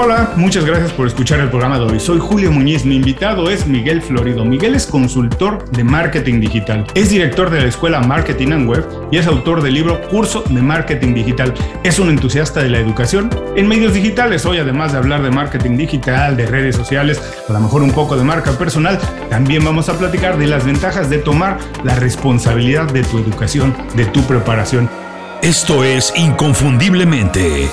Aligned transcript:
Hola, 0.00 0.30
muchas 0.36 0.64
gracias 0.64 0.92
por 0.92 1.08
escuchar 1.08 1.40
el 1.40 1.48
programa 1.48 1.76
de 1.76 1.86
hoy. 1.86 1.98
Soy 1.98 2.20
Julio 2.20 2.52
Muñiz, 2.52 2.84
mi 2.84 2.94
invitado 2.94 3.50
es 3.50 3.66
Miguel 3.66 4.00
Florido. 4.00 4.44
Miguel 4.44 4.76
es 4.76 4.86
consultor 4.86 5.68
de 5.72 5.82
marketing 5.82 6.38
digital, 6.38 6.86
es 6.94 7.10
director 7.10 7.50
de 7.50 7.62
la 7.62 7.66
escuela 7.66 7.98
Marketing 7.98 8.52
and 8.52 8.70
Web 8.70 8.86
y 9.10 9.16
es 9.16 9.26
autor 9.26 9.60
del 9.60 9.74
libro 9.74 10.00
Curso 10.02 10.44
de 10.48 10.62
Marketing 10.62 11.14
Digital. 11.14 11.52
Es 11.82 11.98
un 11.98 12.10
entusiasta 12.10 12.62
de 12.62 12.68
la 12.68 12.78
educación 12.78 13.28
en 13.56 13.66
medios 13.66 13.92
digitales. 13.92 14.46
Hoy, 14.46 14.58
además 14.58 14.92
de 14.92 14.98
hablar 14.98 15.20
de 15.20 15.32
marketing 15.32 15.76
digital, 15.76 16.36
de 16.36 16.46
redes 16.46 16.76
sociales, 16.76 17.20
a 17.48 17.52
lo 17.52 17.58
mejor 17.58 17.82
un 17.82 17.90
poco 17.90 18.16
de 18.16 18.22
marca 18.22 18.52
personal, 18.52 19.00
también 19.28 19.64
vamos 19.64 19.88
a 19.88 19.98
platicar 19.98 20.38
de 20.38 20.46
las 20.46 20.64
ventajas 20.64 21.10
de 21.10 21.18
tomar 21.18 21.58
la 21.82 21.96
responsabilidad 21.96 22.88
de 22.92 23.02
tu 23.02 23.18
educación, 23.18 23.74
de 23.96 24.06
tu 24.06 24.22
preparación. 24.28 24.88
Esto 25.42 25.82
es 25.82 26.12
Inconfundiblemente. 26.16 27.68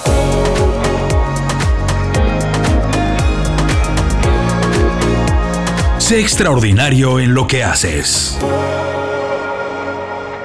Sé 6.05 6.19
extraordinario 6.19 7.19
en 7.19 7.33
lo 7.33 7.47
que 7.47 7.63
haces. 7.63 8.37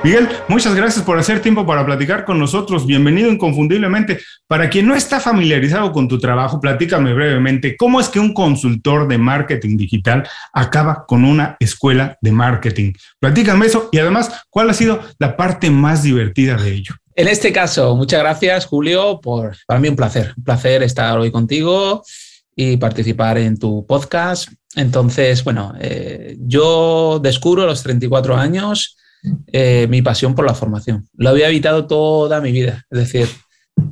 Miguel, 0.03 0.27
muchas 0.49 0.75
gracias 0.75 1.05
por 1.05 1.19
hacer 1.19 1.43
tiempo 1.43 1.67
para 1.67 1.85
platicar 1.85 2.25
con 2.25 2.39
nosotros. 2.39 2.87
Bienvenido 2.87 3.31
inconfundiblemente. 3.31 4.21
Para 4.47 4.71
quien 4.71 4.87
no 4.89 4.95
está 4.95 5.21
familiarizado 5.21 5.93
con 5.93 6.09
tu 6.09 6.19
trabajo, 6.19 6.59
platícame 6.61 7.13
brevemente 7.13 7.77
cómo 7.77 8.01
es 8.01 8.09
que 8.09 8.19
un 8.19 8.33
consultor 8.33 9.07
de 9.07 9.19
marketing 9.19 9.77
digital 9.77 10.27
acaba 10.55 11.05
con 11.07 11.27
una 11.27 11.59
escuela 11.61 12.17
de 12.23 12.33
marketing. 12.33 12.95
Platícame 13.19 13.67
eso 13.67 13.91
y 13.93 13.99
además, 13.99 14.33
¿cuál 14.49 14.71
ha 14.71 14.73
sido 14.73 15.03
la 15.19 15.37
parte 15.37 15.69
más 15.69 16.03
divertida 16.03 16.57
de 16.57 16.73
ello? 16.73 16.95
En 17.15 17.29
este 17.29 17.53
caso, 17.53 17.95
muchas 17.97 18.21
gracias, 18.21 18.65
Julio, 18.65 19.21
por 19.21 19.55
para 19.67 19.79
mí 19.79 19.89
un 19.89 19.97
placer, 19.97 20.33
un 20.39 20.43
placer 20.43 20.83
estar 20.83 21.19
hoy 21.19 21.31
contigo 21.31 22.03
y 22.57 22.79
participar 22.79 23.37
en 23.37 23.59
tu 23.59 23.85
podcast. 23.85 24.49
Entonces, 24.77 25.43
bueno, 25.45 25.75
eh, 25.81 26.37
yo 26.41 27.21
descubro 27.23 27.63
a 27.63 27.67
los 27.67 27.83
34 27.83 28.37
años 28.37 28.97
eh, 29.53 29.87
mi 29.91 30.03
pasión 30.03 30.35
por 30.35 30.47
la 30.47 30.55
formación. 30.55 31.09
Lo 31.17 31.31
había 31.31 31.49
evitado 31.49 31.87
toda 31.87 32.41
mi 32.41 32.53
vida. 32.53 32.85
Es 32.91 32.99
decir, 32.99 33.29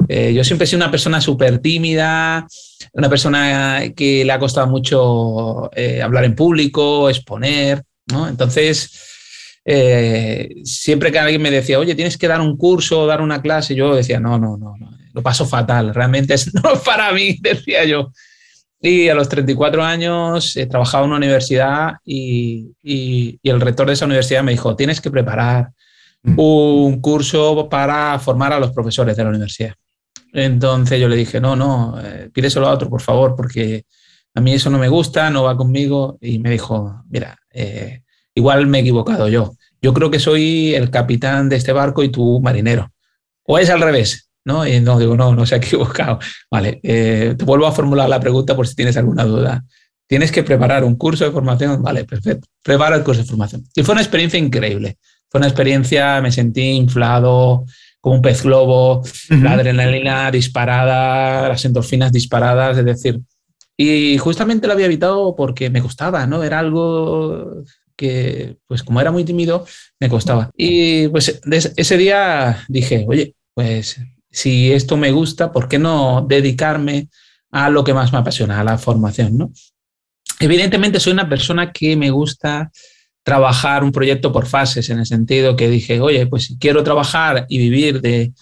eh, 0.09 0.33
yo 0.33 0.45
siempre 0.45 0.65
he 0.65 0.69
sido 0.69 0.79
una 0.79 0.91
persona 0.91 1.21
súper 1.21 1.59
tímida, 1.59 2.47
una 2.93 3.09
persona 3.09 3.83
que 3.97 4.25
le 4.25 4.33
ha 4.33 4.39
costado 4.39 4.67
mucho 4.69 5.71
hablar 6.03 6.25
en 6.25 6.35
público, 6.35 7.11
exponer. 7.11 7.83
Entonces, 8.29 8.91
siempre 10.65 11.13
que 11.13 11.19
alguien 11.19 11.43
me 11.43 11.51
decía, 11.51 11.79
oye, 11.79 11.95
tienes 11.95 12.17
que 12.17 12.29
dar 12.29 12.41
un 12.41 12.57
curso, 12.57 13.07
dar 13.07 13.21
una 13.21 13.43
clase, 13.43 13.75
yo 13.75 13.95
decía, 13.95 14.19
no, 14.21 14.39
no, 14.39 14.57
no, 14.57 14.75
no 14.79 14.99
lo 15.19 15.23
paso 15.23 15.47
fatal, 15.47 15.95
realmente 15.95 16.35
es, 16.35 16.55
no 16.63 16.81
para 16.85 17.13
mí, 17.13 17.39
decía 17.43 17.85
yo. 17.85 18.13
Y 18.81 19.09
a 19.09 19.15
los 19.15 19.29
34 19.29 19.83
años 19.83 20.57
he 20.57 20.67
trabajado 20.67 21.05
en 21.05 21.11
una 21.11 21.17
universidad 21.17 21.95
y, 22.05 22.71
el 23.43 23.61
rector 23.61 23.87
de 23.89 23.95
esa 23.95 24.07
universidad 24.07 24.43
me 24.43 24.53
dijo, 24.53 24.77
tienes 24.77 25.01
que 25.01 25.11
preparar 25.11 25.71
mm. 26.23 26.39
un 26.39 27.01
curso 27.01 27.69
para 27.69 28.19
formar 28.19 28.53
a 28.53 28.61
los 28.61 28.71
profesores 28.71 29.17
de 29.17 29.25
la 29.25 29.31
universidad. 29.31 29.75
Entonces 30.33 31.01
yo 31.01 31.09
le 31.09 31.17
dije, 31.17 31.41
no, 31.41 31.57
no, 31.57 31.99
eh, 32.03 32.31
pídeselo 32.33 32.69
a 32.69 32.73
otro, 32.73 32.89
por 32.89 33.01
favor, 33.01 33.35
porque 33.35 33.85
a 34.35 34.41
mí 34.41 34.53
eso 34.53 34.71
no 34.71 34.79
me 34.79 34.89
gusta, 34.89 35.31
no 35.31 35.45
va 35.45 35.57
conmigo. 35.57 36.19
Y 36.21 36.39
me 36.39 36.51
dijo, 36.51 37.03
mira, 37.09 37.37
eh, 37.53 38.03
igual 38.35 38.67
me 38.67 38.79
he 38.79 38.81
equivocado 38.83 39.29
yo. 39.29 39.55
Yo 39.81 39.95
creo 39.95 40.11
que 40.11 40.21
soy 40.21 40.75
el 40.75 40.91
capitán 40.91 41.49
de 41.49 41.57
este 41.57 41.73
barco 41.73 42.03
y 42.03 42.11
tú 42.11 42.41
marinero. 42.41 42.93
O 43.45 43.59
es 43.59 43.71
al 43.71 43.81
revés. 43.81 44.28
¿No? 44.49 44.67
Y 44.67 44.81
no 44.81 44.99
digo, 44.99 45.17
no, 45.17 45.35
no 45.35 45.47
se 45.47 45.55
ha 45.55 45.59
equivocado. 45.63 46.19
Vale, 46.51 46.81
eh, 46.83 47.35
te 47.39 47.45
vuelvo 47.45 47.67
a 47.67 47.73
formular 47.73 48.09
la 48.09 48.19
pregunta 48.19 48.57
por 48.57 48.67
si 48.67 48.75
tienes 48.75 48.97
alguna 48.97 49.25
duda. 49.25 49.65
¿Tienes 50.09 50.33
que 50.33 50.43
preparar 50.43 50.85
un 50.85 50.97
curso 50.97 51.25
de 51.25 51.31
formación? 51.31 51.83
Vale, 51.83 52.05
perfecto. 52.05 52.49
Prepara 52.63 52.97
el 52.97 53.05
curso 53.05 53.21
de 53.21 53.29
formación. 53.29 53.65
Y 53.77 53.83
fue 53.83 53.93
una 53.93 54.01
experiencia 54.01 54.39
increíble. 54.39 54.97
Fue 55.29 55.39
una 55.39 55.49
experiencia, 55.49 56.21
me 56.23 56.33
sentí 56.33 56.63
inflado 56.63 57.67
como 58.01 58.17
un 58.17 58.23
pez 58.23 58.43
globo, 58.43 59.03
la 59.29 59.53
adrenalina 59.53 60.31
disparada, 60.31 61.49
las 61.49 61.65
endorfinas 61.65 62.13
disparadas, 62.13 62.79
es 62.79 62.85
decir, 62.85 63.21
y 63.81 64.19
justamente 64.19 64.67
lo 64.67 64.73
había 64.73 64.87
evitado 64.87 65.37
porque 65.37 65.71
me 65.71 65.81
gustaba, 65.81 66.27
¿no? 66.27 66.43
Era 66.43 66.59
algo 66.59 67.63
que, 67.97 68.57
pues 68.67 68.83
como 68.83 69.01
era 69.01 69.13
muy 69.13 69.25
tímido, 69.25 69.67
me 70.01 70.09
costaba. 70.09 70.51
Y 70.57 71.07
pues 71.09 71.41
ese 71.77 71.97
día 71.97 72.65
dije, 72.69 73.05
oye, 73.09 73.35
pues 73.55 74.01
si 74.31 74.73
esto 74.73 74.97
me 74.97 75.11
gusta, 75.11 75.53
¿por 75.53 75.69
qué 75.69 75.79
no 75.79 76.27
dedicarme 76.29 77.09
a 77.51 77.71
lo 77.71 77.85
que 77.85 77.95
más 77.95 78.13
me 78.13 78.19
apasiona, 78.19 78.61
a 78.61 78.65
la 78.65 78.79
formación? 78.79 79.39
¿no? 79.39 79.53
Evidentemente 80.41 81.01
soy 81.01 81.13
una 81.13 81.29
persona 81.29 81.73
que 81.73 81.97
me 81.97 82.11
gusta 82.11 82.71
trabajar 83.23 83.85
un 83.85 83.93
proyecto 83.93 84.33
por 84.33 84.47
fases, 84.47 84.89
en 84.91 85.01
el 85.01 85.07
sentido 85.07 85.57
que 85.57 85.69
dije, 85.69 86.01
oye, 86.01 86.27
pues 86.27 86.45
si 86.45 86.59
quiero 86.59 86.83
trabajar 86.83 87.47
y 87.49 87.59
vivir 87.59 88.01
de 88.01 88.33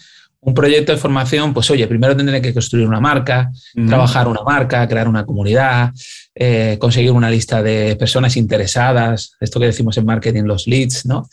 un 0.40 0.54
proyecto 0.54 0.92
de 0.92 0.98
formación, 0.98 1.52
pues 1.52 1.68
oye, 1.72 1.88
primero 1.88 2.16
tendré 2.16 2.40
que 2.40 2.54
construir 2.54 2.86
una 2.86 3.00
marca, 3.00 3.50
trabajar 3.88 4.28
una 4.28 4.42
marca, 4.42 4.86
crear 4.86 5.08
una 5.08 5.26
comunidad, 5.26 5.92
eh, 6.32 6.76
conseguir 6.78 7.10
una 7.10 7.28
lista 7.28 7.64
de 7.64 7.96
personas 7.96 8.36
interesadas, 8.36 9.32
esto 9.40 9.58
que 9.58 9.66
decimos 9.66 9.96
en 9.96 10.04
marketing, 10.04 10.44
los 10.44 10.68
leads, 10.68 11.04
¿no? 11.04 11.28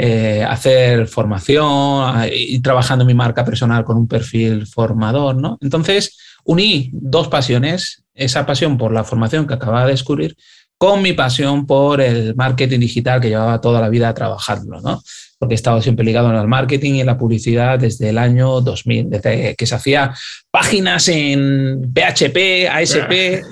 Eh, 0.00 0.44
hacer 0.44 1.08
formación 1.08 2.22
y 2.32 2.60
trabajando 2.60 3.04
mi 3.04 3.14
marca 3.14 3.44
personal 3.44 3.84
con 3.84 3.96
un 3.96 4.06
perfil 4.06 4.64
formador, 4.64 5.34
¿no? 5.34 5.58
Entonces, 5.60 6.16
uní 6.44 6.90
dos 6.92 7.26
pasiones, 7.26 8.04
esa 8.14 8.46
pasión 8.46 8.78
por 8.78 8.92
la 8.92 9.02
formación 9.02 9.48
que 9.48 9.54
acababa 9.54 9.86
de 9.86 9.90
descubrir 9.90 10.36
con 10.78 11.02
mi 11.02 11.12
pasión 11.12 11.66
por 11.66 12.00
el 12.00 12.34
marketing 12.36 12.78
digital 12.80 13.20
que 13.20 13.28
llevaba 13.28 13.60
toda 13.60 13.80
la 13.80 13.88
vida 13.88 14.14
trabajando, 14.14 14.80
¿no? 14.80 15.02
porque 15.38 15.54
he 15.54 15.56
estado 15.56 15.80
siempre 15.80 16.04
ligado 16.04 16.28
al 16.28 16.48
marketing 16.48 16.94
y 16.94 17.00
en 17.00 17.06
la 17.06 17.16
publicidad 17.16 17.78
desde 17.78 18.08
el 18.08 18.18
año 18.18 18.60
2000, 18.60 19.08
desde 19.08 19.54
que 19.54 19.66
se 19.66 19.74
hacía 19.74 20.12
páginas 20.50 21.08
en 21.08 21.92
PHP, 21.94 22.68
ASP. 22.68 23.44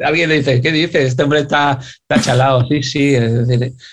Alguien 0.04 0.30
dice, 0.30 0.60
¿qué 0.60 0.72
dice? 0.72 1.04
Este 1.06 1.22
hombre 1.22 1.40
está, 1.40 1.78
está 1.80 2.20
chalado. 2.20 2.66
Sí, 2.66 2.82
sí. 2.82 3.14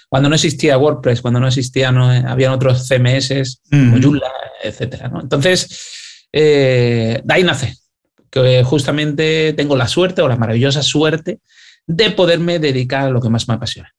cuando 0.09 0.29
no 0.29 0.35
existía 0.35 0.79
WordPress, 0.79 1.22
cuando 1.22 1.39
no 1.39 1.47
existía, 1.47 1.91
no, 1.91 2.09
habían 2.09 2.53
otros 2.53 2.88
CMS, 2.88 3.62
como 3.69 4.01
Joomla, 4.01 4.31
etc. 4.63 5.03
Entonces, 5.22 6.28
eh, 6.34 7.22
de 7.23 7.34
ahí 7.34 7.44
nace, 7.44 7.75
que 8.31 8.63
justamente 8.63 9.53
tengo 9.53 9.75
la 9.75 9.88
suerte 9.88 10.23
o 10.23 10.28
la 10.28 10.38
maravillosa 10.38 10.81
suerte 10.81 11.39
de 11.89 12.11
poderme 12.11 12.59
dedicar 12.59 13.07
a 13.07 13.09
lo 13.09 13.19
que 13.19 13.29
más 13.29 13.47
me 13.47 13.55
apasiona. 13.55 13.91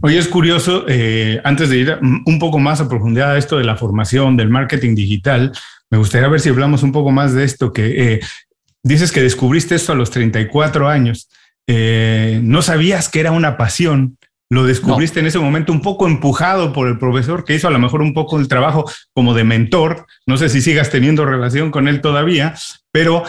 Oye, 0.00 0.18
es 0.18 0.26
curioso, 0.26 0.86
eh, 0.88 1.38
antes 1.44 1.68
de 1.68 1.76
ir 1.76 1.98
un 2.00 2.38
poco 2.38 2.58
más 2.58 2.80
a 2.80 2.88
profundidad 2.88 3.32
a 3.32 3.38
esto 3.38 3.58
de 3.58 3.64
la 3.64 3.76
formación, 3.76 4.36
del 4.38 4.48
marketing 4.48 4.94
digital, 4.94 5.52
me 5.90 5.98
gustaría 5.98 6.28
ver 6.28 6.40
si 6.40 6.48
hablamos 6.48 6.82
un 6.82 6.92
poco 6.92 7.10
más 7.10 7.34
de 7.34 7.44
esto, 7.44 7.74
que 7.74 8.14
eh, 8.14 8.20
dices 8.82 9.12
que 9.12 9.20
descubriste 9.20 9.74
esto 9.74 9.92
a 9.92 9.96
los 9.96 10.10
34 10.10 10.88
años. 10.88 11.28
Eh, 11.66 12.40
no 12.42 12.62
sabías 12.62 13.10
que 13.10 13.20
era 13.20 13.32
una 13.32 13.58
pasión, 13.58 14.16
lo 14.48 14.64
descubriste 14.64 15.20
en 15.20 15.26
ese 15.26 15.38
momento 15.38 15.72
un 15.72 15.82
poco 15.82 16.06
empujado 16.06 16.72
por 16.72 16.88
el 16.88 16.98
profesor 16.98 17.44
que 17.44 17.54
hizo 17.54 17.68
a 17.68 17.70
lo 17.70 17.78
mejor 17.78 18.00
un 18.00 18.14
poco 18.14 18.40
el 18.40 18.48
trabajo 18.48 18.90
como 19.12 19.34
de 19.34 19.44
mentor. 19.44 20.06
No 20.26 20.38
sé 20.38 20.48
si 20.48 20.62
sigas 20.62 20.88
teniendo 20.88 21.26
relación 21.26 21.70
con 21.70 21.86
él 21.86 22.00
todavía, 22.00 22.54
pero 22.90 23.22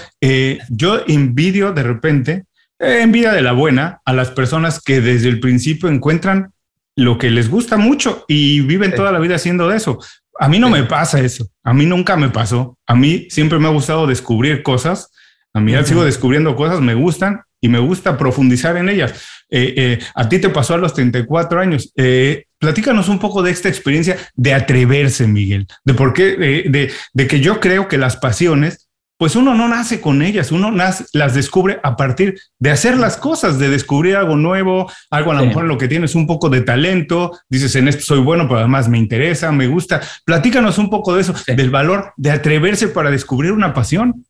yo 0.69 1.01
envidio 1.07 1.73
de 1.73 1.83
repente 1.83 2.45
en 2.81 3.11
vida 3.11 3.33
de 3.33 3.41
la 3.41 3.51
buena 3.51 4.01
a 4.05 4.13
las 4.13 4.31
personas 4.31 4.81
que 4.81 5.01
desde 5.01 5.29
el 5.29 5.39
principio 5.39 5.87
encuentran 5.87 6.51
lo 6.95 7.17
que 7.17 7.29
les 7.29 7.49
gusta 7.49 7.77
mucho 7.77 8.25
y 8.27 8.61
viven 8.61 8.95
toda 8.95 9.11
la 9.11 9.19
vida 9.19 9.35
haciendo 9.35 9.71
eso. 9.71 9.99
A 10.39 10.49
mí 10.49 10.59
no 10.59 10.69
me 10.69 10.83
pasa 10.83 11.19
eso. 11.19 11.47
A 11.63 11.73
mí 11.73 11.85
nunca 11.85 12.17
me 12.17 12.29
pasó. 12.29 12.77
A 12.87 12.95
mí 12.95 13.27
siempre 13.29 13.59
me 13.59 13.67
ha 13.67 13.71
gustado 13.71 14.07
descubrir 14.07 14.63
cosas. 14.63 15.11
A 15.53 15.59
mí 15.59 15.73
sigo 15.83 16.03
descubriendo 16.03 16.55
cosas, 16.55 16.81
me 16.81 16.93
gustan 16.93 17.41
y 17.59 17.67
me 17.67 17.79
gusta 17.79 18.17
profundizar 18.17 18.75
en 18.77 18.89
ellas. 18.89 19.13
Eh, 19.49 19.73
eh, 19.77 19.99
a 20.15 20.27
ti 20.29 20.39
te 20.39 20.49
pasó 20.49 20.73
a 20.73 20.77
los 20.77 20.93
34 20.93 21.59
años. 21.59 21.91
Eh, 21.95 22.45
platícanos 22.57 23.09
un 23.09 23.19
poco 23.19 23.43
de 23.43 23.51
esta 23.51 23.69
experiencia 23.69 24.17
de 24.33 24.53
atreverse, 24.53 25.27
Miguel, 25.27 25.67
de 25.83 25.93
por 25.93 26.13
qué, 26.13 26.35
de, 26.37 26.91
de 27.13 27.27
que 27.27 27.39
yo 27.41 27.59
creo 27.59 27.87
que 27.87 27.97
las 27.97 28.17
pasiones 28.17 28.89
pues 29.21 29.35
uno 29.35 29.53
no 29.53 29.67
nace 29.67 30.01
con 30.01 30.23
ellas, 30.23 30.51
uno 30.51 30.71
las 30.71 31.35
descubre 31.35 31.79
a 31.83 31.95
partir 31.95 32.39
de 32.57 32.71
hacer 32.71 32.97
las 32.97 33.17
cosas, 33.17 33.59
de 33.59 33.69
descubrir 33.69 34.15
algo 34.15 34.35
nuevo, 34.35 34.91
algo 35.11 35.31
a 35.31 35.35
lo 35.35 35.45
mejor 35.45 35.61
en 35.61 35.67
lo 35.67 35.77
que 35.77 35.87
tienes 35.87 36.15
un 36.15 36.25
poco 36.25 36.49
de 36.49 36.61
talento, 36.61 37.37
dices 37.47 37.75
en 37.75 37.87
esto 37.87 38.01
soy 38.01 38.19
bueno, 38.19 38.47
pero 38.47 38.61
además 38.61 38.89
me 38.89 38.97
interesa, 38.97 39.51
me 39.51 39.67
gusta. 39.67 40.01
Platícanos 40.25 40.79
un 40.79 40.89
poco 40.89 41.13
de 41.13 41.21
eso, 41.21 41.35
del 41.45 41.69
valor 41.69 42.13
de 42.17 42.31
atreverse 42.31 42.87
para 42.87 43.11
descubrir 43.11 43.51
una 43.51 43.75
pasión. 43.75 44.25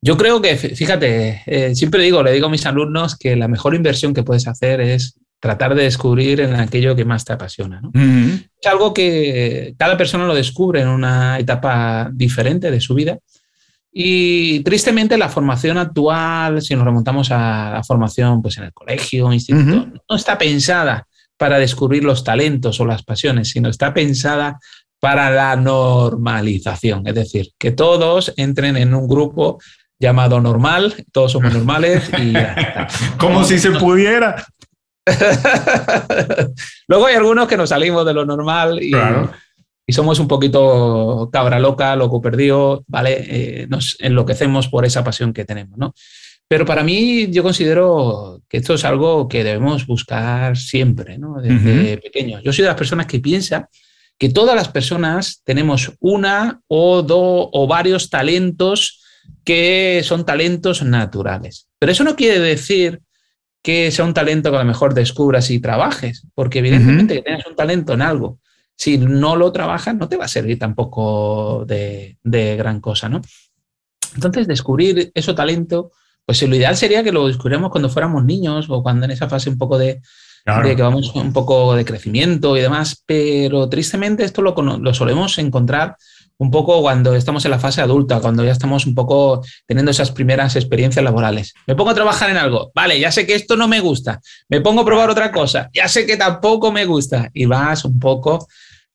Yo 0.00 0.16
creo 0.16 0.40
que, 0.40 0.56
fíjate, 0.56 1.42
eh, 1.44 1.74
siempre 1.74 2.04
digo, 2.04 2.22
le 2.22 2.30
digo 2.30 2.46
a 2.46 2.50
mis 2.50 2.64
alumnos 2.64 3.16
que 3.16 3.34
la 3.34 3.48
mejor 3.48 3.74
inversión 3.74 4.14
que 4.14 4.22
puedes 4.22 4.46
hacer 4.46 4.80
es 4.80 5.18
tratar 5.40 5.74
de 5.74 5.82
descubrir 5.82 6.40
en 6.42 6.54
aquello 6.54 6.94
que 6.94 7.04
más 7.04 7.24
te 7.24 7.32
apasiona. 7.32 7.82
Es 7.92 8.70
algo 8.70 8.94
que 8.94 9.74
cada 9.76 9.96
persona 9.96 10.28
lo 10.28 10.34
descubre 10.36 10.80
en 10.80 10.86
una 10.86 11.40
etapa 11.40 12.08
diferente 12.12 12.70
de 12.70 12.80
su 12.80 12.94
vida 12.94 13.18
Y 13.98 14.60
tristemente 14.60 15.16
la 15.16 15.30
formación 15.30 15.78
actual, 15.78 16.60
si 16.60 16.76
nos 16.76 16.84
remontamos 16.84 17.30
a 17.30 17.70
la 17.72 17.82
formación 17.82 18.42
pues, 18.42 18.58
en 18.58 18.64
el 18.64 18.74
colegio, 18.74 19.32
instituto, 19.32 19.88
no 20.06 20.16
está 20.16 20.36
pensada 20.36 21.06
para 21.38 21.58
descubrir 21.58 22.04
los 22.04 22.22
talentos 22.22 22.78
o 22.78 22.84
las 22.84 23.02
pasiones, 23.02 23.48
sino 23.48 23.70
está 23.70 23.94
pensada 23.94 24.58
para 25.00 25.30
la 25.30 25.56
normalización, 25.56 27.06
es 27.06 27.14
decir, 27.14 27.52
que 27.58 27.70
todos 27.70 28.34
entren 28.36 28.76
en 28.76 28.94
un 28.94 29.08
grupo 29.08 29.58
llamado 29.98 30.42
normal, 30.42 30.92
todos 31.10 31.32
somos 31.32 31.54
normales 31.54 32.10
y 32.18 32.34
Como 33.16 33.44
si 33.44 33.58
se 33.58 33.70
pudiera. 33.70 34.44
Luego 36.86 37.06
hay 37.06 37.14
algunos 37.14 37.48
que 37.48 37.56
nos 37.56 37.70
salimos 37.70 38.04
de 38.04 38.12
lo 38.12 38.26
normal 38.26 38.78
y, 38.82 38.92
y 39.86 39.92
somos 39.92 40.18
un 40.18 40.26
poquito 40.26 41.30
cabra 41.32 41.60
loca, 41.60 41.94
loco 41.94 42.20
perdido, 42.20 42.84
¿vale? 42.88 43.24
Eh, 43.28 43.66
nos 43.68 43.96
enloquecemos 44.00 44.68
por 44.68 44.84
esa 44.84 45.04
pasión 45.04 45.32
que 45.32 45.44
tenemos, 45.44 45.78
¿no? 45.78 45.94
Pero 46.48 46.64
para 46.64 46.82
mí 46.82 47.28
yo 47.30 47.42
considero 47.42 48.42
que 48.48 48.58
esto 48.58 48.74
es 48.74 48.84
algo 48.84 49.28
que 49.28 49.44
debemos 49.44 49.86
buscar 49.86 50.56
siempre, 50.56 51.18
¿no? 51.18 51.40
Desde 51.40 51.98
pequeños. 51.98 52.42
Yo 52.44 52.52
soy 52.52 52.62
de 52.62 52.68
las 52.68 52.76
personas 52.76 53.06
que 53.06 53.20
piensa 53.20 53.68
que 54.18 54.28
todas 54.28 54.54
las 54.56 54.68
personas 54.68 55.42
tenemos 55.44 55.92
una 56.00 56.60
o 56.68 57.02
dos 57.02 57.48
o 57.52 57.66
varios 57.66 58.10
talentos 58.10 59.02
que 59.44 60.02
son 60.04 60.24
talentos 60.24 60.82
naturales. 60.82 61.68
Pero 61.78 61.92
eso 61.92 62.04
no 62.04 62.16
quiere 62.16 62.38
decir 62.38 63.00
que 63.62 63.90
sea 63.90 64.04
un 64.04 64.14
talento 64.14 64.50
que 64.50 64.56
a 64.56 64.60
lo 64.60 64.66
mejor 64.66 64.94
descubras 64.94 65.50
y 65.50 65.58
trabajes, 65.58 66.26
porque 66.34 66.60
evidentemente 66.60 67.16
que 67.16 67.22
tengas 67.22 67.46
un 67.46 67.56
talento 67.56 67.94
en 67.94 68.02
algo, 68.02 68.38
si 68.76 68.98
no 68.98 69.36
lo 69.36 69.50
trabajas 69.52 69.96
no 69.96 70.08
te 70.08 70.16
va 70.16 70.26
a 70.26 70.28
servir 70.28 70.58
tampoco 70.58 71.64
de, 71.66 72.18
gran 72.22 72.80
cosa, 72.80 73.08
¿no? 73.08 73.22
Entonces, 74.14 74.46
descubrir 74.46 75.10
ese 75.14 75.34
talento, 75.34 75.90
pues 76.24 76.42
lo 76.42 76.54
ideal 76.54 76.76
sería 76.76 77.02
que 77.02 77.12
lo 77.12 77.26
descubriéramos 77.26 77.70
cuando 77.70 77.88
fuéramos 77.88 78.24
niños 78.24 78.66
o 78.68 78.82
cuando 78.82 79.06
en 79.06 79.10
esa 79.10 79.28
fase 79.28 79.50
un 79.50 79.58
poco 79.58 79.78
de, 79.78 80.00
de 80.62 80.76
que 80.76 80.82
vamos 80.82 81.14
un 81.14 81.32
poco 81.32 81.74
de 81.74 81.84
crecimiento 81.84 82.56
y 82.56 82.60
demás, 82.60 83.02
pero 83.04 83.68
tristemente 83.68 84.24
esto 84.24 84.42
lo, 84.42 84.54
lo, 84.54 84.94
solemos 84.94 85.38
encontrar 85.38 85.96
un 86.38 86.50
poco 86.50 86.82
cuando 86.82 87.14
estamos 87.14 87.44
en 87.46 87.50
la 87.50 87.58
fase 87.58 87.80
adulta, 87.80 88.20
cuando 88.20 88.44
ya 88.44 88.52
estamos 88.52 88.86
un 88.86 88.94
poco 88.94 89.42
teniendo 89.66 89.90
esas 89.90 90.12
primeras 90.12 90.54
experiencias 90.54 91.02
laborales. 91.02 91.54
Me 91.66 91.74
pongo 91.74 91.90
a 91.90 91.94
trabajar 91.94 92.28
en 92.30 92.36
algo, 92.36 92.70
vale, 92.74 93.00
ya 93.00 93.10
sé 93.10 93.26
que 93.26 93.34
esto 93.34 93.56
no 93.56 93.68
me 93.68 93.80
gusta, 93.80 94.20
me 94.48 94.60
pongo 94.60 94.82
a 94.82 94.84
probar 94.84 95.08
otra 95.08 95.32
cosa, 95.32 95.70
ya 95.72 95.88
sé 95.88 96.04
que 96.04 96.16
tampoco 96.16 96.70
me 96.70 96.84
gusta 96.84 97.30
y 97.32 97.46
vas 97.46 97.84
un 97.84 97.98
poco 97.98 98.46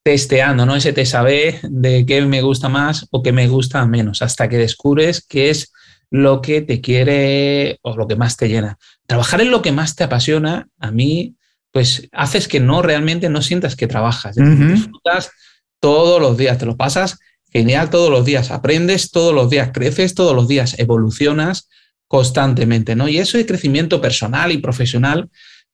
testeando, 0.04 0.66
¿no? 0.66 0.76
Ese 0.76 0.94
te 0.94 1.06
sabe 1.06 1.60
de 1.64 2.06
qué 2.06 2.22
me 2.22 2.42
gusta 2.42 2.70
más 2.70 3.08
o 3.12 3.22
qué 3.22 3.32
me 3.32 3.48
gusta 3.48 3.86
menos, 3.86 4.22
hasta 4.22 4.50
que 4.50 4.58
descubres 4.58 5.26
qué 5.28 5.50
es 5.50 5.72
lo 6.10 6.42
que 6.42 6.62
te 6.62 6.82
quiere 6.82 7.80
o 7.84 7.96
lo 7.96 8.08
que 8.08 8.16
más 8.16 8.36
te 8.36 8.50
llena. 8.50 8.78
Trabajar 9.06 9.42
en 9.42 9.52
lo 9.52 9.62
que 9.62 9.72
más 9.72 9.96
te 9.96 10.04
apasiona, 10.04 10.68
a 10.80 10.92
mí 10.92 11.36
pues 11.72 12.10
haces 12.12 12.48
que 12.48 12.60
no 12.60 12.82
realmente 12.82 13.30
no 13.30 13.42
sientas 13.42 13.76
que 13.76 13.88
trabajas. 13.88 14.36
Disfrutas 14.36 15.32
todos 15.80 16.22
los 16.22 16.38
días, 16.38 16.58
te 16.58 16.66
lo 16.66 16.76
pasas 16.76 17.18
genial 17.52 17.90
todos 17.90 18.10
los 18.10 18.26
días, 18.26 18.52
aprendes 18.52 19.12
todos 19.12 19.34
los 19.34 19.50
días, 19.50 19.72
creces 19.74 20.16
todos 20.16 20.36
los 20.36 20.48
días, 20.48 20.78
evolucionas 20.80 21.70
constantemente, 22.08 22.96
¿no? 22.96 23.08
Y 23.08 23.20
eso 23.20 23.38
de 23.38 23.46
crecimiento 23.46 24.02
personal 24.02 24.52
y 24.52 24.58
profesional 24.58 25.30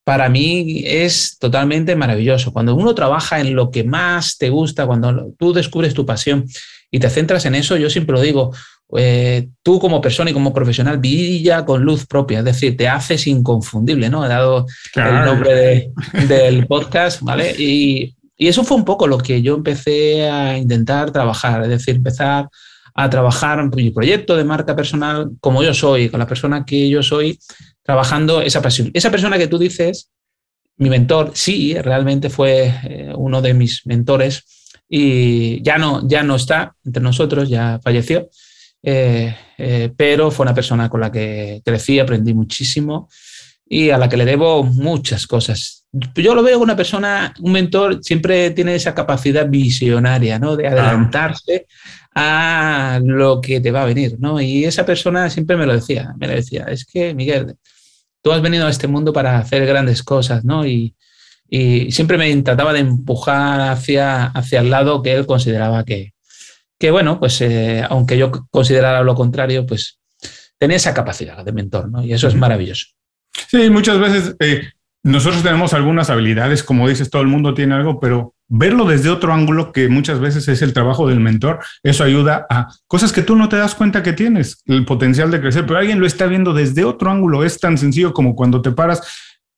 para 0.08 0.30
mí 0.30 0.84
es 0.86 1.38
totalmente 1.38 1.94
maravilloso. 1.98 2.54
Cuando 2.54 2.74
uno 2.76 2.96
trabaja 2.96 3.42
en 3.42 3.58
lo 3.58 3.72
que 3.72 3.84
más 3.84 4.38
te 4.38 4.50
gusta, 4.50 4.88
cuando 4.88 5.34
tú 5.38 5.52
descubres 5.52 5.94
tu 5.94 6.06
pasión 6.06 6.46
y 6.90 7.00
te 7.00 7.10
centras 7.10 7.46
en 7.46 7.56
eso, 7.56 7.76
yo 7.76 7.90
siempre 7.90 8.14
lo 8.16 8.22
digo, 8.22 8.54
eh, 8.96 9.50
tú 9.62 9.82
como 9.82 10.00
persona 10.00 10.30
y 10.30 10.34
como 10.34 10.54
profesional 10.54 10.98
brilla 10.98 11.66
con 11.66 11.84
luz 11.84 12.06
propia, 12.06 12.40
es 12.40 12.46
decir, 12.46 12.78
te 12.78 12.88
haces 12.88 13.28
inconfundible, 13.28 14.10
¿no? 14.10 14.24
He 14.24 14.30
dado 14.30 14.66
el 14.96 15.26
nombre 15.26 15.92
del 16.26 16.68
podcast, 16.68 17.22
¿vale? 17.22 17.54
Y, 17.60 18.16
eso 18.38 18.64
fue 18.64 18.78
un 18.78 18.86
poco 18.86 19.08
lo 19.08 19.18
que 19.18 19.42
yo 19.42 19.56
empecé 19.56 20.30
a 20.30 20.58
intentar 20.58 21.12
trabajar, 21.12 21.64
es 21.64 21.70
decir, 21.70 21.96
empezar 21.96 22.48
a 22.94 23.10
trabajar 23.10 23.60
en 23.60 23.72
mi 23.76 23.90
proyecto 23.90 24.38
de 24.38 24.44
marca 24.46 24.76
personal 24.76 25.32
como 25.42 25.64
yo 25.64 25.74
soy, 25.74 26.08
con 26.08 26.20
la 26.20 26.28
persona 26.28 26.64
que 26.64 26.88
yo 26.88 27.04
soy, 27.04 27.40
trabajando 27.88 28.42
esa 28.42 28.62
pasión. 28.62 28.92
Esa 28.94 29.10
persona 29.10 29.38
que 29.38 29.48
tú 29.48 29.58
dices, 29.58 30.12
mi 30.76 30.90
mentor, 30.90 31.32
sí, 31.36 31.74
realmente 31.80 32.30
fue 32.30 32.74
eh, 32.84 33.14
uno 33.16 33.42
de 33.42 33.54
mis 33.54 33.86
mentores 33.86 34.44
y 34.90 35.64
ya 35.64 35.78
no, 35.78 36.06
ya 36.06 36.22
no 36.22 36.36
está 36.36 36.76
entre 36.84 37.02
nosotros, 37.02 37.48
ya 37.48 37.80
falleció. 37.82 38.30
Eh, 38.84 39.34
eh, 39.58 39.90
pero 39.96 40.32
fue 40.32 40.44
una 40.44 40.54
persona 40.54 40.90
con 40.90 41.00
la 41.00 41.10
que 41.10 41.62
crecí, 41.64 41.98
aprendí 41.98 42.34
muchísimo 42.34 43.08
y 43.66 43.90
a 43.90 43.98
la 43.98 44.10
que 44.10 44.18
le 44.18 44.26
debo 44.26 44.64
muchas 44.64 45.26
cosas. 45.26 45.86
Yo 45.94 46.36
lo 46.36 46.44
veo 46.44 46.56
como 46.56 46.66
una 46.66 46.76
persona, 46.76 47.34
un 47.40 47.54
mentor 47.54 48.04
siempre 48.04 48.52
tiene 48.52 48.76
esa 48.76 48.94
capacidad 48.94 49.48
visionaria, 49.48 50.40
¿no? 50.40 50.58
De 50.58 50.68
adelantarse 50.68 51.68
a 52.14 53.00
lo 53.02 53.40
que 53.40 53.62
te 53.62 53.72
va 53.72 53.84
a 53.84 53.86
venir, 53.86 54.18
¿no? 54.20 54.42
Y 54.42 54.66
esa 54.66 54.86
persona 54.86 55.30
siempre 55.30 55.56
me 55.56 55.66
lo 55.66 55.74
decía, 55.74 56.14
me 56.20 56.28
lo 56.28 56.34
decía, 56.34 56.66
es 56.66 56.84
que 56.84 57.14
Miguel, 57.14 57.56
tú 58.28 58.34
has 58.34 58.42
venido 58.42 58.68
a 58.68 58.70
este 58.70 58.90
mundo 58.90 59.14
para 59.14 59.38
hacer 59.38 59.66
grandes 59.66 60.04
cosas, 60.04 60.44
¿no? 60.44 60.68
Y, 60.68 60.94
y 61.50 61.94
siempre 61.94 62.18
me 62.18 62.36
trataba 62.42 62.74
de 62.74 62.80
empujar 62.80 63.62
hacia, 63.62 64.26
hacia 64.26 64.60
el 64.60 64.70
lado 64.70 65.02
que 65.02 65.14
él 65.14 65.26
consideraba 65.26 65.86
que, 65.86 66.12
que 66.78 66.92
bueno, 66.92 67.22
pues 67.22 67.40
eh, 67.40 67.86
aunque 67.90 68.18
yo 68.18 68.30
considerara 68.52 69.02
lo 69.02 69.16
contrario, 69.16 69.66
pues 69.66 70.02
tenía 70.58 70.76
esa 70.76 70.94
capacidad 70.94 71.42
de 71.46 71.54
mentor, 71.54 71.90
¿no? 71.90 72.04
Y 72.04 72.12
eso 72.12 72.28
es 72.28 72.36
maravilloso. 72.36 72.88
Sí, 73.48 73.70
muchas 73.70 73.98
veces 73.98 74.36
eh, 74.42 74.72
nosotros 75.04 75.42
tenemos 75.42 75.72
algunas 75.74 76.10
habilidades, 76.10 76.64
como 76.64 76.90
dices, 76.90 77.10
todo 77.10 77.22
el 77.22 77.30
mundo 77.30 77.54
tiene 77.54 77.76
algo, 77.76 77.98
pero 77.98 78.36
verlo 78.50 78.86
desde 78.86 79.10
otro 79.10 79.34
ángulo, 79.34 79.72
que 79.72 79.90
muchas 79.90 80.20
veces 80.20 80.48
es 80.48 80.62
el 80.62 80.74
trabajo 80.74 81.08
del 81.08 81.20
mentor, 81.20 81.60
eso 81.84 82.04
ayuda 82.04 82.46
a 82.50 82.70
cosas 82.88 83.12
que 83.12 83.22
tú 83.22 83.36
no 83.36 83.50
te 83.50 83.58
das 83.58 83.76
cuenta 83.76 84.04
que 84.04 84.14
tienes, 84.14 84.64
el 84.66 84.86
potencial 84.86 85.32
de 85.32 85.42
crecer, 85.42 85.66
pero 85.66 85.80
alguien 85.80 86.00
lo 86.00 86.08
está 86.08 86.28
viendo 86.28 86.54
desde 86.54 86.86
otro 86.86 87.12
ángulo. 87.12 87.44
Es 87.44 87.60
tan 87.60 87.78
sencillo 87.78 88.14
como 88.14 88.36
cuando 88.36 88.62
te 88.62 88.72
paras 88.72 89.02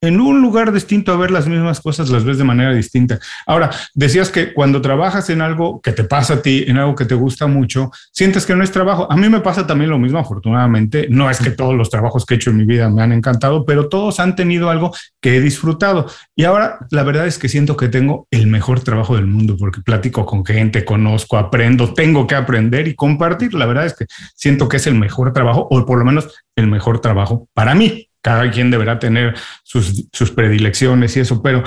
en 0.02 0.20
un 0.20 0.40
lugar 0.40 0.72
distinto 0.72 1.12
a 1.12 1.16
ver 1.16 1.30
las 1.30 1.46
mismas 1.46 1.80
cosas, 1.80 2.08
las 2.08 2.24
ves 2.24 2.38
de 2.38 2.44
manera 2.44 2.72
distinta. 2.72 3.18
Ahora, 3.46 3.70
decías 3.94 4.30
que 4.30 4.54
cuando 4.54 4.80
trabajas 4.80 5.28
en 5.28 5.42
algo 5.42 5.80
que 5.80 5.92
te 5.92 6.04
pasa 6.04 6.34
a 6.34 6.42
ti, 6.42 6.64
en 6.66 6.78
algo 6.78 6.94
que 6.94 7.04
te 7.04 7.14
gusta 7.14 7.46
mucho, 7.46 7.90
sientes 8.10 8.46
que 8.46 8.56
no 8.56 8.64
es 8.64 8.70
trabajo. 8.70 9.10
A 9.10 9.16
mí 9.16 9.28
me 9.28 9.40
pasa 9.40 9.66
también 9.66 9.90
lo 9.90 9.98
mismo, 9.98 10.18
afortunadamente. 10.18 11.06
No 11.10 11.30
es 11.30 11.38
que 11.38 11.50
todos 11.50 11.74
los 11.74 11.90
trabajos 11.90 12.24
que 12.24 12.34
he 12.34 12.36
hecho 12.36 12.50
en 12.50 12.56
mi 12.56 12.64
vida 12.64 12.88
me 12.88 13.02
han 13.02 13.12
encantado, 13.12 13.64
pero 13.66 13.88
todos 13.88 14.20
han 14.20 14.36
tenido 14.36 14.70
algo 14.70 14.94
que 15.20 15.36
he 15.36 15.40
disfrutado. 15.40 16.06
Y 16.34 16.44
ahora 16.44 16.78
la 16.90 17.02
verdad 17.02 17.26
es 17.26 17.38
que 17.38 17.48
siento 17.48 17.76
que 17.76 17.88
tengo 17.88 18.26
el 18.30 18.46
mejor 18.46 18.80
trabajo 18.80 19.16
del 19.16 19.26
mundo 19.26 19.56
porque 19.58 19.82
platico 19.82 20.24
con 20.24 20.46
gente, 20.46 20.84
conozco, 20.84 21.36
aprendo, 21.36 21.92
tengo 21.92 22.26
que 22.26 22.34
aprender 22.34 22.88
y 22.88 22.94
compartir. 22.94 23.52
La 23.52 23.66
verdad 23.66 23.84
es 23.84 23.94
que 23.94 24.06
siento 24.34 24.68
que 24.68 24.78
es 24.78 24.86
el 24.86 24.94
mejor 24.94 25.34
trabajo 25.34 25.68
o 25.70 25.84
por 25.84 25.98
lo 25.98 26.04
menos 26.06 26.28
el 26.56 26.68
mejor 26.68 27.00
trabajo 27.00 27.48
para 27.52 27.74
mí 27.74 28.09
cada 28.22 28.50
quien 28.50 28.70
deberá 28.70 28.98
tener 28.98 29.34
sus, 29.62 30.08
predilecciones 30.34 31.16
y 31.16 31.20
eso, 31.20 31.42
pero, 31.42 31.62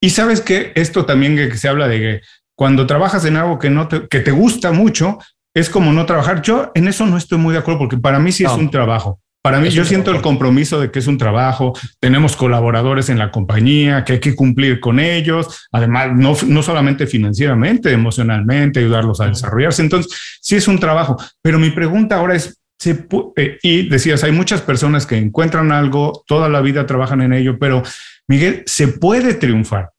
y 0.00 0.10
sabes 0.10 0.40
que 0.40 0.72
esto 0.74 1.04
también 1.04 1.36
que 1.36 1.56
se 1.56 1.68
habla 1.68 1.88
de 1.88 1.98
que 1.98 2.20
cuando 2.54 2.86
trabajas 2.86 3.24
en 3.24 3.36
algo 3.36 3.58
que, 3.58 3.70
no 3.70 3.88
te, 3.88 4.08
que 4.08 4.20
te 4.20 4.30
gusta 4.30 4.72
mucho, 4.72 5.18
es 5.54 5.70
como 5.70 5.92
no 5.92 6.06
trabajar. 6.06 6.42
Yo 6.42 6.72
en 6.74 6.88
eso 6.88 7.06
no 7.06 7.16
estoy 7.16 7.38
muy 7.38 7.52
de 7.52 7.60
acuerdo 7.60 7.80
porque 7.80 7.98
para 7.98 8.18
mí 8.18 8.32
sí 8.32 8.44
es 8.44 8.52
un 8.52 8.70
trabajo. 8.70 9.20
Para 9.40 9.60
mí, 9.60 9.70
yo 9.70 9.84
siento 9.84 10.10
el 10.10 10.20
compromiso 10.20 10.80
de 10.80 10.90
que 10.90 10.98
es 10.98 11.06
un 11.06 11.16
trabajo, 11.16 11.72
tenemos 12.00 12.36
colaboradores 12.36 13.08
en 13.08 13.18
la 13.18 13.30
compañía, 13.30 14.04
que 14.04 14.14
hay 14.14 14.20
que 14.20 14.34
cumplir 14.34 14.80
con 14.80 14.98
ellos, 14.98 15.68
además, 15.70 16.08
no, 16.14 16.34
no 16.46 16.62
solamente 16.62 17.06
financieramente, 17.06 17.92
emocionalmente, 17.92 18.80
ayudarlos 18.80 19.20
a 19.20 19.28
desarrollarse. 19.28 19.80
Entonces, 19.80 20.12
sí 20.42 20.56
es 20.56 20.66
un 20.66 20.80
trabajo, 20.80 21.16
pero 21.40 21.58
mi 21.58 21.70
pregunta 21.70 22.16
ahora 22.16 22.34
es, 22.34 22.57
eh, 22.84 23.58
y 23.62 23.88
decías, 23.88 24.24
hay 24.24 24.32
muchas 24.32 24.62
personas 24.62 25.06
que 25.06 25.16
encuentran 25.16 25.72
algo, 25.72 26.24
toda 26.26 26.48
la 26.48 26.60
vida 26.60 26.86
trabajan 26.86 27.22
en 27.22 27.32
ello, 27.32 27.58
pero 27.58 27.82
Miguel, 28.26 28.62
se 28.66 28.88
puede 28.88 29.34
triunfar. 29.34 29.90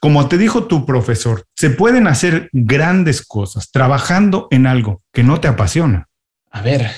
Como 0.00 0.28
te 0.28 0.38
dijo 0.38 0.64
tu 0.64 0.86
profesor, 0.86 1.44
se 1.54 1.70
pueden 1.70 2.06
hacer 2.06 2.48
grandes 2.52 3.24
cosas 3.24 3.70
trabajando 3.70 4.48
en 4.50 4.66
algo 4.66 5.02
que 5.12 5.22
no 5.22 5.40
te 5.40 5.48
apasiona. 5.48 6.08
A 6.50 6.62
ver, 6.62 6.90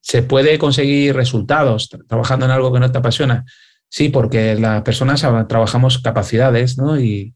se 0.00 0.22
puede 0.22 0.58
conseguir 0.58 1.14
resultados 1.14 1.88
trabajando 2.08 2.46
en 2.46 2.52
algo 2.52 2.72
que 2.72 2.80
no 2.80 2.90
te 2.90 2.98
apasiona. 2.98 3.44
Sí, 3.88 4.08
porque 4.08 4.54
las 4.54 4.82
personas 4.82 5.20
trabajamos 5.48 5.98
capacidades, 5.98 6.78
¿no? 6.78 6.98
Y, 6.98 7.34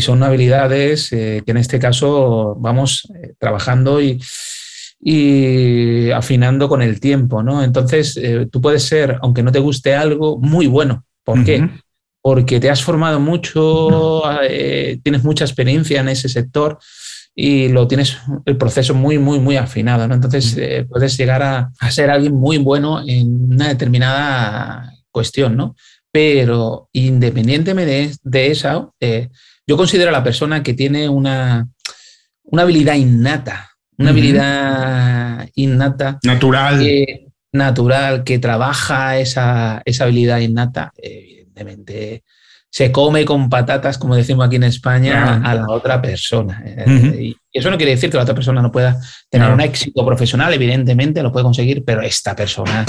son 0.00 0.22
habilidades 0.22 1.12
eh, 1.12 1.42
que 1.44 1.50
en 1.50 1.58
este 1.58 1.78
caso 1.78 2.56
vamos 2.58 3.12
eh, 3.14 3.34
trabajando 3.38 4.00
y, 4.00 4.22
y 5.04 6.10
afinando 6.12 6.68
con 6.68 6.80
el 6.80 7.00
tiempo, 7.00 7.42
¿no? 7.42 7.64
Entonces, 7.64 8.16
eh, 8.16 8.46
tú 8.50 8.60
puedes 8.60 8.84
ser, 8.84 9.18
aunque 9.20 9.42
no 9.42 9.50
te 9.50 9.58
guste 9.58 9.94
algo, 9.94 10.38
muy 10.38 10.68
bueno. 10.68 11.04
¿Por 11.24 11.44
qué? 11.44 11.68
Porque 12.20 12.60
te 12.60 12.70
has 12.70 12.82
formado 12.82 13.18
mucho, 13.18 14.22
eh, 14.42 15.00
tienes 15.02 15.24
mucha 15.24 15.44
experiencia 15.44 16.00
en 16.00 16.08
ese 16.08 16.28
sector 16.28 16.78
y 17.34 17.68
lo 17.68 17.88
tienes 17.88 18.18
el 18.44 18.56
proceso 18.56 18.94
muy, 18.94 19.18
muy, 19.18 19.40
muy 19.40 19.56
afinado. 19.56 20.06
¿no? 20.06 20.14
Entonces 20.14 20.56
eh, 20.56 20.86
puedes 20.88 21.16
llegar 21.16 21.42
a, 21.42 21.72
a, 21.78 21.90
ser 21.90 22.10
alguien 22.10 22.34
muy 22.34 22.58
bueno 22.58 23.02
en 23.06 23.52
una 23.52 23.68
determinada 23.68 24.92
cuestión, 25.10 25.56
¿no? 25.56 25.74
Pero 26.10 26.88
independientemente 26.92 27.90
de, 27.90 28.16
de 28.22 28.50
eso, 28.50 28.94
eh, 29.00 29.30
yo 29.66 29.76
considero 29.76 30.10
a 30.10 30.12
la 30.12 30.24
persona 30.24 30.62
que 30.62 30.74
tiene 30.74 31.08
una, 31.08 31.68
una 32.44 32.62
habilidad 32.62 32.94
innata, 32.94 33.70
una 34.02 34.10
habilidad 34.10 35.48
innata. 35.54 36.18
Natural. 36.22 36.78
Que, 36.78 37.28
natural, 37.52 38.24
que 38.24 38.38
trabaja 38.38 39.18
esa, 39.18 39.82
esa 39.84 40.04
habilidad 40.04 40.38
innata, 40.40 40.92
evidentemente 40.96 42.24
se 42.72 42.90
come 42.90 43.26
con 43.26 43.50
patatas, 43.50 43.98
como 43.98 44.16
decimos 44.16 44.46
aquí 44.46 44.56
en 44.56 44.64
España, 44.64 45.42
a 45.44 45.54
la 45.54 45.68
otra 45.68 46.00
persona. 46.00 46.64
Y 47.20 47.36
eso 47.52 47.70
no 47.70 47.76
quiere 47.76 47.92
decir 47.92 48.08
que 48.08 48.16
la 48.16 48.22
otra 48.22 48.34
persona 48.34 48.62
no 48.62 48.72
pueda 48.72 48.98
tener 49.28 49.50
un 49.50 49.60
éxito 49.60 50.06
profesional, 50.06 50.54
evidentemente 50.54 51.22
lo 51.22 51.30
puede 51.30 51.44
conseguir, 51.44 51.84
pero 51.84 52.00
esta 52.00 52.34
persona 52.34 52.86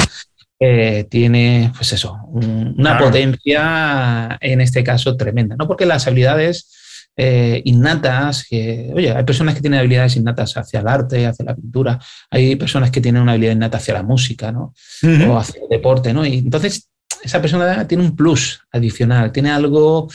eh, 0.58 1.06
tiene, 1.10 1.74
pues 1.76 1.92
eso, 1.92 2.18
una 2.32 2.98
potencia, 2.98 4.38
en 4.40 4.62
este 4.62 4.86
caso, 4.86 5.18
tremenda, 5.18 5.58
¿no? 5.58 5.68
Porque 5.68 5.86
las 5.86 6.08
habilidades 6.08 6.73
eh, 7.16 7.62
innatas, 7.66 8.46
que, 8.50 8.92
oye, 8.94 9.12
hay 9.12 9.24
personas 9.24 9.54
que 9.56 9.62
tienen 9.62 9.80
habilidades 9.80 10.16
innatas 10.16 10.58
hacia 10.58 10.80
el 10.80 10.88
arte, 10.88 11.26
hacia 11.26 11.46
la 11.46 11.56
pintura, 11.56 12.00
hay 12.30 12.56
personas 12.56 12.90
que 12.90 13.02
tienen 13.02 13.22
una 13.22 13.34
habilidad 13.34 13.54
innata 13.54 13.78
hacia 13.78 13.94
la 13.94 14.04
música, 14.04 14.52
¿no? 14.52 14.74
O 15.30 15.38
hacia 15.38 15.62
el 15.62 15.70
deporte, 15.70 16.14
¿no? 16.14 16.26
Y 16.26 16.40
entonces 16.40 16.90
esa 17.24 17.42
persona 17.42 17.88
tiene 17.88 18.04
un 18.04 18.16
plus 18.16 18.62
adicional, 18.72 19.32
tiene 19.32 19.52
algo 19.52 20.10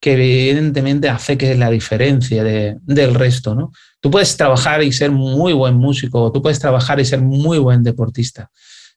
que 0.00 0.12
evidentemente 0.12 1.08
hace 1.08 1.36
que 1.36 1.56
la 1.56 1.70
diferencia 1.70 2.44
del 2.44 3.14
resto, 3.14 3.54
¿no? 3.54 3.72
Tú 4.00 4.10
puedes 4.10 4.36
trabajar 4.36 4.82
y 4.82 4.92
ser 4.92 5.10
muy 5.10 5.52
buen 5.52 5.74
músico, 5.74 6.30
tú 6.30 6.40
puedes 6.40 6.60
trabajar 6.60 7.00
y 7.00 7.04
ser 7.04 7.20
muy 7.20 7.58
buen 7.58 7.82
deportista, 7.82 8.48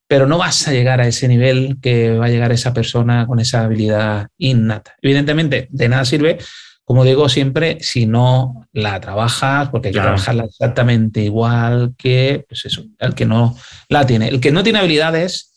pero 0.07 0.27
no 0.27 0.37
vas 0.37 0.67
a 0.67 0.71
llegar 0.73 1.01
a 1.01 1.07
ese 1.07 1.27
nivel 1.27 1.77
que 1.81 2.11
va 2.11 2.25
a 2.25 2.29
llegar 2.29 2.51
esa 2.51 2.71
persona 2.71 3.25
con 3.25 3.39
esa 3.39 3.63
habilidad 3.63 4.27
innata. 4.37 4.95
Evidentemente, 5.01 5.67
de 5.71 5.89
nada 5.89 6.05
sirve, 6.05 6.37
como 6.83 7.03
digo 7.05 7.29
siempre, 7.29 7.77
si 7.81 8.05
no 8.05 8.67
la 8.73 8.99
trabajas, 8.99 9.69
porque 9.69 9.89
hay 9.89 9.93
que 9.93 10.01
trabajarla 10.01 10.45
exactamente 10.45 11.21
igual 11.21 11.93
que 11.97 12.45
pues 12.47 12.65
eso, 12.65 12.83
el 12.99 13.15
que 13.15 13.25
no 13.25 13.55
la 13.89 14.05
tiene. 14.05 14.27
El 14.27 14.41
que 14.41 14.51
no 14.51 14.63
tiene 14.63 14.79
habilidades 14.79 15.51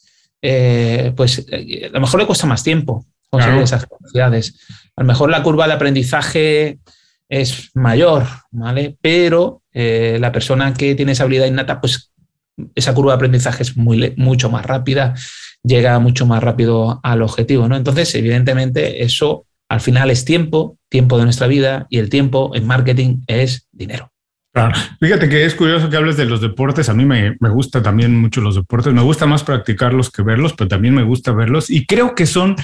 eh, 0.47 1.15
pues 1.17 1.43
eh, 1.51 1.87
a 1.87 1.95
lo 1.95 2.03
mejor 2.03 2.21
le 2.21 2.27
cuesta 2.27 2.47
más 2.47 2.63
tiempo 2.63 3.07
conseguir 3.31 3.63
esas 3.63 3.87
capacidades. 3.87 4.61
A 4.95 5.01
lo 5.01 5.07
mejor 5.07 5.31
la 5.31 5.43
curva 5.43 5.67
de 5.67 5.73
aprendizaje 5.73 6.81
es 7.31 7.71
mayor, 7.73 8.27
¿vale? 8.51 8.95
Pero 9.01 9.63
eh, 9.73 10.19
la 10.21 10.33
persona 10.33 10.75
que 10.75 10.95
tiene 10.95 11.13
esa 11.13 11.25
habilidad 11.25 11.47
innata, 11.47 11.81
pues 11.81 12.13
esa 12.75 12.93
curva 12.93 13.13
de 13.13 13.17
aprendizaje 13.17 13.63
es 13.63 13.75
muy, 13.79 14.13
mucho 14.19 14.51
más 14.51 14.67
rápida, 14.67 15.15
llega 15.63 15.99
mucho 15.99 16.27
más 16.27 16.43
rápido 16.43 17.01
al 17.03 17.23
objetivo, 17.23 17.67
¿no? 17.67 17.75
Entonces, 17.75 18.15
evidentemente, 18.15 19.03
eso 19.03 19.47
al 19.75 19.81
final 19.81 20.09
es 20.11 20.25
tiempo, 20.25 20.79
tiempo 20.89 21.19
de 21.19 21.25
nuestra 21.25 21.49
vida, 21.49 21.89
y 21.91 21.99
el 21.99 22.09
tiempo 22.09 22.53
en 22.55 22.65
marketing 22.65 23.23
es 23.27 23.69
dinero. 23.73 24.13
Fíjate 25.01 25.29
que 25.29 25.45
es 25.45 25.55
curioso 25.57 25.91
que 25.91 25.97
hables 25.97 26.17
de 26.17 26.27
los 26.27 26.41
deportes. 26.41 26.89
A 26.89 26.95
mí 26.95 27.05
me, 27.05 27.37
me, 27.41 27.49
gusta 27.49 27.83
también 27.83 28.17
mucho 28.17 28.41
los 28.41 28.55
deportes. 28.55 28.93
Me 28.93 29.03
gusta 29.03 29.27
más 29.27 29.43
practicarlos 29.43 30.13
que 30.13 30.23
verlos, 30.23 30.53
pero 30.53 30.69
también 30.69 30.95
me 30.95 31.03
gusta 31.03 31.33
verlos. 31.33 31.71
Y 31.71 31.87
creo 31.87 32.15
que 32.15 32.25
son, 32.25 32.55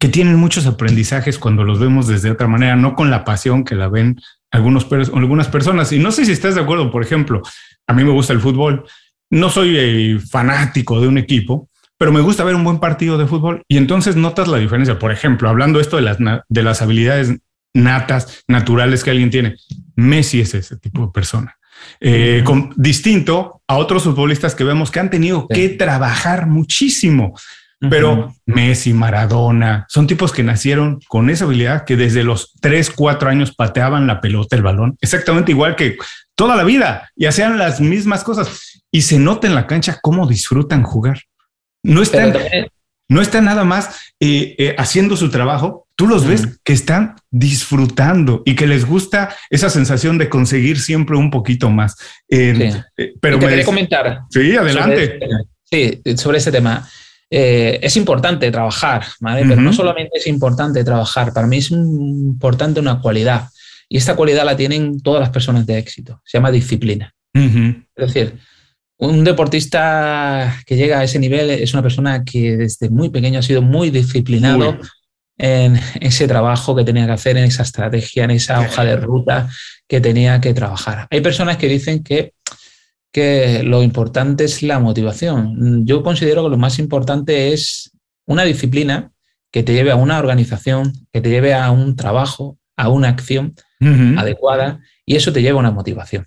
que 0.00 0.08
tienen 0.08 0.34
muchos 0.34 0.66
aprendizajes 0.66 1.38
cuando 1.38 1.62
los 1.62 1.78
vemos 1.78 2.08
desde 2.08 2.32
otra 2.32 2.48
manera, 2.48 2.74
no 2.74 2.96
con 2.96 3.08
la 3.08 3.24
pasión 3.24 3.62
que 3.62 3.76
la 3.76 3.86
ven 3.88 4.20
algunos, 4.50 4.88
algunas 5.14 5.46
personas. 5.46 5.92
Y 5.92 6.00
no 6.00 6.10
sé 6.10 6.24
si 6.24 6.32
estás 6.32 6.56
de 6.56 6.62
acuerdo, 6.62 6.90
por 6.90 7.04
ejemplo, 7.04 7.40
a 7.86 7.92
mí 7.92 8.02
me 8.02 8.10
gusta 8.10 8.32
el 8.32 8.40
fútbol. 8.40 8.84
No 9.30 9.48
soy 9.48 9.76
eh, 9.78 10.18
fanático 10.18 11.00
de 11.00 11.06
un 11.06 11.18
equipo, 11.18 11.67
pero 11.98 12.12
me 12.12 12.20
gusta 12.20 12.44
ver 12.44 12.54
un 12.54 12.64
buen 12.64 12.78
partido 12.78 13.18
de 13.18 13.26
fútbol. 13.26 13.62
Y 13.68 13.76
entonces 13.76 14.16
notas 14.16 14.48
la 14.48 14.58
diferencia. 14.58 14.98
Por 14.98 15.12
ejemplo, 15.12 15.48
hablando 15.48 15.80
esto 15.80 15.96
de 15.96 16.02
las, 16.02 16.18
de 16.18 16.62
las 16.62 16.80
habilidades 16.80 17.34
natas, 17.74 18.44
naturales 18.48 19.04
que 19.04 19.10
alguien 19.10 19.30
tiene. 19.30 19.56
Messi 19.96 20.40
es 20.40 20.54
ese 20.54 20.76
tipo 20.76 21.06
de 21.06 21.12
persona. 21.12 21.56
Eh, 22.00 22.42
con, 22.44 22.72
distinto 22.76 23.62
a 23.66 23.76
otros 23.76 24.04
futbolistas 24.04 24.54
que 24.54 24.64
vemos 24.64 24.90
que 24.90 25.00
han 25.00 25.10
tenido 25.10 25.46
que 25.48 25.68
trabajar 25.70 26.46
muchísimo. 26.46 27.34
Pero 27.80 28.34
Messi, 28.44 28.92
Maradona, 28.92 29.86
son 29.88 30.08
tipos 30.08 30.32
que 30.32 30.42
nacieron 30.42 30.98
con 31.06 31.30
esa 31.30 31.44
habilidad 31.44 31.84
que 31.84 31.96
desde 31.96 32.24
los 32.24 32.54
3, 32.60 32.90
4 32.90 33.30
años 33.30 33.54
pateaban 33.54 34.08
la 34.08 34.20
pelota, 34.20 34.56
el 34.56 34.62
balón, 34.62 34.96
exactamente 35.00 35.52
igual 35.52 35.76
que 35.76 35.96
toda 36.34 36.56
la 36.56 36.64
vida 36.64 37.08
y 37.14 37.26
hacían 37.26 37.56
las 37.56 37.80
mismas 37.80 38.24
cosas. 38.24 38.82
Y 38.90 39.02
se 39.02 39.20
nota 39.20 39.46
en 39.46 39.54
la 39.54 39.68
cancha 39.68 39.98
cómo 40.02 40.26
disfrutan 40.26 40.82
jugar. 40.82 41.20
No 41.88 42.02
están, 42.02 42.34
no 43.08 43.22
está 43.22 43.40
nada 43.40 43.64
más 43.64 44.12
eh, 44.20 44.54
eh, 44.58 44.74
haciendo 44.76 45.16
su 45.16 45.30
trabajo, 45.30 45.88
tú 45.96 46.06
los 46.06 46.26
ves 46.26 46.60
que 46.62 46.74
están 46.74 47.16
disfrutando 47.30 48.42
y 48.44 48.54
que 48.54 48.66
les 48.66 48.84
gusta 48.84 49.34
esa 49.48 49.70
sensación 49.70 50.18
de 50.18 50.28
conseguir 50.28 50.78
siempre 50.78 51.16
un 51.16 51.30
poquito 51.30 51.70
más. 51.70 51.96
Eh, 52.28 52.72
pero 53.20 53.38
te 53.38 53.48
quería 53.48 53.64
comentar. 53.64 54.20
Sí, 54.28 54.54
adelante. 54.54 55.18
sí, 55.64 56.02
sobre 56.16 56.38
ese 56.38 56.52
tema. 56.52 56.86
es 57.30 57.96
importante 57.96 58.50
trabajar, 58.50 59.04
¿vale? 59.20 59.46
Pero 59.48 59.62
no 59.62 59.72
solamente 59.72 60.18
es 60.18 60.26
importante 60.26 60.84
trabajar, 60.84 61.32
para 61.32 61.46
mí 61.46 61.56
es 61.56 61.70
importante 61.70 62.80
una 62.80 63.00
cualidad. 63.00 63.48
Y 63.88 63.96
esta 63.96 64.14
cualidad 64.14 64.44
la 64.44 64.54
tienen 64.54 65.00
todas 65.00 65.20
las 65.20 65.30
personas 65.30 65.64
de 65.64 65.78
éxito. 65.78 66.20
Se 66.22 66.36
llama 66.36 66.50
disciplina. 66.50 67.14
Es 67.32 68.12
decir, 68.12 68.38
un 68.98 69.24
deportista 69.24 70.60
que 70.66 70.76
llega 70.76 70.98
a 70.98 71.04
ese 71.04 71.18
nivel 71.18 71.50
es 71.50 71.72
una 71.72 71.82
persona 71.82 72.24
que 72.24 72.56
desde 72.56 72.90
muy 72.90 73.10
pequeño 73.10 73.38
ha 73.38 73.42
sido 73.42 73.62
muy 73.62 73.90
disciplinado 73.90 74.78
en 75.38 75.78
ese 76.00 76.26
trabajo 76.26 76.74
que 76.74 76.84
tenía 76.84 77.06
que 77.06 77.12
hacer, 77.12 77.36
en 77.36 77.44
esa 77.44 77.62
estrategia, 77.62 78.24
en 78.24 78.32
esa 78.32 78.60
hoja 78.60 78.84
de 78.84 78.96
ruta 78.96 79.48
que 79.86 80.00
tenía 80.00 80.40
que 80.40 80.52
trabajar. 80.52 81.06
Hay 81.10 81.20
personas 81.20 81.56
que 81.58 81.68
dicen 81.68 82.02
que, 82.02 82.34
que 83.12 83.62
lo 83.62 83.84
importante 83.84 84.44
es 84.44 84.64
la 84.64 84.80
motivación. 84.80 85.86
Yo 85.86 86.02
considero 86.02 86.42
que 86.42 86.50
lo 86.50 86.58
más 86.58 86.80
importante 86.80 87.52
es 87.52 87.92
una 88.26 88.42
disciplina 88.42 89.12
que 89.52 89.62
te 89.62 89.74
lleve 89.74 89.92
a 89.92 89.96
una 89.96 90.18
organización, 90.18 90.92
que 91.12 91.20
te 91.20 91.30
lleve 91.30 91.54
a 91.54 91.70
un 91.70 91.94
trabajo, 91.94 92.58
a 92.76 92.88
una 92.88 93.08
acción 93.08 93.54
adecuada 93.80 94.80
y 95.06 95.14
eso 95.14 95.32
te 95.32 95.40
lleva 95.40 95.58
a 95.58 95.60
una 95.60 95.70
motivación. 95.70 96.26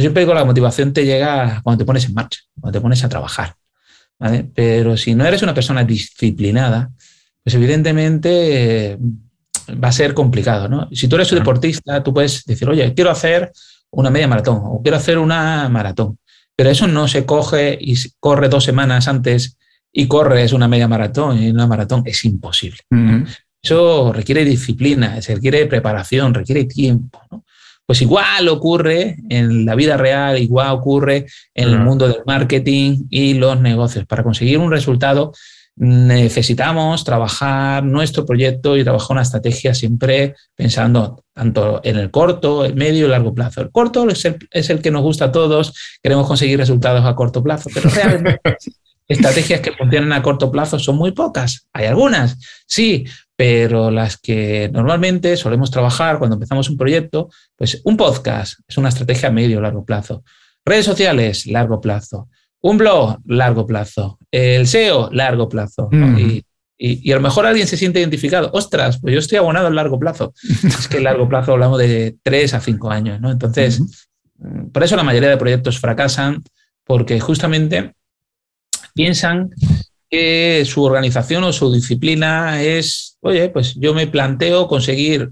Yo 0.00 0.04
siempre 0.04 0.22
digo, 0.22 0.32
la 0.32 0.46
motivación 0.46 0.94
te 0.94 1.04
llega 1.04 1.60
cuando 1.62 1.80
te 1.80 1.84
pones 1.84 2.06
en 2.06 2.14
marcha, 2.14 2.40
cuando 2.58 2.78
te 2.78 2.80
pones 2.80 3.04
a 3.04 3.08
trabajar. 3.10 3.54
Pero 4.54 4.96
si 4.96 5.14
no 5.14 5.26
eres 5.26 5.42
una 5.42 5.52
persona 5.52 5.84
disciplinada, 5.84 6.90
pues 7.44 7.54
evidentemente 7.54 8.92
eh, 8.92 8.98
va 9.72 9.88
a 9.88 9.92
ser 9.92 10.14
complicado. 10.14 10.68
¿no? 10.68 10.88
Si 10.90 11.06
tú 11.06 11.16
eres 11.16 11.30
un 11.32 11.40
deportista, 11.40 12.02
tú 12.02 12.14
puedes 12.14 12.46
decir, 12.46 12.66
oye, 12.70 12.94
quiero 12.94 13.10
hacer 13.10 13.52
una 13.90 14.08
media 14.08 14.26
maratón 14.26 14.62
o 14.64 14.80
quiero 14.80 14.96
hacer 14.96 15.18
una 15.18 15.68
maratón. 15.68 16.16
Pero 16.56 16.70
eso 16.70 16.86
no 16.86 17.06
se 17.06 17.26
coge 17.26 17.76
y 17.78 17.94
corre 18.18 18.48
dos 18.48 18.64
semanas 18.64 19.06
antes 19.06 19.58
y 19.92 20.08
corres 20.08 20.54
una 20.54 20.66
media 20.66 20.88
maratón 20.88 21.42
y 21.42 21.50
una 21.50 21.66
maratón. 21.66 22.04
Es 22.06 22.24
imposible. 22.24 22.78
Eso 23.62 24.14
requiere 24.14 24.46
disciplina, 24.46 25.20
se 25.20 25.34
requiere 25.34 25.66
preparación, 25.66 26.32
requiere 26.32 26.64
tiempo. 26.64 27.20
¿no? 27.30 27.44
Pues 27.90 28.02
igual 28.02 28.46
ocurre 28.46 29.16
en 29.30 29.66
la 29.66 29.74
vida 29.74 29.96
real, 29.96 30.38
igual 30.38 30.70
ocurre 30.70 31.26
en 31.52 31.70
el 31.70 31.80
mundo 31.80 32.06
del 32.06 32.22
marketing 32.24 33.08
y 33.10 33.34
los 33.34 33.60
negocios. 33.60 34.06
Para 34.06 34.22
conseguir 34.22 34.58
un 34.58 34.70
resultado 34.70 35.32
necesitamos 35.74 37.02
trabajar 37.02 37.82
nuestro 37.82 38.24
proyecto 38.24 38.76
y 38.76 38.84
trabajar 38.84 39.10
una 39.10 39.22
estrategia 39.22 39.74
siempre 39.74 40.36
pensando 40.54 41.24
tanto 41.34 41.80
en 41.82 41.96
el 41.96 42.12
corto, 42.12 42.64
el 42.64 42.76
medio 42.76 43.00
y 43.00 43.04
el 43.06 43.10
largo 43.10 43.34
plazo. 43.34 43.60
El 43.60 43.72
corto 43.72 44.08
es 44.08 44.24
el, 44.24 44.36
es 44.52 44.70
el 44.70 44.80
que 44.80 44.92
nos 44.92 45.02
gusta 45.02 45.24
a 45.24 45.32
todos, 45.32 45.74
queremos 46.00 46.28
conseguir 46.28 46.60
resultados 46.60 47.04
a 47.04 47.16
corto 47.16 47.42
plazo, 47.42 47.70
pero 47.74 47.90
realmente 47.92 48.40
estrategias 49.08 49.60
que 49.60 49.72
funcionan 49.72 50.12
a 50.12 50.22
corto 50.22 50.52
plazo 50.52 50.78
son 50.78 50.94
muy 50.94 51.10
pocas. 51.10 51.66
Hay 51.72 51.86
algunas, 51.86 52.38
sí, 52.68 53.04
pero 53.40 53.90
las 53.90 54.18
que 54.18 54.68
normalmente 54.70 55.34
solemos 55.34 55.70
trabajar 55.70 56.18
cuando 56.18 56.34
empezamos 56.36 56.68
un 56.68 56.76
proyecto, 56.76 57.30
pues 57.56 57.80
un 57.84 57.96
podcast 57.96 58.60
es 58.68 58.76
una 58.76 58.90
estrategia 58.90 59.30
a 59.30 59.32
medio 59.32 59.56
o 59.56 59.60
largo 59.62 59.82
plazo. 59.82 60.22
Redes 60.62 60.84
sociales, 60.84 61.46
largo 61.46 61.80
plazo. 61.80 62.28
Un 62.60 62.76
blog, 62.76 63.16
largo 63.24 63.66
plazo. 63.66 64.18
El 64.30 64.66
SEO, 64.66 65.08
largo 65.10 65.48
plazo. 65.48 65.88
Y, 66.76 67.10
a 67.10 67.14
lo 67.14 67.22
mejor 67.22 67.46
alguien 67.46 67.66
se 67.66 67.78
siente 67.78 68.00
identificado. 68.00 68.50
Ostras, 68.52 69.00
pues 69.00 69.14
yo 69.14 69.20
estoy 69.20 69.38
abonado 69.38 69.68
al 69.68 69.74
largo 69.74 69.98
plazo. 69.98 70.34
es 70.62 70.86
que 70.86 70.98
el 70.98 71.04
largo 71.04 71.26
plazo 71.26 71.52
hablamos 71.52 71.78
de 71.78 72.16
tres 72.22 72.52
a 72.52 72.60
cinco 72.60 72.90
años, 72.90 73.22
¿no? 73.22 73.30
Entonces, 73.30 74.04
por 74.70 74.82
eso 74.82 74.96
la 74.96 75.02
mayoría 75.02 75.30
de 75.30 75.38
proyectos 75.38 75.80
fracasan, 75.80 76.42
porque 76.84 77.18
justamente 77.20 77.94
piensan 78.92 79.48
que 80.10 80.62
su 80.66 80.84
organización 80.84 81.44
o 81.44 81.54
su 81.54 81.72
disciplina 81.72 82.62
es, 82.62 83.09
oye, 83.20 83.48
pues 83.48 83.74
yo 83.76 83.94
me 83.94 84.06
planteo 84.06 84.68
conseguir 84.68 85.30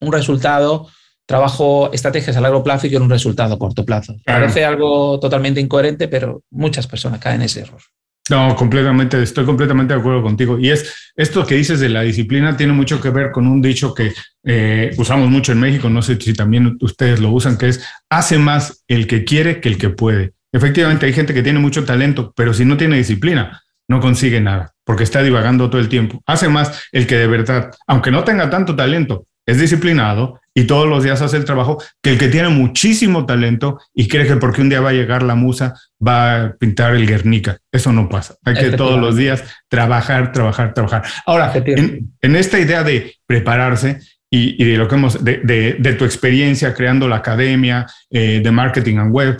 un 0.00 0.12
resultado 0.12 0.88
trabajo 1.26 1.90
estrategias 1.92 2.36
a 2.36 2.40
largo 2.40 2.62
plazo 2.62 2.86
y 2.86 2.90
quiero 2.90 3.04
un 3.04 3.10
resultado 3.10 3.54
a 3.54 3.58
corto 3.58 3.84
plazo. 3.84 4.16
Parece 4.24 4.64
algo 4.64 5.18
totalmente 5.20 5.60
incoherente, 5.60 6.08
pero 6.08 6.42
muchas 6.50 6.86
personas 6.86 7.20
caen 7.20 7.36
en 7.36 7.42
ese 7.42 7.60
error. 7.60 7.80
No, 8.30 8.54
completamente, 8.54 9.20
estoy 9.20 9.44
completamente 9.44 9.94
de 9.94 10.00
acuerdo 10.00 10.22
contigo. 10.22 10.58
Y 10.58 10.70
es 10.70 11.12
esto 11.16 11.44
que 11.44 11.56
dices 11.56 11.80
de 11.80 11.88
la 11.88 12.02
disciplina 12.02 12.56
tiene 12.56 12.72
mucho 12.72 13.00
que 13.00 13.10
ver 13.10 13.32
con 13.32 13.46
un 13.46 13.60
dicho 13.60 13.94
que 13.94 14.12
eh, 14.44 14.90
usamos 14.96 15.28
mucho 15.28 15.52
en 15.52 15.60
México, 15.60 15.88
no 15.90 16.02
sé 16.02 16.20
si 16.20 16.32
también 16.32 16.76
ustedes 16.80 17.20
lo 17.20 17.30
usan, 17.30 17.58
que 17.58 17.68
es 17.68 17.84
hace 18.08 18.38
más 18.38 18.84
el 18.86 19.06
que 19.06 19.24
quiere 19.24 19.60
que 19.60 19.68
el 19.68 19.78
que 19.78 19.90
puede. 19.90 20.34
Efectivamente, 20.52 21.06
hay 21.06 21.12
gente 21.12 21.34
que 21.34 21.42
tiene 21.42 21.58
mucho 21.58 21.84
talento, 21.84 22.32
pero 22.36 22.54
si 22.54 22.64
no 22.64 22.76
tiene 22.76 22.96
disciplina, 22.96 23.62
no 23.88 24.00
consigue 24.00 24.40
nada, 24.40 24.71
porque 24.84 25.04
está 25.04 25.22
divagando 25.22 25.70
todo 25.70 25.80
el 25.80 25.88
tiempo. 25.88 26.22
Hace 26.26 26.48
más 26.48 26.88
el 26.92 27.06
que 27.06 27.16
de 27.16 27.26
verdad, 27.26 27.70
aunque 27.86 28.10
no 28.10 28.24
tenga 28.24 28.50
tanto 28.50 28.74
talento, 28.74 29.26
es 29.46 29.58
disciplinado 29.58 30.40
y 30.54 30.64
todos 30.64 30.88
los 30.88 31.02
días 31.02 31.20
hace 31.22 31.36
el 31.36 31.44
trabajo 31.44 31.82
que 32.02 32.10
el 32.10 32.18
que 32.18 32.28
tiene 32.28 32.48
muchísimo 32.48 33.26
talento 33.26 33.80
y 33.94 34.06
cree 34.06 34.26
que 34.26 34.36
porque 34.36 34.60
un 34.60 34.68
día 34.68 34.80
va 34.80 34.90
a 34.90 34.94
llegar 34.94 35.22
la 35.22 35.34
musa 35.34 35.74
va 36.06 36.36
a 36.36 36.52
pintar 36.54 36.94
el 36.94 37.06
Guernica. 37.06 37.58
Eso 37.70 37.92
no 37.92 38.08
pasa. 38.08 38.36
Hay 38.44 38.54
que 38.54 38.70
todos 38.76 39.00
los 39.00 39.16
días 39.16 39.42
trabajar, 39.68 40.32
trabajar, 40.32 40.74
trabajar. 40.74 41.02
Ahora, 41.26 41.52
en, 41.54 42.36
esta 42.36 42.58
idea 42.58 42.84
de 42.84 43.16
prepararse 43.26 43.98
y, 44.30 44.62
de 44.62 44.76
lo 44.76 44.88
que 44.88 44.94
hemos, 44.94 45.24
de, 45.24 45.96
tu 45.98 46.04
experiencia 46.04 46.74
creando 46.74 47.08
la 47.08 47.16
academia 47.16 47.86
eh, 48.10 48.40
de 48.42 48.50
marketing 48.50 48.98
and 48.98 49.12
web, 49.12 49.38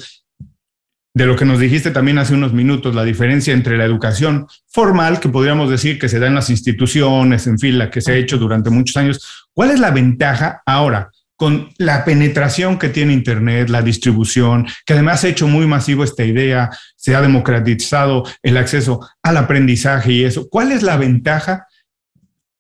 de 1.15 1.27
lo 1.27 1.37
que 1.37 1.45
nos 1.45 1.59
dijiste 1.59 1.91
también 1.91 2.19
hace 2.19 2.35
unos 2.35 2.53
minutos, 2.53 2.95
la 2.95 3.05
diferencia 3.05 3.53
entre 3.53 3.77
la 3.77 3.85
educación 3.85 4.47
formal, 4.69 5.21
que 5.21 5.29
podríamos 5.29 5.71
decir 5.71 5.99
que 5.99 6.09
se 6.09 6.19
da 6.19 6.27
en 6.27 6.35
las 6.35 6.49
instituciones, 6.49 7.47
en 7.47 7.59
fin, 7.59 7.79
la 7.79 7.91
que 7.91 8.01
se 8.01 8.13
ha 8.13 8.17
hecho 8.17 8.39
durante 8.39 8.71
muchos 8.71 8.97
años. 8.97 9.47
¿Cuál 9.53 9.71
es 9.71 9.81
la 9.81 9.91
ventaja 9.91 10.63
ahora 10.65 11.11
con 11.37 11.69
la 11.77 12.05
penetración 12.05 12.79
que 12.79 12.89
tiene 12.89 13.13
Internet, 13.13 13.69
la 13.69 13.83
distribución, 13.83 14.67
que 14.87 14.95
además 14.95 15.25
ha 15.25 15.29
hecho 15.29 15.49
muy 15.49 15.67
masivo 15.67 16.05
esta 16.05 16.25
idea, 16.25 16.71
se 16.97 17.15
ha 17.15 17.21
democratizado 17.21 18.25
el 18.43 18.57
acceso 18.57 19.07
al 19.23 19.37
aprendizaje 19.37 20.13
y 20.13 20.25
eso? 20.25 20.49
¿Cuál 20.49 20.73
es 20.73 20.83
la 20.83 20.97
ventaja 20.97 21.67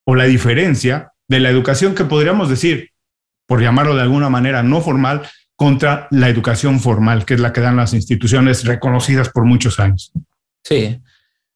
o 0.04 0.14
la 0.14 0.25
diferencia 0.25 1.12
de 1.28 1.40
la 1.40 1.49
educación 1.49 1.94
que 1.94 2.04
podríamos 2.04 2.50
decir, 2.50 2.90
por 3.47 3.62
llamarlo 3.62 3.94
de 3.94 4.02
alguna 4.02 4.28
manera, 4.28 4.62
no 4.62 4.80
formal, 4.80 5.23
contra 5.62 6.09
la 6.11 6.28
educación 6.28 6.81
formal, 6.81 7.25
que 7.25 7.35
es 7.35 7.40
la 7.40 7.52
que 7.52 7.61
dan 7.61 7.76
las 7.76 7.95
instituciones 7.95 8.64
reconocidas 8.64 9.28
por 9.28 9.45
muchos 9.45 9.78
años. 9.78 10.11
Sí. 10.64 11.00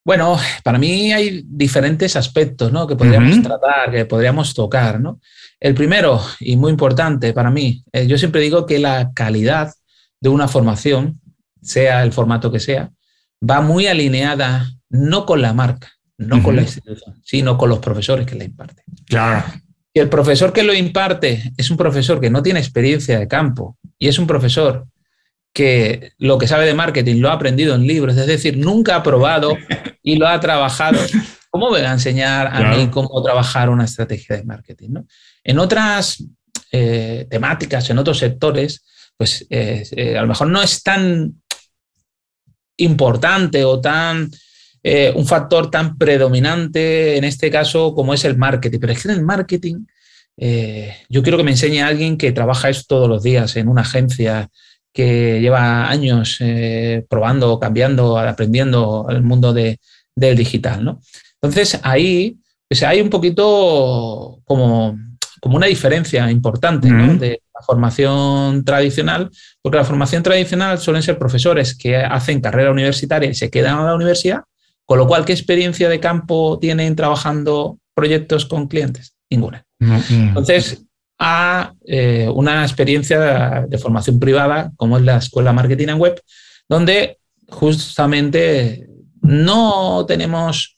Bueno, 0.05 0.39
para 0.63 0.77
mí 0.77 1.11
hay 1.11 1.43
diferentes 1.45 2.15
aspectos 2.15 2.71
¿no? 2.71 2.87
que 2.87 2.95
podríamos 2.95 3.41
tratar, 3.41 3.91
que 3.91 4.05
podríamos 4.05 4.53
tocar. 4.53 5.01
¿no? 5.01 5.19
El 5.59 5.73
primero, 5.73 6.21
y 6.39 6.55
muy 6.55 6.71
importante 6.71 7.33
para 7.33 7.51
mí, 7.51 7.83
eh, 7.91 8.07
yo 8.07 8.17
siempre 8.17 8.39
digo 8.39 8.65
que 8.65 8.79
la 8.79 9.11
calidad 9.13 9.73
de 10.21 10.29
una 10.29 10.47
formación, 10.47 11.19
sea 11.61 12.01
el 12.01 12.13
formato 12.13 12.49
que 12.49 12.61
sea, 12.61 12.89
va 13.43 13.59
muy 13.59 13.87
alineada 13.87 14.71
no 14.87 15.25
con 15.25 15.41
la 15.41 15.51
marca, 15.51 15.91
no 16.17 16.41
con 16.41 16.55
la 16.55 16.61
institución, 16.61 17.21
sino 17.25 17.57
con 17.57 17.67
los 17.67 17.79
profesores 17.79 18.25
que 18.25 18.35
la 18.35 18.45
imparten. 18.45 18.85
Claro 19.05 19.43
el 19.99 20.09
profesor 20.09 20.53
que 20.53 20.63
lo 20.63 20.73
imparte 20.73 21.51
es 21.57 21.69
un 21.71 21.77
profesor 21.77 22.19
que 22.19 22.29
no 22.29 22.43
tiene 22.43 22.59
experiencia 22.59 23.19
de 23.19 23.27
campo 23.27 23.77
y 23.99 24.07
es 24.07 24.19
un 24.19 24.27
profesor 24.27 24.87
que 25.53 26.11
lo 26.19 26.37
que 26.37 26.47
sabe 26.47 26.65
de 26.65 26.73
marketing 26.73 27.19
lo 27.19 27.29
ha 27.29 27.33
aprendido 27.33 27.73
en 27.73 27.87
libros, 27.87 28.15
es 28.15 28.27
decir, 28.27 28.57
nunca 28.57 28.95
ha 28.95 29.03
probado 29.03 29.57
y 30.03 30.17
lo 30.17 30.27
ha 30.27 30.39
trabajado, 30.39 30.99
¿cómo 31.49 31.71
me 31.71 31.81
va 31.81 31.89
a 31.89 31.93
enseñar 31.93 32.47
a 32.47 32.75
mí 32.75 32.89
cómo 32.89 33.23
trabajar 33.23 33.69
una 33.69 33.85
estrategia 33.85 34.35
de 34.35 34.43
marketing? 34.43 34.89
En 35.43 35.57
otras 35.57 36.23
eh, 36.71 37.25
temáticas, 37.29 37.89
en 37.89 37.97
otros 37.97 38.19
sectores, 38.19 38.83
pues 39.17 39.47
eh, 39.49 39.83
eh, 39.91 40.17
a 40.17 40.21
lo 40.21 40.27
mejor 40.27 40.47
no 40.47 40.61
es 40.61 40.83
tan 40.83 41.41
importante 42.77 43.65
o 43.65 43.79
tan 43.81 44.29
un 45.15 45.27
factor 45.27 45.69
tan 45.69 45.97
predominante 45.97 47.17
en 47.17 47.25
este 47.25 47.51
caso 47.51 47.93
como 47.93 48.13
es 48.13 48.23
el 48.23 48.37
marketing. 48.37 48.79
Pero 48.79 48.93
es 48.93 49.03
que 49.03 49.11
en 49.11 49.17
el 49.17 49.25
marketing 49.25 49.85
eh, 50.37 50.95
yo 51.09 51.23
quiero 51.23 51.37
que 51.37 51.43
me 51.43 51.51
enseñe 51.51 51.81
a 51.81 51.87
alguien 51.87 52.17
que 52.17 52.31
trabaja 52.31 52.69
esto 52.69 52.95
todos 52.95 53.09
los 53.09 53.23
días 53.23 53.55
en 53.55 53.67
una 53.67 53.81
agencia, 53.81 54.49
que 54.93 55.39
lleva 55.41 55.89
años 55.89 56.37
eh, 56.39 57.05
probando, 57.09 57.59
cambiando, 57.59 58.17
aprendiendo 58.17 59.05
el 59.09 59.21
mundo 59.21 59.53
del 59.53 59.77
digital. 60.35 60.83
¿no? 60.83 61.01
Entonces 61.41 61.79
ahí 61.83 62.37
pues 62.67 62.81
hay 62.83 63.01
un 63.01 63.09
poquito 63.09 64.39
como, 64.43 64.97
como 65.39 65.57
una 65.57 65.67
diferencia 65.67 66.29
importante 66.31 66.87
de 66.89 67.41
la 67.53 67.61
formación 67.61 68.65
tradicional, 68.65 69.29
porque 69.61 69.77
la 69.77 69.85
formación 69.85 70.23
tradicional 70.23 70.79
suelen 70.79 71.03
ser 71.03 71.17
profesores 71.17 71.77
que 71.77 71.95
hacen 71.95 72.41
carrera 72.41 72.71
universitaria 72.71 73.29
y 73.29 73.35
se 73.35 73.49
quedan 73.49 73.77
a 73.77 73.85
la 73.85 73.95
universidad 73.95 74.41
con 74.87 74.97
lo 74.97 75.05
cual, 75.05 75.25
¿qué 75.25 75.33
experiencia 75.33 75.89
de 75.89 75.99
campo 75.99 76.59
tienen 76.59 76.95
trabajando 76.95 77.77
proyectos 77.93 78.45
con 78.45 78.69
clientes? 78.69 79.13
Ninguna. 79.29 79.66
Entonces, 79.79 80.83
a 81.19 81.73
eh, 81.85 82.29
una 82.33 82.63
experiencia 82.63 83.65
de, 83.67 83.77
formación 83.77 84.19
privada, 84.19 84.71
como 84.75 84.97
es 84.97 85.03
la 85.03 85.17
Escuela 85.17 85.53
Marketing 85.53 85.87
and 85.89 86.01
Web, 86.01 86.21
donde 86.69 87.17
justamente 87.49 88.87
no 89.21 90.05
tenemos 90.07 90.75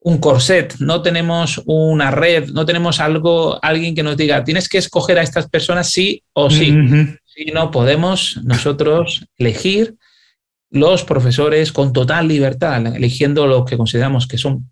un 0.00 0.18
corset, 0.18 0.76
no 0.78 1.02
tenemos 1.02 1.62
una 1.66 2.10
red, 2.10 2.48
no 2.50 2.64
tenemos 2.64 3.00
algo, 3.00 3.58
alguien 3.62 3.94
que 3.94 4.02
nos 4.02 4.16
diga, 4.16 4.44
tienes 4.44 4.68
que 4.68 4.78
escoger 4.78 5.18
a 5.18 5.22
estas 5.22 5.48
personas 5.48 5.90
sí 5.90 6.22
o 6.32 6.50
sí. 6.50 6.74
Si 7.24 7.44
no 7.52 7.70
podemos 7.70 8.40
nosotros 8.42 9.26
elegir 9.36 9.94
los 10.70 11.04
profesores 11.04 11.72
con 11.72 11.92
total 11.92 12.28
libertad, 12.28 12.94
eligiendo 12.94 13.46
lo 13.46 13.64
que 13.64 13.76
consideramos 13.76 14.26
que 14.26 14.38
son 14.38 14.70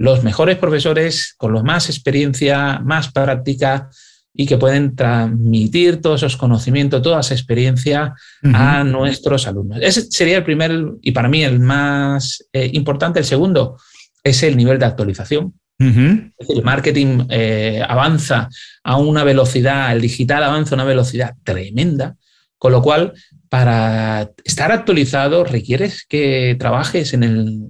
los 0.00 0.24
mejores 0.24 0.56
profesores, 0.56 1.34
con 1.36 1.52
los 1.52 1.62
más 1.62 1.90
experiencia, 1.90 2.80
más 2.82 3.12
práctica 3.12 3.90
y 4.32 4.46
que 4.46 4.56
pueden 4.56 4.96
transmitir 4.96 6.00
todos 6.00 6.22
esos 6.22 6.38
conocimientos, 6.38 7.02
toda 7.02 7.20
esa 7.20 7.34
experiencia 7.34 8.14
a 8.42 8.82
nuestros 8.82 9.46
alumnos. 9.46 9.78
Ese 9.82 10.10
sería 10.10 10.38
el 10.38 10.44
primer 10.44 10.72
y 11.02 11.12
para 11.12 11.28
mí 11.28 11.44
el 11.44 11.60
más 11.60 12.42
eh, 12.50 12.70
importante. 12.72 13.18
El 13.18 13.26
segundo 13.26 13.76
es 14.24 14.42
el 14.42 14.56
nivel 14.56 14.78
de 14.78 14.86
actualización. 14.86 15.52
el 15.78 16.62
marketing 16.64 17.26
eh, 17.28 17.82
avanza 17.86 18.48
a 18.82 18.96
una 18.96 19.22
velocidad, 19.22 19.92
el 19.92 20.00
digital 20.00 20.44
avanza 20.44 20.74
a 20.74 20.76
una 20.76 20.84
velocidad 20.84 21.34
tremenda, 21.44 22.16
con 22.56 22.72
lo 22.72 22.80
cual 22.80 23.12
para 23.50 24.30
estar 24.44 24.70
actualizado 24.70 25.42
requieres 25.42 26.06
que 26.08 26.56
trabajes 26.58 27.12
en 27.14 27.24
el, 27.24 27.68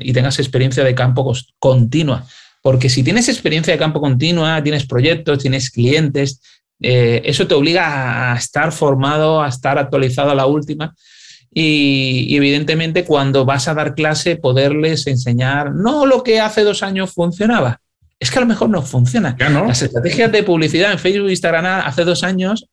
y 0.00 0.12
tengas 0.12 0.40
experiencia 0.40 0.82
de 0.82 0.94
campo 0.96 1.32
continua. 1.60 2.26
Porque 2.62 2.90
si 2.90 3.04
tienes 3.04 3.28
experiencia 3.28 3.72
de 3.72 3.78
campo 3.78 4.00
continua, 4.00 4.60
tienes 4.60 4.86
proyectos, 4.86 5.38
tienes 5.38 5.70
clientes, 5.70 6.42
eh, 6.82 7.22
eso 7.24 7.46
te 7.46 7.54
obliga 7.54 8.32
a 8.32 8.36
estar 8.36 8.72
formado, 8.72 9.40
a 9.40 9.48
estar 9.48 9.78
actualizado 9.78 10.30
a 10.30 10.34
la 10.34 10.46
última. 10.46 10.94
Y, 11.54 12.34
evidentemente 12.36 13.04
cuando 13.04 13.44
vas 13.44 13.68
a 13.68 13.74
dar 13.74 13.94
clase, 13.94 14.34
poderles 14.34 15.06
enseñar 15.06 15.72
no 15.72 16.06
lo 16.06 16.24
que 16.24 16.40
hace 16.40 16.64
dos 16.64 16.82
años 16.82 17.12
funcionaba. 17.12 17.80
Es 18.18 18.32
que 18.32 18.38
a 18.38 18.42
lo 18.42 18.48
mejor 18.48 18.68
no 18.68 18.82
funciona. 18.82 19.36
Las 19.38 19.82
estrategias 19.82 20.32
de 20.32 20.42
publicidad 20.42 20.90
en 20.90 20.98
Facebook 20.98 21.28
e 21.28 21.32
Instagram 21.32 21.86
hace 21.86 22.04
dos 22.04 22.24
años 22.24 22.66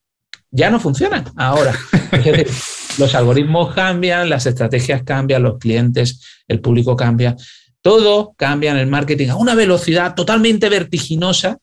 ya 0.51 0.69
no 0.69 0.79
funcionan 0.79 1.25
ahora. 1.35 1.73
los 2.97 3.15
algoritmos 3.15 3.73
cambian, 3.73 4.29
las 4.29 4.45
estrategias 4.45 5.03
cambian, 5.03 5.43
los 5.43 5.57
clientes, 5.57 6.21
el 6.47 6.61
público 6.61 6.95
cambia. 6.95 7.35
Todo 7.81 8.33
cambia 8.37 8.71
en 8.71 8.77
el 8.77 8.87
marketing 8.87 9.29
a 9.29 9.35
una 9.35 9.55
velocidad 9.55 10.15
totalmente 10.15 10.69
vertiginosa 10.69 11.57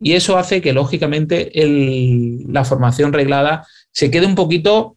y 0.00 0.12
eso 0.12 0.36
hace 0.38 0.60
que, 0.60 0.72
lógicamente, 0.72 1.50
la 2.48 2.64
formación 2.64 3.12
reglada 3.12 3.66
se 3.92 4.10
quede 4.10 4.26
un 4.26 4.34
poquito 4.34 4.96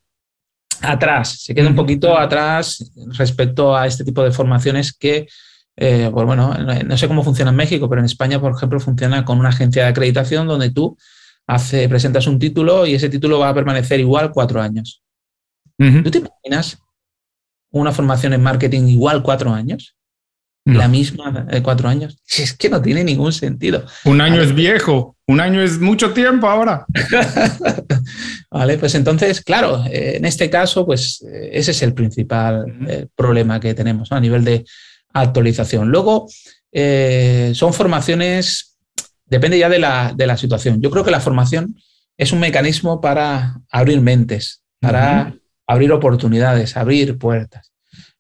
atrás, 0.82 1.43
se 1.43 1.53
quede 1.53 1.67
un 1.67 1.75
poquito 1.75 2.17
atrás 2.17 2.91
respecto 3.17 3.75
a 3.75 3.86
este 3.86 4.03
tipo 4.03 4.23
de 4.23 4.32
formaciones 4.32 4.93
que, 4.93 5.27
eh, 5.75 6.10
pues 6.12 6.25
bueno, 6.25 6.53
no 6.86 6.97
sé 6.97 7.08
cómo 7.08 7.23
funciona 7.23 7.51
en 7.51 7.58
México, 7.58 7.89
pero 7.89 7.99
en 7.99 8.06
España, 8.06 8.39
por 8.39 8.53
ejemplo, 8.56 8.79
funciona 8.79 9.25
con 9.25 9.39
una 9.39 9.49
agencia 9.49 9.84
de 9.84 9.89
acreditación 9.89 10.47
donde 10.47 10.71
tú 10.71 10.97
hace, 11.47 11.88
presentas 11.89 12.27
un 12.27 12.39
título 12.39 12.86
y 12.86 12.95
ese 12.95 13.10
título 13.10 13.39
va 13.39 13.49
a 13.49 13.53
permanecer 13.53 13.99
igual 13.99 14.32
cuatro 14.32 14.62
años. 14.62 15.01
¿Tú 15.77 16.12
te 16.12 16.19
imaginas 16.19 16.77
una 17.71 17.91
formación 17.91 18.34
en 18.34 18.41
marketing 18.41 18.84
igual 18.88 19.21
cuatro 19.21 19.51
años? 19.51 19.95
La 20.65 20.88
misma 20.88 21.45
de 21.51 21.62
cuatro 21.62 21.89
años. 21.89 22.17
Es 22.38 22.53
que 22.53 22.69
no 22.69 22.82
tiene 22.82 23.03
ningún 23.03 23.34
sentido. 23.34 23.86
Un 24.06 24.21
año 24.21 24.41
es 24.41 24.56
viejo, 24.56 25.17
un 25.27 25.41
año 25.41 25.62
es 25.62 25.79
mucho 25.79 26.13
tiempo 26.13 26.47
ahora. 26.47 26.86
vale, 28.51 28.77
pues 28.77 28.95
entonces, 28.95 29.41
claro, 29.41 29.84
eh, 29.91 30.15
en 30.15 30.25
este 30.25 30.49
caso, 30.49 30.86
pues 30.86 31.21
eh, 31.27 31.49
ese 31.51 31.71
es 31.71 31.82
el 31.82 31.93
principal 31.93 32.65
eh, 32.88 33.08
problema 33.13 33.60
que 33.60 33.73
tenemos 33.73 34.13
a 34.13 34.21
nivel 34.21 34.45
de 34.45 34.63
actualización. 35.13 35.89
Luego, 35.89 36.27
son 37.53 37.73
formaciones 37.73 38.72
depende 39.25 39.57
ya 39.57 39.69
de 39.69 39.79
la, 39.79 40.38
situación. 40.38 40.81
Yo 40.81 40.89
creo 40.91 41.03
que 41.03 41.12
la 41.12 41.19
formación 41.19 41.75
es 42.17 42.31
un 42.31 42.39
mecanismo 42.39 43.01
para 43.01 43.59
abrir 43.71 44.01
mentes, 44.01 44.63
para 44.79 45.33
abrir 45.67 45.91
oportunidades, 45.91 46.77
abrir 46.77 47.17
puertas. 47.17 47.71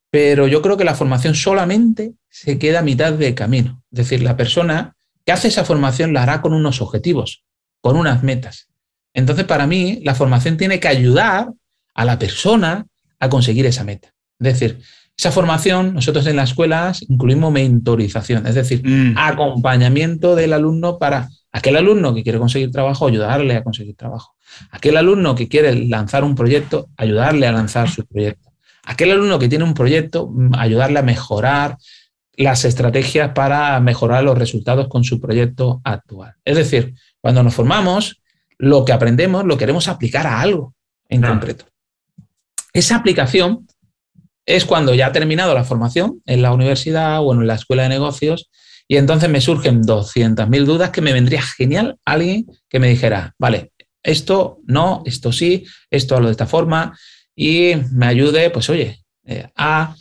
Pero 0.09 0.47
yo 0.47 0.61
creo 0.61 0.77
que 0.77 0.83
la 0.83 0.95
formación 0.95 1.35
solamente 1.35 2.13
se 2.29 2.57
queda 2.59 2.79
a 2.79 2.83
mitad 2.83 3.13
de 3.13 3.33
camino. 3.33 3.83
Es 3.91 3.97
decir, 3.97 4.21
la 4.21 4.37
persona 4.37 4.95
que 5.25 5.31
hace 5.31 5.47
esa 5.47 5.65
formación 5.65 6.13
la 6.13 6.23
hará 6.23 6.41
con 6.41 6.53
unos 6.53 6.81
objetivos, 6.81 7.43
con 7.81 7.95
unas 7.95 8.23
metas. 8.23 8.69
Entonces, 9.13 9.45
para 9.45 9.67
mí, 9.67 10.01
la 10.03 10.15
formación 10.15 10.57
tiene 10.57 10.79
que 10.79 10.87
ayudar 10.87 11.51
a 11.93 12.05
la 12.05 12.17
persona 12.19 12.87
a 13.19 13.29
conseguir 13.29 13.65
esa 13.65 13.83
meta. 13.83 14.09
Es 14.39 14.59
decir, 14.59 14.81
esa 15.17 15.31
formación, 15.31 15.93
nosotros 15.93 16.25
en 16.25 16.35
las 16.35 16.49
escuelas 16.49 17.03
incluimos 17.07 17.51
mentorización, 17.51 18.47
es 18.47 18.55
decir, 18.55 18.81
mm. 18.83 19.15
acompañamiento 19.17 20.35
del 20.35 20.53
alumno 20.53 20.97
para 20.97 21.29
aquel 21.51 21.77
alumno 21.77 22.15
que 22.15 22.23
quiere 22.23 22.39
conseguir 22.39 22.71
trabajo, 22.71 23.07
ayudarle 23.07 23.55
a 23.55 23.63
conseguir 23.63 23.95
trabajo. 23.95 24.35
Aquel 24.71 24.97
alumno 24.97 25.35
que 25.35 25.47
quiere 25.47 25.75
lanzar 25.87 26.23
un 26.23 26.33
proyecto, 26.35 26.89
ayudarle 26.97 27.45
a 27.45 27.51
lanzar 27.51 27.89
su 27.89 28.05
proyecto. 28.05 28.49
Aquel 28.85 29.11
alumno 29.11 29.37
que 29.37 29.47
tiene 29.47 29.63
un 29.63 29.75
proyecto, 29.75 30.29
mm, 30.29 30.55
ayudarle 30.55 30.99
a 30.99 31.03
mejorar 31.03 31.77
las 32.35 32.65
estrategias 32.65 33.31
para 33.33 33.79
mejorar 33.79 34.23
los 34.23 34.37
resultados 34.37 34.87
con 34.87 35.03
su 35.03 35.21
proyecto 35.21 35.79
actual. 35.83 36.33
Es 36.43 36.57
decir, 36.57 36.95
cuando 37.21 37.43
nos 37.43 37.53
formamos, 37.53 38.19
lo 38.57 38.83
que 38.83 38.93
aprendemos 38.93 39.45
lo 39.45 39.57
queremos 39.57 39.87
aplicar 39.87 40.25
a 40.25 40.41
algo 40.41 40.73
en 41.07 41.21
concreto. 41.21 41.65
Esa 42.73 42.95
aplicación 42.95 43.67
es 44.45 44.65
cuando 44.65 44.93
ya 44.93 45.07
ha 45.07 45.11
terminado 45.11 45.53
la 45.53 45.63
formación 45.63 46.21
en 46.25 46.41
la 46.41 46.53
universidad 46.53 47.21
o 47.21 47.33
en 47.33 47.47
la 47.47 47.55
escuela 47.55 47.83
de 47.83 47.89
negocios 47.89 48.49
y 48.87 48.97
entonces 48.97 49.29
me 49.29 49.41
surgen 49.41 49.83
200.000 49.83 50.65
dudas 50.65 50.89
que 50.89 51.01
me 51.01 51.13
vendría 51.13 51.41
genial 51.41 51.97
alguien 52.05 52.45
que 52.69 52.79
me 52.79 52.89
dijera, 52.89 53.33
vale, 53.39 53.71
esto 54.03 54.59
no, 54.65 55.01
esto 55.05 55.31
sí, 55.31 55.65
esto 55.89 56.19
lo 56.19 56.27
de 56.27 56.33
esta 56.33 56.47
forma 56.47 56.97
y 57.35 57.73
me 57.91 58.07
ayude, 58.07 58.49
pues 58.49 58.69
oye, 58.69 58.99
eh, 59.25 59.49
a, 59.55 59.95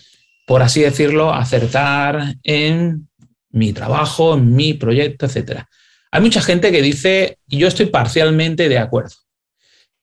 por 0.46 0.62
así 0.62 0.80
decirlo, 0.80 1.32
acertar 1.32 2.34
en 2.42 3.08
mi 3.50 3.72
trabajo, 3.72 4.34
en 4.34 4.54
mi 4.54 4.74
proyecto, 4.74 5.26
etc. 5.26 5.62
Hay 6.10 6.20
mucha 6.20 6.42
gente 6.42 6.72
que 6.72 6.82
dice, 6.82 7.38
y 7.48 7.58
yo 7.58 7.68
estoy 7.68 7.86
parcialmente 7.86 8.68
de 8.68 8.78
acuerdo, 8.78 9.14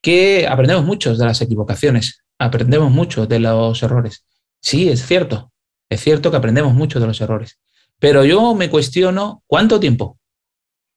que 0.02 0.48
aprendemos 0.48 0.86
mucho 0.86 1.16
de 1.16 1.26
las 1.26 1.42
equivocaciones, 1.42 2.24
aprendemos 2.40 2.90
mucho 2.90 3.28
de 3.28 3.40
los 3.40 3.84
errores. 3.84 4.26
Sí, 4.62 4.90
es 4.90 5.06
cierto, 5.06 5.52
es 5.90 6.02
cierto 6.02 6.32
que 6.32 6.38
aprendemos 6.38 6.74
mucho 6.74 7.00
de 7.00 7.08
los 7.08 7.22
errores, 7.22 7.60
pero 8.00 8.26
yo 8.26 8.56
me 8.56 8.70
cuestiono 8.70 9.44
cuánto 9.48 9.80
tiempo 9.80 10.18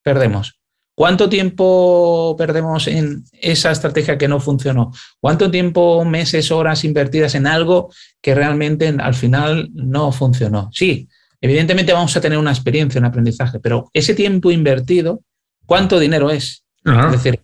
perdemos. 0.03 0.59
¿Cuánto 0.94 1.31
tiempo 1.31 2.37
perdemos 2.37 2.87
en 2.87 3.25
esa 3.33 3.70
estrategia 3.70 4.18
que 4.18 4.29
no 4.29 4.40
funcionó? 4.40 4.92
¿Cuánto 5.20 5.51
tiempo, 5.51 6.05
meses, 6.05 6.51
horas 6.51 6.85
invertidas 6.85 7.35
en 7.35 7.46
algo 7.46 7.90
que 8.20 8.35
realmente 8.35 8.94
al 8.98 9.14
final 9.14 9.70
no 9.72 10.12
funcionó? 10.12 10.68
Sí, 10.70 11.09
evidentemente 11.40 11.94
vamos 11.94 12.14
a 12.14 12.20
tener 12.20 12.38
una 12.38 12.51
experiencia, 12.51 12.98
un 12.98 13.07
aprendizaje, 13.07 13.59
pero 13.59 13.88
ese 13.94 14.14
tiempo 14.14 14.51
invertido, 14.51 15.22
¿cuánto 15.64 15.98
dinero 15.98 16.31
es? 16.31 16.62
Es 16.85 17.12
decir, 17.12 17.40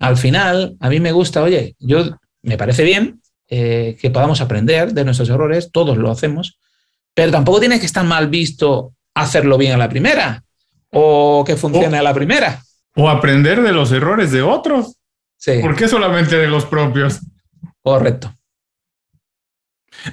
al 0.00 0.16
final, 0.16 0.76
a 0.80 0.88
mí 0.88 0.98
me 0.98 1.12
gusta, 1.12 1.42
oye, 1.42 1.76
yo 1.78 2.18
me 2.42 2.56
parece 2.56 2.82
bien 2.82 3.20
eh, 3.48 3.96
que 4.00 4.10
podamos 4.10 4.40
aprender 4.40 4.92
de 4.92 5.04
nuestros 5.04 5.28
errores, 5.30 5.70
todos 5.72 5.96
lo 5.96 6.10
hacemos, 6.10 6.58
pero 7.14 7.32
tampoco 7.32 7.60
tiene 7.60 7.80
que 7.80 7.86
estar 7.86 8.04
mal 8.04 8.28
visto 8.28 8.92
hacerlo 9.14 9.58
bien 9.58 9.72
a 9.72 9.78
la 9.78 9.88
primera 9.88 10.44
o 10.90 11.44
que 11.46 11.56
funcione 11.56 11.98
a 11.98 12.02
la 12.02 12.14
primera. 12.14 12.62
O 12.94 13.08
aprender 13.08 13.62
de 13.62 13.72
los 13.72 13.92
errores 13.92 14.32
de 14.32 14.42
otros. 14.42 14.96
Sí. 15.36 15.58
¿Por 15.60 15.76
qué 15.76 15.88
solamente 15.88 16.36
de 16.36 16.48
los 16.48 16.64
propios? 16.64 17.20
Correcto. 17.82 18.32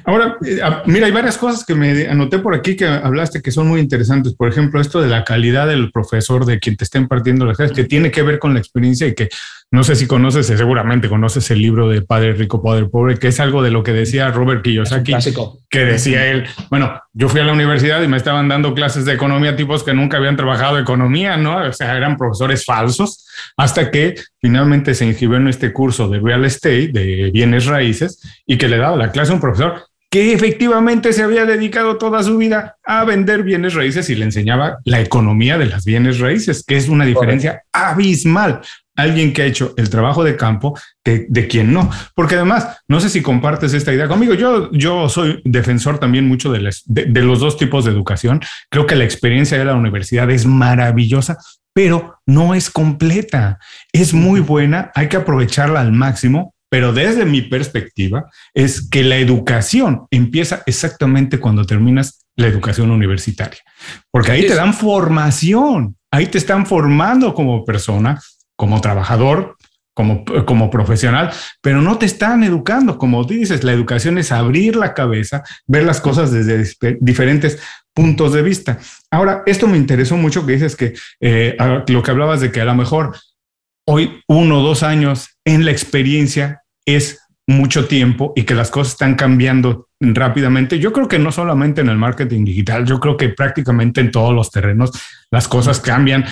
Ahora, 0.04 0.38
eh, 0.46 0.60
mira, 0.86 1.06
hay 1.06 1.12
varias 1.12 1.38
cosas 1.38 1.64
que 1.64 1.76
me 1.76 2.08
anoté 2.08 2.40
por 2.40 2.56
aquí 2.56 2.76
que 2.76 2.88
hablaste 2.88 3.42
que 3.42 3.52
son 3.52 3.68
muy 3.68 3.80
interesantes. 3.80 4.34
Por 4.34 4.50
ejemplo, 4.50 4.82
esto 4.82 5.02
de 5.02 5.10
la 5.10 5.24
calidad 5.24 5.68
del 5.68 5.92
profesor, 5.92 6.46
de 6.46 6.60
quien 6.60 6.76
te 6.76 6.84
está 6.84 6.98
impartiendo 6.98 7.46
las 7.46 7.58
clases, 7.58 7.76
que 7.76 7.84
tiene 7.84 8.12
que 8.12 8.24
ver 8.24 8.40
con 8.40 8.54
la 8.54 8.60
experiencia 8.60 9.08
y 9.08 9.14
que 9.14 9.30
no 9.72 9.84
sé 9.84 9.96
si 9.96 10.08
conoces, 10.08 10.48
seguramente 10.48 11.10
conoces 11.10 11.50
el 11.52 11.60
libro 11.60 11.90
de 11.90 12.02
Padre 12.02 12.34
Rico, 12.34 12.62
Padre 12.62 12.86
Pobre, 12.86 13.18
que 13.18 13.28
es 13.28 13.40
algo 13.40 13.62
de 13.62 13.72
lo 13.72 13.84
que 13.84 13.92
decía 13.92 14.32
Robert 14.32 14.64
Kiyosaki, 14.64 15.14
que 15.70 15.80
decía 15.80 16.28
él, 16.28 16.46
bueno, 16.70 17.02
yo 17.14 17.28
fui 17.28 17.42
a 17.42 17.44
la 17.44 17.52
universidad 17.52 18.02
y 18.02 18.08
me 18.08 18.18
estaban 18.18 18.48
dando 18.48 18.74
clases 18.74 19.06
de 19.06 19.14
economía 19.14 19.56
tipos 19.56 19.84
que 19.84 19.94
nunca 19.94 20.18
habían 20.18 20.38
trabajado 20.38 20.80
economía, 20.80 21.36
¿no? 21.36 21.58
O 21.58 21.74
sea, 21.74 21.98
eran 21.98 22.16
profesores 22.16 22.64
falsos, 22.64 23.28
hasta 23.58 23.92
que 23.92 24.16
finalmente 24.40 24.94
se 24.94 25.06
inscribió 25.06 25.38
en 25.38 25.48
este 25.48 25.74
curso 25.74 26.08
de 26.08 26.20
real 26.20 26.46
estate, 26.46 26.90
de 26.94 27.32
bienes 27.34 27.66
raíces, 27.66 28.22
y 28.46 28.58
que 28.58 28.70
le 28.70 28.78
daba 28.78 28.96
la 28.96 29.12
clase 29.12 29.32
a 29.32 29.36
un 29.36 29.42
profesor 29.42 29.84
que 30.16 30.32
efectivamente 30.32 31.12
se 31.12 31.24
había 31.24 31.46
dedicado 31.46 31.98
toda 31.98 32.24
su 32.24 32.38
vida 32.38 32.78
a 32.86 33.04
vender 33.04 33.44
bienes 33.44 33.74
raíces 33.74 34.10
y 34.10 34.16
le 34.16 34.24
enseñaba 34.24 34.78
la 34.86 35.02
economía 35.02 35.58
de 35.58 35.66
las 35.66 35.84
bienes 35.84 36.20
raíces, 36.20 36.64
que 36.66 36.78
es 36.78 36.88
una 36.88 37.04
diferencia 37.04 37.64
abismal 37.74 38.62
alguien 38.96 39.34
que 39.34 39.42
ha 39.42 39.46
hecho 39.46 39.74
el 39.76 39.90
trabajo 39.90 40.24
de 40.24 40.38
campo 40.38 40.80
que, 41.04 41.26
de 41.28 41.50
quien 41.50 41.74
no. 41.74 41.92
Porque 42.16 42.36
además, 42.36 42.78
no 42.88 43.02
sé 43.02 43.10
si 43.10 43.22
compartes 43.22 43.74
esta 43.74 43.92
idea 43.92 44.08
conmigo, 44.08 44.36
yo, 44.36 44.72
yo 44.72 45.10
soy 45.10 45.42
defensor 45.44 46.00
también 46.00 46.30
mucho 46.30 46.50
de, 46.50 46.74
de, 46.86 47.22
los 47.22 47.42
dos 47.42 47.58
tipos 47.58 47.84
de 47.84 47.92
educación. 47.92 48.40
Creo 48.70 48.88
que 48.88 48.96
la 48.96 49.04
experiencia 49.04 49.58
de 49.58 49.66
la 49.66 49.76
universidad 49.76 50.32
es 50.32 50.46
maravillosa, 50.46 51.40
pero 51.74 52.22
no 52.26 52.56
es 52.56 52.70
completa. 52.70 53.60
Es 53.92 54.14
muy 54.14 54.40
buena, 54.40 54.94
hay 54.96 55.10
que 55.10 55.18
aprovecharla 55.18 55.82
al 55.82 55.92
máximo. 55.92 56.55
Pero 56.76 56.92
desde 56.92 57.24
mi 57.24 57.42
perspectiva 57.42 58.30
es 58.54 58.90
que 58.90 59.02
la 59.02 59.16
educación 59.16 60.08
empieza 60.12 60.62
exactamente 60.66 61.40
cuando 61.40 61.66
terminas 61.66 62.26
la 62.36 62.48
educación 62.48 62.92
universitaria, 62.92 63.62
porque 64.12 64.34
ahí 64.34 64.46
te 64.46 64.56
dan 64.56 64.74
formación, 64.74 65.96
ahí 66.12 66.28
te 66.28 66.38
están 66.38 66.66
formando 66.66 67.34
como 67.34 67.64
persona, 67.64 68.22
como 68.58 68.82
trabajador, 68.82 69.56
como, 69.94 70.26
como 70.26 70.70
profesional, 70.70 71.32
pero 71.62 71.82
no 71.82 71.98
te 71.98 72.08
están 72.08 72.44
educando. 72.44 72.98
Como 72.98 73.24
dices, 73.24 73.64
la 73.64 73.72
educación 73.72 74.18
es 74.18 74.34
abrir 74.34 74.76
la 74.76 74.94
cabeza, 74.94 75.44
ver 75.68 75.86
las 75.86 76.02
cosas 76.02 76.34
desde 76.34 76.70
diferentes 77.00 77.58
puntos 77.94 78.34
de 78.34 78.42
vista. 78.42 78.80
Ahora, 79.10 79.44
esto 79.46 79.66
me 79.68 79.78
interesó 79.78 80.18
mucho 80.18 80.46
que 80.46 80.52
dices 80.52 80.76
que 80.76 80.94
eh, 81.22 81.56
lo 81.88 82.04
que 82.04 82.12
hablabas 82.12 82.42
de 82.42 82.52
que 82.52 82.60
a 82.60 82.66
lo 82.66 82.76
mejor 82.76 83.16
hoy 83.88 84.22
uno 84.28 84.60
o 84.60 84.64
dos 84.64 84.84
años 84.84 85.38
en 85.46 85.64
la 85.64 85.72
experiencia 85.72 86.64
es 86.86 87.22
mucho 87.48 87.88
tiempo 87.88 88.34
y 88.36 88.44
que 88.44 88.56
las 88.56 88.72
cosas 88.72 88.94
están 88.94 89.16
cambiando 89.16 89.90
rápidamente. 90.00 90.80
Yo 90.80 90.92
creo 90.92 91.08
que 91.08 91.20
no 91.20 91.32
solamente 91.32 91.82
en 91.82 91.90
el 91.90 91.98
marketing 91.98 92.44
digital, 92.44 92.86
yo 92.86 93.00
creo 93.00 93.18
que 93.18 93.30
prácticamente 93.30 94.02
en 94.02 94.12
todos 94.12 94.34
los 94.34 94.50
terrenos 94.52 94.92
las 95.32 95.48
cosas 95.48 95.80
cambian 95.80 96.26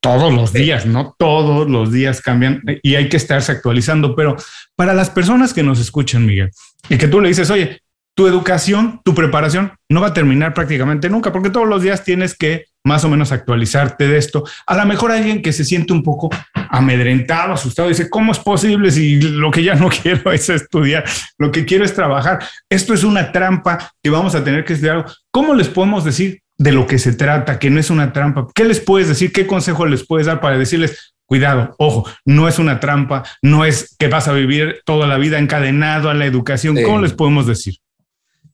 todos 0.00 0.32
los 0.32 0.52
días, 0.52 0.86
¿no? 0.86 1.14
Todos 1.18 1.68
los 1.68 1.92
días 1.92 2.20
cambian 2.20 2.62
y 2.82 2.94
hay 2.94 3.08
que 3.08 3.16
estarse 3.16 3.52
actualizando. 3.52 4.14
Pero 4.14 4.36
para 4.74 4.94
las 4.94 5.10
personas 5.10 5.52
que 5.52 5.62
nos 5.62 5.80
escuchan, 5.80 6.24
Miguel, 6.24 6.50
y 6.88 6.96
que 6.96 7.08
tú 7.08 7.20
le 7.20 7.28
dices, 7.28 7.50
oye, 7.50 7.82
tu 8.18 8.26
educación, 8.26 9.00
tu 9.04 9.14
preparación 9.14 9.74
no 9.88 10.00
va 10.00 10.08
a 10.08 10.12
terminar 10.12 10.52
prácticamente 10.52 11.08
nunca, 11.08 11.30
porque 11.30 11.50
todos 11.50 11.68
los 11.68 11.82
días 11.82 12.02
tienes 12.02 12.36
que 12.36 12.64
más 12.84 13.04
o 13.04 13.08
menos 13.08 13.30
actualizarte 13.30 14.08
de 14.08 14.18
esto. 14.18 14.42
A 14.66 14.76
lo 14.76 14.84
mejor 14.86 15.12
alguien 15.12 15.40
que 15.40 15.52
se 15.52 15.64
siente 15.64 15.92
un 15.92 16.02
poco 16.02 16.28
amedrentado, 16.52 17.52
asustado, 17.52 17.88
dice, 17.88 18.10
¿cómo 18.10 18.32
es 18.32 18.40
posible 18.40 18.90
si 18.90 19.20
lo 19.20 19.52
que 19.52 19.62
ya 19.62 19.76
no 19.76 19.88
quiero 20.02 20.32
es 20.32 20.48
estudiar, 20.48 21.04
lo 21.38 21.52
que 21.52 21.64
quiero 21.64 21.84
es 21.84 21.94
trabajar? 21.94 22.40
Esto 22.68 22.92
es 22.92 23.04
una 23.04 23.30
trampa 23.30 23.92
que 24.02 24.10
vamos 24.10 24.34
a 24.34 24.42
tener 24.42 24.64
que 24.64 24.72
estudiar. 24.72 25.06
¿Cómo 25.30 25.54
les 25.54 25.68
podemos 25.68 26.04
decir 26.04 26.42
de 26.56 26.72
lo 26.72 26.88
que 26.88 26.98
se 26.98 27.12
trata, 27.12 27.60
que 27.60 27.70
no 27.70 27.78
es 27.78 27.88
una 27.88 28.12
trampa? 28.12 28.48
¿Qué 28.52 28.64
les 28.64 28.80
puedes 28.80 29.06
decir? 29.06 29.30
¿Qué 29.30 29.46
consejo 29.46 29.86
les 29.86 30.04
puedes 30.04 30.26
dar 30.26 30.40
para 30.40 30.58
decirles, 30.58 31.14
cuidado, 31.24 31.76
ojo, 31.78 32.04
no 32.24 32.48
es 32.48 32.58
una 32.58 32.80
trampa, 32.80 33.22
no 33.42 33.64
es 33.64 33.94
que 33.96 34.08
vas 34.08 34.26
a 34.26 34.32
vivir 34.32 34.80
toda 34.84 35.06
la 35.06 35.18
vida 35.18 35.38
encadenado 35.38 36.10
a 36.10 36.14
la 36.14 36.26
educación? 36.26 36.76
¿Cómo 36.82 37.00
les 37.00 37.12
podemos 37.12 37.46
decir? 37.46 37.76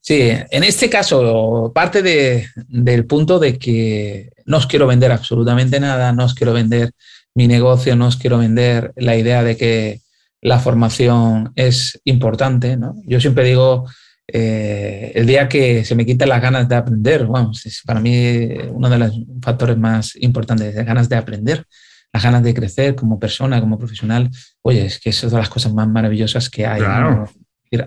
Sí, 0.06 0.20
en 0.20 0.64
este 0.64 0.90
caso, 0.90 1.72
parte 1.74 2.02
del 2.02 3.06
punto 3.06 3.38
de 3.38 3.58
que 3.58 4.28
no 4.44 4.58
os 4.58 4.66
quiero 4.66 4.86
vender 4.86 5.10
absolutamente 5.10 5.80
nada, 5.80 6.12
no 6.12 6.26
os 6.26 6.34
quiero 6.34 6.52
vender 6.52 6.90
mi 7.34 7.46
negocio, 7.48 7.96
no 7.96 8.08
os 8.08 8.18
quiero 8.18 8.36
vender 8.36 8.92
la 8.96 9.16
idea 9.16 9.42
de 9.42 9.56
que 9.56 10.02
la 10.42 10.58
formación 10.58 11.54
es 11.56 12.02
importante. 12.04 12.76
¿no? 12.76 12.96
Yo 13.06 13.18
siempre 13.18 13.44
digo, 13.44 13.86
eh, 14.28 15.12
el 15.14 15.24
día 15.24 15.48
que 15.48 15.86
se 15.86 15.94
me 15.94 16.04
quiten 16.04 16.28
las 16.28 16.42
ganas 16.42 16.68
de 16.68 16.76
aprender, 16.76 17.26
es 17.64 17.80
para 17.86 18.00
mí 18.00 18.46
uno 18.72 18.90
de 18.90 18.98
los 18.98 19.18
factores 19.40 19.78
más 19.78 20.16
importantes, 20.16 20.74
las 20.74 20.84
ganas 20.84 21.08
de 21.08 21.16
aprender, 21.16 21.64
las 22.12 22.22
ganas 22.22 22.42
de 22.42 22.52
crecer 22.52 22.94
como 22.94 23.18
persona, 23.18 23.58
como 23.58 23.78
profesional. 23.78 24.28
Oye, 24.60 24.84
es 24.84 25.00
que 25.00 25.08
eso 25.08 25.28
es 25.28 25.32
de 25.32 25.38
las 25.38 25.48
cosas 25.48 25.72
más 25.72 25.88
maravillosas 25.88 26.50
que 26.50 26.66
hay, 26.66 26.82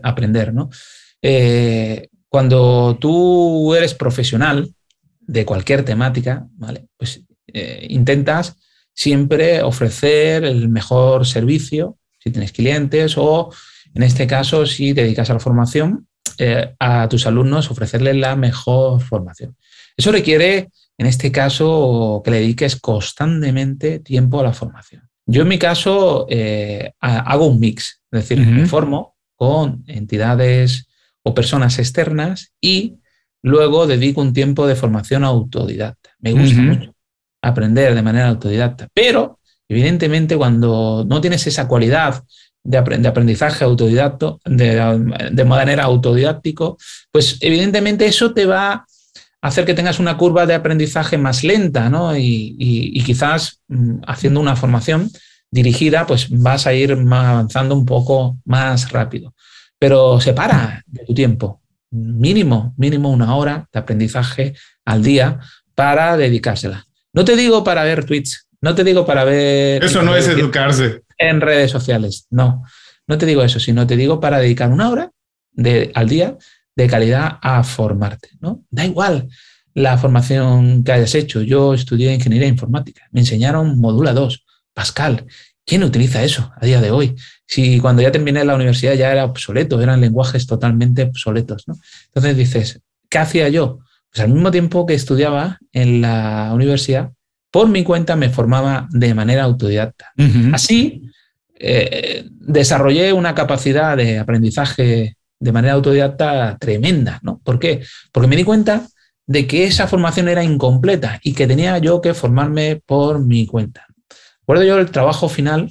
aprender, 0.01 0.51
¿no? 0.51 0.71
Eh, 1.21 2.09
cuando 2.29 2.97
tú 2.99 3.73
eres 3.73 3.93
profesional 3.93 4.69
de 5.21 5.45
cualquier 5.45 5.83
temática, 5.83 6.47
¿vale? 6.53 6.87
Pues 6.97 7.21
eh, 7.47 7.87
intentas 7.89 8.55
siempre 8.93 9.61
ofrecer 9.61 10.43
el 10.43 10.69
mejor 10.69 11.25
servicio 11.25 11.97
si 12.19 12.31
tienes 12.31 12.51
clientes 12.51 13.15
o 13.17 13.53
en 13.93 14.03
este 14.03 14.27
caso 14.27 14.65
si 14.65 14.93
te 14.93 15.03
dedicas 15.03 15.29
a 15.29 15.33
la 15.33 15.39
formación, 15.39 16.07
eh, 16.37 16.75
a 16.79 17.07
tus 17.09 17.25
alumnos 17.25 17.71
ofrecerles 17.71 18.15
la 18.15 18.35
mejor 18.35 19.01
formación. 19.01 19.55
Eso 19.95 20.11
requiere, 20.11 20.69
en 20.97 21.07
este 21.07 21.31
caso, 21.31 22.21
que 22.23 22.31
le 22.31 22.39
dediques 22.41 22.75
constantemente 22.75 23.99
tiempo 23.99 24.39
a 24.39 24.43
la 24.43 24.53
formación. 24.53 25.09
Yo 25.25 25.41
en 25.41 25.47
mi 25.47 25.57
caso 25.57 26.27
eh, 26.29 26.93
hago 26.99 27.47
un 27.47 27.59
mix, 27.59 28.01
es 28.11 28.21
decir, 28.21 28.39
me 28.39 28.65
formo 28.65 29.17
con 29.35 29.83
entidades 29.87 30.87
o 31.27 31.33
personas 31.33 31.77
externas 31.77 32.53
y 32.61 32.95
luego 33.43 33.85
dedico 33.85 34.21
un 34.21 34.31
tiempo 34.31 34.65
de 34.65 34.75
formación 34.75 35.25
autodidacta. 35.25 36.11
Me 36.19 36.31
gusta 36.31 36.61
mucho 36.61 36.93
aprender 37.41 37.93
de 37.93 38.01
manera 38.01 38.29
autodidacta, 38.29 38.87
pero 38.93 39.39
evidentemente 39.67 40.37
cuando 40.37 41.05
no 41.07 41.19
tienes 41.19 41.45
esa 41.47 41.67
cualidad 41.67 42.23
de, 42.63 42.77
aprendizaje 42.77 43.65
autodidacto, 43.65 44.39
de, 44.45 45.45
manera 45.45 45.83
autodidáctico, 45.83 46.77
pues 47.11 47.37
evidentemente 47.41 48.05
eso 48.05 48.33
te 48.33 48.45
va 48.45 48.71
a 48.71 48.85
hacer 49.41 49.65
que 49.65 49.73
tengas 49.73 49.99
una 49.99 50.17
curva 50.17 50.45
de 50.45 50.55
aprendizaje 50.55 51.17
más 51.17 51.43
lenta, 51.43 51.89
¿no? 51.89 52.17
Y, 52.17 53.01
quizás 53.05 53.61
mm, 53.67 53.99
haciendo 54.07 54.39
una 54.39 54.55
formación 54.55 55.09
dirigida, 55.51 56.05
pues 56.05 56.27
vas 56.29 56.67
a 56.67 56.73
ir 56.73 56.91
avanzando 56.91 57.75
un 57.75 57.85
poco 57.85 58.37
más 58.45 58.91
rápido. 58.91 59.33
Pero 59.79 60.19
separa 60.19 60.83
de 60.87 61.05
tu 61.05 61.13
tiempo, 61.13 61.61
mínimo, 61.91 62.73
mínimo 62.77 63.09
una 63.11 63.35
hora 63.35 63.67
de 63.71 63.79
aprendizaje 63.79 64.53
al 64.85 65.03
día 65.03 65.39
para 65.75 66.17
dedicársela. 66.17 66.85
No 67.13 67.25
te 67.25 67.35
digo 67.35 67.63
para 67.63 67.83
ver 67.83 68.05
tweets, 68.05 68.47
no 68.61 68.75
te 68.75 68.83
digo 68.83 69.05
para 69.05 69.23
ver... 69.23 69.83
Eso 69.83 70.01
no 70.01 70.15
es 70.15 70.27
educarse 70.27 71.03
en 71.17 71.41
redes 71.41 71.71
sociales. 71.71 72.27
No, 72.29 72.63
no 73.07 73.17
te 73.17 73.25
digo 73.25 73.43
eso, 73.43 73.59
sino 73.59 73.87
te 73.87 73.95
digo 73.95 74.19
para 74.19 74.39
dedicar 74.39 74.71
una 74.71 74.89
hora 74.89 75.11
de, 75.51 75.91
al 75.95 76.09
día 76.09 76.37
de 76.75 76.87
calidad 76.87 77.39
a 77.41 77.63
formarte. 77.63 78.29
¿no? 78.39 78.63
Da 78.69 78.85
igual 78.85 79.27
la 79.73 79.97
formación 79.97 80.83
que 80.83 80.91
hayas 80.91 81.15
hecho. 81.15 81.41
Yo 81.41 81.73
estudié 81.73 82.13
ingeniería 82.13 82.47
informática. 82.47 83.07
Me 83.11 83.21
enseñaron 83.21 83.79
Modula 83.79 84.13
2, 84.13 84.45
Pascal. 84.73 85.25
¿Quién 85.67 85.83
utiliza 85.83 86.23
eso 86.23 86.49
a 86.55 86.65
día 86.65 86.79
de 86.79 86.91
hoy? 86.91 87.13
Si 87.45 87.81
cuando 87.81 88.01
ya 88.01 88.09
terminé 88.09 88.45
la 88.45 88.55
universidad 88.55 88.93
ya 88.93 89.11
era 89.11 89.25
obsoleto, 89.25 89.81
eran 89.81 89.99
lenguajes 89.99 90.47
totalmente 90.47 91.03
obsoletos. 91.03 91.67
¿no? 91.67 91.75
Entonces 92.05 92.37
dices, 92.37 92.79
¿qué 93.09 93.17
hacía 93.17 93.49
yo? 93.49 93.79
Pues 94.09 94.23
al 94.23 94.29
mismo 94.29 94.49
tiempo 94.49 94.85
que 94.85 94.93
estudiaba 94.93 95.59
en 95.73 95.99
la 95.99 96.51
universidad, 96.53 97.11
por 97.51 97.67
mi 97.67 97.83
cuenta 97.83 98.15
me 98.15 98.29
formaba 98.29 98.87
de 98.91 99.13
manera 99.13 99.43
autodidacta. 99.43 100.13
Así, 100.53 101.01
eh, 101.59 102.25
desarrollé 102.29 103.11
una 103.11 103.35
capacidad 103.35 103.97
de 103.97 104.19
aprendizaje 104.19 105.17
de 105.37 105.51
manera 105.51 105.73
autodidacta 105.73 106.57
tremenda. 106.57 107.19
¿no? 107.23 107.41
¿Por 107.43 107.59
qué? 107.59 107.81
Porque 108.13 108.29
me 108.29 108.37
di 108.37 108.45
cuenta 108.45 108.87
de 109.25 109.45
que 109.45 109.65
esa 109.65 109.85
formación 109.87 110.29
era 110.29 110.45
incompleta 110.45 111.19
y 111.23 111.33
que 111.33 111.45
tenía 111.45 111.77
yo 111.79 111.99
que 111.99 112.13
formarme 112.13 112.81
por 112.85 113.19
mi 113.19 113.45
cuenta. 113.45 113.85
Recuerdo 114.47 114.63
yo 114.63 114.79
el 114.79 114.91
trabajo 114.91 115.27
final, 115.27 115.69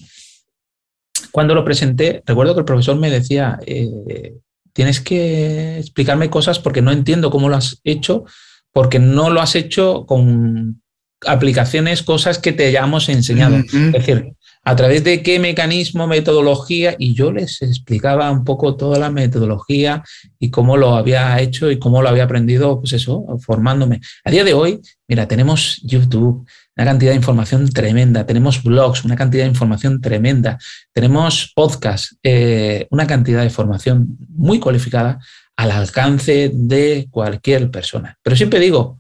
cuando 1.33 1.55
lo 1.55 1.65
presenté, 1.65 2.23
recuerdo 2.27 2.53
que 2.53 2.61
el 2.61 2.67
profesor 2.67 2.97
me 2.97 3.11
decía, 3.11 3.59
eh, 3.65 4.35
tienes 4.75 5.01
que 5.01 5.79
explicarme 5.79 6.29
cosas 6.29 6.59
porque 6.59 6.83
no 6.83 6.93
entiendo 6.93 7.31
cómo 7.31 7.49
lo 7.49 7.57
has 7.57 7.81
hecho, 7.85 8.27
porque 8.73 8.99
no 8.99 9.31
lo 9.31 9.41
has 9.41 9.55
hecho 9.55 10.05
con 10.05 10.83
aplicaciones, 11.27 12.03
cosas 12.03 12.39
que 12.39 12.53
te 12.53 12.67
hayamos 12.67 13.09
enseñado. 13.09 13.57
Es 13.57 13.93
decir, 13.93 14.35
a 14.63 14.77
través 14.77 15.05
de 15.05 15.23
qué 15.23 15.39
mecanismo, 15.39 16.07
metodología, 16.07 16.97
y 16.99 17.15
yo 17.15 17.33
les 17.33 17.63
explicaba 17.63 18.31
un 18.31 18.45
poco 18.45 18.77
toda 18.77 18.99
la 18.99 19.11
metodología 19.11 20.03
y 20.39 20.51
cómo 20.51 20.77
lo 20.77 20.97
había 20.97 21.41
hecho 21.41 21.71
y 21.71 21.79
cómo 21.79 22.03
lo 22.03 22.11
había 22.11 22.25
aprendido, 22.25 22.79
pues 22.79 22.93
eso, 22.93 23.25
formándome. 23.41 24.01
A 24.25 24.31
día 24.31 24.45
de 24.45 24.53
hoy, 24.53 24.81
mira, 25.09 25.27
tenemos 25.27 25.81
YouTube, 25.83 26.47
una 26.77 26.85
cantidad 26.85 27.13
de 27.13 27.17
información 27.17 27.69
tremenda, 27.71 28.27
tenemos 28.27 28.63
blogs, 28.63 29.05
una 29.05 29.17
cantidad 29.17 29.45
de 29.45 29.51
información 29.51 30.01
tremenda, 30.01 30.59
tenemos 30.93 31.53
podcasts, 31.55 32.17
eh, 32.23 32.87
una 32.91 33.07
cantidad 33.07 33.41
de 33.41 33.47
información 33.47 34.19
muy 34.29 34.61
cualificada 34.61 35.19
al 35.57 35.71
alcance 35.71 36.51
de 36.53 37.09
cualquier 37.11 37.71
persona. 37.71 38.19
Pero 38.23 38.37
siempre 38.37 38.61
digo, 38.61 38.99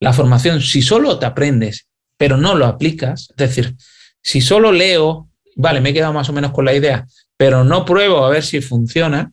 la 0.00 0.12
formación, 0.12 0.60
si 0.60 0.82
solo 0.82 1.18
te 1.18 1.26
aprendes, 1.26 1.86
pero 2.16 2.36
no 2.36 2.56
lo 2.56 2.66
aplicas, 2.66 3.28
es 3.30 3.36
decir, 3.36 3.76
si 4.20 4.40
solo 4.40 4.72
leo, 4.72 5.28
vale, 5.54 5.80
me 5.80 5.90
he 5.90 5.94
quedado 5.94 6.12
más 6.12 6.28
o 6.28 6.32
menos 6.32 6.50
con 6.50 6.64
la 6.64 6.74
idea, 6.74 7.06
pero 7.36 7.62
no 7.62 7.84
pruebo 7.84 8.24
a 8.24 8.30
ver 8.30 8.42
si 8.42 8.60
funciona, 8.60 9.30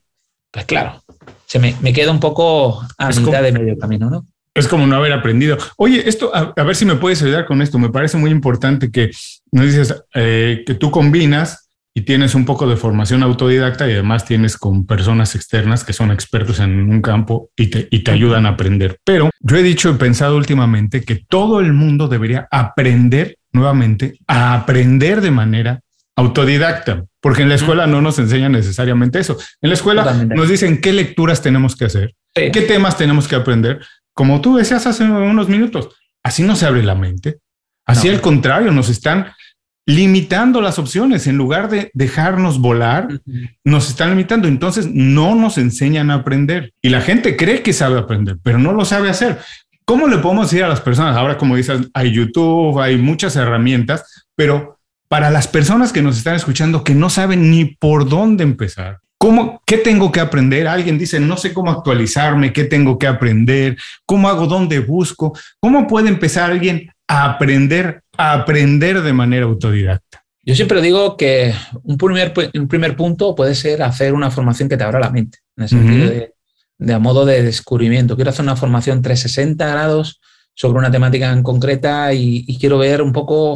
pues 0.52 0.66
claro, 0.66 1.02
se 1.48 1.58
me, 1.58 1.94
queda 1.94 2.12
un 2.12 2.20
poco 2.20 2.86
a 2.98 3.10
mitad 3.10 3.42
de 3.42 3.52
medio 3.52 3.78
camino, 3.78 4.10
¿no? 4.10 4.26
Es 4.54 4.68
como 4.68 4.86
no 4.86 4.96
haber 4.96 5.14
aprendido. 5.14 5.58
Oye, 5.78 6.08
esto, 6.08 6.32
a, 6.36 6.64
ver 6.64 6.76
si 6.76 6.86
me 6.86 6.96
puedes 6.96 7.24
ayudar 7.24 7.46
con 7.46 7.62
esto. 7.62 7.80
Me 7.80 7.90
parece 7.90 8.18
muy 8.18 8.32
importante 8.32 8.92
que 8.92 9.12
nos 9.52 9.66
dices 9.66 10.04
eh, 10.14 10.64
que 10.66 10.74
tú 10.74 10.92
combinas 10.92 11.70
y 11.94 12.02
tienes 12.02 12.36
un 12.36 12.46
poco 12.46 12.68
de 12.68 12.78
formación 12.78 13.24
autodidacta 13.24 13.88
y 13.88 13.94
además 13.94 14.26
tienes 14.26 14.58
con 14.58 14.86
personas 14.86 15.36
externas 15.36 15.84
que 15.84 15.94
son 15.94 16.12
expertos 16.12 16.60
en 16.60 16.90
un 16.90 17.02
campo 17.02 17.50
y 17.56 17.68
te, 17.68 17.88
y 17.92 18.00
te 18.00 18.12
ayudan 18.12 18.46
a 18.46 18.50
aprender. 18.50 18.98
Pero 19.04 19.30
yo 19.40 19.58
he 19.58 19.64
dicho 19.64 19.90
y 19.90 19.94
pensado 19.96 20.38
últimamente 20.38 21.04
que 21.04 21.16
todo 21.16 21.60
el 21.60 21.74
mundo 21.74 22.08
debería 22.08 22.48
aprender 22.50 23.38
nuevamente 23.52 24.18
a 24.28 24.54
aprender 24.54 25.22
de 25.22 25.32
manera 25.32 25.82
autodidacta, 26.16 27.06
porque 27.20 27.42
en 27.42 27.50
la 27.50 27.56
escuela 27.56 27.88
no 27.88 28.02
nos 28.02 28.20
enseñan 28.20 28.52
necesariamente 28.52 29.20
eso. 29.20 29.38
En 29.62 29.70
la 29.70 29.76
escuela 29.76 30.14
nos 30.14 30.50
dicen 30.50 30.80
qué 30.80 30.94
lecturas 30.94 31.42
tenemos 31.42 31.76
que 31.76 31.86
hacer, 31.86 32.14
qué 32.34 32.62
temas 32.68 32.98
tenemos 32.98 33.28
que 33.28 33.36
aprender. 33.36 33.82
Como 34.22 34.40
tú 34.40 34.56
decías 34.56 34.86
hace 34.86 35.04
unos 35.04 35.50
minutos, 35.50 35.90
así 36.22 36.44
no 36.44 36.56
se 36.56 36.68
abre 36.68 36.84
la 36.84 36.94
mente. 36.94 37.40
Así 37.88 38.08
al 38.08 38.22
contrario, 38.22 38.72
nos 38.72 38.88
están 38.88 39.34
limitando 39.88 40.62
las 40.62 40.78
opciones 40.78 41.26
en 41.26 41.38
lugar 41.38 41.72
de 41.72 41.90
dejarnos 41.96 42.60
volar, 42.60 43.08
nos 43.64 43.90
están 43.90 44.12
limitando. 44.12 44.48
Entonces 44.48 44.88
no 44.94 45.34
nos 45.34 45.58
enseñan 45.58 46.12
a 46.12 46.18
aprender 46.18 46.72
y 46.84 46.90
la 46.90 47.02
gente 47.02 47.36
cree 47.36 47.64
que 47.64 47.74
sabe 47.74 47.98
aprender, 47.98 48.38
pero 48.44 48.60
no 48.60 48.74
lo 48.74 48.86
sabe 48.86 49.10
hacer. 49.10 49.40
¿Cómo 49.86 50.08
le 50.08 50.20
podemos 50.20 50.52
decir 50.52 50.64
a 50.64 50.70
las 50.70 50.82
personas? 50.82 51.18
Ahora, 51.18 51.40
como 51.40 51.56
dices, 51.56 51.90
hay 51.92 52.12
YouTube, 52.12 52.80
hay 52.80 52.98
muchas 52.98 53.36
herramientas, 53.36 54.28
pero 54.36 54.78
para 55.08 55.32
las 55.32 55.48
personas 55.48 55.92
que 55.92 56.04
nos 56.04 56.20
están 56.20 56.36
escuchando 56.36 56.84
que 56.84 56.94
no 56.94 57.10
saben 57.10 57.50
ni 57.50 57.66
por 57.66 58.08
dónde 58.08 58.44
empezar, 58.44 59.00
¿Cómo, 59.22 59.62
¿Qué 59.68 59.78
tengo 59.78 60.12
que 60.12 60.20
aprender? 60.20 60.68
Alguien 60.68 60.98
dice, 60.98 61.20
no 61.20 61.38
sé 61.38 61.54
cómo 61.54 61.70
actualizarme, 61.70 62.52
qué 62.52 62.64
tengo 62.64 62.98
que 62.98 63.06
aprender, 63.06 63.78
cómo 64.04 64.28
hago, 64.28 64.48
dónde 64.48 64.80
busco. 64.80 65.38
¿Cómo 65.60 65.86
puede 65.86 66.10
empezar 66.10 66.50
alguien 66.50 66.92
a 67.08 67.26
aprender, 67.26 68.02
a 68.18 68.34
aprender 68.34 69.00
de 69.04 69.14
manera 69.14 69.46
autodidacta? 69.46 70.26
Yo 70.44 70.56
siempre 70.56 70.82
digo 70.82 71.18
que 71.18 71.54
un 71.84 72.00
primer, 72.00 72.34
un 72.56 72.68
primer 72.68 72.96
punto 72.96 73.36
puede 73.36 73.54
ser 73.54 73.84
hacer 73.84 74.16
una 74.16 74.32
formación 74.32 74.68
que 74.68 74.76
te 74.76 74.84
abra 74.84 75.00
la 75.00 75.12
mente, 75.12 75.38
en 75.56 75.64
el 75.66 75.70
sentido 75.70 76.10
de, 76.80 76.92
a 76.92 76.98
modo 76.98 77.24
de 77.24 77.44
descubrimiento. 77.44 78.16
Quiero 78.16 78.32
hacer 78.32 78.42
una 78.42 78.56
formación 78.56 79.04
360 79.04 79.70
grados 79.70 80.20
sobre 80.56 80.80
una 80.80 80.90
temática 80.90 81.32
en 81.32 81.44
concreta 81.44 82.12
y, 82.12 82.58
quiero 82.60 82.80
ver 82.80 83.04
un 83.04 83.14
poco 83.14 83.54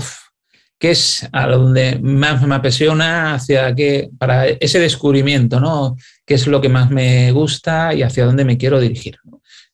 qué 0.78 0.92
es 0.92 1.28
a 1.32 1.48
donde 1.48 2.00
más 2.00 2.42
me 2.46 2.56
apasiona, 2.56 3.36
hacia 3.36 3.74
qué, 3.74 4.10
para 4.18 4.48
ese 4.48 4.80
descubrimiento, 4.80 5.60
¿no? 5.60 5.96
¿Qué 6.26 6.34
es 6.34 6.48
lo 6.48 6.62
que 6.62 6.70
más 6.70 6.92
me 6.92 7.32
gusta 7.32 7.94
y 7.94 8.04
hacia 8.04 8.26
dónde 8.26 8.46
me 8.46 8.58
quiero 8.58 8.80
dirigir? 8.80 9.18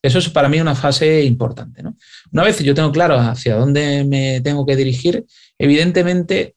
Eso 0.02 0.20
es 0.20 0.30
para 0.30 0.50
mí 0.50 0.60
una 0.60 0.76
fase 0.76 1.24
importante. 1.24 1.84
Una 2.32 2.44
vez 2.44 2.60
yo 2.60 2.74
tengo 2.74 2.92
claro 2.92 3.20
hacia 3.20 3.56
dónde 3.56 4.04
me 4.04 4.42
tengo 4.42 4.66
que 4.66 4.76
dirigir, 4.76 5.26
evidentemente 5.60 6.56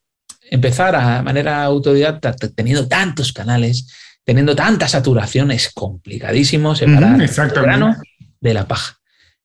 empezar 0.50 0.94
a 0.94 1.22
manera 1.22 1.62
autodidacta, 1.64 2.34
teniendo 2.54 2.88
tantos 2.88 3.32
canales, 3.32 3.86
teniendo 4.24 4.56
tanta 4.56 4.88
saturación, 4.88 5.50
es 5.50 5.70
complicadísimo 5.72 6.74
separar 6.74 7.20
el 7.20 7.50
grano 7.50 7.96
de 8.40 8.54
la 8.54 8.66
paja. 8.66 8.98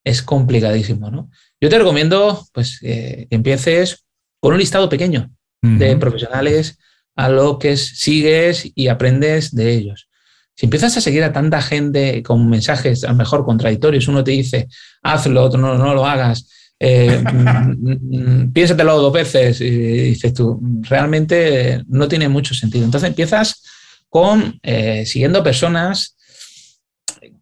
Es 0.04 0.22
complicadísimo, 0.22 1.12
¿no? 1.12 1.30
Yo 1.60 1.70
te 1.70 1.78
recomiendo 1.78 2.48
pues, 2.54 2.80
que 2.80 3.28
empieces 3.30 4.06
con 4.40 4.54
un 4.54 4.60
listado 4.60 4.90
pequeño 4.90 5.30
de 5.62 5.98
profesionales 5.98 6.78
a 7.16 7.28
lo 7.28 7.60
que 7.60 7.76
sigues 7.76 8.72
y 8.76 8.88
aprendes 8.88 9.54
de 9.54 9.74
ellos. 9.74 10.08
Si 10.56 10.66
empiezas 10.66 10.96
a 10.96 11.02
seguir 11.02 11.24
a 11.24 11.34
tanta 11.34 11.62
gente 11.62 12.24
con 12.24 12.50
mensajes 12.50 13.04
a 13.04 13.10
lo 13.10 13.16
mejor 13.16 13.46
contradictorios, 13.46 14.08
uno 14.08 14.24
te 14.24 14.32
dice, 14.32 14.68
hazlo, 15.02 15.44
otro 15.44 15.60
no, 15.60 15.78
no 15.78 15.94
lo 15.94 16.06
hagas, 16.06 16.50
eh, 16.80 17.22
mm, 17.34 18.46
mm, 18.46 18.54
piénsatelo 18.54 19.02
dos 19.02 19.14
veces 19.14 19.60
y 19.60 19.70
dices 19.70 20.34
tú, 20.34 20.62
realmente 20.82 21.84
no 21.88 22.08
tiene 22.08 22.30
mucho 22.30 22.54
sentido. 22.54 22.86
Entonces 22.86 23.10
empiezas 23.10 23.64
con 24.08 24.60
eh, 24.64 25.06
siguiendo 25.06 25.44
personas 25.44 26.16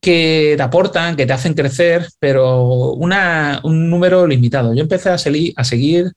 que 0.02 0.56
te 0.58 0.64
aportan, 0.64 1.16
que 1.16 1.26
te 1.26 1.34
hacen 1.34 1.54
crecer, 1.54 2.08
pero 2.20 2.94
una, 2.94 3.62
un 3.64 3.90
número 3.90 4.26
limitado. 4.26 4.74
Yo 4.74 4.82
empecé 4.82 5.10
a 5.10 5.18
seguir 5.18 6.14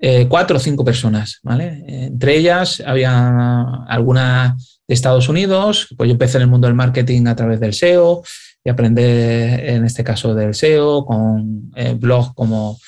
eh, 0.00 0.26
cuatro 0.28 0.56
o 0.56 0.60
cinco 0.60 0.84
personas, 0.84 1.40
¿vale? 1.42 1.82
Entre 1.86 2.36
ellas 2.36 2.82
había 2.86 3.62
alguna 3.86 4.56
de 4.86 4.94
Estados 4.94 5.28
Unidos, 5.28 5.88
pues 5.96 6.08
yo 6.08 6.12
empecé 6.12 6.38
en 6.38 6.42
el 6.42 6.48
mundo 6.48 6.66
del 6.66 6.74
marketing 6.74 7.26
a 7.26 7.36
través 7.36 7.60
del 7.60 7.74
SEO 7.74 8.22
y 8.64 8.70
aprendí 8.70 9.02
en 9.02 9.84
este 9.84 10.04
caso 10.04 10.34
del 10.34 10.54
SEO 10.54 11.04
con 11.04 11.70
eh, 11.74 11.94
blogs 11.94 12.32
como 12.34 12.78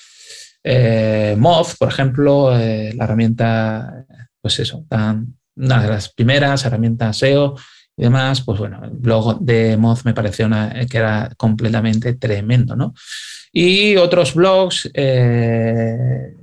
eh, 0.62 1.36
Moz, 1.38 1.76
por 1.76 1.88
ejemplo, 1.88 2.56
eh, 2.56 2.92
la 2.94 3.04
herramienta, 3.04 4.04
pues 4.40 4.58
eso, 4.60 4.84
una 5.56 5.82
de 5.82 5.88
las 5.88 6.12
primeras 6.12 6.64
herramientas 6.64 7.18
SEO 7.18 7.56
y 7.96 8.02
demás, 8.02 8.42
pues 8.42 8.58
bueno, 8.58 8.82
el 8.84 8.90
blog 8.90 9.40
de 9.40 9.76
Moz 9.76 10.04
me 10.04 10.14
pareció 10.14 10.48
que 10.88 10.98
era 10.98 11.30
completamente 11.36 12.14
tremendo, 12.14 12.76
¿no? 12.76 12.94
Y 13.52 13.96
otros 13.96 14.34
blogs 14.34 14.88
eh, 14.94 16.36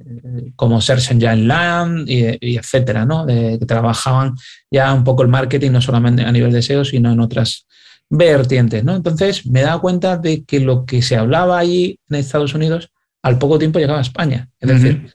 como 0.55 0.81
Search 0.81 1.11
Engine 1.11 1.43
Land 1.43 2.09
y, 2.09 2.57
etcétera, 2.57 3.05
¿no? 3.05 3.25
que 3.25 3.65
trabajaban 3.67 4.35
ya 4.71 4.93
un 4.93 5.03
poco 5.03 5.23
el 5.23 5.29
marketing, 5.29 5.71
no 5.71 5.81
solamente 5.81 6.23
a 6.23 6.31
nivel 6.31 6.51
de 6.51 6.61
SEO, 6.61 6.85
sino 6.85 7.11
en 7.11 7.19
otras 7.19 7.67
vertientes, 8.09 8.83
¿no? 8.83 8.95
Entonces 8.95 9.45
me 9.45 9.59
he 9.59 9.63
dado 9.63 9.81
cuenta 9.81 10.17
de 10.17 10.43
que 10.45 10.59
lo 10.59 10.85
que 10.85 11.01
se 11.01 11.17
hablaba 11.17 11.59
allí 11.59 11.99
en 12.09 12.15
Estados 12.15 12.53
Unidos 12.53 12.89
al 13.21 13.37
poco 13.37 13.59
tiempo 13.59 13.79
llegaba 13.79 13.99
a 13.99 14.03
España. 14.03 14.49
Es 14.59 14.69
decir, 14.69 15.13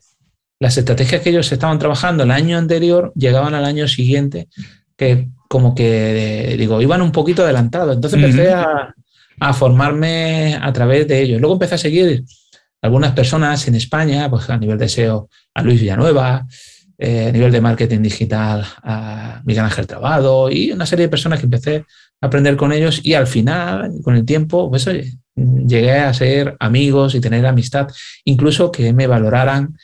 las 0.61 0.77
estrategias 0.77 1.23
que 1.23 1.31
ellos 1.31 1.51
estaban 1.51 1.79
trabajando 1.79 2.25
el 2.25 2.31
año 2.31 2.59
anterior 2.59 3.13
llegaban 3.17 3.55
al 3.55 3.65
año 3.65 3.89
siguiente, 3.89 4.49
que 4.97 5.29
como 5.49 5.75
que, 5.75 6.55
digo, 6.59 6.81
iban 6.81 7.03
un 7.03 7.13
poquito 7.13 7.43
adelantados. 7.43 7.97
Entonces 7.97 8.23
empecé 8.23 8.53
a, 8.53 8.95
formarme 9.55 10.57
a 10.61 10.73
través 10.73 11.09
de 11.09 11.21
ellos. 11.21 11.41
Luego 11.41 11.55
empecé 11.55 11.75
a 11.75 11.79
seguir 11.79 12.25
algunas 12.83 13.13
personas 13.13 13.67
en 13.69 13.77
España, 13.77 14.29
pues 14.29 14.51
a 14.51 14.59
nivel 14.59 14.77
de 14.77 14.89
SEO, 14.89 15.29
a 15.55 15.63
Luis 15.63 15.81
Villanueva, 15.81 16.47
eh, 16.99 17.29
a 17.29 17.33
nivel 17.33 17.53
de 17.53 17.61
marketing 17.61 18.01
digital, 18.03 18.67
a 18.83 19.41
Miguel 19.45 19.65
Ángel 19.65 19.87
Trabado 19.87 20.51
y 20.51 20.73
una 20.73 20.87
serie 20.87 21.07
de 21.07 21.11
personas 21.11 21.39
que 21.39 21.47
empecé 21.47 21.85
a 22.21 22.27
aprender 22.27 22.57
con 22.57 22.73
ellos 22.73 23.01
y 23.03 23.15
al 23.15 23.27
final, 23.27 23.93
con 24.03 24.17
el 24.17 24.25
tiempo, 24.25 24.69
pues 24.69 24.87
oye, 24.87 25.13
llegué 25.35 25.99
a 25.99 26.13
ser 26.13 26.57
amigos 26.61 27.15
y 27.15 27.21
tener 27.21 27.47
amistad, 27.47 27.89
incluso 28.25 28.71
que 28.71 28.93
me 28.93 29.07
valoraran 29.07 29.77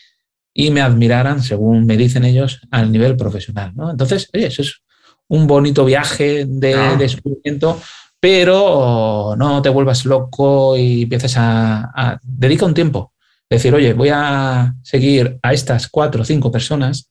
y 0.52 0.70
me 0.70 0.80
admiraran, 0.80 1.42
según 1.42 1.87
me 1.87 1.96
dicen 1.96 2.24
ellos, 2.24 2.61
al 2.70 2.90
nivel 2.90 3.16
profesional. 3.16 3.72
¿no? 3.74 3.90
Entonces, 3.90 4.28
oye, 4.34 4.46
eso 4.46 4.62
es 4.62 4.82
un 5.28 5.46
bonito 5.46 5.84
viaje 5.84 6.46
de 6.46 6.74
ah. 6.74 6.96
descubrimiento, 6.98 7.80
pero 8.20 9.35
no 9.37 9.62
te 9.62 9.68
vuelvas 9.68 10.04
loco 10.04 10.76
y 10.76 11.02
empieces 11.02 11.37
a, 11.37 11.90
a 11.94 12.18
dedica 12.22 12.66
un 12.66 12.74
tiempo. 12.74 13.12
Decir, 13.50 13.74
oye, 13.74 13.94
voy 13.94 14.11
a 14.12 14.74
seguir 14.83 15.38
a 15.42 15.52
estas 15.52 15.88
cuatro 15.88 16.22
o 16.22 16.24
cinco 16.24 16.52
personas 16.52 17.09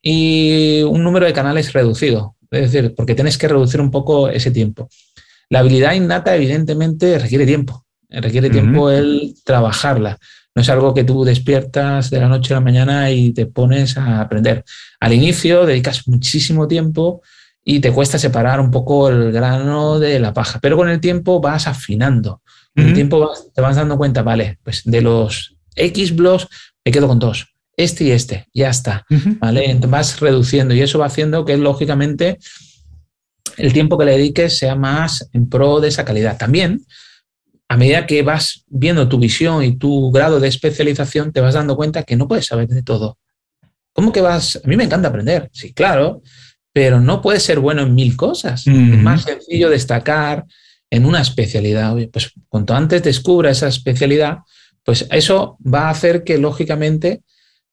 y 0.00 0.82
un 0.82 1.02
número 1.02 1.26
de 1.26 1.32
canales 1.32 1.72
reducido. 1.72 2.36
Es 2.50 2.72
decir, 2.72 2.94
porque 2.94 3.14
tienes 3.14 3.38
que 3.38 3.48
reducir 3.48 3.80
un 3.80 3.90
poco 3.90 4.28
ese 4.28 4.50
tiempo. 4.50 4.88
La 5.48 5.60
habilidad 5.60 5.94
innata, 5.94 6.34
evidentemente, 6.34 7.18
requiere 7.18 7.46
tiempo. 7.46 7.84
Requiere 8.08 8.50
tiempo 8.50 8.90
el 8.90 9.34
trabajarla. 9.44 10.18
No 10.54 10.60
es 10.60 10.68
algo 10.68 10.92
que 10.92 11.04
tú 11.04 11.24
despiertas 11.24 12.10
de 12.10 12.20
la 12.20 12.28
noche 12.28 12.52
a 12.52 12.58
la 12.58 12.60
mañana 12.60 13.10
y 13.10 13.32
te 13.32 13.46
pones 13.46 13.96
a 13.96 14.20
aprender. 14.20 14.64
Al 15.00 15.14
inicio 15.14 15.64
dedicas 15.64 16.06
muchísimo 16.08 16.68
tiempo 16.68 17.22
y 17.64 17.80
te 17.80 17.92
cuesta 17.92 18.18
separar 18.18 18.60
un 18.60 18.70
poco 18.70 19.08
el 19.08 19.32
grano 19.32 19.98
de 19.98 20.18
la 20.18 20.32
paja, 20.32 20.58
pero 20.60 20.76
con 20.76 20.88
el 20.88 21.00
tiempo 21.00 21.40
vas 21.40 21.66
afinando. 21.66 22.42
Con 22.74 22.86
el 22.86 22.94
tiempo 22.94 23.30
te 23.54 23.60
vas 23.60 23.76
dando 23.76 23.98
cuenta, 23.98 24.22
vale, 24.22 24.58
pues 24.64 24.82
de 24.84 25.02
los 25.02 25.56
X 25.76 26.16
blogs 26.16 26.48
me 26.84 26.90
quedo 26.90 27.06
con 27.06 27.18
dos, 27.18 27.54
este 27.76 28.04
y 28.04 28.10
este, 28.10 28.48
ya 28.54 28.70
está, 28.70 29.04
¿vale? 29.38 29.66
Entonces 29.66 29.90
vas 29.90 30.20
reduciendo 30.20 30.74
y 30.74 30.80
eso 30.80 30.98
va 30.98 31.06
haciendo 31.06 31.44
que 31.44 31.56
lógicamente 31.56 32.38
el 33.58 33.72
tiempo 33.72 33.98
que 33.98 34.06
le 34.06 34.12
dediques 34.12 34.56
sea 34.58 34.74
más 34.74 35.28
en 35.32 35.48
pro 35.48 35.80
de 35.80 35.88
esa 35.88 36.04
calidad. 36.04 36.38
También, 36.38 36.84
a 37.68 37.76
medida 37.76 38.06
que 38.06 38.22
vas 38.22 38.64
viendo 38.68 39.08
tu 39.08 39.18
visión 39.18 39.62
y 39.62 39.76
tu 39.76 40.10
grado 40.10 40.40
de 40.40 40.48
especialización, 40.48 41.32
te 41.32 41.40
vas 41.40 41.54
dando 41.54 41.76
cuenta 41.76 42.02
que 42.02 42.16
no 42.16 42.26
puedes 42.26 42.46
saber 42.46 42.68
de 42.68 42.82
todo. 42.82 43.18
¿Cómo 43.92 44.12
que 44.12 44.22
vas? 44.22 44.60
A 44.64 44.66
mí 44.66 44.76
me 44.76 44.84
encanta 44.84 45.08
aprender, 45.08 45.50
sí, 45.52 45.72
claro, 45.74 46.22
pero 46.72 47.00
no 47.00 47.20
puedes 47.20 47.42
ser 47.42 47.60
bueno 47.60 47.82
en 47.82 47.94
mil 47.94 48.16
cosas. 48.16 48.66
Es 48.66 48.74
más 48.74 49.22
sencillo 49.22 49.68
destacar 49.68 50.44
en 50.90 51.04
una 51.04 51.20
especialidad. 51.20 51.94
Pues 52.12 52.32
cuanto 52.48 52.74
antes 52.74 53.02
descubra 53.02 53.50
esa 53.50 53.68
especialidad, 53.68 54.38
pues 54.84 55.06
eso 55.10 55.58
va 55.62 55.88
a 55.88 55.90
hacer 55.90 56.24
que 56.24 56.38
lógicamente 56.38 57.22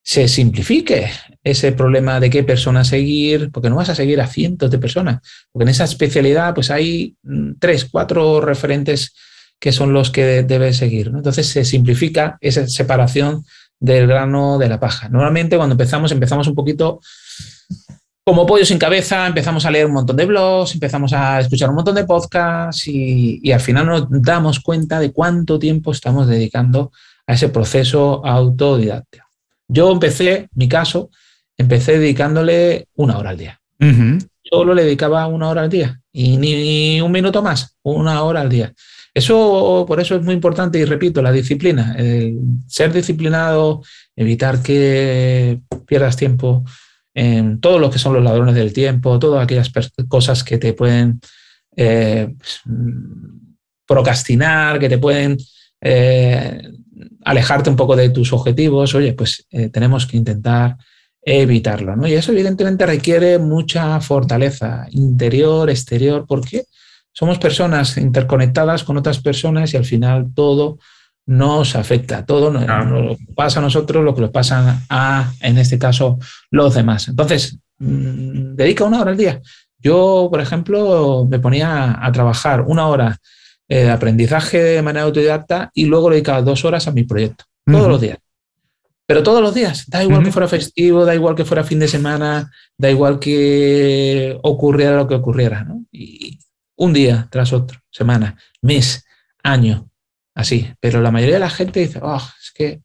se 0.04 0.28
simplifique 0.28 1.10
ese 1.44 1.72
problema 1.72 2.20
de 2.20 2.30
qué 2.30 2.44
persona 2.44 2.84
seguir, 2.84 3.52
porque 3.52 3.70
no 3.70 3.76
vas 3.76 3.90
a 3.90 3.96
seguir 3.96 4.20
a 4.22 4.28
cientos 4.28 4.72
de 4.72 4.80
personas, 4.80 5.20
porque 5.52 5.64
en 5.64 5.70
esa 5.70 5.84
especialidad 5.84 6.54
pues 6.54 6.72
hay 6.72 7.16
mm, 7.24 7.54
tres, 7.60 7.86
cuatro 7.86 8.42
referentes 8.42 9.14
que 9.60 9.72
son 9.72 9.94
los 9.94 10.10
que 10.10 10.44
debes 10.44 10.78
seguir. 10.78 11.12
Entonces 11.14 11.48
se 11.48 11.66
simplifica 11.66 12.38
esa 12.42 12.68
separación 12.68 13.46
del 13.80 14.08
grano 14.08 14.58
de 14.58 14.70
la 14.70 14.80
paja. 14.80 15.10
Normalmente 15.10 15.58
cuando 15.58 15.74
empezamos, 15.74 16.12
empezamos 16.12 16.48
un 16.48 16.56
poquito 16.56 17.02
como 18.24 18.46
pollo 18.46 18.66
sin 18.66 18.78
cabeza, 18.78 19.26
empezamos 19.26 19.66
a 19.66 19.72
leer 19.72 19.88
un 19.88 19.94
montón 19.94 20.16
de 20.16 20.26
blogs, 20.26 20.74
empezamos 20.74 21.14
a 21.14 21.40
escuchar 21.40 21.70
un 21.70 21.76
montón 21.76 21.96
de 21.96 22.06
podcasts 22.06 22.88
y, 22.88 23.40
y 23.42 23.52
al 23.52 23.60
final 23.60 23.86
nos 23.86 24.08
damos 24.10 24.60
cuenta 24.60 25.00
de 25.00 25.12
cuánto 25.12 25.58
tiempo 25.58 25.92
estamos 25.92 26.28
dedicando 26.28 26.92
a 27.26 27.34
ese 27.34 27.50
proceso 27.50 28.26
autodidacta. 28.26 29.28
Yo 29.68 29.92
empecé, 29.92 30.50
mi 30.54 30.68
caso, 30.68 31.10
empecé 31.58 32.00
dedicándole 32.00 32.88
una 32.96 33.18
hora 33.18 33.30
al 33.30 33.38
día. 33.38 33.60
Solo 34.42 34.74
le 34.74 34.84
dedicaba 34.84 35.28
una 35.28 35.48
hora 35.50 35.62
al 35.62 35.70
día 35.70 36.02
y 36.12 36.38
ni 36.38 37.00
un 37.02 37.12
minuto 37.12 37.44
más, 37.44 37.78
una 37.84 38.24
hora 38.24 38.42
al 38.42 38.50
día. 38.50 38.74
Eso, 39.14 39.86
por 39.88 40.00
eso 40.00 40.16
es 40.16 40.24
muy 40.24 40.34
importante 40.34 40.80
y 40.80 40.86
repito, 40.86 41.22
la 41.22 41.32
disciplina, 41.32 41.96
el 41.98 42.40
ser 42.68 42.92
disciplinado, 42.92 43.84
evitar 44.16 44.62
que 44.62 45.60
pierdas 45.86 46.16
tiempo 46.16 46.64
en 47.14 47.60
todo 47.60 47.80
lo 47.80 47.90
que 47.90 48.00
son 48.00 48.14
los 48.14 48.24
ladrones 48.24 48.56
del 48.56 48.74
tiempo, 48.74 49.20
todas 49.20 49.44
aquellas 49.44 49.72
cosas 50.08 50.44
que 50.44 50.58
te 50.58 50.74
pueden 50.74 51.20
eh, 51.76 52.34
pues, 52.38 52.62
procrastinar, 53.86 54.80
que 54.80 54.90
te 54.90 54.98
pueden 54.98 55.38
eh, 55.82 56.62
alejarte 57.24 57.70
un 57.70 57.76
poco 57.76 57.96
de 57.96 58.10
tus 58.10 58.34
objetivos, 58.34 58.94
oye, 58.96 59.14
pues 59.14 59.46
eh, 59.52 59.70
tenemos 59.70 60.06
que 60.06 60.18
intentar 60.18 60.78
evitarlo, 61.22 61.96
¿no? 61.96 62.08
Y 62.08 62.14
eso 62.14 62.32
evidentemente 62.32 62.86
requiere 62.86 63.40
mucha 63.40 64.00
fortaleza 64.00 64.88
interior, 64.92 65.70
exterior, 65.70 66.26
porque 66.28 66.66
somos 67.12 67.38
personas 67.40 67.98
interconectadas 67.98 68.84
con 68.84 68.98
otras 68.98 69.20
personas 69.20 69.74
y 69.74 69.78
al 69.78 69.86
final 69.86 70.28
todo 70.34 70.80
nos 71.30 71.76
afecta, 71.76 72.26
todo 72.26 72.50
nos, 72.50 72.66
pasa 73.36 73.60
a 73.60 73.62
nosotros, 73.62 74.04
lo 74.04 74.16
que 74.16 74.22
nos 74.22 74.32
pasa 74.32 74.82
a, 74.90 75.32
en 75.42 75.60
este 75.60 75.78
caso, 75.78 76.18
los 76.50 76.74
demás. 76.74 77.08
Entonces, 77.08 77.60
mm, 77.78 78.56
dedica 78.56 78.84
una 78.84 79.02
hora 79.02 79.12
al 79.12 79.18
día. 79.18 79.40
Yo, 79.78 80.28
por 80.32 80.42
ejemplo, 80.42 81.28
me 81.30 81.38
ponía 81.38 82.04
a 82.04 82.12
trabajar 82.12 82.62
una 82.62 82.88
hora 82.88 83.18
eh, 83.68 83.92
aprendizaje 83.92 84.58
de 84.58 84.82
manera 84.82 85.06
autodidacta 85.06 85.70
y 85.76 85.86
luego 85.86 86.10
dedicaba 86.10 86.42
dos 86.42 86.66
horas 86.66 86.88
a 86.88 86.92
mi 86.92 87.04
proyecto, 87.04 87.46
todos 87.64 87.88
los 87.88 88.02
días. 88.02 88.18
Pero 89.06 89.22
todos 89.22 89.44
los 89.44 89.54
días, 89.54 89.88
da 89.88 90.04
igual 90.04 90.24
que 90.24 90.32
fuera 90.32 90.48
festivo, 90.48 91.06
da 91.06 91.14
igual 91.14 91.36
que 91.36 91.46
fuera 91.46 91.64
fin 91.64 91.78
de 91.78 91.88
semana, 91.88 92.52
da 92.76 92.90
igual 92.90 93.20
que 93.20 94.36
ocurriera 94.42 94.98
lo 94.98 95.08
que 95.08 95.16
ocurriera. 95.16 95.68
Y 95.92 96.40
un 96.76 96.92
día 96.92 97.28
tras 97.30 97.54
otro, 97.54 97.80
semana, 97.92 98.36
mes, 98.62 99.06
año, 99.44 99.89
así. 100.40 100.72
Pero 100.80 101.02
la 101.02 101.12
mayoría 101.12 101.36
de 101.36 101.42
la 101.42 101.50
gente 101.50 101.82
dice, 101.82 102.00
oh, 102.02 102.22
es 102.42 102.52
que 102.52 102.82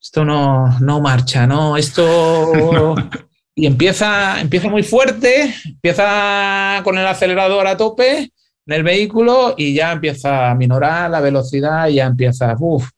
esto 0.00 0.24
no, 0.24 0.78
no 0.80 1.00
marcha, 1.00 1.46
¿no? 1.46 1.76
Esto... 1.76 2.94
y 3.54 3.66
empieza, 3.66 4.40
empieza 4.40 4.68
muy 4.68 4.82
fuerte, 4.82 5.54
empieza 5.64 6.80
con 6.82 6.96
el 6.96 7.06
acelerador 7.06 7.66
a 7.66 7.76
tope 7.76 8.32
en 8.66 8.72
el 8.72 8.82
vehículo 8.82 9.54
y 9.56 9.74
ya 9.74 9.92
empieza 9.92 10.50
a 10.50 10.54
minorar 10.54 11.10
la 11.10 11.20
velocidad 11.20 11.88
y 11.88 11.94
ya 11.94 12.06
empieza, 12.06 12.54
uff, 12.58 12.88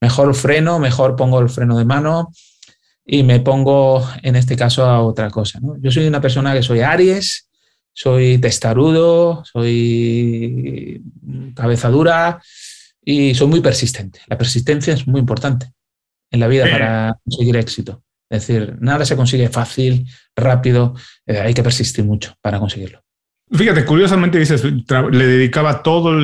mejor 0.00 0.34
freno, 0.34 0.78
mejor 0.78 1.16
pongo 1.16 1.40
el 1.40 1.48
freno 1.48 1.78
de 1.78 1.84
mano 1.84 2.32
y 3.06 3.22
me 3.22 3.40
pongo 3.40 4.06
en 4.22 4.36
este 4.36 4.56
caso 4.56 4.84
a 4.84 5.02
otra 5.02 5.30
cosa. 5.30 5.58
Yo 5.78 5.90
soy 5.90 6.06
una 6.06 6.20
persona 6.20 6.52
que 6.52 6.62
soy 6.62 6.80
Aries, 6.80 7.48
soy 7.92 8.38
testarudo, 8.38 9.42
soy 9.44 11.02
cabeza 11.54 11.88
dura 11.88 12.42
y 13.04 13.34
soy 13.34 13.48
muy 13.48 13.60
persistente. 13.60 14.20
La 14.26 14.38
persistencia 14.38 14.94
es 14.94 15.06
muy 15.06 15.20
importante 15.20 15.72
en 16.30 16.40
la 16.40 16.48
vida 16.48 16.64
para 16.70 17.16
conseguir 17.24 17.56
éxito. 17.56 18.02
Es 18.30 18.46
decir, 18.46 18.76
nada 18.80 19.04
se 19.04 19.16
consigue 19.16 19.48
fácil, 19.48 20.06
rápido, 20.36 20.94
eh, 21.26 21.40
hay 21.40 21.52
que 21.52 21.62
persistir 21.62 22.04
mucho 22.04 22.34
para 22.40 22.60
conseguirlo. 22.60 23.02
Fíjate, 23.52 23.84
curiosamente 23.84 24.38
dices, 24.38 24.62
le 24.64 25.26
dedicaba 25.26 25.82
todo 25.82 26.16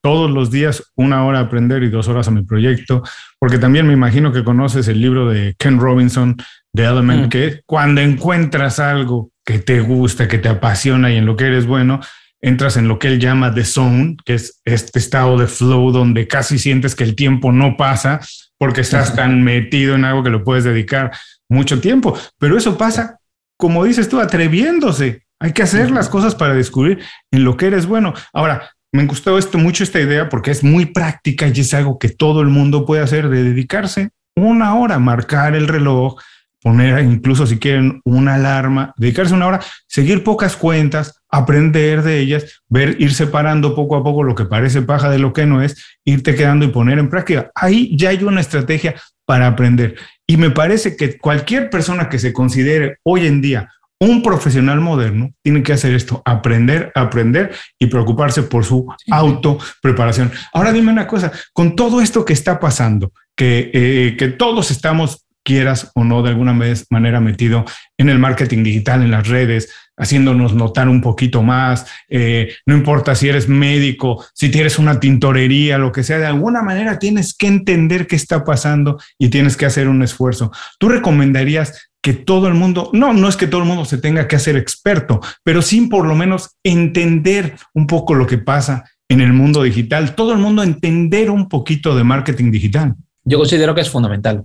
todos 0.00 0.28
los 0.28 0.50
días 0.50 0.82
una 0.96 1.24
hora 1.24 1.38
a 1.38 1.42
aprender 1.42 1.84
y 1.84 1.88
dos 1.88 2.08
horas 2.08 2.26
a 2.26 2.32
mi 2.32 2.42
proyecto, 2.42 3.04
porque 3.38 3.58
también 3.58 3.86
me 3.86 3.92
imagino 3.92 4.32
que 4.32 4.42
conoces 4.42 4.88
el 4.88 5.00
libro 5.00 5.28
de 5.28 5.54
Ken 5.56 5.78
Robinson, 5.78 6.36
The 6.72 6.84
Element, 6.84 7.26
mm. 7.26 7.28
que 7.28 7.60
cuando 7.64 8.00
encuentras 8.00 8.80
algo 8.80 9.30
que 9.44 9.60
te 9.60 9.80
gusta, 9.80 10.26
que 10.26 10.38
te 10.38 10.48
apasiona 10.48 11.12
y 11.12 11.16
en 11.16 11.26
lo 11.26 11.36
que 11.36 11.44
eres 11.44 11.64
bueno, 11.64 12.00
entras 12.44 12.76
en 12.76 12.88
lo 12.88 12.98
que 12.98 13.08
él 13.08 13.18
llama 13.18 13.54
the 13.54 13.64
zone, 13.64 14.16
que 14.24 14.34
es 14.34 14.60
este 14.64 14.98
estado 14.98 15.38
de 15.38 15.46
flow 15.46 15.90
donde 15.90 16.28
casi 16.28 16.58
sientes 16.58 16.94
que 16.94 17.04
el 17.04 17.14
tiempo 17.14 17.52
no 17.52 17.76
pasa 17.76 18.20
porque 18.58 18.82
estás 18.82 19.16
tan 19.16 19.42
metido 19.42 19.94
en 19.94 20.04
algo 20.04 20.22
que 20.22 20.30
lo 20.30 20.44
puedes 20.44 20.64
dedicar 20.64 21.10
mucho 21.48 21.80
tiempo. 21.80 22.18
Pero 22.38 22.56
eso 22.58 22.76
pasa, 22.76 23.18
como 23.56 23.84
dices 23.84 24.08
tú, 24.08 24.20
atreviéndose 24.20 25.24
hay 25.40 25.52
que 25.52 25.62
hacer 25.62 25.90
las 25.90 26.08
cosas 26.08 26.34
para 26.34 26.54
descubrir 26.54 27.00
en 27.30 27.44
lo 27.44 27.56
que 27.56 27.66
eres 27.66 27.86
bueno. 27.86 28.14
Ahora, 28.32 28.70
me 28.92 29.06
gustó 29.06 29.36
esto 29.36 29.58
mucho 29.58 29.82
esta 29.82 30.00
idea 30.00 30.28
porque 30.28 30.50
es 30.50 30.62
muy 30.62 30.86
práctica 30.86 31.48
y 31.48 31.60
es 31.60 31.74
algo 31.74 31.98
que 31.98 32.08
todo 32.08 32.40
el 32.40 32.48
mundo 32.48 32.86
puede 32.86 33.02
hacer 33.02 33.28
de 33.28 33.42
dedicarse 33.42 34.10
una 34.36 34.74
hora, 34.76 34.98
marcar 34.98 35.54
el 35.54 35.68
reloj, 35.68 36.16
poner 36.62 37.04
incluso 37.04 37.46
si 37.46 37.58
quieren 37.58 38.00
una 38.04 38.36
alarma, 38.36 38.94
dedicarse 38.96 39.34
una 39.34 39.46
hora, 39.46 39.60
seguir 39.86 40.24
pocas 40.24 40.56
cuentas, 40.56 41.22
aprender 41.34 42.02
de 42.02 42.20
ellas, 42.20 42.62
ver, 42.68 42.96
ir 43.00 43.12
separando 43.12 43.74
poco 43.74 43.96
a 43.96 44.04
poco 44.04 44.22
lo 44.22 44.34
que 44.34 44.44
parece 44.44 44.82
paja 44.82 45.10
de 45.10 45.18
lo 45.18 45.32
que 45.32 45.46
no 45.46 45.62
es, 45.62 45.98
irte 46.04 46.34
quedando 46.34 46.64
y 46.64 46.68
poner 46.68 46.98
en 46.98 47.10
práctica. 47.10 47.50
Ahí 47.54 47.96
ya 47.96 48.10
hay 48.10 48.22
una 48.22 48.40
estrategia 48.40 48.94
para 49.24 49.48
aprender. 49.48 49.96
Y 50.26 50.36
me 50.36 50.50
parece 50.50 50.96
que 50.96 51.18
cualquier 51.18 51.70
persona 51.70 52.08
que 52.08 52.18
se 52.18 52.32
considere 52.32 52.98
hoy 53.02 53.26
en 53.26 53.40
día 53.40 53.68
un 54.00 54.22
profesional 54.22 54.80
moderno 54.80 55.32
tiene 55.42 55.62
que 55.62 55.72
hacer 55.72 55.94
esto, 55.94 56.22
aprender, 56.24 56.92
aprender 56.94 57.52
y 57.78 57.86
preocuparse 57.86 58.42
por 58.42 58.64
su 58.64 58.86
auto 59.10 59.58
preparación. 59.80 60.30
Ahora 60.52 60.72
dime 60.72 60.92
una 60.92 61.06
cosa, 61.06 61.32
con 61.52 61.74
todo 61.74 62.00
esto 62.00 62.24
que 62.24 62.32
está 62.32 62.60
pasando, 62.60 63.12
que, 63.36 63.70
eh, 63.72 64.16
que 64.16 64.28
todos 64.28 64.70
estamos, 64.70 65.24
quieras 65.44 65.90
o 65.94 66.04
no, 66.04 66.22
de 66.22 66.30
alguna 66.30 66.58
manera 66.90 67.20
metido 67.20 67.64
en 67.98 68.08
el 68.08 68.18
marketing 68.18 68.62
digital, 68.62 69.02
en 69.02 69.10
las 69.10 69.28
redes, 69.28 69.72
haciéndonos 69.96 70.54
notar 70.54 70.88
un 70.88 71.00
poquito 71.00 71.42
más, 71.42 71.86
eh, 72.08 72.52
no 72.66 72.74
importa 72.74 73.14
si 73.14 73.28
eres 73.28 73.48
médico, 73.48 74.24
si 74.34 74.50
tienes 74.50 74.78
una 74.78 74.98
tintorería, 74.98 75.78
lo 75.78 75.92
que 75.92 76.02
sea, 76.02 76.18
de 76.18 76.26
alguna 76.26 76.62
manera 76.62 76.98
tienes 76.98 77.34
que 77.34 77.46
entender 77.46 78.06
qué 78.06 78.16
está 78.16 78.44
pasando 78.44 78.98
y 79.18 79.28
tienes 79.28 79.56
que 79.56 79.66
hacer 79.66 79.88
un 79.88 80.02
esfuerzo. 80.02 80.50
¿Tú 80.78 80.88
recomendarías 80.88 81.90
que 82.02 82.12
todo 82.12 82.48
el 82.48 82.54
mundo, 82.54 82.90
no, 82.92 83.14
no 83.14 83.28
es 83.28 83.36
que 83.36 83.46
todo 83.46 83.62
el 83.62 83.66
mundo 83.66 83.86
se 83.86 83.98
tenga 83.98 84.28
que 84.28 84.36
hacer 84.36 84.56
experto, 84.56 85.20
pero 85.42 85.62
sí 85.62 85.86
por 85.86 86.06
lo 86.06 86.14
menos 86.14 86.50
entender 86.62 87.56
un 87.72 87.86
poco 87.86 88.14
lo 88.14 88.26
que 88.26 88.36
pasa 88.36 88.84
en 89.08 89.20
el 89.20 89.32
mundo 89.32 89.62
digital, 89.62 90.14
todo 90.14 90.32
el 90.32 90.38
mundo 90.38 90.62
entender 90.62 91.30
un 91.30 91.48
poquito 91.48 91.96
de 91.96 92.04
marketing 92.04 92.50
digital. 92.50 92.94
Yo 93.24 93.38
considero 93.38 93.74
que 93.74 93.80
es 93.80 93.88
fundamental. 93.88 94.44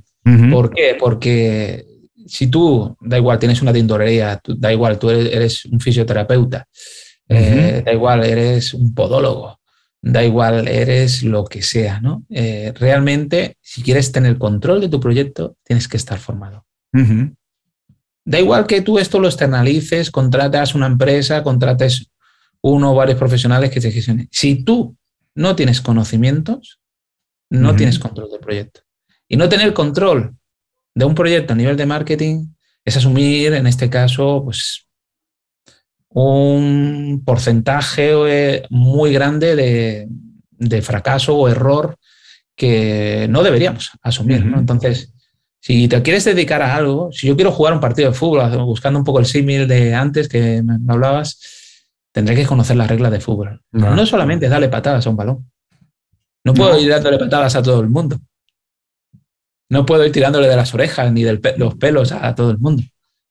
¿Por 0.51 0.73
qué? 0.73 0.95
Porque 0.97 1.85
si 2.29 2.47
tú, 2.47 2.95
da 3.01 3.17
igual, 3.17 3.39
tienes 3.39 3.61
una 3.61 3.73
tintorería, 3.73 4.39
da 4.45 4.71
igual, 4.71 4.99
tú 4.99 5.09
eres, 5.09 5.65
un 5.65 5.79
fisioterapeuta, 5.79 6.67
eh, 7.27 7.81
da 7.85 7.91
igual, 7.91 8.23
eres 8.23 8.73
un 8.73 8.93
podólogo, 8.93 9.59
da 10.01 10.23
igual, 10.23 10.67
eres 10.67 11.23
lo 11.23 11.45
que 11.45 11.61
sea, 11.61 11.99
¿no? 11.99 12.23
Eh, 12.29 12.71
realmente, 12.75 13.57
si 13.61 13.81
quieres 13.81 14.11
tener 14.11 14.37
control 14.37 14.79
de 14.81 14.89
tu 14.89 14.99
proyecto, 14.99 15.57
tienes 15.63 15.87
que 15.87 15.97
estar 15.97 16.19
formado. 16.19 16.65
Da 18.25 18.39
igual 18.39 18.67
que 18.67 18.81
tú 18.81 18.99
esto 18.99 19.19
lo 19.19 19.27
externalices, 19.27 20.11
contratas 20.11 20.75
una 20.75 20.87
empresa, 20.87 21.43
contrates 21.43 22.11
uno 22.61 22.91
o 22.91 22.95
varios 22.95 23.17
profesionales 23.17 23.71
que 23.71 23.81
te 23.81 23.91
gestionen. 23.91 24.27
Si 24.31 24.63
tú 24.63 24.95
no 25.35 25.55
tienes 25.55 25.81
conocimientos, 25.81 26.79
no 27.49 27.75
tienes 27.75 27.97
control 27.97 28.29
del 28.29 28.39
proyecto. 28.39 28.81
Y 29.27 29.37
no 29.37 29.49
tener 29.49 29.73
control 29.73 30.35
de 30.95 31.05
un 31.05 31.15
proyecto 31.15 31.53
a 31.53 31.55
nivel 31.55 31.77
de 31.77 31.85
marketing 31.85 32.47
es 32.85 32.97
asumir, 32.97 33.53
en 33.53 33.67
este 33.67 33.89
caso, 33.89 34.41
pues 34.43 34.87
un 36.09 37.21
porcentaje 37.25 38.11
eh, 38.27 38.65
muy 38.69 39.13
grande 39.13 39.55
de, 39.55 40.81
fracaso 40.81 41.37
o 41.37 41.47
error 41.47 41.97
que 42.55 43.27
no 43.29 43.43
deberíamos 43.43 43.91
asumir. 44.01 44.45
Entonces, 44.55 45.13
si 45.61 45.87
te 45.87 46.01
quieres 46.01 46.25
dedicar 46.25 46.61
a 46.61 46.75
algo, 46.75 47.11
si 47.11 47.27
yo 47.27 47.35
quiero 47.35 47.51
jugar 47.51 47.73
un 47.73 47.79
partido 47.79 48.09
de 48.09 48.17
fútbol, 48.17 48.57
buscando 48.65 48.99
un 48.99 49.05
poco 49.05 49.19
el 49.19 49.25
símil 49.25 49.67
de 49.67 49.93
antes 49.93 50.27
que 50.27 50.61
me 50.63 50.91
hablabas, 50.91 51.39
tendré 52.11 52.35
que 52.35 52.45
conocer 52.45 52.75
las 52.75 52.89
reglas 52.89 53.11
de 53.11 53.19
fútbol. 53.19 53.61
No, 53.71 54.05
solamente 54.05 54.49
darle 54.49 54.69
patadas 54.69 55.05
a 55.05 55.09
un 55.09 55.15
balón. 55.15 55.51
No 56.43 56.53
puedo 56.53 56.79
ir 56.79 56.89
dándole 56.89 57.19
patadas 57.19 57.55
a 57.55 57.61
todo 57.61 57.81
el 57.81 57.89
mundo. 57.89 58.19
No 59.69 59.85
puedo 59.85 60.05
ir 60.05 60.11
tirándole 60.11 60.47
de 60.47 60.55
las 60.55 60.73
orejas 60.73 61.11
ni 61.11 61.23
de 61.23 61.39
los 61.57 61.75
pelos 61.75 62.11
a, 62.11 62.33
todo 62.35 62.51
el 62.51 62.57
mundo. 62.57 62.83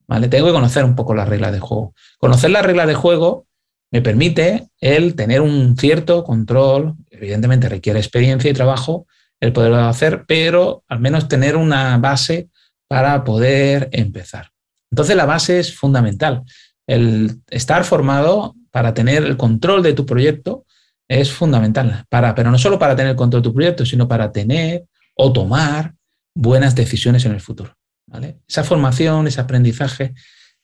¿vale? 0.07 0.28
Tengo 0.28 0.47
que 0.47 0.53
conocer 0.53 0.84
un 0.84 0.95
poco 0.95 1.14
las 1.14 1.28
reglas 1.28 1.53
de 1.53 1.61
juego. 1.61 1.95
Conocer 2.18 2.51
las 2.51 2.64
reglas 2.64 2.86
de 2.86 2.95
juego 2.95 3.47
me 3.91 4.03
permite 4.03 4.68
el 4.80 5.14
tener 5.14 5.41
un 5.41 5.76
cierto 5.76 6.22
control, 6.22 6.95
evidentemente 7.11 7.68
requiere 7.68 7.99
experiencia 7.99 8.51
y 8.51 8.55
trabajo, 8.55 9.07
el 9.41 9.53
poderlo 9.53 9.78
hacer, 9.78 10.24
pero 10.26 10.84
al 10.89 11.01
menos 11.01 11.28
tener 11.28 11.57
una 11.57 11.97
base 11.99 12.49
para 12.89 13.24
poder 13.24 13.89
empezar. 13.93 14.51
Entonces 14.91 15.16
la 15.16 15.26
base 15.26 15.59
es 15.59 15.74
fundamental. 15.76 16.43
El 16.86 17.41
estar 17.51 17.84
formado 17.84 18.55
para 18.70 18.95
tener 18.95 19.24
el 19.24 19.36
control 19.36 19.82
de 19.82 19.93
tu 19.93 20.07
proyecto 20.07 20.64
es 21.09 21.32
fundamental, 21.32 22.05
para, 22.09 22.34
pero 22.34 22.51
no 22.51 22.59
solo 22.59 22.78
para 22.78 22.95
tener 22.95 23.11
el 23.11 23.16
control 23.16 23.43
de 23.43 23.49
tu 23.49 23.55
proyecto, 23.55 23.86
sino 23.86 24.07
para 24.09 24.30
tener 24.30 24.84
o 25.14 25.32
tomar 25.32 25.95
buenas 26.39 26.74
decisiones 26.74 27.24
en 27.24 27.32
el 27.32 27.41
futuro. 27.41 27.76
¿vale? 28.07 28.39
Esa 28.49 28.64
formación, 28.64 29.26
ese 29.26 29.41
aprendizaje, 29.41 30.14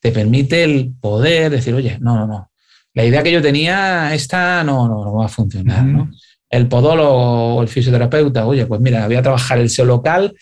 te 0.00 0.12
permite 0.12 0.64
el 0.64 0.94
poder 1.00 1.50
decir, 1.50 1.74
oye, 1.74 1.98
no, 2.00 2.16
no, 2.16 2.26
no, 2.26 2.50
la 2.94 3.04
idea 3.04 3.22
que 3.22 3.32
yo 3.32 3.42
tenía, 3.42 4.14
esta 4.14 4.62
no, 4.62 4.86
no, 4.88 5.04
no 5.04 5.14
va 5.14 5.26
a 5.26 5.28
funcionar. 5.28 5.84
¿no? 5.84 6.10
el 6.54 6.68
podólogo 6.68 7.56
o 7.56 7.62
el 7.62 7.68
fisioterapeuta, 7.68 8.46
oye, 8.46 8.66
pues 8.66 8.80
mira, 8.80 9.06
voy 9.06 9.16
a 9.16 9.22
trabajar 9.22 9.58
el 9.58 9.70
SEO 9.70 9.86
local 9.86 10.36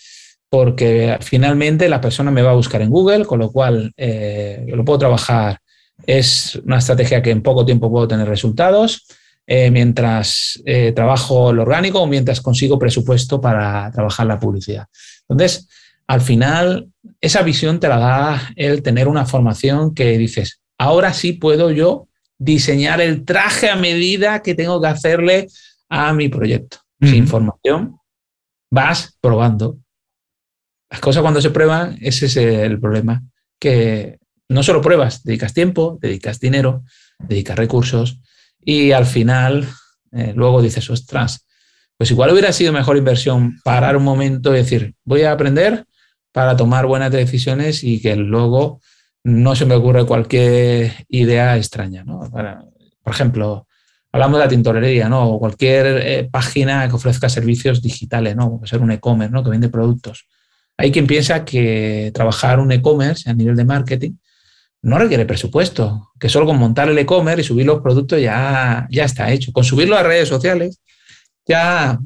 porque 0.50 1.16
finalmente 1.22 1.88
la 1.88 2.02
persona 2.02 2.30
me 2.30 2.42
va 2.42 2.50
a 2.50 2.54
buscar 2.54 2.82
en 2.82 2.90
Google, 2.90 3.24
con 3.24 3.38
lo 3.38 3.50
cual 3.50 3.90
eh, 3.96 4.66
lo 4.68 4.84
puedo 4.84 4.98
trabajar. 4.98 5.58
Es 6.06 6.56
una 6.66 6.78
estrategia 6.78 7.22
que 7.22 7.30
en 7.30 7.40
poco 7.40 7.64
tiempo 7.64 7.90
puedo 7.90 8.06
tener 8.06 8.28
resultados. 8.28 9.06
Eh, 9.46 9.70
mientras 9.70 10.62
eh, 10.66 10.92
trabajo 10.92 11.50
el 11.50 11.58
orgánico 11.58 12.00
o 12.00 12.06
mientras 12.06 12.40
consigo 12.40 12.78
presupuesto 12.78 13.40
para 13.40 13.90
trabajar 13.90 14.26
la 14.26 14.38
publicidad. 14.38 14.86
Entonces, 15.32 15.68
al 16.06 16.20
final, 16.20 16.88
esa 17.20 17.42
visión 17.42 17.80
te 17.80 17.88
la 17.88 17.98
da 17.98 18.52
el 18.56 18.82
tener 18.82 19.08
una 19.08 19.24
formación 19.26 19.94
que 19.94 20.18
dices, 20.18 20.60
ahora 20.78 21.12
sí 21.12 21.32
puedo 21.32 21.70
yo 21.70 22.08
diseñar 22.38 23.00
el 23.00 23.24
traje 23.24 23.70
a 23.70 23.76
medida 23.76 24.42
que 24.42 24.54
tengo 24.54 24.80
que 24.80 24.88
hacerle 24.88 25.48
a 25.88 26.12
mi 26.12 26.28
proyecto. 26.28 26.78
Sin 27.00 27.16
información, 27.16 27.96
vas 28.70 29.18
probando. 29.20 29.78
Las 30.88 31.00
cosas 31.00 31.22
cuando 31.22 31.40
se 31.40 31.50
prueban, 31.50 31.98
ese 32.00 32.26
es 32.26 32.36
el 32.36 32.78
problema. 32.78 33.22
Que 33.58 34.18
no 34.48 34.62
solo 34.62 34.80
pruebas, 34.80 35.24
dedicas 35.24 35.52
tiempo, 35.52 35.98
dedicas 36.00 36.38
dinero, 36.38 36.84
dedicas 37.18 37.56
recursos 37.56 38.20
y 38.64 38.92
al 38.92 39.06
final 39.06 39.68
eh, 40.12 40.32
luego 40.36 40.62
dices, 40.62 40.88
ostras, 40.90 41.46
pues 42.02 42.10
igual 42.10 42.32
hubiera 42.32 42.52
sido 42.52 42.72
mejor 42.72 42.96
inversión 42.96 43.60
parar 43.62 43.96
un 43.96 44.02
momento 44.02 44.52
y 44.52 44.56
decir, 44.56 44.96
voy 45.04 45.22
a 45.22 45.30
aprender 45.30 45.84
para 46.32 46.56
tomar 46.56 46.84
buenas 46.84 47.12
decisiones 47.12 47.84
y 47.84 48.02
que 48.02 48.16
luego 48.16 48.80
no 49.22 49.54
se 49.54 49.66
me 49.66 49.76
ocurre 49.76 50.04
cualquier 50.04 51.06
idea 51.08 51.56
extraña. 51.56 52.04
por 52.04 53.12
ejemplo, 53.12 53.68
hablamos 54.10 54.40
de 54.40 54.44
la 54.44 54.48
tintorería, 54.48 55.08
¿no? 55.08 55.28
O 55.28 55.38
cualquier 55.38 55.86
eh, 55.86 56.28
página 56.28 56.88
que 56.88 56.96
ofrezca 56.96 57.28
servicios 57.28 57.80
digitales, 57.80 58.34
¿no? 58.34 58.56
Puede 58.58 58.66
ser 58.66 58.80
un 58.80 58.90
e-commerce, 58.90 59.32
¿no? 59.32 59.44
Que 59.44 59.50
vende 59.50 59.68
productos. 59.68 60.26
Hay 60.76 60.90
quien 60.90 61.06
piensa 61.06 61.44
que 61.44 62.10
trabajar 62.12 62.58
un 62.58 62.72
e-commerce 62.72 63.30
a 63.30 63.32
nivel 63.32 63.54
de 63.54 63.64
marketing 63.64 64.14
no 64.82 64.98
requiere 64.98 65.24
presupuesto, 65.24 66.10
que 66.18 66.28
solo 66.28 66.46
con 66.46 66.58
montar 66.58 66.88
el 66.88 66.98
e-commerce 66.98 67.42
y 67.42 67.44
subir 67.44 67.66
los 67.66 67.80
productos 67.80 68.20
ya, 68.20 68.88
ya 68.90 69.04
está 69.04 69.30
hecho. 69.30 69.52
Con 69.52 69.62
subirlo 69.62 69.96
a 69.96 70.02
redes 70.02 70.28
sociales, 70.28 70.80
ya 71.46 71.98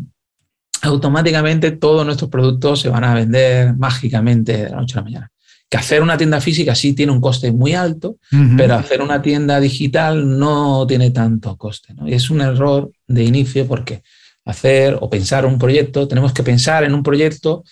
automáticamente 0.82 1.72
todos 1.72 2.04
nuestros 2.04 2.30
productos 2.30 2.80
se 2.80 2.88
van 2.88 3.04
a 3.04 3.14
vender 3.14 3.76
mágicamente 3.76 4.56
de 4.56 4.70
la 4.70 4.76
noche 4.76 4.94
a 4.94 4.96
la 4.96 5.04
mañana 5.04 5.32
que 5.68 5.76
hacer 5.76 6.02
una 6.02 6.16
tienda 6.16 6.40
física 6.40 6.74
sí 6.74 6.92
tiene 6.92 7.12
un 7.12 7.20
coste 7.20 7.50
muy 7.50 7.74
alto, 7.74 8.16
pero 8.56 8.74
hacer 8.74 9.02
una 9.02 9.20
tienda 9.20 9.58
digital 9.58 10.38
no 10.38 10.86
tiene 10.86 11.10
tanto 11.10 11.56
coste. 11.56 11.92
Y 12.06 12.14
es 12.14 12.30
un 12.30 12.40
error 12.40 12.90
de 13.08 13.24
inicio 13.24 13.66
porque 13.66 14.02
hacer 14.44 14.96
o 15.00 15.10
pensar 15.10 15.44
un 15.44 15.58
proyecto, 15.58 16.06
tenemos 16.06 16.32
que 16.32 16.44
pensar 16.44 16.84
en 16.84 16.94
un 16.94 17.02
proyecto 17.02 17.64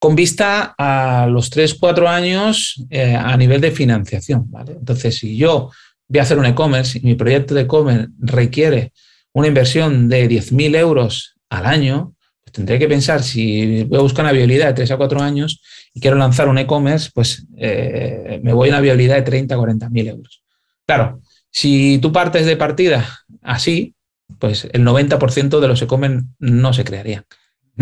con 0.00 0.16
vista 0.16 0.74
a 0.76 1.26
los 1.28 1.50
3, 1.50 1.74
4 1.74 2.08
años 2.08 2.84
eh, 2.90 3.14
a 3.14 3.36
nivel 3.36 3.60
de 3.60 3.70
financiación. 3.70 4.50
¿vale? 4.50 4.72
Entonces, 4.72 5.16
si 5.16 5.36
yo 5.36 5.70
voy 6.08 6.18
a 6.18 6.22
hacer 6.22 6.38
un 6.38 6.46
e-commerce 6.46 6.98
y 6.98 7.02
mi 7.02 7.14
proyecto 7.14 7.54
de 7.54 7.62
e-commerce 7.62 8.08
requiere 8.18 8.92
una 9.38 9.48
inversión 9.48 10.08
de 10.08 10.28
10.000 10.28 10.76
euros 10.76 11.36
al 11.48 11.66
año, 11.66 12.14
pues 12.44 12.52
tendré 12.52 12.78
que 12.78 12.88
pensar 12.88 13.22
si 13.22 13.84
voy 13.84 13.98
a 13.98 14.02
buscar 14.02 14.24
una 14.24 14.32
viabilidad 14.32 14.68
de 14.68 14.74
3 14.74 14.90
a 14.92 14.96
4 14.96 15.20
años 15.20 15.62
y 15.94 16.00
quiero 16.00 16.16
lanzar 16.16 16.48
un 16.48 16.58
e-commerce, 16.58 17.10
pues 17.14 17.46
eh, 17.56 18.40
me 18.42 18.52
voy 18.52 18.68
a 18.68 18.72
una 18.72 18.80
viabilidad 18.80 19.16
de 19.16 19.22
30 19.22 19.54
a 19.54 19.58
40.000 19.58 20.08
euros. 20.08 20.42
Claro, 20.86 21.20
si 21.50 21.98
tú 21.98 22.12
partes 22.12 22.46
de 22.46 22.56
partida 22.56 23.06
así, 23.42 23.94
pues 24.38 24.68
el 24.72 24.84
90% 24.84 25.60
de 25.60 25.68
los 25.68 25.82
e-commerce 25.82 26.26
no 26.38 26.72
se 26.72 26.84
crearían. 26.84 27.24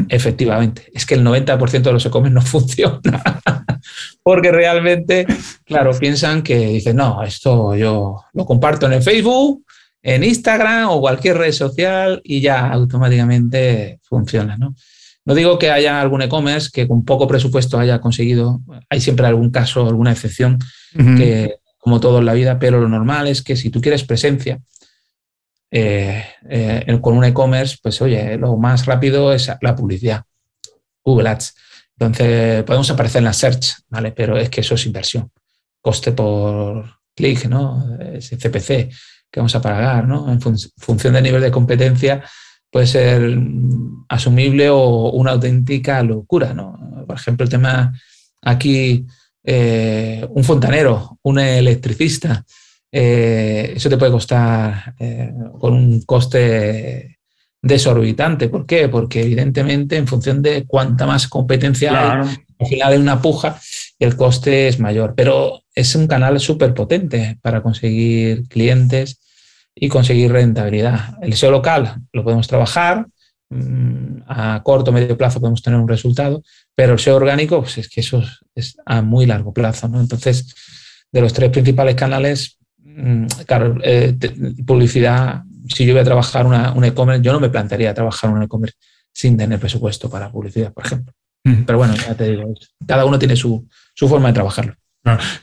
Efectivamente, 0.09 0.91
es 0.93 1.07
que 1.07 1.15
el 1.15 1.25
90% 1.25 1.83
de 1.83 1.93
los 1.93 2.05
e-commerce 2.05 2.35
no 2.35 2.43
funciona. 2.43 3.41
Porque 4.23 4.53
realmente, 4.53 5.27
claro, 5.65 5.97
piensan 5.99 6.43
que 6.43 6.59
dicen, 6.59 6.97
no, 6.97 7.23
esto 7.23 7.75
yo 7.77 8.25
lo 8.33 8.45
comparto 8.45 8.87
en 8.87 8.95
el 8.95 9.03
Facebook, 9.03 9.65
en 10.07 10.23
Instagram 10.23 10.89
o 10.91 11.01
cualquier 11.01 11.37
red 11.37 11.51
social 11.51 12.21
y 12.23 12.41
ya 12.41 12.69
automáticamente 12.69 13.99
funciona. 14.05 14.57
No, 14.57 14.77
no 15.25 15.35
digo 15.35 15.59
que 15.59 15.73
haya 15.73 16.01
algún 16.01 16.23
e-commerce 16.23 16.71
que 16.73 16.87
con 16.87 17.05
poco 17.05 17.27
presupuesto 17.27 17.77
haya 17.77 18.01
conseguido, 18.01 18.61
hay 18.89 19.01
siempre 19.01 19.27
algún 19.27 19.51
caso, 19.51 19.85
alguna 19.85 20.13
excepción, 20.13 20.59
que 20.95 21.57
como 21.79 21.99
todo 21.99 22.21
en 22.21 22.27
la 22.27 22.35
vida, 22.35 22.61
pero 22.61 22.81
lo 22.81 22.89
normal 22.89 23.27
es 23.27 23.43
que 23.43 23.57
si 23.57 23.69
tú 23.69 23.81
quieres 23.81 24.05
presencia, 24.05 24.61
eh, 25.73 26.25
eh, 26.49 26.99
con 27.03 27.17
un 27.17 27.25
e-commerce, 27.25 27.77
pues 27.83 28.01
oye, 28.01 28.39
lo 28.39 28.57
más 28.57 28.87
rápido 28.87 29.33
es 29.33 29.51
la 29.61 29.75
publicidad, 29.75 30.23
Google 31.03 31.31
Ads. 31.31 31.55
Entonces, 31.99 32.63
podemos 32.63 32.89
aparecer 32.91 33.19
en 33.19 33.25
la 33.25 33.33
search, 33.33 33.75
¿vale? 33.89 34.13
Pero 34.13 34.39
es 34.39 34.51
que 34.51 34.61
eso 34.61 34.77
es 34.77 34.87
inversión. 34.87 35.33
Coste 35.81 36.13
por 36.13 36.85
clic, 37.13 37.47
¿no? 37.47 37.99
Es 37.99 38.31
CPC 38.31 38.91
que 39.37 39.41
vamos 39.41 39.55
a 39.55 39.61
pagar, 39.61 40.09
¿no? 40.09 40.33
En 40.33 40.41
función 40.41 41.13
del 41.13 41.23
nivel 41.23 41.43
de 41.43 41.51
competencia 41.51 42.25
puede 42.71 42.87
ser 42.87 43.39
asumible 44.09 44.71
o 44.71 45.11
una 45.11 45.33
auténtica 45.33 46.03
locura, 46.03 46.55
¿no? 46.55 47.05
Por 47.07 47.17
ejemplo, 47.17 47.45
el 47.45 47.51
tema 47.51 47.93
aquí, 48.41 49.05
eh, 49.45 50.27
un 50.31 50.43
fontanero, 50.43 51.19
un 51.21 51.39
electricista, 51.39 52.47
eh, 52.91 53.75
eso 53.77 53.91
te 53.91 53.99
puede 53.99 54.13
costar 54.13 54.95
eh, 54.99 55.35
con 55.61 55.75
un 55.75 56.01
coste 56.07 57.19
desorbitante. 57.61 58.49
¿Por 58.49 58.65
qué? 58.65 58.89
Porque 58.89 59.21
evidentemente 59.21 59.99
en 59.99 60.07
función 60.07 60.41
de 60.41 60.65
cuánta 60.65 61.05
más 61.05 61.29
competencia 61.29 61.91
hay, 61.91 62.39
al 62.59 62.67
final 62.67 62.93
hay 62.95 62.99
una 62.99 63.21
puja 63.21 63.61
el 63.99 64.17
coste 64.17 64.69
es 64.69 64.79
mayor. 64.79 65.13
Pero 65.15 65.63
es 65.75 65.95
un 65.95 66.07
canal 66.07 66.41
súper 66.41 66.75
potente 66.75 67.39
para 67.43 67.63
conseguir 67.63 68.49
clientes 68.49 69.21
y 69.77 69.89
conseguir 69.89 70.33
rentabilidad. 70.33 71.17
El 71.23 71.35
SEO 71.35 71.53
local 71.53 72.01
lo 72.13 72.25
podemos 72.25 72.49
trabajar, 72.49 73.07
mm, 73.51 74.23
a 74.27 74.63
corto 74.65 74.91
o 74.91 74.95
medio 74.95 75.17
plazo 75.17 75.39
podemos 75.39 75.63
tener 75.63 75.79
un 75.79 75.87
resultado, 75.87 76.43
pero 76.75 76.95
el 76.95 76.99
SEO 76.99 77.17
orgánico, 77.17 77.61
pues 77.61 77.79
es 77.79 77.89
que 77.89 78.01
eso 78.01 78.25
es 78.57 78.77
a 78.85 79.03
muy 79.03 79.27
largo 79.27 79.53
plazo. 79.53 79.87
¿no? 79.87 80.01
Entonces, 80.01 80.53
de 81.13 81.21
los 81.21 81.33
tres 81.33 81.51
principales 81.51 81.95
canales, 81.95 82.57
Mm, 82.97 83.27
claro, 83.47 83.77
eh, 83.85 84.17
publicidad, 84.67 85.43
si 85.69 85.85
yo 85.85 85.93
voy 85.93 86.01
a 86.01 86.05
trabajar 86.05 86.47
una, 86.47 86.73
un 86.73 86.85
e-commerce, 86.85 87.23
yo 87.23 87.33
no 87.33 87.41
me 87.41 87.51
plantearía 87.51 87.93
trabajar 87.93 88.31
un 88.31 88.43
e-commerce 88.43 88.77
sin 89.13 89.37
tener 89.37 89.61
presupuesto 89.61 90.09
para 90.09 90.33
publicidad, 90.33 90.73
por 90.73 90.87
ejemplo. 90.87 91.13
Pero 91.65 91.79
bueno, 91.79 91.95
ya 91.95 92.13
te 92.17 92.31
digo, 92.31 92.53
cada 92.89 93.05
uno 93.05 93.21
tiene 93.21 93.37
su, 93.37 93.69
forma 93.95 94.29
de 94.29 94.35
trabajarlo. 94.35 94.75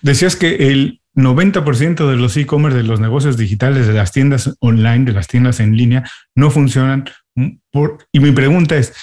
Decías 0.01 0.35
que 0.35 0.55
el 0.55 0.99
90% 1.15 2.09
de 2.09 2.15
los 2.15 2.35
e-commerce, 2.37 2.77
de 2.77 2.83
los 2.83 2.99
negocios 2.99 3.37
digitales, 3.37 3.87
de 3.87 3.93
las 3.93 4.11
tiendas 4.11 4.55
online, 4.59 5.05
de 5.05 5.13
las 5.13 5.27
tiendas 5.27 5.59
en 5.59 5.75
línea, 5.75 6.03
no 6.35 6.49
funcionan. 6.49 7.05
Por, 7.71 7.97
y 8.11 8.19
mi 8.19 8.31
pregunta 8.31 8.75
es, 8.77 8.93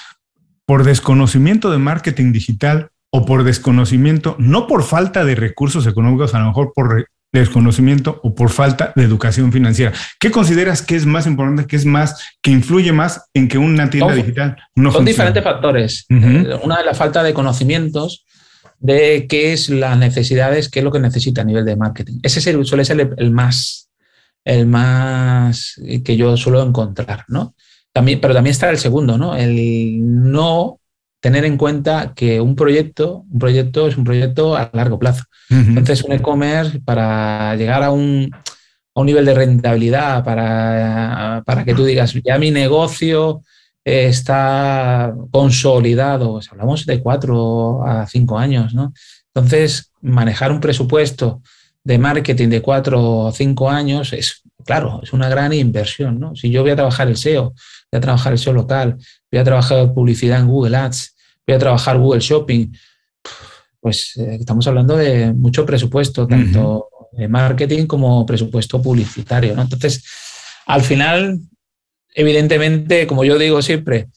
¿por 0.67 0.85
desconocimiento 0.85 1.71
de 1.71 1.79
marketing 1.79 2.33
digital 2.33 2.91
o 3.11 3.27
por 3.27 3.45
desconocimiento, 3.45 4.37
no 4.39 4.67
por 4.67 4.85
falta 4.85 5.25
de 5.25 5.35
recursos 5.35 5.87
económicos, 5.87 6.35
a 6.35 6.39
lo 6.39 6.47
mejor 6.47 6.73
por 6.75 7.07
desconocimiento 7.33 8.21
o 8.23 8.35
por 8.35 8.51
falta 8.51 8.93
de 8.97 9.05
educación 9.05 9.53
financiera. 9.53 9.93
¿Qué 10.19 10.31
consideras 10.31 10.83
que 10.83 10.97
es 10.97 11.07
más 11.07 11.27
importante, 11.27 11.67
que 11.67 11.77
es 11.77 11.85
más, 11.85 12.25
que 12.43 12.51
influye 12.51 12.93
más 12.93 13.29
en 13.35 13.49
que 13.49 13.59
una 13.59 13.89
tienda 13.89 14.15
digital 14.15 14.57
no 14.75 14.91
Son 14.91 15.05
diferentes 15.05 15.43
factores. 15.43 16.07
Eh, 16.09 16.59
una 16.63 16.81
es 16.81 16.87
la 16.87 16.95
falta 16.95 17.23
de 17.23 17.33
conocimientos 17.33 18.25
de 18.81 19.27
qué 19.29 19.53
es 19.53 19.69
las 19.69 19.97
necesidades, 19.99 20.69
qué 20.69 20.81
es 20.81 20.85
lo 20.85 20.91
que 20.91 20.99
necesita 20.99 21.43
a 21.43 21.45
nivel 21.45 21.65
de 21.65 21.77
marketing. 21.77 22.19
Ese 22.23 22.41
suele 22.41 22.85
ser 22.85 23.15
el, 23.17 23.31
más, 23.31 23.91
el 24.45 24.67
más 24.67 25.75
que 26.03 26.17
yo 26.17 26.37
suelo 26.37 26.63
encontrar, 26.63 27.25
¿no? 27.29 27.55
También, 27.93 28.21
pero 28.21 28.35
también 28.35 28.53
está 28.53 28.71
el 28.71 28.79
segundo, 28.79 29.19
¿no? 29.19 29.37
El 29.37 30.31
no 30.31 30.81
tener 31.21 31.45
en 31.45 31.59
cuenta 31.59 32.15
que 32.15 32.41
un 32.41 32.57
proyecto, 32.57 33.27
un 33.31 33.39
proyecto 33.39 33.87
es 33.87 33.99
un 33.99 34.05
proyecto 34.05 34.57
a 34.57 34.71
largo 34.73 34.99
plazo. 34.99 35.25
Entonces, 35.51 36.03
un 36.05 36.13
e-commerce 36.13 36.81
para 36.81 37.55
llegar 37.57 37.83
a 37.83 37.91
un, 37.91 38.31
a 38.33 39.01
un, 39.01 39.07
nivel 39.07 39.27
de 39.27 39.35
rentabilidad, 39.35 40.25
para, 40.25 41.43
para, 41.45 41.65
que 41.65 41.75
tú 41.75 41.85
digas, 41.85 42.15
ya 42.25 42.39
mi 42.39 42.53
negocio 42.53 43.43
está 43.85 45.15
consolidado, 45.31 46.33
pues 46.33 46.51
hablamos 46.51 46.87
de 46.87 47.01
cuatro 47.01 47.85
a 47.85 48.07
cinco 48.07 48.39
años, 48.39 48.75
¿no? 48.75 48.93
Entonces, 49.35 49.93
manejar 50.03 50.53
un 50.53 50.61
presupuesto 50.61 51.43
de 51.83 51.99
marketing 51.99 52.49
de 52.49 52.63
cuatro 52.63 53.03
o 53.03 53.33
cinco 53.33 53.71
años 53.71 54.13
es, 54.13 54.43
claro, 54.65 55.01
es 55.03 55.13
una 55.13 55.29
gran 55.29 55.53
inversión, 55.53 56.21
¿no? 56.21 56.35
Si 56.37 56.51
yo 56.51 56.63
voy 56.63 56.73
a 56.73 56.77
trabajar 56.77 57.09
el 57.09 57.17
SEO, 57.17 57.55
voy 57.91 57.99
a 57.99 58.01
trabajar 58.01 58.33
el 58.33 58.39
SEO 58.39 58.53
local, 58.53 58.97
voy 59.31 59.41
a 59.41 59.45
trabajar 59.45 59.95
publicidad 59.95 60.41
en 60.41 60.49
Google 60.49 60.77
Ads, 60.77 61.17
voy 61.47 61.57
a 61.57 61.59
trabajar 61.59 61.99
Google 61.99 62.21
Shopping, 62.21 62.73
pues 63.81 64.17
eh, 64.17 64.37
estamos 64.41 64.67
hablando 64.67 64.97
de 64.97 65.33
mucho 65.33 65.65
presupuesto, 65.65 66.27
tanto 66.27 66.89
de 67.13 67.29
marketing 67.29 67.87
como 67.87 68.25
presupuesto 68.27 68.81
publicitario. 68.81 69.57
¿no? 69.57 69.63
Entonces, 69.63 70.05
al 70.67 70.83
final, 70.83 71.41
evidentemente, 72.15 73.07
como 73.07 73.25
yo 73.25 73.39
digo 73.39 73.63
siempre, 73.63 74.09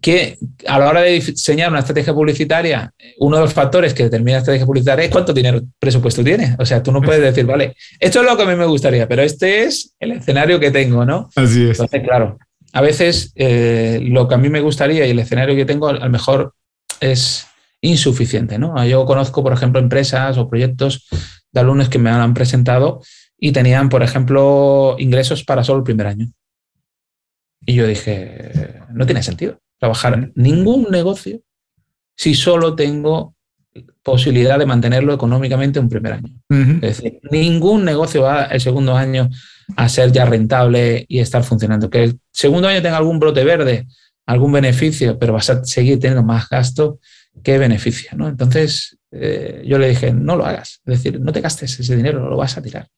que 0.00 0.38
a 0.66 0.78
la 0.78 0.88
hora 0.88 1.00
de 1.00 1.12
diseñar 1.12 1.70
una 1.70 1.80
estrategia 1.80 2.12
publicitaria, 2.12 2.92
uno 3.18 3.36
de 3.36 3.42
los 3.42 3.54
factores 3.54 3.94
que 3.94 4.04
determina 4.04 4.36
la 4.36 4.38
estrategia 4.40 4.66
publicitaria 4.66 5.04
es 5.06 5.10
cuánto 5.10 5.32
dinero 5.32 5.62
presupuesto 5.78 6.22
tiene. 6.22 6.54
O 6.58 6.66
sea, 6.66 6.82
tú 6.82 6.92
no 6.92 7.00
puedes 7.00 7.22
decir, 7.22 7.46
vale, 7.46 7.74
esto 7.98 8.20
es 8.20 8.26
lo 8.26 8.36
que 8.36 8.42
a 8.42 8.46
mí 8.46 8.54
me 8.54 8.66
gustaría, 8.66 9.08
pero 9.08 9.22
este 9.22 9.64
es 9.64 9.94
el 9.98 10.12
escenario 10.12 10.60
que 10.60 10.70
tengo, 10.70 11.04
¿no? 11.04 11.30
Así 11.34 11.62
es. 11.62 11.80
Entonces, 11.80 12.02
claro, 12.02 12.38
a 12.72 12.80
veces 12.80 13.32
eh, 13.34 14.00
lo 14.02 14.28
que 14.28 14.34
a 14.34 14.38
mí 14.38 14.48
me 14.48 14.60
gustaría 14.60 15.06
y 15.06 15.10
el 15.10 15.18
escenario 15.18 15.56
que 15.56 15.64
tengo, 15.64 15.88
a 15.88 15.94
lo 15.94 16.10
mejor 16.10 16.54
es 17.00 17.46
insuficiente. 17.80 18.58
¿no? 18.58 18.84
Yo 18.84 19.04
conozco, 19.06 19.42
por 19.42 19.52
ejemplo, 19.52 19.80
empresas 19.80 20.38
o 20.38 20.48
proyectos 20.48 21.08
de 21.52 21.60
alumnos 21.60 21.88
que 21.88 21.98
me 21.98 22.10
han 22.10 22.34
presentado 22.34 23.00
y 23.38 23.52
tenían, 23.52 23.88
por 23.88 24.02
ejemplo, 24.02 24.96
ingresos 24.98 25.44
para 25.44 25.64
solo 25.64 25.78
el 25.78 25.84
primer 25.84 26.06
año. 26.06 26.28
Y 27.64 27.74
yo 27.74 27.86
dije, 27.86 28.80
no 28.92 29.06
tiene 29.06 29.22
sentido 29.22 29.60
trabajar 29.78 30.30
ningún 30.34 30.88
negocio 30.90 31.40
si 32.16 32.34
solo 32.34 32.74
tengo 32.74 33.34
posibilidad 34.02 34.58
de 34.58 34.66
mantenerlo 34.66 35.14
económicamente 35.14 35.80
un 35.80 35.88
primer 35.88 36.14
año. 36.14 36.34
Es 36.82 36.98
decir, 36.98 37.20
ningún 37.30 37.84
negocio 37.84 38.22
va 38.22 38.44
el 38.44 38.60
segundo 38.60 38.96
año 38.96 39.30
a 39.76 39.88
ser 39.88 40.12
ya 40.12 40.24
rentable 40.24 41.06
y 41.08 41.20
estar 41.20 41.42
funcionando. 41.44 41.88
Que 41.88 42.04
el 42.04 42.20
segundo 42.30 42.68
año 42.68 42.82
tenga 42.82 42.96
algún 42.96 43.18
brote 43.18 43.44
verde, 43.44 43.86
algún 44.26 44.52
beneficio, 44.52 45.18
pero 45.18 45.32
vas 45.32 45.48
a 45.50 45.64
seguir 45.64 45.98
teniendo 45.98 46.22
más 46.22 46.48
gasto 46.48 46.98
que 47.42 47.58
beneficio. 47.58 48.10
¿no? 48.16 48.28
Entonces 48.28 48.98
eh, 49.12 49.62
yo 49.66 49.78
le 49.78 49.88
dije, 49.88 50.12
no 50.12 50.36
lo 50.36 50.44
hagas, 50.44 50.80
es 50.84 51.02
decir, 51.02 51.20
no 51.20 51.32
te 51.32 51.40
gastes 51.40 51.78
ese 51.80 51.96
dinero, 51.96 52.28
lo 52.28 52.36
vas 52.36 52.56
a 52.56 52.62
tirar, 52.62 52.88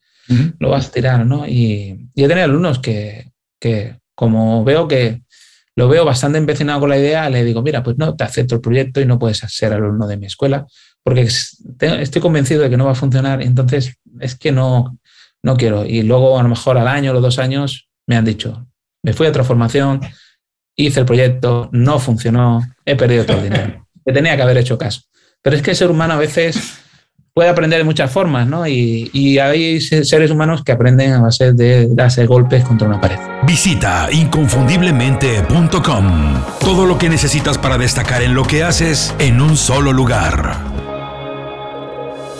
lo 0.59 0.69
vas 0.69 0.87
a 0.87 0.91
tirar. 0.91 1.25
¿no? 1.25 1.47
Y, 1.47 2.09
y 2.13 2.23
he 2.23 2.27
tenido 2.27 2.45
alumnos 2.45 2.79
que, 2.79 3.31
que, 3.59 4.02
como 4.15 4.63
veo 4.63 4.87
que 4.87 5.21
lo 5.75 5.87
veo 5.87 6.05
bastante 6.05 6.37
empecinado 6.37 6.81
con 6.81 6.89
la 6.89 6.97
idea, 6.97 7.29
le 7.29 7.43
digo, 7.43 7.61
mira, 7.61 7.81
pues 7.81 7.97
no, 7.97 8.15
te 8.15 8.23
acepto 8.23 8.55
el 8.55 8.61
proyecto 8.61 9.01
y 9.01 9.05
no 9.05 9.17
puedes 9.17 9.39
ser 9.39 9.73
alumno 9.73 10.07
de 10.07 10.17
mi 10.17 10.27
escuela, 10.27 10.67
porque 11.03 11.21
estoy 11.21 12.21
convencido 12.21 12.61
de 12.61 12.69
que 12.69 12.77
no 12.77 12.85
va 12.85 12.91
a 12.91 12.95
funcionar, 12.95 13.41
entonces 13.41 13.97
es 14.19 14.35
que 14.35 14.51
no, 14.51 14.97
no 15.41 15.57
quiero. 15.57 15.85
Y 15.85 16.03
luego 16.03 16.39
a 16.39 16.43
lo 16.43 16.49
mejor 16.49 16.77
al 16.77 16.87
año 16.87 17.11
o 17.11 17.13
los 17.13 17.23
dos 17.23 17.39
años 17.39 17.89
me 18.07 18.15
han 18.15 18.25
dicho, 18.25 18.67
me 19.01 19.13
fui 19.13 19.25
a 19.25 19.29
otra 19.29 19.43
formación, 19.43 20.01
hice 20.75 20.99
el 20.99 21.05
proyecto, 21.05 21.69
no 21.71 21.99
funcionó, 21.99 22.61
he 22.85 22.95
perdido 22.95 23.25
todo 23.25 23.37
el 23.37 23.43
dinero. 23.43 23.79
Que 24.05 24.11
tenía 24.11 24.35
que 24.35 24.41
haber 24.41 24.57
hecho 24.57 24.77
caso. 24.77 25.03
Pero 25.41 25.55
es 25.55 25.61
que 25.61 25.71
el 25.71 25.77
ser 25.77 25.89
humano 25.89 26.15
a 26.15 26.17
veces 26.17 26.73
puede 27.33 27.49
aprender 27.49 27.79
de 27.79 27.83
muchas 27.83 28.09
formas, 28.11 28.47
¿no? 28.47 28.65
Y, 28.67 29.09
hay 29.39 29.81
seres 29.81 30.29
humanos 30.31 30.63
que 30.63 30.71
aprenden 30.71 31.11
a 31.13 31.21
base 31.21 31.53
de 31.53 31.87
darse 31.89 32.27
golpes 32.27 32.63
contra 32.63 32.87
una 32.87 33.01
pared. 33.01 33.17
Visita 33.45 34.07
inconfundiblemente.com. 34.11 36.43
Todo 36.59 36.85
lo 36.85 36.97
que 36.97 37.09
necesitas 37.09 37.57
para 37.57 37.77
destacar 37.77 38.21
en 38.21 38.35
lo 38.35 38.43
que 38.43 38.63
haces 38.63 39.13
en 39.19 39.41
un 39.41 39.57
solo 39.57 39.91
lugar. 39.91 40.72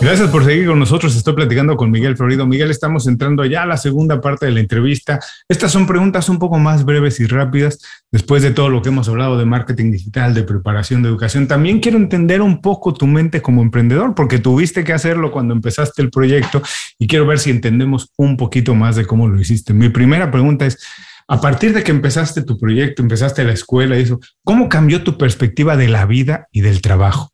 Gracias 0.04 0.28
por 0.28 0.44
seguir 0.44 0.66
con 0.66 0.78
nosotros. 0.78 1.16
Estoy 1.16 1.32
platicando 1.32 1.78
con 1.78 1.90
Miguel 1.90 2.14
Florido. 2.14 2.46
Miguel, 2.46 2.70
estamos 2.70 3.06
entrando 3.06 3.42
ya 3.46 3.62
a 3.62 3.66
la 3.66 3.78
segunda 3.78 4.20
parte 4.20 4.44
de 4.44 4.52
la 4.52 4.60
entrevista. 4.60 5.18
Estas 5.48 5.72
son 5.72 5.86
preguntas 5.86 6.28
un 6.28 6.38
poco 6.38 6.58
más 6.58 6.84
breves 6.84 7.20
y 7.20 7.26
rápidas 7.26 7.78
después 8.12 8.42
de 8.42 8.50
todo 8.50 8.68
lo 8.68 8.82
que 8.82 8.90
hemos 8.90 9.08
hablado 9.08 9.38
de 9.38 9.46
marketing 9.46 9.92
digital, 9.92 10.34
de 10.34 10.42
preparación, 10.42 11.02
de 11.02 11.08
educación. 11.08 11.48
También 11.48 11.80
quiero 11.80 11.96
entender 11.96 12.42
un 12.42 12.60
poco 12.60 12.92
tu 12.92 13.06
mente 13.06 13.40
como 13.40 13.62
emprendedor, 13.62 14.14
porque 14.14 14.38
tuviste 14.38 14.84
que 14.84 14.92
hacerlo 14.92 15.32
cuando 15.32 15.54
empezaste 15.54 16.02
el 16.02 16.10
proyecto 16.10 16.60
y 16.98 17.06
quiero 17.06 17.26
ver 17.26 17.38
si 17.38 17.48
entendemos 17.48 18.10
un 18.18 18.36
poquito 18.36 18.74
más 18.74 18.96
de 18.96 19.06
cómo 19.06 19.26
lo 19.26 19.40
hiciste. 19.40 19.72
Mi 19.72 19.88
primera 19.88 20.30
pregunta 20.30 20.66
es, 20.66 20.84
a 21.28 21.40
partir 21.40 21.72
de 21.72 21.82
que 21.82 21.92
empezaste 21.92 22.42
tu 22.42 22.58
proyecto, 22.58 23.00
empezaste 23.00 23.42
la 23.42 23.54
escuela 23.54 23.98
y 23.98 24.02
eso, 24.02 24.20
¿cómo 24.44 24.68
cambió 24.68 25.02
tu 25.02 25.16
perspectiva 25.16 25.78
de 25.78 25.88
la 25.88 26.04
vida 26.04 26.46
y 26.52 26.60
del 26.60 26.82
trabajo? 26.82 27.33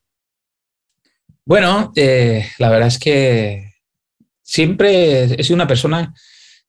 Bueno, 1.51 1.93
eh, 1.97 2.47
la 2.59 2.71
verdad 2.71 2.87
es 2.87 3.01
que 3.01 3.73
siempre 4.41 5.25
he 5.25 5.43
sido 5.43 5.57
una 5.57 5.67
persona 5.67 6.15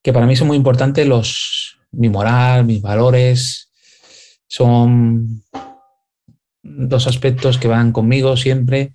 que 0.01 0.11
para 0.11 0.25
mí 0.25 0.35
son 0.35 0.47
muy 0.47 0.57
importantes 0.57 1.05
los, 1.05 1.77
mi 1.91 2.09
moral, 2.09 2.65
mis 2.65 2.81
valores. 2.81 3.69
Son 4.47 5.43
dos 6.63 7.05
aspectos 7.05 7.59
que 7.59 7.67
van 7.67 7.91
conmigo 7.91 8.35
siempre 8.37 8.91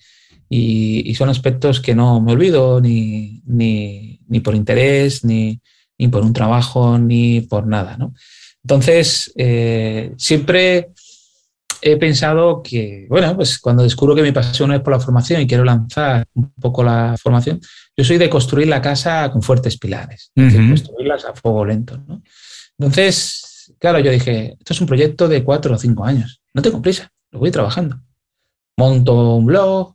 y, 0.49 1.15
son 1.15 1.29
aspectos 1.29 1.79
que 1.79 1.95
no 1.95 2.21
me 2.21 2.33
olvido 2.33 2.81
ni, 2.81 3.41
ni, 3.47 4.41
por 4.43 4.57
interés, 4.57 5.25
ni, 5.25 5.61
ni, 5.99 6.09
por 6.09 6.25
un 6.25 6.33
trabajo, 6.33 6.99
ni 6.99 7.43
por 7.43 7.65
nada. 7.65 7.97
¿no? 7.97 8.13
Entonces, 8.65 9.33
eh, 9.37 10.15
siempre 10.17 10.89
he 11.83 11.97
pensado 11.97 12.63
que, 12.63 13.07
bueno, 13.09 13.35
pues 13.37 13.59
cuando 13.59 13.83
descubro 13.83 14.15
que 14.15 14.23
mi 14.23 14.33
pasión 14.33 14.73
es 14.73 14.81
por 14.81 14.93
la 14.93 15.01
formación 15.01 15.41
y 15.41 15.47
quiero 15.47 15.65
lanzar 15.65 16.27
un 16.35 16.51
poco 16.53 16.83
la 16.83 17.17
formación, 17.21 17.61
yo 17.97 18.05
soy 18.05 18.19
de 18.19 18.29
construir 18.29 18.69
la 18.69 18.83
casa 18.83 19.31
con 19.31 19.43
fuertes 19.43 19.79
pilares, 19.79 20.31
construirlas 20.35 21.25
a 21.25 21.35
fuego 21.35 21.65
lento. 21.65 21.99
¿no? 22.07 22.23
Entonces, 22.79 23.75
claro, 23.79 23.99
yo 24.01 24.11
dije, 24.11 24.57
esto 24.59 24.73
es 24.73 24.81
un 24.81 24.87
proyecto 24.87 25.29
de 25.29 25.43
cuatro 25.43 25.75
o 25.75 25.79
cinco 25.79 26.05
años, 26.05 26.41
no 26.55 26.63
tengo 26.63 26.83
prisa, 26.83 27.11
lo 27.31 27.39
voy 27.39 27.51
trabajando. 27.51 28.01
Monto 28.77 29.37
un 29.37 29.47
blog, 29.47 29.95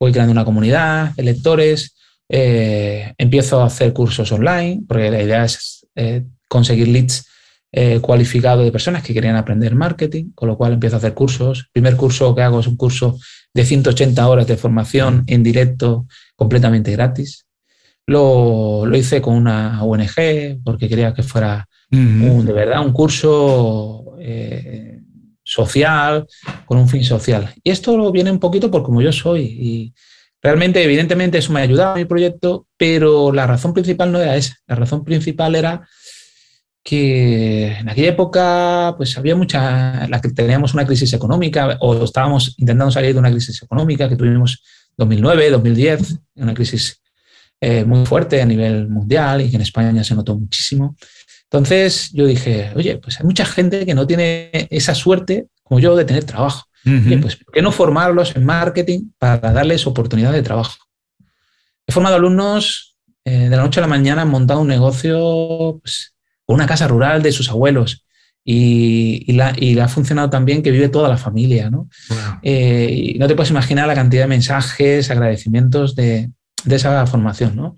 voy 0.00 0.12
creando 0.12 0.32
una 0.32 0.44
comunidad 0.44 1.14
de 1.14 1.22
lectores, 1.22 1.94
eh, 2.28 3.12
empiezo 3.18 3.60
a 3.60 3.66
hacer 3.66 3.92
cursos 3.92 4.32
online, 4.32 4.82
porque 4.88 5.10
la 5.10 5.22
idea 5.22 5.44
es 5.44 5.86
eh, 5.94 6.24
conseguir 6.48 6.88
leads 6.88 7.26
eh, 7.76 7.98
cualificado 8.00 8.62
de 8.62 8.70
personas 8.70 9.02
que 9.02 9.12
querían 9.12 9.34
aprender 9.34 9.74
marketing, 9.74 10.30
con 10.32 10.48
lo 10.48 10.56
cual 10.56 10.74
empiezo 10.74 10.94
a 10.94 10.98
hacer 10.98 11.12
cursos. 11.12 11.58
El 11.58 11.70
primer 11.72 11.96
curso 11.96 12.32
que 12.32 12.42
hago 12.42 12.60
es 12.60 12.68
un 12.68 12.76
curso 12.76 13.18
de 13.52 13.64
180 13.64 14.28
horas 14.28 14.46
de 14.46 14.56
formación 14.56 15.24
en 15.26 15.42
directo 15.42 16.06
completamente 16.36 16.92
gratis. 16.92 17.46
Lo, 18.06 18.86
lo 18.86 18.96
hice 18.96 19.20
con 19.20 19.34
una 19.34 19.82
ONG 19.82 20.62
porque 20.62 20.88
quería 20.88 21.14
que 21.14 21.24
fuera 21.24 21.66
un, 21.90 22.46
de 22.46 22.52
verdad 22.52 22.86
un 22.86 22.92
curso 22.92 24.14
eh, 24.20 25.00
social, 25.42 26.28
con 26.66 26.78
un 26.78 26.88
fin 26.88 27.02
social. 27.02 27.52
Y 27.64 27.70
esto 27.70 28.12
viene 28.12 28.30
un 28.30 28.38
poquito 28.38 28.70
por 28.70 28.84
como 28.84 29.02
yo 29.02 29.10
soy. 29.10 29.42
Y 29.42 29.94
realmente, 30.40 30.80
evidentemente, 30.80 31.38
eso 31.38 31.52
me 31.52 31.58
ha 31.58 31.64
ayudado 31.64 31.94
a 31.94 31.96
mi 31.96 32.04
proyecto, 32.04 32.68
pero 32.76 33.32
la 33.32 33.48
razón 33.48 33.74
principal 33.74 34.12
no 34.12 34.20
era 34.20 34.36
esa. 34.36 34.56
La 34.68 34.76
razón 34.76 35.02
principal 35.02 35.56
era 35.56 35.88
que 36.84 37.72
en 37.78 37.88
aquella 37.88 38.10
época 38.10 38.94
pues 38.98 39.16
había 39.16 39.34
mucha, 39.34 40.06
la 40.06 40.20
que 40.20 40.28
teníamos 40.28 40.74
una 40.74 40.86
crisis 40.86 41.14
económica 41.14 41.78
o 41.80 42.04
estábamos 42.04 42.54
intentando 42.58 42.92
salir 42.92 43.14
de 43.14 43.18
una 43.18 43.30
crisis 43.30 43.62
económica 43.62 44.06
que 44.06 44.16
tuvimos 44.16 44.62
2009, 44.98 45.50
2010, 45.50 46.18
una 46.36 46.52
crisis 46.52 47.00
eh, 47.60 47.84
muy 47.84 48.04
fuerte 48.04 48.42
a 48.42 48.44
nivel 48.44 48.88
mundial 48.88 49.40
y 49.40 49.48
que 49.48 49.56
en 49.56 49.62
España 49.62 50.04
se 50.04 50.14
notó 50.14 50.38
muchísimo. 50.38 50.94
Entonces 51.44 52.10
yo 52.12 52.26
dije, 52.26 52.70
oye, 52.76 52.98
pues 52.98 53.18
hay 53.18 53.24
mucha 53.24 53.46
gente 53.46 53.86
que 53.86 53.94
no 53.94 54.06
tiene 54.06 54.50
esa 54.70 54.94
suerte 54.94 55.46
como 55.62 55.80
yo 55.80 55.96
de 55.96 56.04
tener 56.04 56.24
trabajo. 56.24 56.66
pues, 56.84 57.36
¿por 57.36 57.54
qué 57.54 57.62
no 57.62 57.72
formarlos 57.72 58.36
en 58.36 58.44
marketing 58.44 59.12
para 59.18 59.38
darles 59.52 59.86
oportunidad 59.86 60.32
de 60.32 60.42
trabajo? 60.42 60.76
He 61.86 61.92
formado 61.92 62.16
alumnos 62.16 62.98
eh, 63.24 63.48
de 63.48 63.56
la 63.56 63.62
noche 63.62 63.80
a 63.80 63.82
la 63.82 63.86
mañana, 63.86 64.22
han 64.22 64.28
montado 64.28 64.60
un 64.60 64.68
negocio 64.68 65.78
pues, 65.80 66.13
una 66.46 66.66
casa 66.66 66.88
rural 66.88 67.22
de 67.22 67.32
sus 67.32 67.50
abuelos. 67.50 68.04
Y, 68.46 69.24
y, 69.26 69.32
la, 69.32 69.54
y 69.56 69.78
ha 69.78 69.88
funcionado 69.88 70.28
también 70.28 70.62
que 70.62 70.70
vive 70.70 70.90
toda 70.90 71.08
la 71.08 71.16
familia, 71.16 71.70
¿no? 71.70 71.88
Eh, 72.42 73.14
y 73.14 73.18
no 73.18 73.26
te 73.26 73.34
puedes 73.34 73.50
imaginar 73.50 73.86
la 73.86 73.94
cantidad 73.94 74.24
de 74.24 74.28
mensajes, 74.28 75.10
agradecimientos 75.10 75.94
de, 75.96 76.30
de 76.64 76.76
esa 76.76 77.06
formación, 77.06 77.56
¿no? 77.56 77.74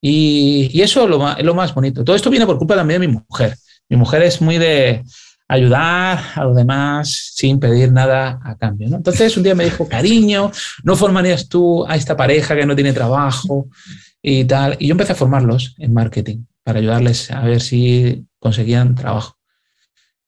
Y, 0.00 0.70
y 0.72 0.82
eso 0.82 1.04
es 1.04 1.10
lo, 1.10 1.20
más, 1.20 1.38
es 1.38 1.44
lo 1.44 1.54
más 1.54 1.72
bonito. 1.72 2.02
Todo 2.02 2.16
esto 2.16 2.30
viene 2.30 2.46
por 2.46 2.58
culpa 2.58 2.74
también 2.74 3.00
de 3.00 3.06
mi 3.06 3.14
mujer. 3.14 3.56
Mi 3.88 3.96
mujer 3.96 4.22
es 4.22 4.40
muy 4.40 4.58
de 4.58 5.04
ayudar 5.48 6.20
a 6.34 6.44
los 6.44 6.54
demás 6.56 7.32
sin 7.34 7.58
pedir 7.58 7.90
nada 7.90 8.38
a 8.44 8.56
cambio. 8.56 8.88
¿no? 8.88 8.96
Entonces 8.96 9.36
un 9.36 9.42
día 9.42 9.54
me 9.54 9.64
dijo, 9.64 9.88
cariño, 9.88 10.52
¿no 10.84 10.96
formarías 10.96 11.48
tú 11.48 11.86
a 11.86 11.96
esta 11.96 12.16
pareja 12.16 12.54
que 12.54 12.66
no 12.66 12.74
tiene 12.74 12.92
trabajo 12.92 13.68
y 14.20 14.44
tal? 14.44 14.76
Y 14.78 14.88
yo 14.88 14.92
empecé 14.92 15.12
a 15.12 15.16
formarlos 15.16 15.74
en 15.78 15.94
marketing 15.94 16.44
para 16.68 16.80
ayudarles 16.80 17.30
a 17.30 17.40
ver 17.40 17.62
si 17.62 18.26
conseguían 18.38 18.94
trabajo. 18.94 19.38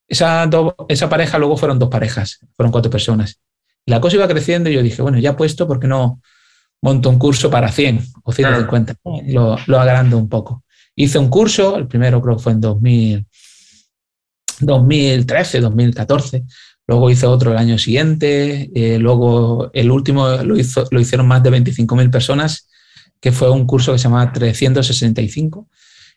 Esa, 0.09 0.49
esa 0.89 1.11
pareja 1.11 1.37
luego 1.37 1.59
fueron 1.59 1.79
dos 1.79 1.91
parejas, 1.91 2.39
fueron 2.57 2.73
cuatro 2.73 2.91
personas. 2.91 3.39
Y 3.85 3.91
la 3.91 4.01
cosa 4.01 4.17
iba 4.17 4.27
creciendo 4.27 4.71
y 4.71 4.73
yo 4.73 4.83
dije, 4.83 5.03
bueno, 5.03 5.19
ya 5.19 5.37
puesto, 5.37 5.69
¿por 5.69 5.79
qué 5.79 5.87
no 5.87 6.23
monto 6.81 7.11
un 7.11 7.19
curso 7.19 7.51
para 7.51 7.71
100 7.71 8.03
o 8.23 8.33
150? 8.33 8.95
Lo, 9.27 9.59
lo 9.67 9.81
agrando 9.81 10.17
un 10.17 10.31
poco. 10.31 10.65
Hice 10.97 11.19
un 11.19 11.29
curso, 11.29 11.77
el 11.77 11.87
primero 11.87 12.23
creo 12.23 12.39
que 12.39 12.43
fue 12.43 12.53
en 12.53 12.63
2000, 12.63 13.27
2013, 14.61 15.61
2014. 15.61 16.45
Luego 16.87 17.11
hice 17.11 17.27
otro 17.27 17.53
el 17.53 17.59
año 17.59 17.77
siguiente. 17.77 18.71
Eh, 18.75 18.99
luego 18.99 19.71
el 19.75 19.91
último 19.91 20.27
lo, 20.39 20.57
hizo, 20.57 20.89
lo 20.91 21.01
hicieron 21.01 21.29
más 21.29 21.43
de 21.43 21.51
25.000 21.51 22.11
personas, 22.11 22.67
que 23.21 23.31
fue 23.31 23.51
un 23.51 23.67
curso 23.67 23.93
que 23.93 23.99
se 23.99 24.05
llamaba 24.05 24.33
365 24.33 25.69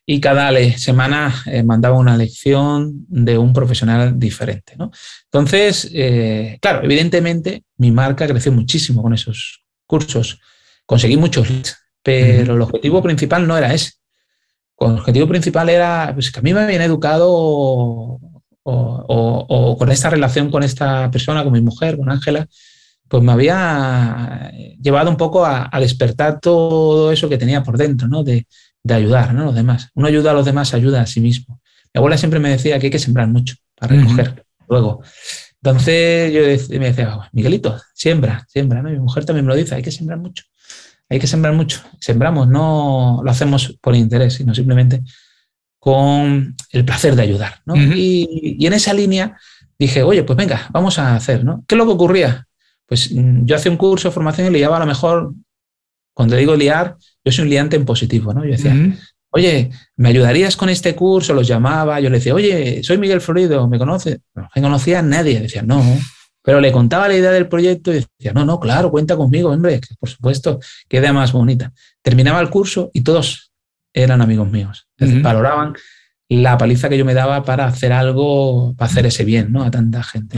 y 0.06 0.20
cada 0.20 0.52
semana 0.78 1.34
eh, 1.46 1.64
mandaba 1.64 1.98
una 1.98 2.18
lección 2.18 3.06
de 3.08 3.38
un 3.38 3.54
profesional 3.54 4.20
diferente. 4.20 4.76
¿no? 4.78 4.92
Entonces, 5.26 5.90
eh, 5.94 6.58
claro, 6.62 6.84
evidentemente 6.84 7.64
mi 7.78 7.92
marca 7.92 8.28
creció 8.28 8.52
muchísimo 8.52 9.02
con 9.02 9.14
esos 9.14 9.64
cursos. 9.86 10.40
Conseguí 10.86 11.16
muchos 11.16 11.50
leads, 11.50 11.78
pero 12.02 12.56
el 12.56 12.62
objetivo 12.62 13.02
principal 13.02 13.48
no 13.48 13.58
era 13.58 13.74
ese. 13.74 13.94
El 14.80 14.98
objetivo 14.98 15.28
principal 15.28 15.70
era 15.70 16.12
pues, 16.14 16.32
que 16.32 16.40
a 16.40 16.44
mí 16.44 16.54
me 16.54 16.62
habían 16.62 16.82
educado 16.82 17.30
o, 17.32 18.20
o, 18.64 19.78
con 19.78 19.92
esta 19.92 20.10
relación 20.10 20.52
con 20.52 20.64
esta 20.64 21.10
persona, 21.12 21.44
con 21.44 21.54
mi 21.54 21.62
mujer, 21.62 21.98
con 21.98 22.10
Ángela, 22.10 22.48
pues 23.08 23.24
me 23.24 23.32
había 23.32 24.52
llevado 24.82 25.10
un 25.10 25.18
poco 25.18 25.46
a, 25.46 25.70
a, 25.72 25.80
despertar 25.80 26.40
todo 26.40 27.12
eso 27.12 27.30
que 27.30 27.38
tenía 27.38 27.64
por 27.64 27.78
dentro, 27.78 28.08
¿no? 28.08 28.24
De, 28.24 28.48
de 28.84 28.94
ayudar 28.94 29.30
a 29.30 29.34
los 29.34 29.56
demás. 29.56 29.90
Uno 29.96 30.08
ayuda 30.08 30.32
a 30.32 30.34
los 30.34 30.46
demás, 30.46 30.74
ayuda 30.74 31.02
a 31.02 31.06
sí 31.06 31.22
mismo. 31.22 31.62
Mi 31.94 32.00
abuela 32.00 32.18
siempre 32.18 32.40
me 32.40 32.50
decía 32.50 32.78
que 32.80 32.88
hay 32.88 32.92
que 32.92 33.00
sembrar 33.00 33.28
mucho 33.28 33.56
para 33.76 33.96
recoger 33.96 34.46
luego. 34.68 35.02
Entonces 35.62 36.34
yo 36.34 36.80
me 36.80 36.88
decía, 36.88 37.16
oh, 37.16 37.26
Miguelito, 37.32 37.80
siembra, 37.94 38.46
siembra. 38.50 38.82
¿no? 38.82 38.90
mi 38.90 39.00
mujer 39.00 39.26
también 39.26 39.46
me 39.46 39.54
lo 39.54 39.56
dice, 39.56 39.76
hay 39.76 39.82
que 39.82 39.92
sembrar 39.92 40.20
mucho. 40.20 40.44
Hay 41.10 41.20
que 41.20 41.28
sembrar 41.28 41.54
mucho. 41.54 41.82
Sembramos, 42.00 42.48
no 42.48 43.22
lo 43.24 43.32
hacemos 43.32 43.78
por 43.82 43.96
interés, 43.96 44.34
sino 44.34 44.54
simplemente 44.54 45.04
con 45.80 46.56
el 46.72 46.86
placer 46.86 47.16
de 47.16 47.22
ayudar. 47.24 47.62
y, 47.76 48.58
y, 48.60 48.66
en 48.66 48.74
esa 48.74 48.94
línea 48.94 49.38
dije, 49.78 50.04
oye, 50.04 50.24
pues 50.24 50.38
venga, 50.38 50.70
vamos 50.72 51.00
a 51.00 51.16
hacer. 51.16 51.46
¿no? 51.46 51.64
¿Qué 51.68 51.76
es 51.76 51.78
lo 51.78 51.86
que 51.86 51.92
ocurría? 51.92 52.48
Pues 52.86 53.12
mm, 53.14 53.46
yo 53.46 53.56
hacía 53.56 53.72
un 53.72 53.78
curso 53.78 54.08
de 54.08 54.14
formación 54.14 54.54
y 54.54 54.60
llevaba 54.60 54.78
a 54.78 54.82
lo 54.82 54.86
mejor, 54.86 55.34
cuando 56.14 56.36
digo 56.36 56.56
liar, 56.56 56.98
yo 57.24 57.32
soy 57.32 57.44
un 57.44 57.50
liante 57.50 57.76
en 57.76 57.86
positivo, 57.86 58.34
¿no? 58.34 58.44
Yo 58.44 58.52
decía, 58.52 58.76
oye, 59.30 59.72
¿me 59.96 60.10
ayudarías 60.10 60.56
con 60.56 60.70
este 60.70 60.96
curso? 60.96 61.34
Los 61.34 61.48
llamaba, 61.48 62.00
yo 62.00 62.10
le 62.10 62.18
decía, 62.18 62.36
oye, 62.36 62.82
soy 62.84 62.98
Miguel 62.98 63.22
Florido, 63.22 63.68
¿me 63.68 63.78
conoces? 63.78 64.20
No 64.36 64.48
me 64.56 64.62
conocía 64.62 65.00
a 65.00 65.02
nadie, 65.02 65.40
decía, 65.40 65.62
no. 65.62 65.84
Pero 66.44 66.60
le 66.60 66.72
contaba 66.72 67.08
la 67.08 67.16
idea 67.16 67.32
del 67.32 67.48
proyecto 67.48 67.92
y 67.92 68.06
decía, 68.18 68.34
no, 68.34 68.46
no, 68.46 68.60
claro, 68.60 68.92
cuenta 68.92 69.16
conmigo, 69.16 69.50
hombre, 69.50 69.80
por 70.00 70.10
supuesto, 70.10 70.60
qué 70.90 70.98
idea 70.98 71.14
más 71.14 71.32
bonita. 71.32 71.72
Terminaba 72.02 72.42
el 72.42 72.50
curso 72.50 72.92
y 72.94 73.02
todos 73.02 73.54
eran 73.94 74.22
amigos 74.22 74.52
míos. 74.52 74.88
Valoraban 74.98 75.74
la 76.30 76.58
paliza 76.58 76.90
que 76.90 76.98
yo 76.98 77.06
me 77.06 77.14
daba 77.14 77.44
para 77.44 77.66
hacer 77.66 77.94
algo, 77.94 78.76
para 78.76 78.92
hacer 78.92 79.06
ese 79.06 79.24
bien, 79.24 79.52
¿no? 79.52 79.64
A 79.64 79.72
tanta 79.72 80.04
gente. 80.04 80.38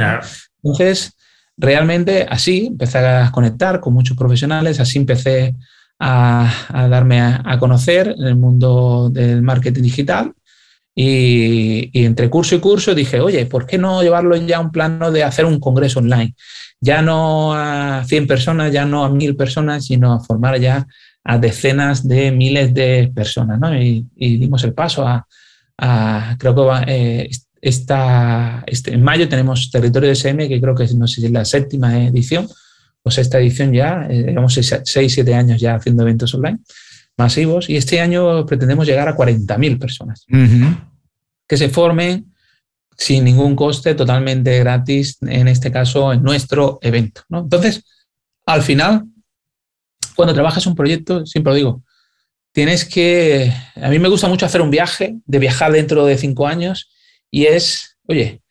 Entonces, 0.62 1.16
realmente 1.58 2.26
así 2.30 2.68
empecé 2.68 3.00
a 3.00 3.32
conectar 3.32 3.80
con 3.80 3.94
muchos 3.94 4.16
profesionales, 4.18 4.80
así 4.80 5.00
empecé 5.00 5.56
a, 6.00 6.88
darme 6.90 7.22
a, 7.22 7.58
conocer 7.60 8.16
en 8.18 8.26
el 8.26 8.36
mundo 8.36 9.10
del 9.12 9.42
marketing 9.42 9.84
digital. 9.84 10.34
Y, 10.98 11.90
entre 12.06 12.30
curso 12.30 12.56
y 12.56 12.60
curso 12.60 12.96
dije, 12.96 13.20
oye, 13.20 13.46
¿por 13.46 13.66
qué 13.66 13.78
no 13.78 14.02
llevarlo 14.02 14.36
ya 14.38 14.58
a 14.58 14.62
un 14.62 14.72
plano 14.72 15.12
de 15.12 15.24
hacer 15.24 15.46
un 15.46 15.60
congreso 15.60 16.00
online? 16.00 16.36
Ya 16.80 17.02
no 17.02 17.54
a 17.54 18.04
100 18.06 18.28
personas, 18.28 18.72
ya 18.72 18.86
no 18.86 19.04
a 19.04 19.10
1000 19.10 19.36
personas, 19.36 19.86
sino 19.86 20.14
a 20.14 20.20
formar 20.20 20.60
ya 20.60 20.88
a 21.24 21.38
decenas 21.38 22.08
de 22.08 22.32
miles 22.32 22.74
de 22.74 23.12
personas, 23.14 23.60
¿no? 23.60 23.76
Y, 23.76 24.06
dimos 24.16 24.64
el 24.64 24.74
paso 24.74 25.06
a, 25.08 25.26
creo 26.38 26.56
que 26.56 26.84
eh, 26.88 27.30
esta, 27.62 28.64
este, 28.68 28.94
en 28.94 29.04
mayo 29.04 29.28
tenemos 29.28 29.72
Territorio 29.72 30.10
de 30.10 30.16
SM, 30.16 30.48
que 30.48 30.62
creo 30.62 30.76
que 30.76 30.88
no 30.96 31.08
sé 31.08 31.22
si 31.22 31.26
es 31.26 31.32
la 31.32 31.44
séptima 31.44 32.06
edición, 32.06 32.48
o 33.06 33.10
esta 33.10 33.40
edición 33.40 33.72
ya, 33.72 34.08
eh, 34.10 34.24
llevamos 34.28 34.54
6, 34.54 34.84
7 34.84 35.36
años 35.36 35.62
ya 35.62 35.76
haciendo 35.76 36.04
eventos 36.04 36.34
online 36.34 36.60
masivos, 37.18 37.70
y 37.70 37.78
este 37.78 38.02
año 38.02 38.46
pretendemos 38.46 38.86
llegar 38.86 39.08
a 39.08 39.16
40.000 39.16 39.80
personas 39.80 40.26
que 41.48 41.58
se 41.58 41.70
formen 41.70 42.34
sin 42.98 43.24
ningún 43.24 43.56
coste, 43.56 43.94
totalmente 43.94 44.58
gratis, 44.60 45.18
en 45.22 45.48
este 45.48 45.72
caso 45.72 46.12
en 46.12 46.24
nuestro 46.24 46.80
evento. 46.82 47.22
¿no? 47.30 47.40
Entonces, 47.40 47.84
al 48.46 48.64
final, 48.64 49.06
cuando 50.16 50.34
trabajas 50.34 50.66
un 50.66 50.76
proyecto, 50.76 51.26
siempre 51.26 51.52
lo 51.52 51.56
digo, 51.58 51.84
tienes 52.52 52.86
que, 52.86 53.54
a 53.76 53.90
mí 53.90 54.00
me 54.00 54.10
gusta 54.10 54.28
mucho 54.28 54.46
hacer 54.46 54.62
un 54.62 54.72
viaje, 54.72 55.18
de 55.26 55.40
viajar 55.40 55.72
dentro 55.72 56.06
de 56.06 56.18
cinco 56.18 56.48
años, 56.48 56.90
y 57.30 57.46
es, 57.46 57.98
oye, 58.08 58.42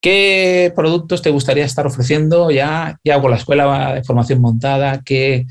¿qué 0.00 0.72
productos 0.74 1.22
te 1.22 1.30
gustaría 1.30 1.64
estar 1.64 1.86
ofreciendo 1.86 2.50
ya, 2.50 2.98
ya 3.04 3.20
con 3.20 3.30
la 3.30 3.36
escuela 3.36 3.94
de 3.94 4.04
formación 4.04 4.40
montada? 4.40 5.02
¿Qué, 5.04 5.46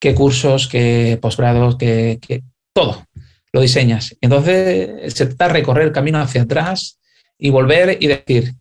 qué 0.00 0.14
cursos, 0.14 0.68
qué 0.68 1.18
posgrados, 1.20 1.76
qué, 1.76 2.18
qué, 2.20 2.42
todo? 2.74 3.06
Lo 3.52 3.60
diseñas. 3.60 4.16
Entonces, 4.20 5.12
se 5.14 5.26
trata 5.26 5.48
de 5.48 5.52
recorrer 5.54 5.86
el 5.86 5.92
camino 5.92 6.20
hacia 6.20 6.42
atrás 6.42 6.98
y 7.38 7.50
volver 7.50 7.98
y 8.00 8.06
decir, 8.06 8.54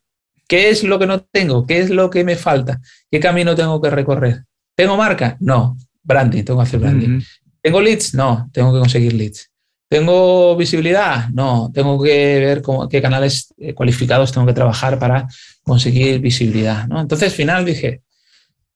¿qué 0.47 0.69
es 0.69 0.83
lo 0.83 0.99
que 0.99 1.07
no 1.07 1.21
tengo? 1.21 1.65
¿Qué 1.65 1.79
es 1.79 1.89
lo 1.89 2.09
que 2.09 2.23
me 2.23 2.35
falta? 2.35 2.81
¿Qué 3.09 3.19
camino 3.19 3.55
tengo 3.55 3.81
que 3.81 3.89
recorrer? 3.89 4.43
¿Tengo 4.75 4.97
marca? 4.97 5.37
No. 5.39 5.77
Branding, 6.03 6.43
tengo 6.43 6.59
que 6.59 6.63
hacer 6.63 6.79
branding. 6.79 7.21
¿Tengo 7.61 7.79
leads? 7.79 8.15
No, 8.15 8.49
tengo 8.51 8.73
que 8.73 8.79
conseguir 8.79 9.13
leads. 9.13 9.50
¿Tengo 9.91 10.55
visibilidad? 10.55 11.27
No, 11.33 11.69
tengo 11.73 12.01
que 12.01 12.39
ver 12.39 12.61
cómo, 12.61 12.87
qué 12.87 13.01
canales 13.01 13.53
eh, 13.57 13.73
cualificados 13.73 14.31
tengo 14.31 14.47
que 14.47 14.53
trabajar 14.53 14.97
para 14.97 15.27
conseguir 15.63 16.21
visibilidad. 16.21 16.87
¿no? 16.87 17.01
Entonces, 17.01 17.27
al 17.27 17.35
final 17.35 17.65
dije, 17.65 18.01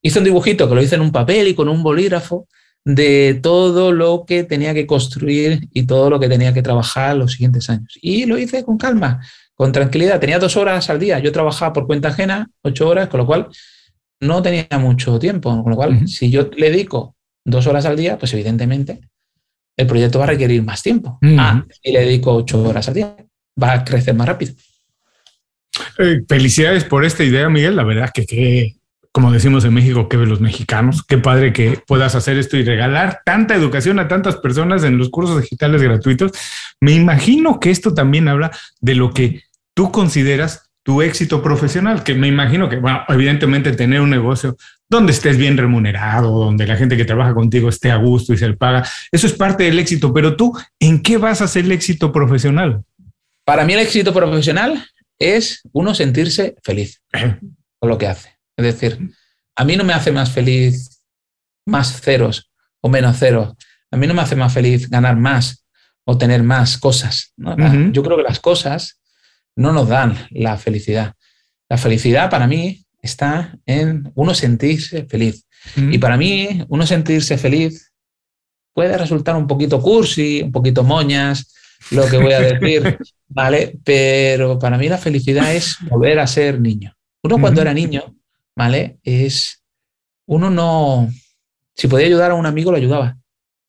hice 0.02 0.20
un 0.20 0.26
dibujito 0.26 0.68
que 0.68 0.76
lo 0.76 0.82
hice 0.82 0.96
en 0.96 1.00
un 1.00 1.14
papel 1.14 1.48
y 1.48 1.56
con 1.56 1.70
un 1.70 1.82
bolígrafo 1.84 2.50
de 2.84 3.40
todo 3.42 3.94
lo 3.94 4.26
que 4.28 4.44
tenía 4.44 4.74
que 4.74 4.86
construir 4.86 5.70
y 5.72 5.84
todo 5.84 6.10
lo 6.10 6.20
que 6.20 6.28
tenía 6.28 6.54
que 6.54 6.62
trabajar 6.62 7.16
los 7.16 7.32
siguientes 7.32 7.70
años. 7.70 7.98
Y 8.02 8.26
lo 8.26 8.38
hice 8.38 8.66
con 8.66 8.78
calma, 8.78 9.26
con 9.54 9.72
tranquilidad. 9.72 10.20
Tenía 10.20 10.38
dos 10.38 10.58
horas 10.58 10.90
al 10.90 11.00
día. 11.00 11.20
Yo 11.20 11.32
trabajaba 11.32 11.72
por 11.72 11.88
cuenta 11.88 12.10
ajena, 12.10 12.50
ocho 12.62 12.90
horas, 12.90 13.08
con 13.08 13.22
lo 13.22 13.26
cual 13.26 13.48
no 14.20 14.42
tenía 14.42 14.68
mucho 14.78 15.18
tiempo. 15.18 15.64
Con 15.64 15.72
lo 15.72 15.78
cual, 15.78 16.10
si 16.10 16.30
yo 16.30 16.50
le 16.58 16.72
dedico 16.72 17.16
dos 17.46 17.68
horas 17.68 17.86
al 17.86 17.96
día, 17.96 18.18
pues 18.18 18.34
evidentemente 18.34 19.00
el 19.78 19.88
proyecto 19.88 20.20
va 20.20 20.26
a 20.26 20.30
requerir 20.30 20.64
más 20.64 20.82
tiempo. 20.82 21.20
Ah, 21.38 21.64
y 21.84 21.92
le 21.92 22.02
dedico 22.02 22.34
ocho 22.34 22.62
horas 22.64 22.88
al 22.88 22.94
día, 22.94 23.16
va 23.62 23.74
a 23.74 23.84
crecer 23.84 24.14
más 24.14 24.28
rápido. 24.28 24.54
Eh, 25.98 26.22
felicidades 26.28 26.84
por 26.84 27.06
esta 27.06 27.24
idea, 27.24 27.50
Miguel. 27.50 27.76
La 27.76 27.84
verdad 27.84 28.12
que, 28.14 28.26
que, 28.26 28.76
como 29.12 29.32
decimos 29.32 29.66
en 29.66 29.74
México, 29.74 30.08
que 30.08 30.18
los 30.18 30.42
mexicanos. 30.42 31.04
Qué 31.04 31.18
padre 31.18 31.54
que 31.54 31.80
puedas 31.86 32.16
hacer 32.16 32.38
esto 32.38 32.58
y 32.58 32.64
regalar 32.64 33.22
tanta 33.26 33.56
educación 33.56 34.00
a 34.00 34.08
tantas 34.08 34.38
personas 34.38 34.84
en 34.84 34.98
los 34.98 35.10
cursos 35.10 35.42
digitales 35.42 35.82
gratuitos. 35.82 36.32
Me 36.80 36.94
imagino 36.94 37.60
que 37.60 37.72
esto 37.72 37.94
también 37.94 38.28
habla 38.28 38.52
de 38.82 38.96
lo 38.96 39.14
que 39.14 39.44
tú 39.74 39.92
consideras 39.92 40.70
tu 40.84 41.02
éxito 41.02 41.42
profesional, 41.42 42.04
que 42.04 42.14
me 42.14 42.28
imagino 42.28 42.70
que, 42.70 42.78
bueno, 42.78 43.04
evidentemente 43.08 43.72
tener 43.72 44.02
un 44.02 44.12
negocio 44.12 44.56
donde 44.90 45.12
estés 45.12 45.38
bien 45.38 45.58
remunerado, 45.58 46.32
donde 46.32 46.68
la 46.68 46.78
gente 46.78 46.98
que 46.98 47.06
trabaja 47.06 47.34
contigo 47.34 47.70
esté 47.70 47.92
a 47.92 47.98
gusto 47.98 48.34
y 48.34 48.38
se 48.38 48.48
le 48.48 48.56
paga, 48.56 48.88
eso 49.12 49.28
es 49.28 49.34
parte 49.34 49.64
del 49.64 49.80
éxito, 49.80 50.14
pero 50.14 50.36
tú, 50.36 50.58
¿en 50.80 51.02
qué 51.02 51.18
vas 51.18 51.42
a 51.42 51.46
hacer 51.46 51.66
el 51.66 51.72
éxito 51.72 52.12
profesional? 52.12 52.84
Para 53.44 53.66
mí 53.66 53.74
el 53.74 53.80
éxito 53.80 54.14
profesional 54.14 54.86
es 55.20 55.62
uno 55.72 55.94
sentirse 55.96 56.56
feliz 56.64 57.02
con 57.80 57.90
lo 57.90 57.98
que 57.98 58.08
hace. 58.08 58.38
Es 58.58 58.66
decir, 58.66 59.00
a 59.56 59.64
mí 59.66 59.76
no 59.76 59.84
me 59.84 59.94
hace 59.94 60.12
más 60.12 60.32
feliz 60.32 61.02
más 61.66 62.02
ceros 62.02 62.52
o 62.82 62.90
menos 62.90 63.18
ceros. 63.18 63.54
A 63.92 63.98
mí 63.98 64.08
no 64.08 64.14
me 64.14 64.22
hace 64.22 64.36
más 64.36 64.54
feliz 64.54 64.90
ganar 64.90 65.16
más 65.16 65.66
o 66.06 66.18
tener 66.18 66.44
más 66.44 66.78
cosas. 66.78 67.34
Yo 67.92 68.04
creo 68.04 68.18
que 68.18 68.24
las 68.24 68.40
cosas 68.40 69.02
no 69.56 69.72
nos 69.72 69.88
dan 69.88 70.16
la 70.32 70.58
felicidad. 70.58 71.14
La 71.70 71.78
felicidad 71.78 72.30
para 72.30 72.46
mí 72.46 72.85
está 73.06 73.58
en 73.66 74.12
uno 74.16 74.34
sentirse 74.34 75.06
feliz. 75.06 75.46
Y 75.76 75.98
para 75.98 76.18
mí, 76.18 76.64
uno 76.68 76.86
sentirse 76.86 77.38
feliz 77.38 77.92
puede 78.74 78.98
resultar 78.98 79.36
un 79.36 79.48
poquito 79.48 79.82
cursi, 79.82 80.42
un 80.44 80.52
poquito 80.52 80.84
moñas, 80.84 81.54
lo 81.92 82.06
que 82.08 82.18
voy 82.18 82.34
a 82.34 82.42
decir, 82.42 82.98
¿vale? 83.28 83.80
Pero 83.84 84.60
para 84.60 84.78
mí 84.78 84.88
la 84.88 84.98
felicidad 84.98 85.56
es 85.56 85.78
volver 85.90 86.20
a 86.20 86.28
ser 86.28 86.60
niño. 86.60 86.96
Uno 87.24 87.40
cuando 87.40 87.62
era 87.62 87.74
niño, 87.74 88.16
¿vale? 88.56 89.00
Es, 89.04 89.64
uno 90.28 90.52
no, 90.52 91.10
si 91.74 91.88
podía 91.88 92.06
ayudar 92.06 92.32
a 92.32 92.36
un 92.36 92.46
amigo, 92.46 92.72
lo 92.72 92.78
ayudaba 92.78 93.18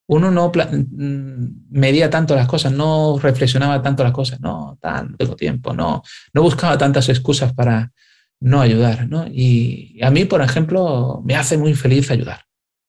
uno 0.07 0.31
no 0.31 0.51
mm, 0.51 1.67
medía 1.69 2.09
tanto 2.09 2.35
las 2.35 2.47
cosas, 2.47 2.71
no 2.71 3.19
reflexionaba 3.19 3.81
tanto 3.81 4.03
las 4.03 4.13
cosas, 4.13 4.39
no, 4.39 4.77
tan, 4.81 5.15
tengo 5.17 5.35
tiempo, 5.35 5.73
no, 5.73 6.01
no 6.33 6.41
buscaba 6.41 6.77
tantas 6.77 7.09
excusas 7.09 7.53
para 7.53 7.91
no 8.39 8.61
ayudar, 8.61 9.07
¿no? 9.09 9.27
Y 9.27 9.99
a 10.01 10.11
mí, 10.11 10.25
por 10.25 10.41
ejemplo, 10.41 11.21
me 11.25 11.35
hace 11.35 11.57
muy 11.57 11.73
feliz 11.73 12.11
ayudar, 12.11 12.45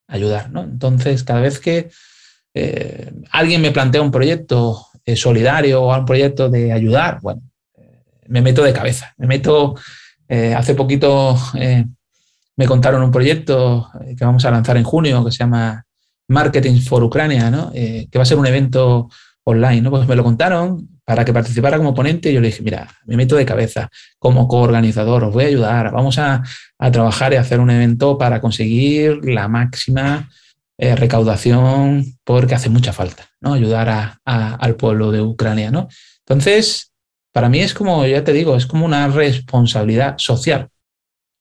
ayudar, 0.07 0.51
¿no? 0.51 0.63
Entonces, 0.63 1.25
cada 1.25 1.41
vez 1.41 1.59
que 1.59 1.91
eh, 2.55 3.13
alguien 3.31 3.63
me 3.63 3.71
plantea 3.71 4.03
un 4.03 4.11
proyecto 4.11 4.87
eh, 5.05 5.17
solidario 5.17 5.83
o 5.83 5.97
un 5.97 6.05
proyecto 6.05 6.49
de 6.49 6.73
ayudar, 6.73 7.21
bueno, 7.23 7.43
eh, 7.77 8.03
me 8.27 8.43
meto 8.43 8.63
de 8.63 8.73
cabeza, 8.73 9.15
me 9.17 9.27
meto, 9.27 9.75
hace 10.29 10.75
poquito 10.75 11.39
me 11.55 12.67
contaron 12.67 13.03
un 13.03 13.11
proyecto 13.11 13.91
que 14.15 14.23
vamos 14.27 14.45
a 14.45 14.51
lanzar 14.51 14.77
en 14.77 14.85
junio 14.85 15.25
que 15.25 15.31
se 15.31 15.39
llama 15.39 15.87
Marketing 16.29 16.83
for 16.83 17.03
Ucrania, 17.03 17.51
¿no? 17.51 17.73
Que 17.73 18.11
va 18.15 18.23
a 18.23 18.27
ser 18.27 18.37
un 18.37 18.47
evento 18.47 19.09
online. 19.45 19.81
¿no? 19.81 19.91
Pues 19.91 20.07
me 20.07 20.17
lo 20.17 20.23
contaron 20.23 20.98
para 21.09 21.25
que 21.25 21.33
participara 21.33 21.79
como 21.79 21.95
ponente 21.95 22.31
yo 22.35 22.39
le 22.43 22.49
dije, 22.49 22.63
mira, 22.63 22.87
me 23.07 23.17
meto 23.17 23.35
de 23.35 23.47
cabeza 23.47 23.89
como 24.19 24.47
coorganizador, 24.47 25.25
os 25.25 25.33
voy 25.33 25.45
a 25.45 25.47
ayudar, 25.47 25.91
vamos 25.91 26.19
a, 26.19 26.43
trabajar 26.93 27.33
y 27.33 27.37
hacer 27.37 27.61
un 27.61 27.71
evento 27.71 28.19
para 28.19 28.43
conseguir 28.43 29.25
la 29.25 29.49
máxima 29.49 30.29
eh, 30.77 30.95
recaudación 30.95 32.05
porque 32.25 32.55
hace 32.55 32.69
mucha 32.69 32.93
falta, 32.93 33.25
¿no? 33.41 33.55
Ayudar 33.55 34.19
al 34.27 34.77
pueblo 34.77 35.11
de 35.11 35.23
Ucrania, 35.23 35.71
¿no? 35.71 35.89
Entonces, 36.27 36.93
para 37.33 37.49
mí 37.49 37.61
es 37.61 37.73
como, 37.73 38.05
ya 38.05 38.23
te 38.23 38.35
digo, 38.35 38.55
es 38.55 38.67
como 38.67 38.85
una 38.85 39.09
responsabilidad 39.09 40.17
social, 40.19 40.69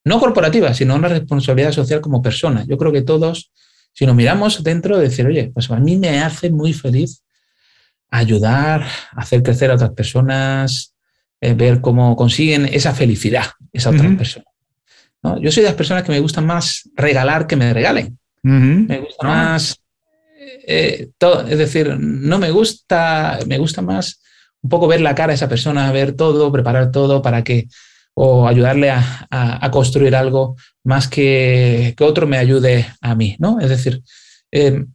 no 0.05 0.17
corporativa, 0.21 0.73
sino 0.73 0.95
una 0.95 1.09
responsabilidad 1.09 1.73
social 1.73 1.99
como 1.99 2.21
persona. 2.21 2.63
Yo 2.65 2.77
creo 2.77 2.93
que 2.93 3.01
todos 3.01 3.51
si 3.91 4.05
nos 4.05 4.15
miramos 4.15 4.63
dentro, 4.63 4.97
de 4.97 5.09
decir, 5.09 5.25
oye, 5.25 5.51
pues 5.51 5.71
a 5.71 5.79
mí 5.79 5.97
me 5.97 6.19
hace 6.19 6.51
muy 6.51 6.71
feliz 6.71 7.23
ayudar, 8.09 8.85
hacer 9.11 9.43
crecer 9.43 9.71
a 9.71 9.75
otras 9.75 9.91
personas, 9.91 10.93
eh, 11.41 11.53
ver 11.53 11.81
cómo 11.81 12.15
consiguen 12.15 12.65
esa 12.65 12.93
felicidad, 12.93 13.45
esa 13.73 13.89
otra 13.89 14.09
persona. 14.17 14.45
¿no? 15.23 15.39
Yo 15.41 15.51
soy 15.51 15.63
de 15.63 15.69
las 15.69 15.77
personas 15.77 16.03
que 16.03 16.11
me 16.11 16.19
gustan 16.19 16.45
más 16.45 16.89
regalar 16.95 17.47
que 17.47 17.55
me 17.55 17.73
regalen. 17.73 18.17
Me 18.41 18.99
gusta 18.99 19.27
ah. 19.27 19.27
más, 19.27 19.81
eh, 20.67 21.09
todo, 21.17 21.45
es 21.47 21.57
decir, 21.57 21.97
no 21.99 22.39
me 22.39 22.51
gusta, 22.51 23.39
me 23.45 23.57
gusta 23.57 23.81
más 23.81 24.21
un 24.61 24.69
poco 24.69 24.87
ver 24.87 25.01
la 25.01 25.15
cara 25.15 25.31
de 25.31 25.35
esa 25.35 25.49
persona, 25.49 25.91
ver 25.91 26.13
todo, 26.13 26.51
preparar 26.51 26.91
todo 26.91 27.21
para 27.21 27.43
que 27.43 27.67
o 28.19 28.47
ayudarle 28.47 28.89
a, 28.89 29.69
construir 29.71 30.15
algo 30.15 30.55
más 30.83 31.07
que 31.07 31.93
que 31.95 32.03
otro 32.03 32.25
me 32.25 32.37
ayude 32.37 32.87
a 32.99 33.13
mí, 33.13 33.35
¿no? 33.37 33.59
Es 33.59 33.69
decir, 33.69 34.01
eh, 34.51 34.85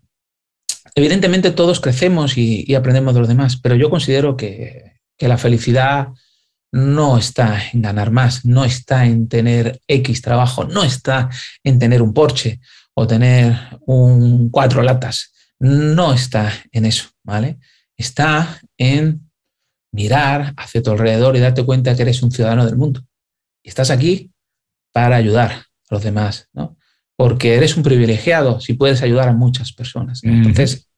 evidentemente 0.94 1.50
todos 1.50 1.80
crecemos 1.80 2.36
y, 2.36 2.74
aprendemos 2.74 3.14
de 3.14 3.20
los 3.20 3.28
demás, 3.28 3.56
pero 3.56 3.76
yo 3.76 3.90
considero 3.90 4.36
que, 4.36 4.90
la 5.18 5.38
felicidad 5.38 6.08
no 6.72 7.16
está 7.16 7.62
en 7.72 7.82
ganar 7.82 8.10
más, 8.10 8.44
no 8.44 8.64
está 8.64 9.06
en 9.06 9.28
tener 9.28 9.80
X 9.86 10.20
trabajo, 10.20 10.64
no 10.64 10.82
está 10.82 11.30
en 11.62 11.78
tener 11.78 12.02
un 12.02 12.12
Porsche 12.12 12.58
o 12.94 13.06
tener 13.06 13.56
un 13.86 14.50
cuatro 14.50 14.82
latas, 14.82 15.32
no 15.60 16.12
está 16.12 16.52
en 16.72 16.86
eso, 16.86 17.10
¿vale? 17.22 17.60
Está 17.96 18.60
en 18.76 19.30
mirar 19.92 20.54
hacia 20.56 20.82
tu 20.82 20.90
alrededor 20.90 21.36
y 21.36 21.40
darte 21.40 21.64
cuenta 21.64 21.94
que 21.94 22.02
eres 22.02 22.20
un 22.20 22.32
ciudadano 22.32 22.66
del 22.66 22.76
mundo 22.76 23.04
estás 23.62 23.90
aquí 23.90 24.32
para 24.92 25.16
ayudar 25.16 25.50
a 25.52 25.66
los 25.90 26.02
demás, 26.02 26.48
¿no? 26.52 26.76
Porque 27.16 27.54
eres 27.54 27.76
un 27.76 27.82
privilegiado 27.82 28.60
si 28.60 28.74
puedes 28.74 29.02
ayudar 29.02 29.28
a 29.28 29.32
muchas 29.32 29.72
personas. 29.72 30.20
Entonces, 30.24 30.88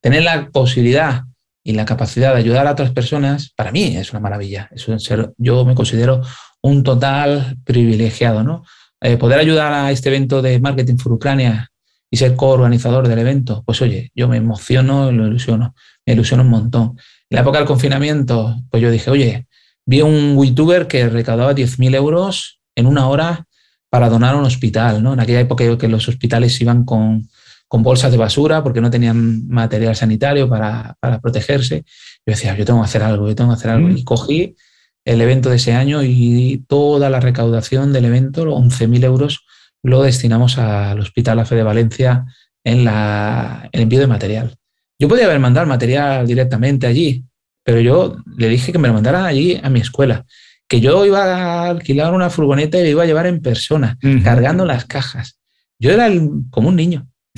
tener 0.00 0.22
la 0.22 0.50
posibilidad 0.50 1.22
y 1.64 1.72
la 1.72 1.84
capacidad 1.84 2.32
de 2.32 2.40
ayudar 2.40 2.66
a 2.66 2.72
otras 2.72 2.90
personas, 2.90 3.52
para 3.56 3.72
mí 3.72 3.96
es 3.96 4.10
una 4.12 4.20
maravilla. 4.20 4.68
ser, 4.98 5.32
yo 5.38 5.64
me 5.64 5.74
considero 5.74 6.22
un 6.60 6.82
total 6.82 7.56
privilegiado, 7.64 8.42
¿no? 8.42 8.64
Eh, 9.00 9.16
poder 9.16 9.38
ayudar 9.38 9.72
a 9.72 9.90
este 9.90 10.08
evento 10.08 10.42
de 10.42 10.60
Marketing 10.60 10.96
for 10.96 11.12
Ucrania 11.12 11.70
y 12.10 12.16
ser 12.16 12.36
coorganizador 12.36 13.08
del 13.08 13.18
evento, 13.18 13.62
pues 13.64 13.80
oye, 13.80 14.12
yo 14.14 14.28
me 14.28 14.36
emociono 14.36 15.10
y 15.10 15.14
lo 15.14 15.26
ilusiono, 15.26 15.74
me 16.04 16.12
ilusiono 16.12 16.42
un 16.42 16.50
montón. 16.50 16.96
En 17.30 17.36
la 17.36 17.40
época 17.40 17.58
del 17.58 17.66
confinamiento, 17.66 18.60
pues 18.70 18.82
yo 18.82 18.90
dije, 18.90 19.10
oye, 19.10 19.46
vi 19.86 20.02
un 20.02 20.40
youtuber 20.44 20.86
que 20.86 21.08
recaudaba 21.08 21.54
10.000 21.54 21.94
euros 21.94 22.60
en 22.76 22.86
una 22.86 23.08
hora 23.08 23.46
para 23.92 24.08
donar 24.08 24.34
a 24.34 24.38
un 24.38 24.46
hospital, 24.46 25.02
¿no? 25.02 25.12
En 25.12 25.20
aquella 25.20 25.40
época 25.40 25.76
que 25.76 25.86
los 25.86 26.08
hospitales 26.08 26.58
iban 26.62 26.86
con, 26.86 27.28
con 27.68 27.82
bolsas 27.82 28.10
de 28.10 28.16
basura 28.16 28.62
porque 28.62 28.80
no 28.80 28.90
tenían 28.90 29.46
material 29.48 29.94
sanitario 29.94 30.48
para, 30.48 30.96
para, 30.98 31.20
protegerse. 31.20 31.84
Yo 32.24 32.32
decía, 32.32 32.56
yo 32.56 32.64
tengo 32.64 32.80
que 32.80 32.86
hacer 32.86 33.02
algo, 33.02 33.28
yo 33.28 33.34
tengo 33.34 33.50
que 33.50 33.56
hacer 33.56 33.70
algo. 33.70 33.88
Mm. 33.88 33.98
Y 33.98 34.04
cogí 34.04 34.56
el 35.04 35.20
evento 35.20 35.50
de 35.50 35.56
ese 35.56 35.74
año 35.74 36.02
y 36.02 36.64
toda 36.66 37.10
la 37.10 37.20
recaudación 37.20 37.92
del 37.92 38.06
evento, 38.06 38.46
los 38.46 38.54
11.000 38.54 39.04
euros, 39.04 39.44
lo 39.82 40.02
destinamos 40.02 40.56
al 40.56 40.98
Hospital 40.98 41.40
AFE 41.40 41.56
de 41.56 41.62
Valencia 41.62 42.24
en 42.64 42.86
la, 42.86 43.68
el 43.72 43.82
envío 43.82 44.00
de 44.00 44.06
material. 44.06 44.56
Yo 44.98 45.06
podía 45.06 45.26
haber 45.26 45.38
mandado 45.38 45.66
material 45.66 46.26
directamente 46.26 46.86
allí, 46.86 47.26
pero 47.62 47.78
yo 47.78 48.16
le 48.38 48.48
dije 48.48 48.72
que 48.72 48.78
me 48.78 48.88
lo 48.88 48.94
mandara 48.94 49.26
allí 49.26 49.60
a 49.62 49.68
mi 49.68 49.80
escuela, 49.80 50.24
que 50.72 50.80
yo 50.80 51.04
iba 51.04 51.22
a 51.22 51.68
alquilar 51.68 52.14
una 52.14 52.30
furgoneta 52.30 52.78
y 52.78 52.84
lo 52.84 52.88
iba 52.88 53.02
a 53.02 53.06
llevar 53.06 53.26
en 53.26 53.42
persona, 53.42 53.98
cargando 54.24 54.64
las 54.64 54.86
cajas. 54.86 55.38
Yo 55.78 55.90
era 55.90 56.10
como 56.48 56.70
un 56.70 56.76
niño. 56.76 57.06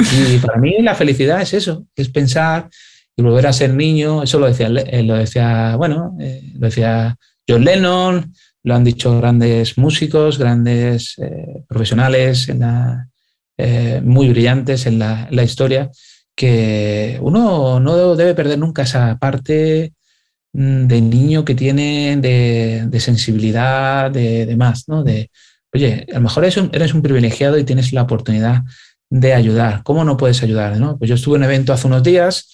y 0.00 0.38
para 0.38 0.58
mí 0.58 0.82
la 0.82 0.96
felicidad 0.96 1.40
es 1.40 1.54
eso, 1.54 1.86
es 1.94 2.08
pensar 2.08 2.68
y 3.16 3.22
volver 3.22 3.46
a 3.46 3.52
ser 3.52 3.72
niño. 3.72 4.24
Eso 4.24 4.40
lo 4.40 4.48
decía, 4.48 4.66
eh, 4.66 5.04
lo 5.04 5.14
decía 5.14 5.76
bueno, 5.76 6.16
eh, 6.18 6.42
lo 6.54 6.66
decía 6.66 7.16
John 7.48 7.64
Lennon, 7.64 8.34
lo 8.64 8.74
han 8.74 8.82
dicho 8.82 9.16
grandes 9.20 9.78
músicos, 9.78 10.38
grandes 10.38 11.14
eh, 11.18 11.62
profesionales 11.68 12.48
en 12.48 12.58
la, 12.58 13.08
eh, 13.56 14.00
muy 14.02 14.28
brillantes 14.28 14.86
en 14.86 14.98
la, 14.98 15.28
historia, 15.44 15.88
que 16.34 17.16
uno 17.22 17.78
no 17.78 18.16
debe 18.16 18.34
perder 18.34 18.58
nunca 18.58 18.82
esa 18.82 19.16
parte 19.20 19.92
de 20.52 21.00
niño 21.00 21.44
que 21.44 21.54
tiene 21.54 22.16
de, 22.16 23.00
sensibilidad, 23.00 24.10
de, 24.10 24.46
demás, 24.46 24.84
¿no? 24.88 25.04
De, 25.04 25.30
oye, 25.72 26.06
a 26.10 26.14
lo 26.14 26.22
mejor 26.22 26.44
eres 26.44 26.56
un, 26.56 26.70
eres 26.72 26.94
un, 26.94 27.02
privilegiado 27.02 27.58
y 27.58 27.64
tienes 27.64 27.92
la 27.92 28.02
oportunidad 28.02 28.62
de 29.08 29.34
ayudar. 29.34 29.82
¿Cómo 29.82 30.04
no 30.04 30.16
puedes 30.16 30.42
ayudar? 30.42 30.78
¿no? 30.78 30.98
Pues 30.98 31.08
yo 31.08 31.14
estuve 31.14 31.36
en 31.36 31.42
un 31.42 31.50
evento 31.50 31.72
hace 31.72 31.86
unos 31.86 32.02
días 32.02 32.50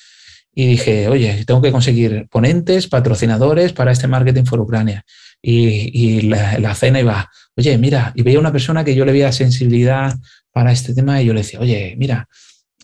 y 0.55 0.67
dije, 0.67 1.09
oye, 1.09 1.45
tengo 1.47 1.61
que 1.61 1.73
conseguir 1.73 2.27
ponentes, 2.31 2.87
patrocinadores 2.87 3.73
para 3.73 3.93
este 3.93 4.09
marketing 4.09 4.45
for 4.45 4.61
Ucrania 4.61 5.05
y, 5.43 6.23
la, 6.23 6.75
cena 6.75 7.01
iba, 7.01 7.31
oye, 7.57 7.79
mira, 7.79 8.13
y 8.15 8.23
veía 8.23 8.41
una 8.41 8.53
persona 8.53 8.85
que 8.85 8.95
yo 8.95 9.05
le 9.05 9.13
veía 9.13 9.33
sensibilidad 9.33 10.15
para 10.51 10.73
este 10.73 10.95
tema 10.95 11.21
y 11.23 11.27
yo 11.27 11.35
le 11.35 11.41
decía, 11.41 11.61
oye, 11.61 11.95
mira, 11.99 12.29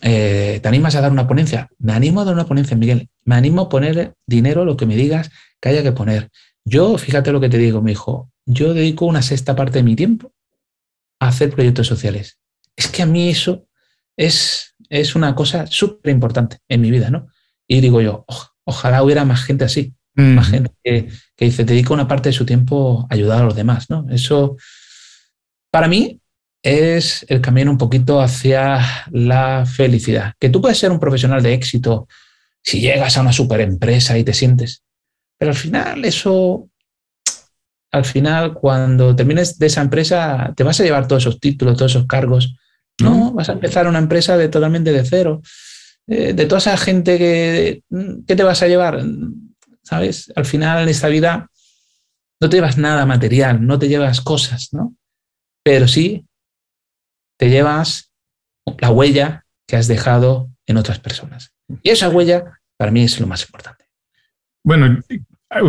eh, 0.05 0.59
¿te 0.61 0.67
animas 0.67 0.95
a 0.95 1.01
dar 1.01 1.13
una 1.13 1.27
ponencia? 1.27 1.69
Me 1.79 1.93
animo 1.93 2.21
a 2.21 2.25
dar 2.25 2.33
una 2.33 2.45
ponencia, 2.45 2.75
Miguel. 2.75 3.09
Me 3.23 3.35
animo 3.35 3.61
a 3.61 3.69
poner 3.69 4.15
dinero, 4.27 4.65
lo 4.65 4.75
que 4.75 4.85
me 4.85 4.97
digas 4.97 5.31
que 5.61 5.69
haya 5.69 5.81
que 5.81 5.93
poner. 5.93 6.29
Yo, 6.65 6.97
fíjate 6.97 7.31
lo 7.31 7.39
que 7.39 7.47
te 7.47 7.57
digo, 7.57 7.81
me 7.81 7.91
dijo, 7.91 8.29
yo 8.45 8.73
dedico 8.73 9.05
una 9.05 9.21
sexta 9.21 9.55
parte 9.55 9.79
de 9.79 9.83
mi 9.83 9.95
tiempo 9.95 10.33
a 11.21 11.29
hacer 11.29 11.51
proyectos 11.51 11.87
sociales. 11.87 12.37
Es 12.75 12.87
que 12.87 13.01
a 13.01 13.05
mí 13.05 13.29
eso 13.29 13.65
es, 14.17 14.75
es 14.89 15.15
una 15.15 15.35
cosa 15.35 15.67
súper 15.67 16.11
importante 16.11 16.57
en 16.67 16.81
mi 16.81 16.91
vida, 16.91 17.09
¿no? 17.09 17.27
Y 17.65 17.79
digo 17.79 18.01
yo, 18.01 18.25
ojalá 18.65 19.03
hubiera 19.03 19.23
más 19.23 19.45
gente 19.45 19.63
así, 19.63 19.95
más 20.15 20.49
gente 20.49 20.71
que, 20.83 21.07
que, 21.35 21.45
dice, 21.45 21.63
dedica 21.63 21.93
una 21.93 22.09
parte 22.09 22.29
de 22.29 22.33
su 22.33 22.45
tiempo 22.45 23.07
a 23.09 23.13
ayudar 23.13 23.41
a 23.41 23.45
los 23.45 23.55
demás, 23.55 23.89
¿no? 23.89 24.05
Eso, 24.09 24.57
para 25.71 25.87
mí, 25.87 26.19
es 26.63 27.25
el 27.27 27.41
camino 27.41 27.69
un 27.69 27.77
poquito 27.77 28.21
hacia 28.21 28.79
la 29.11 29.65
felicidad. 29.65 30.33
Que 30.39 30.49
tú 30.49 30.61
puedes 30.61 30.77
ser 30.77 30.91
un 30.91 30.99
profesional 30.99 31.43
de 31.43 31.53
éxito 31.53 32.07
si 32.63 32.79
llegas 32.79 33.17
a 33.17 33.21
una 33.21 33.33
super 33.33 33.59
empresa 33.59 34.17
y 34.17 34.23
te 34.23 34.33
sientes, 34.33 34.83
pero 35.37 35.51
al 35.51 35.57
final 35.57 36.05
eso, 36.05 36.69
al 37.91 38.05
final 38.05 38.53
cuando 38.53 39.13
termines 39.13 39.59
de 39.59 39.65
esa 39.65 39.81
empresa, 39.81 40.53
te 40.55 40.63
vas 40.63 40.79
a 40.79 40.83
llevar 40.83 41.05
todos 41.05 41.23
esos 41.23 41.41
títulos, 41.41 41.75
todos 41.75 41.91
esos 41.91 42.07
cargos. 42.07 42.55
No, 43.01 43.33
vas 43.33 43.49
a 43.49 43.53
empezar 43.53 43.87
una 43.87 43.99
empresa 43.99 44.37
de 44.37 44.47
totalmente 44.47 44.93
de 44.93 45.03
cero. 45.03 45.41
Eh, 46.07 46.33
de 46.33 46.45
toda 46.45 46.59
esa 46.59 46.77
gente 46.77 47.17
que, 47.17 47.83
¿qué 48.25 48.35
te 48.35 48.43
vas 48.43 48.61
a 48.61 48.67
llevar? 48.67 49.03
¿sabes? 49.81 50.31
Al 50.35 50.45
final 50.45 50.83
en 50.83 50.89
esta 50.89 51.09
vida 51.09 51.49
no 52.39 52.49
te 52.49 52.57
llevas 52.57 52.77
nada 52.77 53.05
material, 53.05 53.65
no 53.65 53.77
te 53.77 53.89
llevas 53.89 54.21
cosas, 54.21 54.69
¿no? 54.71 54.95
Pero 55.63 55.87
sí 55.87 56.25
te 57.43 57.49
llevas 57.49 58.13
la 58.79 58.89
huella 58.89 59.43
que 59.67 59.75
has 59.75 59.89
dejado 59.89 60.49
en 60.65 60.77
otras 60.77 60.99
personas. 60.99 61.53
Y 61.81 61.89
esa 61.89 62.07
huella 62.07 62.59
para 62.77 62.89
mí 62.89 63.03
es 63.03 63.19
lo 63.19 63.27
más 63.27 63.43
importante. 63.43 63.83
Bueno, 64.63 65.01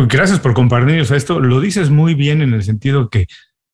gracias 0.07 0.39
por 0.39 0.53
compartirnos 0.53 1.11
esto. 1.11 1.41
Lo 1.41 1.59
dices 1.59 1.89
muy 1.89 2.13
bien 2.13 2.41
en 2.41 2.53
el 2.53 2.63
sentido 2.63 3.09
que 3.09 3.27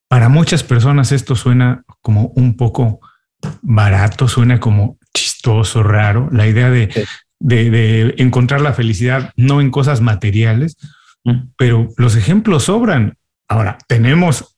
para 0.07 0.29
muchas 0.29 0.63
personas 0.63 1.11
esto 1.11 1.35
suena 1.35 1.83
como 2.01 2.33
un 2.35 2.57
poco 2.57 3.01
barato, 3.61 4.27
suena 4.27 4.59
como 4.59 4.97
chistoso, 5.13 5.83
raro. 5.83 6.27
La 6.31 6.47
idea 6.47 6.71
de 6.71 6.89
de, 7.39 8.15
encontrar 8.17 8.61
la 8.61 8.73
felicidad 8.73 9.31
no 9.35 9.61
en 9.61 9.69
cosas 9.69 10.01
materiales, 10.01 10.77
mm. 11.23 11.51
pero 11.55 11.89
los 11.97 12.15
ejemplos 12.15 12.63
sobran. 12.63 13.17
Ahora, 13.47 13.77
tenemos, 13.87 14.57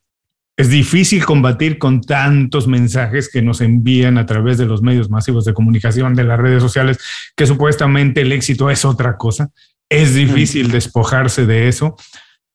es 0.56 0.70
difícil 0.70 1.24
combatir 1.24 1.78
con 1.78 2.00
tantos 2.00 2.68
mensajes 2.68 3.28
que 3.28 3.42
nos 3.42 3.60
envían 3.60 4.18
a 4.18 4.26
través 4.26 4.56
de 4.56 4.66
los 4.66 4.82
medios 4.82 5.10
masivos 5.10 5.44
de 5.44 5.54
comunicación, 5.54 6.14
de 6.14 6.24
las 6.24 6.38
redes 6.38 6.62
sociales, 6.62 6.98
que 7.36 7.46
supuestamente 7.46 8.20
el 8.20 8.32
éxito 8.32 8.70
es 8.70 8.84
otra 8.84 9.16
cosa. 9.16 9.50
Es 9.88 10.14
difícil 10.14 10.70
despojarse 10.70 11.44
de 11.46 11.68
eso, 11.68 11.96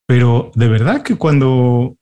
pero 0.06 0.50
de 0.54 0.68
verdad 0.68 1.02
que 1.02 1.16
cuando 1.16 1.96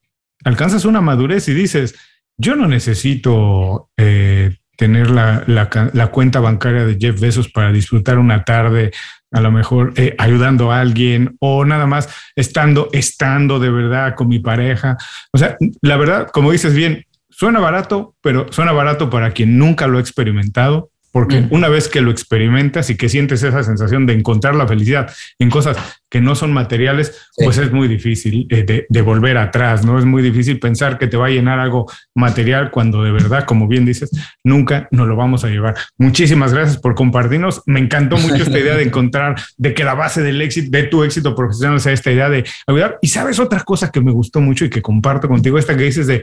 alcanzas 0.45 0.85
una 0.85 1.01
madurez 1.01 1.49
y 1.49 1.55
dices, 1.55 1.97
yo 2.37 2.55
no 2.55 2.69
necesito 2.69 3.91
eh, 3.97 4.57
tener 4.77 5.11
la, 5.11 5.43
la, 5.47 6.07
cuenta 6.07 6.39
bancaria 6.39 6.87
de 6.87 6.97
Jeff 6.99 7.21
Bezos 7.21 7.51
para 7.51 7.73
disfrutar 7.73 8.19
una 8.19 8.45
tarde, 8.45 8.93
a 9.31 9.41
lo 9.41 9.51
mejor 9.51 9.93
eh, 9.97 10.15
ayudando 10.19 10.73
a 10.73 10.81
alguien 10.81 11.37
o 11.41 11.65
nada 11.65 11.87
más 11.87 12.09
estando, 12.35 12.89
estando 12.93 13.59
de 13.59 13.71
verdad 13.71 14.15
con 14.15 14.29
mi 14.29 14.39
pareja. 14.39 14.97
O 15.33 15.39
sea, 15.39 15.57
la 15.83 15.97
verdad, 15.97 16.29
como 16.33 16.53
dices 16.53 16.75
bien, 16.75 17.05
suena 17.29 17.61
barato, 17.61 18.15
pero 18.21 18.47
suena 18.51 18.73
barato 18.73 19.11
para 19.11 19.33
quien 19.33 19.59
nunca 19.59 19.87
lo 19.87 19.99
ha 19.99 20.01
experimentado 20.01 20.91
porque 21.13 21.43
mm. 21.43 21.49
una 21.51 21.69
vez 21.69 21.89
que 21.89 22.01
lo 22.01 22.11
experimentas 22.11 22.91
y 22.91 22.97
que 22.97 23.09
sientes 23.09 23.43
esa 23.43 23.63
sensación 23.63 24.07
de 24.07 24.15
encontrar 24.15 24.55
la 24.55 24.67
felicidad 24.67 25.11
en 25.39 25.51
cosas 25.51 25.77
que 26.11 26.21
no 26.21 26.35
son 26.35 26.53
materiales, 26.53 27.29
pues 27.37 27.59
es 27.59 27.71
muy 27.71 27.87
difícil 27.87 28.47
eh, 28.51 28.87
de, 28.89 29.03
volver 29.03 29.37
atrás, 29.37 29.85
¿no? 29.85 29.99
Es 29.99 30.05
muy 30.05 30.23
difícil 30.23 30.59
pensar 30.59 30.99
que 30.99 31.07
te 31.07 31.17
va 31.17 31.27
a 31.27 31.31
llenar 31.31 31.59
algo 31.59 31.91
material 32.15 32.71
cuando 32.71 33.03
de 33.03 33.13
verdad, 33.13 33.45
como 33.45 33.69
bien 33.69 33.85
dices, 33.85 34.11
nunca 34.43 34.89
nos 34.91 35.07
lo 35.07 35.17
vamos 35.17 35.45
a 35.45 35.49
llevar. 35.49 35.77
Muchísimas 35.99 36.53
gracias 36.53 36.79
por 36.79 36.95
compartirnos. 36.95 37.63
Me 37.67 37.81
encantó 37.81 38.17
mucho 38.17 38.43
esta 38.43 38.59
idea 38.59 38.77
de 38.77 38.83
encontrar, 38.85 39.37
de 39.57 39.75
que 39.75 39.85
la 39.85 39.95
base 39.95 40.23
del 40.23 40.41
éxito, 40.41 40.71
de 40.71 40.85
tu 40.85 41.05
éxito 41.05 41.35
profesional 41.35 41.81
sea 41.81 41.93
esta 41.93 42.11
idea 42.11 42.29
de 42.31 42.45
ayudar. 42.67 42.99
Y 43.03 43.09
sabes 43.09 43.39
otra 43.39 43.61
cosa 43.61 43.91
que 43.91 44.01
me 44.01 44.13
gustó 44.13 44.41
mucho 44.41 44.65
y 44.65 44.71
que 44.71 44.83
comparto 44.83 45.29
contigo, 45.29 45.59
esta 45.59 45.77
que 45.77 45.85
dices 45.85 46.07
de 46.07 46.23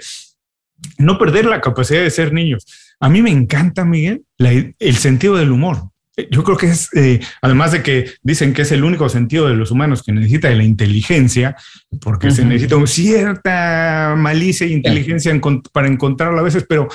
no 0.98 1.18
perder 1.18 1.46
la 1.46 1.62
capacidad 1.62 2.02
de 2.02 2.10
ser 2.10 2.34
niños 2.34 2.66
a 3.00 3.10
mí 3.10 3.22
me 3.22 3.32
encanta, 3.32 3.86
Miguel, 3.86 4.24
el 4.38 4.96
sentido 4.96 5.36
del 5.36 5.52
humor. 5.52 5.90
Yo 6.32 6.44
creo 6.46 6.58
que 6.58 6.68
es, 6.68 6.90
eh, 6.96 7.20
además 7.42 7.74
de 7.74 7.84
que 7.84 8.12
dicen 8.24 8.54
que 8.54 8.62
es 8.62 8.72
el 8.72 8.86
único 8.86 9.10
sentido 9.10 9.48
de 9.48 9.56
los 9.56 9.72
humanos 9.72 10.02
que 10.02 10.14
necesita 10.14 10.48
de 10.48 10.56
la 10.56 10.64
inteligencia, 10.64 11.58
porque 12.00 12.32
se 12.32 12.46
necesita 12.46 12.78
cierta 12.88 14.16
malicia 14.18 14.66
e 14.66 14.70
inteligencia 14.70 15.34
para 15.74 15.88
encontrarlo 15.88 16.40
a 16.40 16.44
veces, 16.44 16.66
pero 16.70 16.88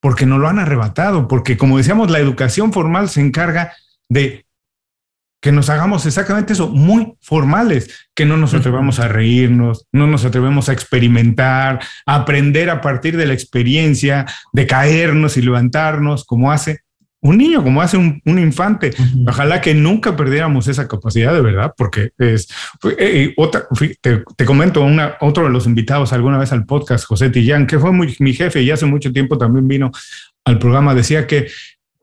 porque 0.00 0.26
no 0.26 0.38
lo 0.38 0.48
han 0.48 0.58
arrebatado, 0.58 1.28
porque 1.28 1.56
como 1.56 1.78
decíamos, 1.78 2.10
la 2.10 2.18
educación 2.18 2.72
formal 2.72 3.08
se 3.08 3.20
encarga 3.20 3.72
de 4.08 4.45
que 5.46 5.52
nos 5.52 5.70
hagamos 5.70 6.04
exactamente 6.06 6.54
eso, 6.54 6.70
muy 6.70 7.14
formales, 7.20 8.08
que 8.16 8.24
no 8.24 8.36
nos 8.36 8.52
atrevamos 8.52 8.98
a 8.98 9.06
reírnos, 9.06 9.86
no 9.92 10.08
nos 10.08 10.24
atrevemos 10.24 10.68
a 10.68 10.72
experimentar, 10.72 11.78
a 12.04 12.14
aprender 12.16 12.68
a 12.68 12.80
partir 12.80 13.16
de 13.16 13.26
la 13.26 13.32
experiencia, 13.32 14.26
de 14.52 14.66
caernos 14.66 15.36
y 15.36 15.42
levantarnos, 15.42 16.24
como 16.24 16.50
hace 16.50 16.80
un 17.20 17.38
niño, 17.38 17.62
como 17.62 17.80
hace 17.80 17.96
un, 17.96 18.20
infante. 18.24 18.90
Ojalá 19.24 19.60
que 19.60 19.72
nunca 19.72 20.16
perdiéramos 20.16 20.66
esa 20.66 20.88
capacidad 20.88 21.32
de 21.32 21.42
verdad, 21.42 21.72
porque 21.76 22.10
es 22.18 22.48
eh, 22.98 23.32
otra, 23.36 23.68
te, 24.00 24.44
comento, 24.44 24.82
una, 24.82 25.14
otro 25.20 25.44
de 25.44 25.50
los 25.50 25.66
invitados 25.66 26.12
alguna 26.12 26.38
vez 26.38 26.50
al 26.50 26.66
podcast, 26.66 27.04
José 27.04 27.30
Tillán, 27.30 27.68
que 27.68 27.78
fue 27.78 27.92
mi 27.92 28.34
jefe 28.34 28.62
y 28.62 28.72
hace 28.72 28.86
mucho 28.86 29.12
tiempo 29.12 29.38
también 29.38 29.68
vino 29.68 29.92
al 30.44 30.58
programa, 30.58 30.92
decía 30.92 31.28
que 31.28 31.46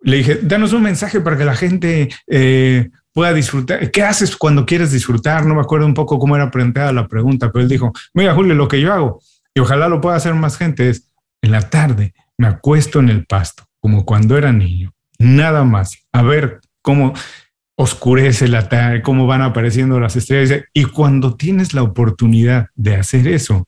le 0.03 0.17
dije, 0.17 0.39
danos 0.43 0.71
un 0.73 0.83
mensaje 0.83 1.21
para 1.21 1.37
que 1.37 1.45
la 1.45 1.55
gente 1.55 2.09
eh, 2.27 2.89
pueda 3.13 3.33
disfrutar. 3.33 3.91
¿Qué 3.91 4.03
haces 4.03 4.35
cuando 4.35 4.65
quieres 4.65 4.91
disfrutar? 4.91 5.45
No 5.45 5.55
me 5.55 5.61
acuerdo 5.61 5.85
un 5.85 5.93
poco 5.93 6.19
cómo 6.19 6.35
era 6.35 6.51
planteada 6.51 6.91
la 6.91 7.07
pregunta, 7.07 7.51
pero 7.51 7.63
él 7.63 7.69
dijo, 7.69 7.91
mira 8.13 8.33
Julio, 8.33 8.55
lo 8.55 8.67
que 8.67 8.81
yo 8.81 8.91
hago, 8.91 9.21
y 9.53 9.59
ojalá 9.59 9.87
lo 9.87 10.01
pueda 10.01 10.15
hacer 10.15 10.33
más 10.33 10.57
gente, 10.57 10.89
es 10.89 11.11
en 11.41 11.51
la 11.51 11.69
tarde 11.69 12.13
me 12.37 12.47
acuesto 12.47 12.99
en 12.99 13.09
el 13.09 13.25
pasto, 13.25 13.63
como 13.79 14.05
cuando 14.05 14.37
era 14.37 14.51
niño, 14.51 14.93
nada 15.19 15.63
más, 15.63 15.97
a 16.11 16.23
ver 16.23 16.59
cómo 16.81 17.13
oscurece 17.75 18.47
la 18.47 18.69
tarde, 18.69 19.01
cómo 19.01 19.27
van 19.27 19.41
apareciendo 19.41 19.99
las 19.99 20.15
estrellas. 20.15 20.63
Y 20.73 20.85
cuando 20.85 21.35
tienes 21.35 21.73
la 21.73 21.83
oportunidad 21.83 22.67
de 22.75 22.95
hacer 22.95 23.27
eso, 23.27 23.67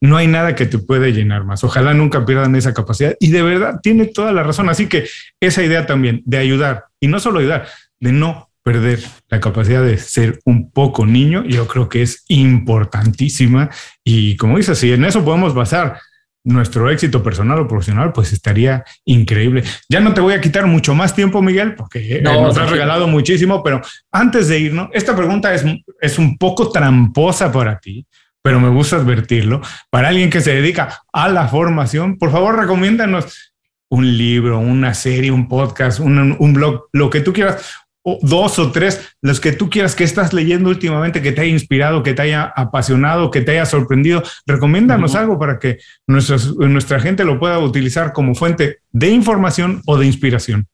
no 0.00 0.16
hay 0.16 0.26
nada 0.26 0.54
que 0.54 0.66
te 0.66 0.78
puede 0.78 1.12
llenar 1.12 1.44
más. 1.44 1.64
Ojalá 1.64 1.94
nunca 1.94 2.24
pierdan 2.24 2.54
esa 2.54 2.74
capacidad. 2.74 3.14
Y 3.20 3.30
de 3.30 3.42
verdad, 3.42 3.80
tiene 3.82 4.06
toda 4.06 4.32
la 4.32 4.42
razón. 4.42 4.68
Así 4.68 4.86
que 4.86 5.06
esa 5.40 5.62
idea 5.62 5.86
también 5.86 6.22
de 6.24 6.38
ayudar, 6.38 6.86
y 7.00 7.08
no 7.08 7.18
solo 7.18 7.40
ayudar, 7.40 7.66
de 8.00 8.12
no 8.12 8.43
perder 8.64 8.98
la 9.28 9.40
capacidad 9.40 9.84
de 9.84 9.98
ser 9.98 10.40
un 10.46 10.70
poco 10.70 11.04
niño, 11.04 11.44
yo 11.44 11.68
creo 11.68 11.88
que 11.88 12.02
es 12.02 12.24
importantísima. 12.28 13.70
Y 14.02 14.36
como 14.36 14.56
dices, 14.56 14.78
si 14.78 14.92
en 14.92 15.04
eso 15.04 15.22
podemos 15.22 15.54
basar 15.54 16.00
nuestro 16.44 16.90
éxito 16.90 17.22
personal 17.22 17.58
o 17.58 17.68
profesional, 17.68 18.12
pues 18.12 18.32
estaría 18.32 18.82
increíble. 19.04 19.64
Ya 19.88 20.00
no 20.00 20.14
te 20.14 20.22
voy 20.22 20.32
a 20.32 20.40
quitar 20.40 20.66
mucho 20.66 20.94
más 20.94 21.14
tiempo, 21.14 21.42
Miguel, 21.42 21.74
porque 21.74 22.16
eh, 22.16 22.22
nos 22.22 22.56
has 22.56 22.70
regalado 22.70 23.06
muchísimo, 23.06 23.62
pero 23.62 23.82
antes 24.10 24.48
de 24.48 24.58
irnos, 24.58 24.88
esta 24.92 25.14
pregunta 25.14 25.52
es, 25.54 25.64
es 26.00 26.18
un 26.18 26.38
poco 26.38 26.70
tramposa 26.70 27.52
para 27.52 27.78
ti, 27.78 28.06
pero 28.42 28.60
me 28.60 28.68
gusta 28.70 28.96
advertirlo. 28.96 29.60
Para 29.90 30.08
alguien 30.08 30.30
que 30.30 30.40
se 30.40 30.54
dedica 30.54 31.02
a 31.12 31.28
la 31.28 31.48
formación, 31.48 32.16
por 32.18 32.30
favor, 32.30 32.58
recomiéndanos 32.58 33.52
un 33.90 34.16
libro, 34.16 34.58
una 34.58 34.92
serie, 34.94 35.30
un 35.30 35.48
podcast, 35.48 36.00
un, 36.00 36.36
un 36.38 36.52
blog, 36.52 36.86
lo 36.92 37.10
que 37.10 37.20
tú 37.20 37.32
quieras, 37.32 37.83
dos 38.22 38.58
o 38.58 38.70
tres, 38.70 39.00
los 39.22 39.40
que 39.40 39.52
tú 39.52 39.70
quieras 39.70 39.94
que 39.94 40.04
estás 40.04 40.32
leyendo 40.32 40.68
últimamente, 40.68 41.22
que 41.22 41.32
te 41.32 41.40
haya 41.40 41.50
inspirado, 41.50 42.02
que 42.02 42.12
te 42.12 42.22
haya 42.22 42.44
apasionado, 42.54 43.30
que 43.30 43.40
te 43.40 43.52
haya 43.52 43.66
sorprendido. 43.66 44.22
Recomiéndanos 44.46 45.14
algo 45.14 45.38
para 45.38 45.58
que 45.58 45.78
nuestra 46.06 47.00
gente 47.00 47.24
lo 47.24 47.38
pueda 47.38 47.58
utilizar 47.58 48.12
como 48.12 48.34
fuente 48.34 48.78
de 48.92 49.08
información 49.08 49.82
o 49.86 49.96
de 49.96 50.06
inspiración. 50.06 50.66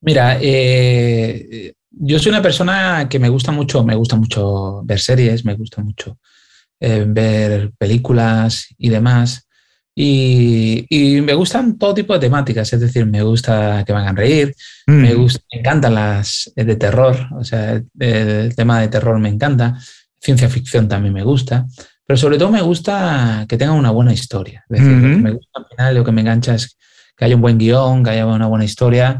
Mira, 0.00 0.38
eh, 0.40 1.72
yo 1.90 2.18
soy 2.18 2.30
una 2.30 2.42
persona 2.42 3.08
que 3.08 3.18
me 3.18 3.28
gusta 3.28 3.50
mucho, 3.50 3.84
me 3.84 3.94
gusta 3.94 4.16
mucho 4.16 4.82
ver 4.84 5.00
series, 5.00 5.44
me 5.44 5.54
gusta 5.54 5.82
mucho 5.82 6.18
eh, 6.78 7.04
ver 7.06 7.72
películas 7.78 8.68
y 8.78 8.90
demás. 8.90 9.45
Y, 9.98 11.22
me 11.22 11.32
gustan 11.32 11.78
todo 11.78 11.94
tipo 11.94 12.12
de 12.12 12.20
temáticas, 12.20 12.70
es 12.70 12.80
decir, 12.80 13.06
me 13.06 13.22
gusta 13.22 13.82
que 13.82 13.94
van 13.94 14.06
a 14.06 14.12
reír, 14.12 14.54
me, 14.86 15.14
mm. 15.14 15.16
gusta, 15.16 15.40
me 15.50 15.60
encantan 15.60 15.94
las 15.94 16.52
eh, 16.54 16.64
de 16.64 16.76
terror, 16.76 17.16
o 17.32 17.42
sea, 17.42 17.80
el, 17.98 18.54
tema 18.54 18.82
de 18.82 18.88
terror 18.88 19.18
me 19.18 19.30
encanta, 19.30 19.78
ciencia 20.20 20.50
ficción 20.50 20.86
también 20.86 21.14
me 21.14 21.22
gusta, 21.22 21.66
pero 22.06 22.18
sobre 22.18 22.36
todo 22.36 22.50
me 22.50 22.60
gusta 22.60 23.46
que 23.48 23.56
tenga 23.56 23.72
una 23.72 23.90
buena 23.90 24.12
historia. 24.12 24.64
Es 24.68 24.80
decir, 24.80 24.96
lo 24.96 25.08
que 25.08 25.22
me 25.22 25.30
gusta 25.30 25.50
al 25.54 25.66
final, 25.66 25.94
lo 25.94 26.04
que 26.04 26.12
me 26.12 26.20
engancha 26.20 26.54
es 26.54 26.76
que 27.16 27.24
haya 27.24 27.34
un 27.34 27.40
buen 27.40 27.56
guion, 27.56 28.04
que 28.04 28.10
haya 28.10 28.26
una 28.26 28.46
buena 28.46 28.66
historia, 28.66 29.18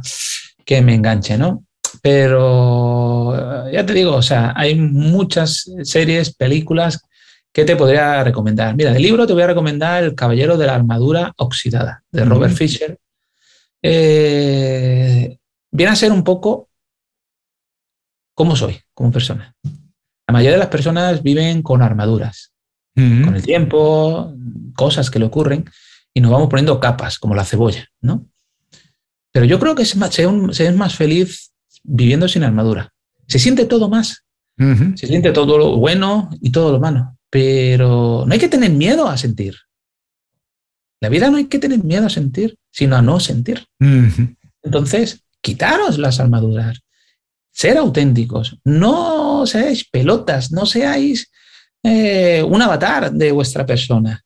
que 0.64 0.83
me 0.83 0.95
enganche, 0.95 1.39
¿no? 1.39 1.64
Pero 2.03 3.70
ya 3.72 3.87
te 3.87 3.95
digo, 3.95 4.14
o 4.14 4.22
sea, 4.22 4.53
hay 4.55 4.74
muchas 4.74 5.70
series, 5.83 6.35
películas 6.35 7.01
¿Qué 7.57 7.64
te 7.64 7.74
podría 7.74 8.22
recomendar? 8.22 8.76
Mira, 8.76 8.92
del 8.92 9.00
libro 9.00 9.26
te 9.26 9.32
voy 9.32 9.40
a 9.40 9.46
recomendar 9.46 10.04
El 10.04 10.14
Caballero 10.14 10.59
de 10.59 10.66
la 10.66 10.74
Armadura 10.74 11.32
Oxidada, 11.38 12.04
de 12.12 12.22
Robert 12.26 12.52
Fisher. 12.52 12.98
Eh, 13.80 15.38
viene 15.70 15.90
a 15.90 15.96
ser 15.96 16.12
un 16.12 16.22
poco 16.22 16.68
cómo 18.34 18.57
soy 18.57 18.78
como 18.92 19.11
persona. 19.11 19.54
La 19.62 20.32
mayoría 20.34 20.52
de 20.52 20.59
las 20.59 20.68
personas 20.68 21.22
viven 21.22 21.62
con 21.62 21.80
armaduras, 21.80 22.52
con 22.94 23.34
el 23.34 23.42
tiempo, 23.42 24.34
cosas 24.74 25.09
que 25.09 25.18
le 25.18 25.24
ocurren, 25.24 25.64
y 26.12 26.20
nos 26.20 26.32
vamos 26.32 26.50
poniendo 26.50 26.78
capas, 26.78 27.18
como 27.18 27.34
la 27.34 27.46
cebolla, 27.46 27.88
¿no? 28.02 28.26
Pero 29.32 29.46
yo 29.46 29.59
creo 29.59 29.74
que 29.74 29.86
se, 29.86 29.96
es 29.96 30.76
más 30.76 30.94
feliz 30.94 31.54
viviendo 31.82 32.28
sin 32.28 32.44
armadura. 32.44 32.92
Se 33.26 33.38
siente 33.38 33.64
todo 33.64 33.88
más. 33.88 34.26
Se 34.59 35.07
siente 35.07 35.32
todo 35.32 35.57
lo 35.57 35.76
bueno 35.78 36.28
y 36.42 36.50
todo 36.50 36.70
lo 36.70 36.80
malo. 36.80 37.16
Pero 37.37 38.24
no 38.26 38.32
hay 38.32 38.39
que 38.39 38.49
tener 38.49 38.70
miedo 38.70 39.07
a 39.07 39.18
sentir. 39.18 39.57
La 41.03 41.11
vida 41.11 41.28
no 41.28 41.37
hay 41.37 41.45
que 41.49 41.59
tener 41.59 41.84
miedo 41.84 42.07
a 42.07 42.09
sentir, 42.09 42.57
sino 42.70 42.97
a 42.97 43.03
no 43.03 43.20
sentir. 43.20 43.62
Entonces, 44.62 45.22
quitaros 45.43 45.99
las 45.99 46.18
armaduras, 46.18 46.80
ser 47.53 47.76
auténticos, 47.76 48.59
no 48.64 49.47
seáis 49.47 49.84
pelotas, 49.84 50.51
no 50.51 50.64
seáis 50.64 51.30
eh, 51.82 52.43
un 52.43 52.62
avatar 52.62 53.12
de 53.12 53.32
vuestra 53.32 53.66
persona. 53.66 54.24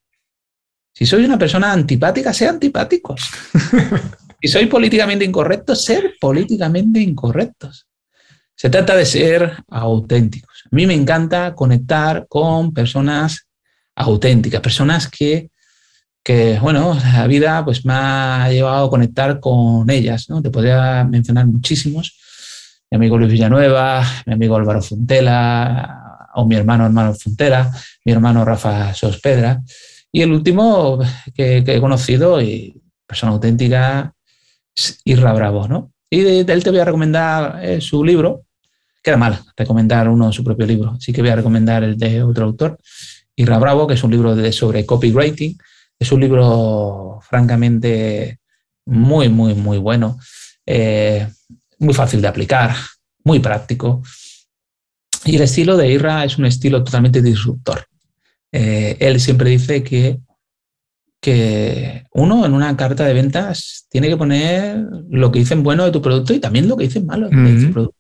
Si 0.94 1.04
sois 1.04 1.26
una 1.26 1.36
persona 1.36 1.72
antipática, 1.72 2.32
sea 2.32 2.50
antipáticos. 2.50 3.28
si 4.40 4.46
sois 4.46 4.68
políticamente 4.68 5.24
incorrectos, 5.24 5.84
ser 5.84 6.14
políticamente 6.20 7.00
incorrectos. 7.00 7.88
Se 8.61 8.68
trata 8.68 8.94
de 8.94 9.06
ser 9.06 9.54
auténticos. 9.70 10.64
A 10.70 10.76
mí 10.76 10.86
me 10.86 10.92
encanta 10.92 11.54
conectar 11.54 12.26
con 12.28 12.74
personas 12.74 13.48
auténticas, 13.96 14.61
personas 14.61 15.08
que, 15.08 15.48
bueno, 16.61 16.94
la 17.14 17.26
vida 17.26 17.64
pues 17.64 17.86
me 17.86 17.94
ha 17.94 18.50
llevado 18.50 18.84
a 18.84 18.90
conectar 18.90 19.40
con 19.40 19.88
ellas. 19.88 20.28
¿no? 20.28 20.42
Te 20.42 20.50
podría 20.50 21.04
mencionar 21.04 21.46
muchísimos. 21.46 22.18
Mi 22.90 22.96
amigo 22.96 23.16
Luis 23.16 23.32
Villanueva, 23.32 24.04
mi 24.26 24.34
amigo 24.34 24.56
Álvaro 24.56 24.82
Funtela, 24.82 26.28
o 26.34 26.44
mi 26.44 26.54
hermano 26.54 26.84
hermano 26.84 27.14
Funtela, 27.14 27.72
mi 28.04 28.12
hermano 28.12 28.44
Rafa 28.44 28.92
Sospedra. 28.92 29.62
Y 30.12 30.20
el 30.20 30.32
último 30.32 30.98
que, 31.34 31.64
he 31.66 31.80
conocido, 31.80 32.42
y 32.42 32.78
persona 33.06 33.32
auténtica, 33.32 34.12
es 34.76 35.00
Irra 35.06 35.32
Bravo. 35.32 35.90
Y 36.11 36.20
de, 36.20 36.40
él 36.40 36.62
te 36.62 36.68
voy 36.68 36.80
a 36.80 36.84
recomendar 36.84 37.64
eh, 37.64 37.80
su 37.80 38.04
libro, 38.04 38.44
Queda 39.03 39.16
mal 39.16 39.40
recomendar 39.57 40.09
uno 40.09 40.26
de 40.26 40.32
su 40.32 40.44
propio 40.44 40.66
libro, 40.66 40.90
así 40.90 41.12
que 41.12 41.22
voy 41.22 41.30
a 41.30 41.36
recomendar 41.36 41.82
el 41.84 41.96
de 41.96 42.22
otro 42.22 42.44
autor, 42.44 42.78
Irra 43.36 43.59
Bravo, 43.59 43.86
que 43.86 43.94
es 43.94 44.05
un 44.05 44.11
libro 44.11 44.36
de, 44.36 44.53
sobre 44.53 44.84
copywriting. 44.84 45.57
Es 45.98 46.12
un 46.12 46.20
libro 46.20 47.20
francamente 47.22 48.38
muy, 48.86 49.28
muy, 49.28 49.55
muy 49.55 49.78
bueno, 49.78 50.18
eh, 50.66 51.28
muy 51.78 51.94
fácil 51.94 52.20
de 52.20 52.28
aplicar, 52.28 52.74
muy 53.24 53.38
práctico. 53.38 54.03
Y 55.24 55.36
el 55.36 55.42
estilo 55.42 55.76
de 55.76 55.90
Irra 55.90 56.24
es 56.24 56.38
un 56.38 56.46
estilo 56.46 56.82
totalmente 56.82 57.22
disruptor. 57.22 57.86
Eh, 58.53 58.96
él 59.01 59.20
siempre 59.20 59.51
dice 59.51 59.82
que, 59.82 60.18
que 61.20 62.05
uno 62.12 62.44
en 62.44 62.53
una 62.53 62.76
carta 62.76 63.05
de 63.05 63.14
ventas 63.14 63.86
tiene 63.90 64.09
que 64.09 64.16
poner 64.16 64.84
lo 65.09 65.30
que 65.30 65.38
dicen 65.38 65.62
bueno 65.62 65.84
de 65.84 65.92
tu 65.92 66.03
producto 66.03 66.32
y 66.34 66.40
también 66.40 66.68
lo 66.68 66.76
que 66.76 66.84
dicen 66.84 67.07
malo 67.07 67.28
de 67.28 67.66
tu 67.66 67.72
producto. 67.72 67.99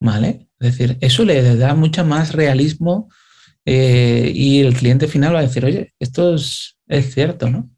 ¿Vale? 0.00 0.48
Es 0.58 0.72
decir, 0.72 0.98
eso 1.00 1.24
le 1.24 1.56
da 1.56 1.74
mucho 1.74 2.04
más 2.04 2.32
realismo 2.32 3.08
eh, 3.64 4.30
y 4.34 4.60
el 4.60 4.74
cliente 4.74 5.08
final 5.08 5.34
va 5.34 5.40
a 5.40 5.46
decir, 5.46 5.64
oye, 5.64 5.92
esto 5.98 6.34
es, 6.34 6.76
cierto, 7.12 7.50
¿no? 7.50 7.70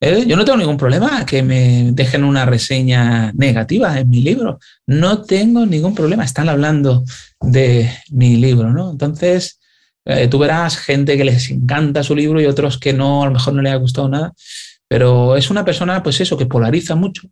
Eh, 0.00 0.24
yo 0.26 0.36
no 0.36 0.44
tengo 0.44 0.58
ningún 0.58 0.76
problema 0.76 1.24
que 1.24 1.42
me 1.42 1.92
dejen 1.92 2.24
una 2.24 2.44
reseña 2.44 3.32
negativa 3.32 3.98
en 3.98 4.10
mi 4.10 4.20
libro. 4.20 4.58
No 4.86 5.22
tengo 5.22 5.64
ningún 5.64 5.94
problema. 5.94 6.24
Están 6.24 6.48
hablando 6.48 7.04
de 7.40 7.90
mi 8.10 8.36
libro, 8.36 8.72
¿no? 8.72 8.90
Entonces, 8.90 9.60
eh, 10.04 10.26
tú 10.28 10.38
verás 10.38 10.76
gente 10.76 11.16
que 11.16 11.24
les 11.24 11.48
encanta 11.50 12.02
su 12.02 12.16
libro 12.16 12.40
y 12.40 12.46
otros 12.46 12.78
que 12.78 12.92
no, 12.92 13.22
a 13.22 13.26
lo 13.26 13.32
mejor 13.32 13.54
no 13.54 13.62
les 13.62 13.72
ha 13.72 13.76
gustado 13.76 14.08
nada. 14.08 14.32
Pero 14.88 15.36
es 15.36 15.50
una 15.50 15.64
persona, 15.64 16.02
pues 16.02 16.20
eso, 16.20 16.36
que 16.36 16.46
polariza 16.46 16.96
mucho 16.96 17.22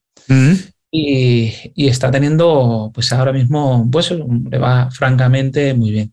y, 0.91 1.87
está 1.89 2.11
teniendo, 2.11 2.91
pues 2.93 3.13
ahora 3.13 3.33
mismo, 3.33 3.89
pues 3.91 4.11
le 4.11 4.59
va 4.59 4.91
francamente 4.91 5.75
muy 5.75 5.91
bien. 5.91 6.13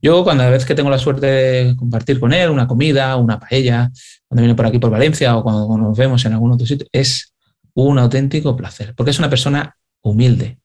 Yo 0.00 0.22
cuando 0.22 0.44
a 0.44 0.50
vez 0.50 0.64
que 0.64 0.74
tengo 0.74 0.90
la 0.90 0.98
suerte 0.98 1.26
de 1.26 1.76
compartir 1.76 2.20
con 2.20 2.32
él 2.32 2.50
una 2.50 2.66
comida, 2.66 3.16
una 3.16 3.38
paella, 3.38 3.90
cuando 4.28 4.42
viene 4.42 4.54
por 4.54 4.66
aquí 4.66 4.78
por 4.78 4.90
Valencia 4.90 5.36
o 5.36 5.42
cuando 5.42 5.78
nos 5.78 5.96
vemos 5.96 6.24
en 6.24 6.34
algún 6.34 6.52
otro 6.52 6.66
sitio, 6.66 6.86
es 6.92 7.32
un 7.74 7.98
auténtico 7.98 8.56
placer, 8.56 8.94
porque 8.94 9.10
es 9.10 9.18
una 9.18 9.30
persona 9.30 9.76
humilde, 10.02 10.58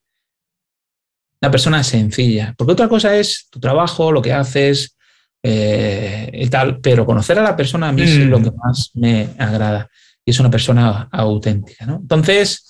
una 1.42 1.52
persona 1.52 1.84
sencilla, 1.84 2.54
porque 2.58 2.74
otra 2.74 2.90
cosa 2.90 3.16
es 3.16 3.48
tu 3.50 3.60
trabajo, 3.60 4.12
lo 4.12 4.22
que 4.22 4.34
haces 4.34 4.98
eh, 5.42 6.30
y 6.34 6.50
tal, 6.50 6.80
pero 6.82 7.06
conocer 7.06 7.40
a 7.40 7.44
la 7.44 7.56
persona 7.56 7.90
a 7.90 7.92
mí 7.94 8.02
es 8.02 8.18
lo 8.18 8.40
mm. 8.40 8.44
que 8.44 8.52
más 8.52 8.92
me 8.94 9.30
agrada 9.38 9.90
y 10.26 10.32
es 10.32 10.40
una 10.40 10.52
persona 10.52 11.08
auténtica. 11.12 11.86
¿no? 11.86 11.96
Entonces, 11.96 12.66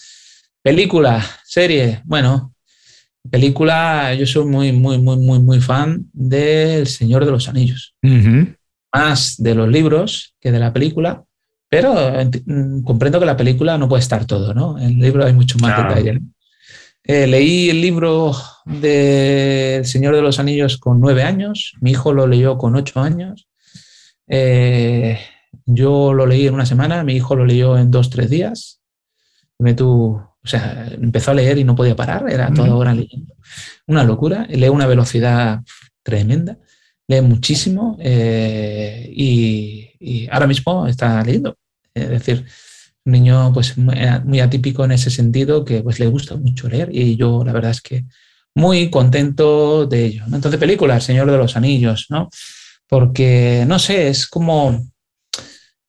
Película, 0.61 1.25
serie, 1.45 2.01
bueno, 2.05 2.53
película, 3.29 4.13
yo 4.13 4.25
soy 4.25 4.45
muy, 4.45 4.71
muy, 4.71 4.97
muy, 4.97 5.17
muy, 5.17 5.39
muy 5.39 5.61
fan 5.61 6.09
del 6.11 6.87
Señor 6.87 7.25
de 7.25 7.31
los 7.31 7.47
Anillos. 7.47 7.95
Más 8.93 9.35
de 9.37 9.55
los 9.55 9.69
libros 9.69 10.35
que 10.39 10.51
de 10.51 10.59
la 10.59 10.73
película, 10.73 11.23
pero 11.69 11.93
mm, 12.45 12.83
comprendo 12.83 13.19
que 13.19 13.25
la 13.25 13.37
película 13.37 13.77
no 13.77 13.87
puede 13.87 14.01
estar 14.01 14.25
todo, 14.25 14.53
¿no? 14.53 14.77
En 14.77 14.91
el 14.91 14.99
libro 14.99 15.25
hay 15.25 15.33
mucho 15.33 15.57
más 15.59 15.77
detalle. 15.77 16.19
Eh, 17.03 17.27
leí 17.27 17.69
el 17.69 17.81
libro 17.81 18.35
del 18.65 19.85
Señor 19.85 20.15
de 20.15 20.21
los 20.21 20.39
Anillos 20.39 20.77
con 20.77 20.99
nueve 20.99 21.23
años, 21.23 21.73
mi 21.81 21.91
hijo 21.91 22.13
lo 22.13 22.27
leyó 22.27 22.57
con 22.57 22.75
ocho 22.75 22.99
años. 22.99 23.47
Eh, 24.27 25.19
yo 25.65 26.13
lo 26.13 26.25
leí 26.25 26.47
en 26.47 26.53
una 26.53 26.65
semana, 26.65 27.03
mi 27.03 27.15
hijo 27.15 27.35
lo 27.35 27.45
leyó 27.45 27.77
en 27.77 27.91
dos, 27.91 28.09
tres 28.09 28.29
días. 28.29 28.81
Me 29.57 29.73
tú, 29.73 30.21
o 30.49 30.51
sea, 30.51 30.89
empezó 30.99 31.29
a 31.29 31.35
leer 31.35 31.59
y 31.59 31.63
no 31.63 31.75
podía 31.75 31.95
parar, 31.95 32.25
era 32.27 32.51
toda 32.51 32.73
hora 32.73 32.91
leyendo. 32.91 33.35
Una 33.85 34.03
locura, 34.03 34.47
lee 34.49 34.65
a 34.65 34.71
una 34.71 34.87
velocidad 34.87 35.61
tremenda, 36.01 36.57
lee 37.07 37.21
muchísimo 37.21 37.97
eh, 37.99 39.07
y, 39.15 40.27
ahora 40.31 40.47
mismo 40.47 40.87
está 40.87 41.23
leyendo. 41.23 41.55
Es 41.93 42.09
decir, 42.09 42.45
un 43.05 43.11
niño 43.11 43.53
pues 43.53 43.77
muy 43.77 44.39
atípico 44.39 44.83
en 44.85 44.93
ese 44.93 45.11
sentido 45.11 45.63
que 45.63 45.83
pues 45.83 45.99
le 45.99 46.07
gusta 46.07 46.35
mucho 46.35 46.67
leer 46.67 46.89
y 46.91 47.15
yo 47.15 47.43
la 47.45 47.53
verdad 47.53 47.71
es 47.71 47.81
que 47.81 48.05
muy 48.55 48.89
contento 48.89 49.85
de 49.85 50.05
ello. 50.05 50.23
Entonces, 50.33 50.59
película, 50.59 50.99
Señor 50.99 51.29
de 51.29 51.37
los 51.37 51.55
Anillos, 51.55 52.07
¿no? 52.09 52.27
Porque, 52.87 53.65
no 53.67 53.77
sé, 53.77 54.07
es 54.07 54.25
como... 54.25 54.83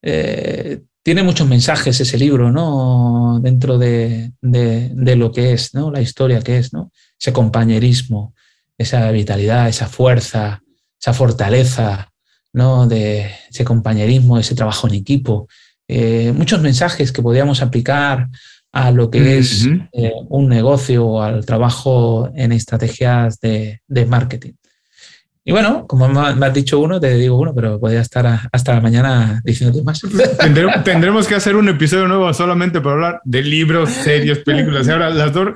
Eh, 0.03 0.81
tiene 1.03 1.23
muchos 1.23 1.47
mensajes 1.47 1.99
ese 1.99 2.17
libro, 2.17 2.51
¿no? 2.51 3.39
Dentro 3.41 3.77
de, 3.77 4.31
lo 4.41 5.31
que 5.31 5.53
es, 5.53 5.73
¿no? 5.73 5.91
La 5.91 6.01
historia 6.01 6.41
que 6.41 6.57
es, 6.57 6.73
¿no? 6.73 6.91
Ese 7.19 7.33
compañerismo, 7.33 8.35
esa 8.77 9.09
vitalidad, 9.11 9.67
esa 9.67 9.87
fuerza, 9.87 10.61
esa 10.99 11.13
fortaleza, 11.13 12.11
¿no? 12.53 12.87
De 12.87 13.31
ese 13.49 13.63
compañerismo, 13.63 14.37
ese 14.37 14.55
trabajo 14.55 14.87
en 14.87 14.95
equipo. 14.95 15.47
Eh, 15.87 16.33
muchos 16.35 16.61
mensajes 16.61 17.11
que 17.11 17.21
podíamos 17.21 17.61
aplicar 17.61 18.29
a 18.71 18.91
lo 18.91 19.09
que 19.09 19.37
es 19.37 19.67
eh, 19.91 20.13
un 20.29 20.47
negocio 20.47 21.05
o 21.05 21.21
al 21.21 21.45
trabajo 21.45 22.31
en 22.35 22.51
estrategias 22.51 23.39
de, 23.39 23.81
marketing. 24.07 24.53
Y 25.43 25.51
bueno, 25.51 25.87
como 25.87 26.07
me 26.07 26.45
has 26.45 26.53
dicho 26.53 26.79
uno, 26.79 26.99
te 26.99 27.15
digo 27.15 27.39
uno, 27.39 27.53
pero 27.53 27.79
podría 27.79 28.01
estar 28.01 28.41
hasta 28.51 28.73
la 28.75 28.81
mañana 28.81 29.41
diciéndote 29.43 29.83
más. 29.83 30.01
Tendremos, 30.83 31.27
que 31.27 31.35
hacer 31.35 31.55
un 31.55 31.67
episodio 31.69 32.07
nuevo 32.07 32.31
solamente 32.33 32.79
para 32.79 32.93
hablar 32.93 33.21
de 33.23 33.41
libros, 33.41 33.89
series, 33.89 34.39
películas. 34.39 34.87
Y 34.87 34.91
ahora 34.91 35.09
las 35.09 35.33
dos 35.33 35.53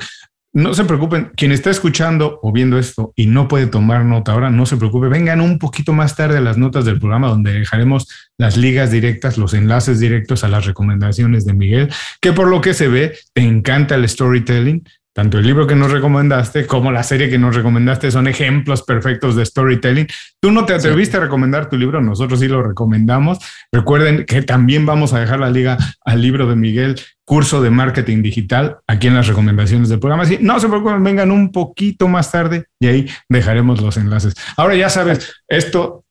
no 0.53 0.73
se 0.73 0.85
preocupen, 0.85 1.31
quien 1.35 1.51
está 1.51 1.69
escuchando 1.69 2.39
o 2.41 2.51
viendo 2.53 2.79
esto 2.79 3.11
y 3.17 3.25
no 3.25 3.49
puede 3.49 3.67
tomar 3.67 4.05
nota 4.05 4.31
ahora, 4.31 4.49
no 4.49 4.65
se 4.65 4.77
preocupe, 4.77 5.09
vengan 5.09 5.41
un 5.41 5.59
poquito 5.59 5.91
más 5.91 6.15
tarde 6.15 6.37
a 6.37 6.41
las 6.41 6.57
notas 6.57 6.85
del 6.85 6.97
programa 6.97 7.27
donde 7.27 7.51
dejaremos 7.51 8.07
las 8.37 8.55
ligas 8.55 8.89
directas, 8.89 9.37
los 9.37 9.53
enlaces 9.53 9.99
directos 9.99 10.45
a 10.45 10.47
las 10.47 10.65
recomendaciones 10.65 11.45
de 11.45 11.53
Miguel, 11.53 11.93
que 12.21 12.31
por 12.31 12.47
lo 12.47 12.61
que 12.61 12.73
se 12.73 12.87
ve, 12.87 13.17
te 13.33 13.41
encanta 13.41 13.95
el 13.95 14.07
storytelling, 14.07 14.87
tanto 15.15 15.39
el 15.39 15.47
libro 15.47 15.65
que 15.65 15.75
nos 15.75 15.91
recomendaste 15.91 16.67
como 16.67 16.91
la 16.91 17.01
serie 17.01 17.29
que 17.29 17.37
nos 17.37 17.55
recomendaste 17.55 18.11
son 18.11 18.27
ejemplos 18.27 18.83
perfectos 18.83 19.37
de 19.37 19.45
storytelling. 19.45 20.07
Tú 20.41 20.51
no 20.51 20.65
te 20.65 20.73
atreviste 20.73 21.15
a 21.15 21.21
recomendar 21.21 21.69
tu 21.69 21.77
libro, 21.77 22.01
nosotros 22.01 22.41
sí 22.41 22.49
lo 22.49 22.61
recomendamos. 22.61 23.39
Recuerden 23.71 24.25
que 24.25 24.41
también 24.41 24.85
vamos 24.85 25.13
a 25.13 25.21
dejar 25.21 25.39
la 25.39 25.49
liga 25.49 25.77
al 26.03 26.21
libro 26.21 26.47
de 26.47 26.57
Miguel, 26.57 26.99
curso 27.23 27.61
de 27.61 27.69
marketing 27.69 28.23
digital, 28.23 28.79
aquí 28.87 29.07
en 29.07 29.15
las 29.15 29.27
recomendaciones 29.27 29.87
del 29.87 29.99
programa. 29.99 30.25
Sí, 30.25 30.37
no 30.41 30.59
se 30.59 30.67
preocupen, 30.67 31.01
vengan 31.01 31.31
un 31.31 31.49
poquito 31.53 32.09
más 32.09 32.29
tarde 32.29 32.65
y 32.81 32.87
ahí 32.87 33.09
dejaremos 33.29 33.81
los 33.81 33.95
enlaces. 33.95 34.33
Ahora 34.57 34.75
ya 34.75 34.89
sabes, 34.89 35.33
esto, 35.47 36.03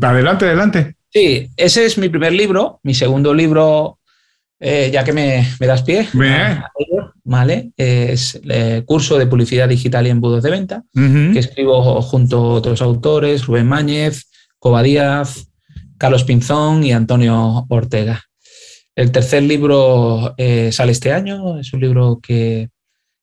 adelante, 0.00 0.46
adelante. 0.46 0.96
Sí, 1.10 1.50
ese 1.58 1.84
es 1.84 1.98
mi 1.98 2.08
primer 2.08 2.32
libro. 2.32 2.80
Mi 2.82 2.94
segundo 2.94 3.34
libro 3.34 3.98
eh, 4.58 4.88
ya 4.90 5.04
que 5.04 5.12
me, 5.12 5.46
das 5.60 5.82
pie, 5.82 6.08
¿vale? 7.26 7.72
Es 7.76 8.36
el 8.36 8.50
eh, 8.50 8.82
curso 8.86 9.18
de 9.18 9.26
publicidad 9.26 9.68
digital 9.68 10.06
y 10.06 10.10
embudos 10.10 10.42
de 10.42 10.50
venta, 10.50 10.84
que 10.94 11.38
escribo 11.38 12.00
junto 12.00 12.38
a 12.38 12.54
otros 12.54 12.80
autores, 12.80 13.46
Rubén 13.46 13.66
Máñez, 13.66 14.30
Coba 14.58 14.82
Díaz, 14.82 15.48
Carlos 15.98 16.24
Pinzón 16.24 16.84
y 16.84 16.92
Antonio 16.92 17.66
Ortega. 17.68 18.22
El 18.94 19.10
tercer 19.10 19.42
libro 19.42 20.34
eh, 20.38 20.70
sale 20.72 20.92
este 20.92 21.12
año, 21.12 21.58
es 21.58 21.72
un 21.72 21.80
libro 21.80 22.20
que, 22.22 22.70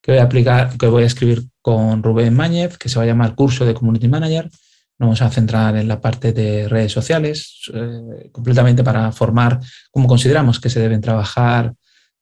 que, 0.02 0.12
voy 0.12 0.20
a 0.20 0.24
aplicar, 0.24 0.78
que 0.78 0.88
voy 0.88 1.04
a 1.04 1.08
escribir 1.08 1.46
con 1.62 2.04
Rubén 2.04 2.36
Máñez, 2.36 2.78
que 2.78 2.90
se 2.90 3.00
va 3.00 3.04
a 3.04 3.08
llamar 3.08 3.36
Curso 3.36 3.66
de 3.66 3.74
Community 3.74 4.08
Manager 4.08 4.50
vamos 5.00 5.22
a 5.22 5.30
centrar 5.30 5.76
en 5.76 5.88
la 5.88 6.00
parte 6.00 6.32
de 6.32 6.68
redes 6.70 6.92
sociales, 6.92 7.70
eh, 7.74 8.30
completamente 8.32 8.84
para 8.84 9.12
formar 9.12 9.60
cómo 9.92 10.08
consideramos 10.08 10.60
que 10.60 10.70
se 10.70 10.80
deben 10.80 11.02
trabajar, 11.02 11.74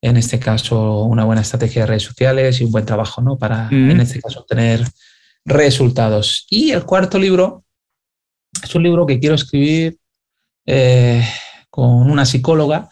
en 0.01 0.17
este 0.17 0.39
caso, 0.39 1.03
una 1.03 1.25
buena 1.25 1.41
estrategia 1.41 1.83
de 1.83 1.87
redes 1.87 2.03
sociales 2.03 2.59
y 2.59 2.63
un 2.63 2.71
buen 2.71 2.85
trabajo, 2.85 3.21
¿no? 3.21 3.37
Para, 3.37 3.69
en 3.69 3.99
este 4.01 4.19
caso, 4.19 4.39
obtener 4.39 4.83
resultados. 5.45 6.47
Y 6.49 6.71
el 6.71 6.85
cuarto 6.85 7.19
libro 7.19 7.63
es 8.63 8.73
un 8.73 8.81
libro 8.81 9.05
que 9.05 9.19
quiero 9.19 9.35
escribir 9.35 9.97
eh, 10.65 11.23
con 11.69 12.09
una 12.09 12.25
psicóloga. 12.25 12.89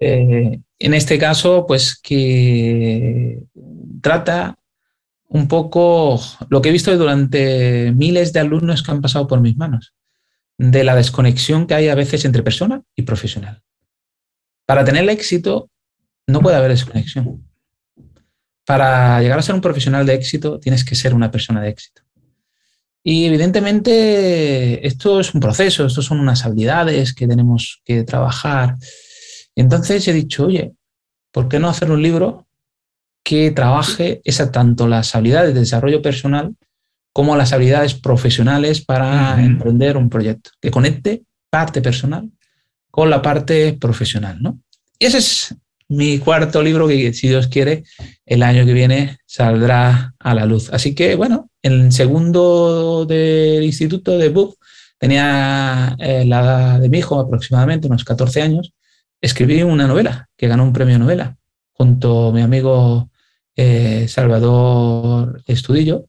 Eh, 0.00 0.60
en 0.78 0.94
este 0.94 1.18
caso, 1.18 1.66
pues 1.66 1.98
que 2.00 3.42
trata 4.00 4.56
un 5.28 5.48
poco 5.48 6.20
lo 6.50 6.62
que 6.62 6.68
he 6.68 6.72
visto 6.72 6.96
durante 6.96 7.90
miles 7.92 8.32
de 8.32 8.40
alumnos 8.40 8.82
que 8.82 8.92
han 8.92 9.00
pasado 9.00 9.26
por 9.26 9.40
mis 9.40 9.56
manos, 9.56 9.94
de 10.56 10.84
la 10.84 10.94
desconexión 10.94 11.66
que 11.66 11.74
hay 11.74 11.88
a 11.88 11.94
veces 11.96 12.24
entre 12.24 12.44
persona 12.44 12.82
y 12.94 13.02
profesional. 13.02 13.62
Para 14.66 14.84
tener 14.84 15.02
el 15.02 15.08
éxito 15.08 15.70
no 16.26 16.40
puede 16.40 16.56
haber 16.56 16.70
desconexión. 16.70 17.44
Para 18.64 19.20
llegar 19.20 19.38
a 19.38 19.42
ser 19.42 19.54
un 19.54 19.60
profesional 19.60 20.06
de 20.06 20.14
éxito 20.14 20.58
tienes 20.60 20.84
que 20.84 20.94
ser 20.94 21.14
una 21.14 21.30
persona 21.30 21.60
de 21.60 21.70
éxito. 21.70 22.02
Y 23.04 23.24
evidentemente 23.24 24.86
esto 24.86 25.20
es 25.20 25.34
un 25.34 25.40
proceso, 25.40 25.86
esto 25.86 26.02
son 26.02 26.20
unas 26.20 26.44
habilidades 26.44 27.14
que 27.14 27.26
tenemos 27.26 27.82
que 27.84 28.04
trabajar. 28.04 28.76
entonces 29.56 30.06
he 30.06 30.12
dicho, 30.12 30.46
oye, 30.46 30.72
¿por 31.32 31.48
qué 31.48 31.58
no 31.58 31.68
hacer 31.68 31.90
un 31.90 32.02
libro 32.02 32.46
que 33.24 33.50
trabaje 33.50 34.20
esa, 34.24 34.50
tanto 34.50 34.86
las 34.88 35.14
habilidades 35.14 35.54
de 35.54 35.60
desarrollo 35.60 36.02
personal 36.02 36.54
como 37.12 37.36
las 37.36 37.52
habilidades 37.52 37.94
profesionales 37.94 38.84
para 38.84 39.42
emprender 39.42 39.96
un 39.96 40.08
proyecto, 40.08 40.50
que 40.60 40.70
conecte 40.70 41.24
parte 41.50 41.82
personal 41.82 42.30
con 42.90 43.10
la 43.10 43.20
parte 43.20 43.74
profesional. 43.74 44.40
¿no? 44.40 44.60
Y 44.98 45.06
ese 45.06 45.18
es 45.18 45.54
mi 45.92 46.18
cuarto 46.18 46.62
libro 46.62 46.88
que, 46.88 47.12
si 47.12 47.28
Dios 47.28 47.48
quiere, 47.48 47.84
el 48.24 48.42
año 48.42 48.64
que 48.64 48.72
viene 48.72 49.18
saldrá 49.26 50.14
a 50.18 50.34
la 50.34 50.46
luz. 50.46 50.70
Así 50.72 50.94
que, 50.94 51.14
bueno, 51.14 51.50
en 51.62 51.92
segundo 51.92 53.04
del 53.04 53.62
instituto 53.62 54.16
de 54.16 54.30
BUC, 54.30 54.56
tenía 54.98 55.96
eh, 55.98 56.24
la 56.24 56.40
edad 56.40 56.80
de 56.80 56.88
mi 56.88 56.98
hijo, 56.98 57.20
aproximadamente 57.20 57.88
unos 57.88 58.04
14 58.04 58.42
años, 58.42 58.72
escribí 59.20 59.62
una 59.62 59.86
novela 59.86 60.28
que 60.36 60.48
ganó 60.48 60.64
un 60.64 60.72
premio 60.72 60.98
novela 60.98 61.36
junto 61.72 62.28
a 62.28 62.32
mi 62.32 62.40
amigo 62.40 63.10
eh, 63.56 64.06
Salvador 64.08 65.42
Estudillo, 65.46 66.06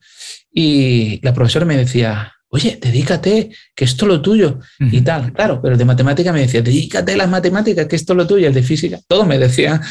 y 0.51 1.19
la 1.23 1.33
profesora 1.33 1.65
me 1.65 1.77
decía, 1.77 2.33
oye, 2.53 2.77
dedícate, 2.79 3.49
que 3.75 3.83
esto 3.83 4.05
es 4.05 4.09
lo 4.09 4.21
tuyo, 4.21 4.59
y 4.79 5.01
tal, 5.01 5.33
claro, 5.33 5.59
pero 5.59 5.75
de 5.75 5.85
matemática 5.85 6.31
me 6.31 6.41
decía, 6.41 6.61
dedícate 6.61 7.13
a 7.13 7.17
las 7.17 7.29
matemáticas, 7.29 7.87
que 7.87 7.95
esto 7.95 8.13
es 8.13 8.17
lo 8.17 8.27
tuyo, 8.27 8.47
el 8.47 8.53
de 8.53 8.61
física, 8.61 8.99
todo 9.07 9.25
me 9.25 9.39
decía 9.39 9.81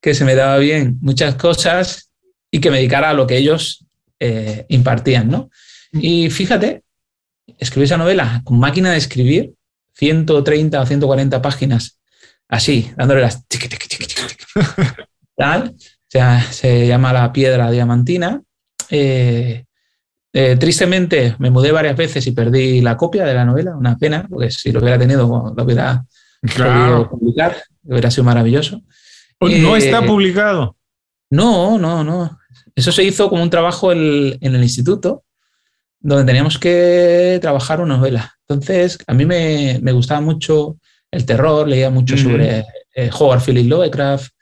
que 0.00 0.14
se 0.14 0.24
me 0.24 0.36
daba 0.36 0.58
bien 0.58 0.98
muchas 1.00 1.34
cosas 1.34 2.12
y 2.48 2.60
que 2.60 2.70
me 2.70 2.76
dedicara 2.76 3.10
a 3.10 3.12
lo 3.12 3.26
que 3.26 3.38
ellos 3.38 3.84
eh, 4.20 4.66
impartían, 4.68 5.30
¿no? 5.30 5.50
Y 5.92 6.30
fíjate, 6.30 6.84
escribí 7.58 7.86
esa 7.86 7.96
novela 7.96 8.40
con 8.44 8.56
máquina 8.56 8.92
de 8.92 8.98
escribir, 8.98 9.54
130 9.96 10.80
o 10.80 10.86
140 10.86 11.42
páginas, 11.42 11.98
así, 12.48 12.92
dándole 12.96 13.22
las... 13.22 13.44
Tal, 15.36 15.74
se 16.52 16.86
llama 16.86 17.12
La 17.12 17.32
Piedra 17.32 17.68
Diamantina. 17.68 18.40
Eh, 18.90 19.64
eh, 20.34 20.56
tristemente 20.56 21.36
me 21.38 21.50
mudé 21.50 21.72
varias 21.72 21.96
veces 21.96 22.26
y 22.26 22.32
perdí 22.32 22.80
la 22.80 22.96
copia 22.96 23.24
de 23.24 23.34
la 23.34 23.44
novela, 23.44 23.76
una 23.76 23.98
pena, 23.98 24.26
porque 24.28 24.50
si 24.50 24.72
lo 24.72 24.80
hubiera 24.80 24.98
tenido, 24.98 25.52
lo 25.54 25.64
hubiera 25.64 26.04
podido 26.42 27.10
publicar, 27.10 27.56
hubiera 27.84 28.10
sido 28.10 28.24
maravilloso. 28.24 28.80
¿No 29.40 29.76
está 29.76 29.98
eh, 29.98 30.06
publicado? 30.06 30.76
No, 31.30 31.78
no, 31.78 32.02
no. 32.02 32.38
Eso 32.74 32.92
se 32.92 33.04
hizo 33.04 33.28
como 33.28 33.42
un 33.42 33.50
trabajo 33.50 33.92
en, 33.92 34.38
el 34.40 34.62
instituto, 34.62 35.24
donde 36.00 36.24
teníamos 36.24 36.58
que 36.58 37.38
trabajar 37.42 37.80
una 37.80 37.98
novela. 37.98 38.34
Entonces, 38.48 38.98
a 39.06 39.12
mí 39.12 39.26
me, 39.26 39.92
gustaba 39.92 40.22
mucho 40.22 40.78
el 41.10 41.26
terror, 41.26 41.68
leía 41.68 41.90
mucho 41.90 42.16
sobre 42.16 42.64
Howard 43.18 43.42
Phillips 43.42 43.68
Lovecraft, 43.68 44.32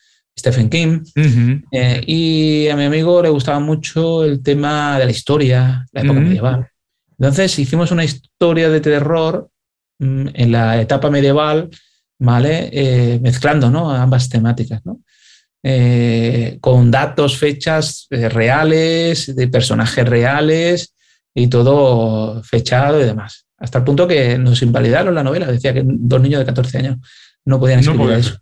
Stephen 0.40 0.70
King. 0.70 1.04
Eh, 1.70 2.02
y 2.06 2.68
a 2.68 2.76
mi 2.76 2.84
amigo 2.84 3.22
le 3.22 3.28
gustaba 3.28 3.60
mucho 3.60 4.24
el 4.24 4.42
tema 4.42 4.98
de 4.98 5.04
la 5.04 5.10
historia, 5.10 5.86
la 5.92 6.00
época 6.00 6.20
medieval. 6.20 6.68
Entonces 7.18 7.58
hicimos 7.58 7.90
una 7.90 8.04
historia 8.04 8.70
de 8.70 8.80
terror 8.80 9.50
mm, 9.98 10.28
en 10.32 10.52
la 10.52 10.80
etapa 10.80 11.10
medieval, 11.10 11.68
¿vale? 12.18 12.70
Eh, 12.72 13.20
mezclando 13.20 13.70
¿no? 13.70 13.90
ambas 13.90 14.28
temáticas, 14.28 14.80
¿no? 14.84 15.00
Eh, 15.62 16.56
con 16.62 16.90
datos, 16.90 17.36
fechas 17.36 18.06
reales, 18.10 19.36
de 19.36 19.48
personajes 19.48 20.08
reales 20.08 20.94
y 21.34 21.48
todo 21.48 22.42
fechado 22.42 22.98
y 22.98 23.04
demás. 23.04 23.46
Hasta 23.58 23.78
el 23.78 23.84
punto 23.84 24.08
que 24.08 24.38
nos 24.38 24.62
invalidaron 24.62 25.14
la 25.14 25.22
novela, 25.22 25.46
decía 25.52 25.74
que 25.74 25.82
dos 25.84 26.20
niños 26.22 26.38
de 26.40 26.46
14 26.46 26.78
años 26.78 26.96
no 27.44 27.60
podían 27.60 27.80
escribir 27.80 28.12
eso. 28.12 28.38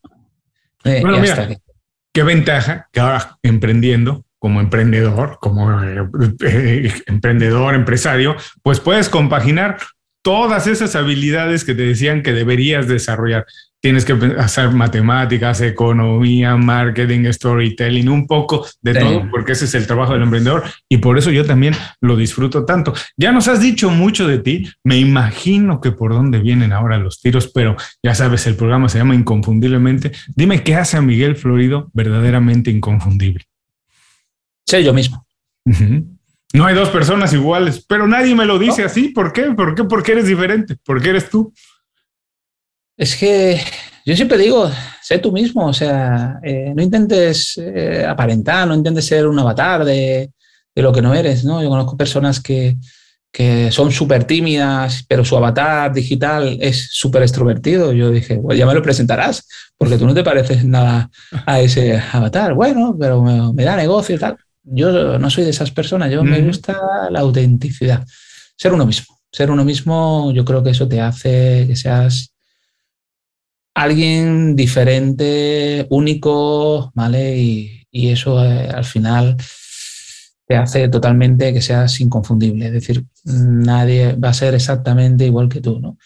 Eh, 0.84 1.00
bueno, 1.00 1.18
mira, 1.18 1.48
qué 2.18 2.24
ventaja 2.24 2.88
que 2.90 2.98
ahora 2.98 3.38
emprendiendo 3.44 4.24
como 4.40 4.60
emprendedor, 4.60 5.38
como 5.40 5.70
eh, 5.84 6.92
emprendedor, 7.06 7.76
empresario, 7.76 8.34
pues 8.64 8.80
puedes 8.80 9.08
compaginar 9.08 9.78
todas 10.20 10.66
esas 10.66 10.96
habilidades 10.96 11.64
que 11.64 11.76
te 11.76 11.82
decían 11.82 12.24
que 12.24 12.32
deberías 12.32 12.88
desarrollar. 12.88 13.46
Tienes 13.80 14.04
que 14.04 14.12
hacer 14.38 14.70
matemáticas, 14.70 15.60
economía, 15.60 16.56
marketing, 16.56 17.30
storytelling, 17.30 18.08
un 18.08 18.26
poco 18.26 18.66
de 18.80 18.94
todo, 18.94 19.30
porque 19.30 19.52
ese 19.52 19.66
es 19.66 19.74
el 19.76 19.86
trabajo 19.86 20.14
del 20.14 20.22
emprendedor 20.22 20.64
y 20.88 20.96
por 20.96 21.16
eso 21.16 21.30
yo 21.30 21.44
también 21.44 21.74
lo 22.00 22.16
disfruto 22.16 22.64
tanto. 22.64 22.92
Ya 23.16 23.30
nos 23.30 23.46
has 23.46 23.60
dicho 23.60 23.88
mucho 23.90 24.26
de 24.26 24.38
ti, 24.38 24.68
me 24.82 24.98
imagino 24.98 25.80
que 25.80 25.92
por 25.92 26.12
dónde 26.12 26.40
vienen 26.40 26.72
ahora 26.72 26.98
los 26.98 27.20
tiros, 27.20 27.52
pero 27.54 27.76
ya 28.02 28.16
sabes, 28.16 28.48
el 28.48 28.56
programa 28.56 28.88
se 28.88 28.98
llama 28.98 29.14
Inconfundiblemente. 29.14 30.10
Dime 30.34 30.64
qué 30.64 30.74
hace 30.74 30.96
a 30.96 31.00
Miguel 31.00 31.36
Florido 31.36 31.88
verdaderamente 31.92 32.72
inconfundible. 32.72 33.44
Sé 34.66 34.82
yo 34.82 34.92
mismo. 34.92 35.24
No 36.52 36.64
hay 36.64 36.74
dos 36.74 36.88
personas 36.88 37.32
iguales, 37.32 37.84
pero 37.86 38.08
nadie 38.08 38.34
me 38.34 38.46
lo 38.46 38.58
dice 38.58 38.82
así. 38.82 39.10
¿Por 39.10 39.32
qué? 39.32 39.52
¿Por 39.52 39.74
qué? 39.74 39.84
Porque 39.84 40.12
eres 40.12 40.26
diferente. 40.26 40.76
Porque 40.82 41.10
eres 41.10 41.28
tú. 41.28 41.52
Es 42.98 43.14
que 43.14 43.60
yo 44.04 44.16
siempre 44.16 44.36
digo, 44.36 44.68
sé 45.00 45.20
tú 45.20 45.30
mismo, 45.30 45.66
o 45.66 45.72
sea, 45.72 46.40
eh, 46.42 46.72
no 46.74 46.82
intentes 46.82 47.56
eh, 47.56 48.04
aparentar, 48.04 48.66
no 48.66 48.74
intentes 48.74 49.06
ser 49.06 49.28
un 49.28 49.38
avatar 49.38 49.84
de, 49.84 50.32
lo 50.74 50.92
que 50.92 51.02
no 51.02 51.14
eres, 51.14 51.44
¿no? 51.44 51.62
Yo 51.62 51.68
conozco 51.68 51.96
personas 51.96 52.40
que, 52.40 52.76
son 53.70 53.92
súper 53.92 54.24
tímidas, 54.24 55.04
pero 55.06 55.24
su 55.24 55.36
avatar 55.36 55.92
digital 55.92 56.58
es 56.60 56.88
súper 56.90 57.22
extrovertido. 57.22 57.92
Yo 57.92 58.10
dije, 58.10 58.40
pues 58.42 58.58
ya 58.58 58.66
me 58.66 58.74
lo 58.74 58.82
presentarás, 58.82 59.46
porque 59.76 59.96
tú 59.96 60.06
no 60.06 60.14
te 60.14 60.24
pareces 60.24 60.64
nada 60.64 61.08
a 61.46 61.60
ese 61.60 62.02
avatar. 62.12 62.54
Bueno, 62.54 62.96
pero 62.98 63.22
me, 63.22 63.64
da 63.64 63.76
negocio 63.76 64.16
y 64.16 64.18
tal. 64.18 64.38
Yo 64.64 65.18
no 65.18 65.30
soy 65.30 65.44
de 65.44 65.50
esas 65.50 65.70
personas, 65.70 66.10
yo 66.10 66.24
me 66.24 66.40
gusta 66.40 67.08
la 67.10 67.20
autenticidad, 67.20 68.04
ser 68.56 68.72
uno 68.72 68.86
mismo. 68.86 69.18
Ser 69.30 69.50
uno 69.50 69.64
mismo, 69.64 70.32
yo 70.32 70.44
creo 70.44 70.64
que 70.64 70.70
eso 70.70 70.88
te 70.88 71.00
hace 71.00 71.66
que 71.68 71.76
seas 71.76 72.32
alguien 73.74 74.56
diferente, 74.56 75.86
único, 75.90 76.90
¿vale? 76.94 77.38
Y, 77.38 77.74
eso 77.90 78.44
eh, 78.44 78.68
al 78.68 78.84
final 78.84 79.36
te 80.46 80.56
hace 80.56 80.88
totalmente 80.88 81.52
que 81.52 81.60
seas 81.60 82.00
inconfundible. 82.00 82.66
Es 82.66 82.72
decir, 82.72 83.04
nadie 83.24 84.12
va 84.12 84.28
a 84.28 84.34
ser 84.34 84.54
exactamente 84.54 85.26
igual 85.26 85.48
que 85.48 85.60
tú, 85.60 85.80
¿no? 85.80 85.98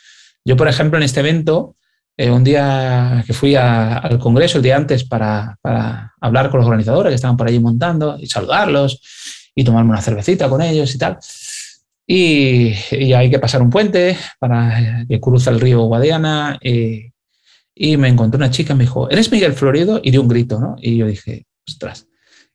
Yo, 0.45 0.57
por 0.57 0.69
ejemplo, 0.69 0.99
en 0.99 1.05
este 1.05 1.21
evento, 1.21 1.77
eh, 2.17 2.31
un 2.31 2.45
día 2.45 3.23
que 3.27 3.33
fui 3.33 3.55
al 3.55 4.19
Congreso, 4.19 4.59
el 4.59 4.65
día 4.65 4.77
antes, 4.77 5.05
para, 5.05 5.59
hablar 6.21 6.51
con 6.51 6.61
los 6.61 6.67
organizadores 6.67 7.11
que 7.11 7.15
estaban 7.17 7.37
por 7.37 7.49
allí 7.49 7.59
montando 7.59 8.17
y 8.19 8.27
saludarlos 8.27 9.01
y 9.55 9.65
tomarme 9.65 9.91
una 9.91 10.03
cervecita 10.03 10.49
con 10.49 10.63
ellos 10.63 10.95
y 10.95 10.99
tal. 10.99 11.19
Y, 12.07 12.73
hay 13.15 13.31
que 13.31 13.39
pasar 13.39 13.63
un 13.63 13.71
puente 13.71 14.17
para 14.39 15.05
que 15.09 15.21
cruza 15.21 15.51
el 15.51 15.61
río 15.61 15.83
Guadiana. 15.83 16.59
Y, 16.61 17.12
y 17.74 17.97
me 17.97 18.09
encontré 18.09 18.36
una 18.36 18.51
chica, 18.51 18.74
me 18.74 18.85
dijo, 18.85 19.11
¿eres 19.11 19.31
Miguel 19.31 19.55
Florido? 19.55 20.01
Y 20.03 20.11
dio 20.11 20.23
un 20.23 20.28
grito, 20.28 20.61
¿no? 20.61 20.77
Y 20.81 20.97
yo 20.97 21.07
dije, 21.07 21.47
ostras. 21.66 22.07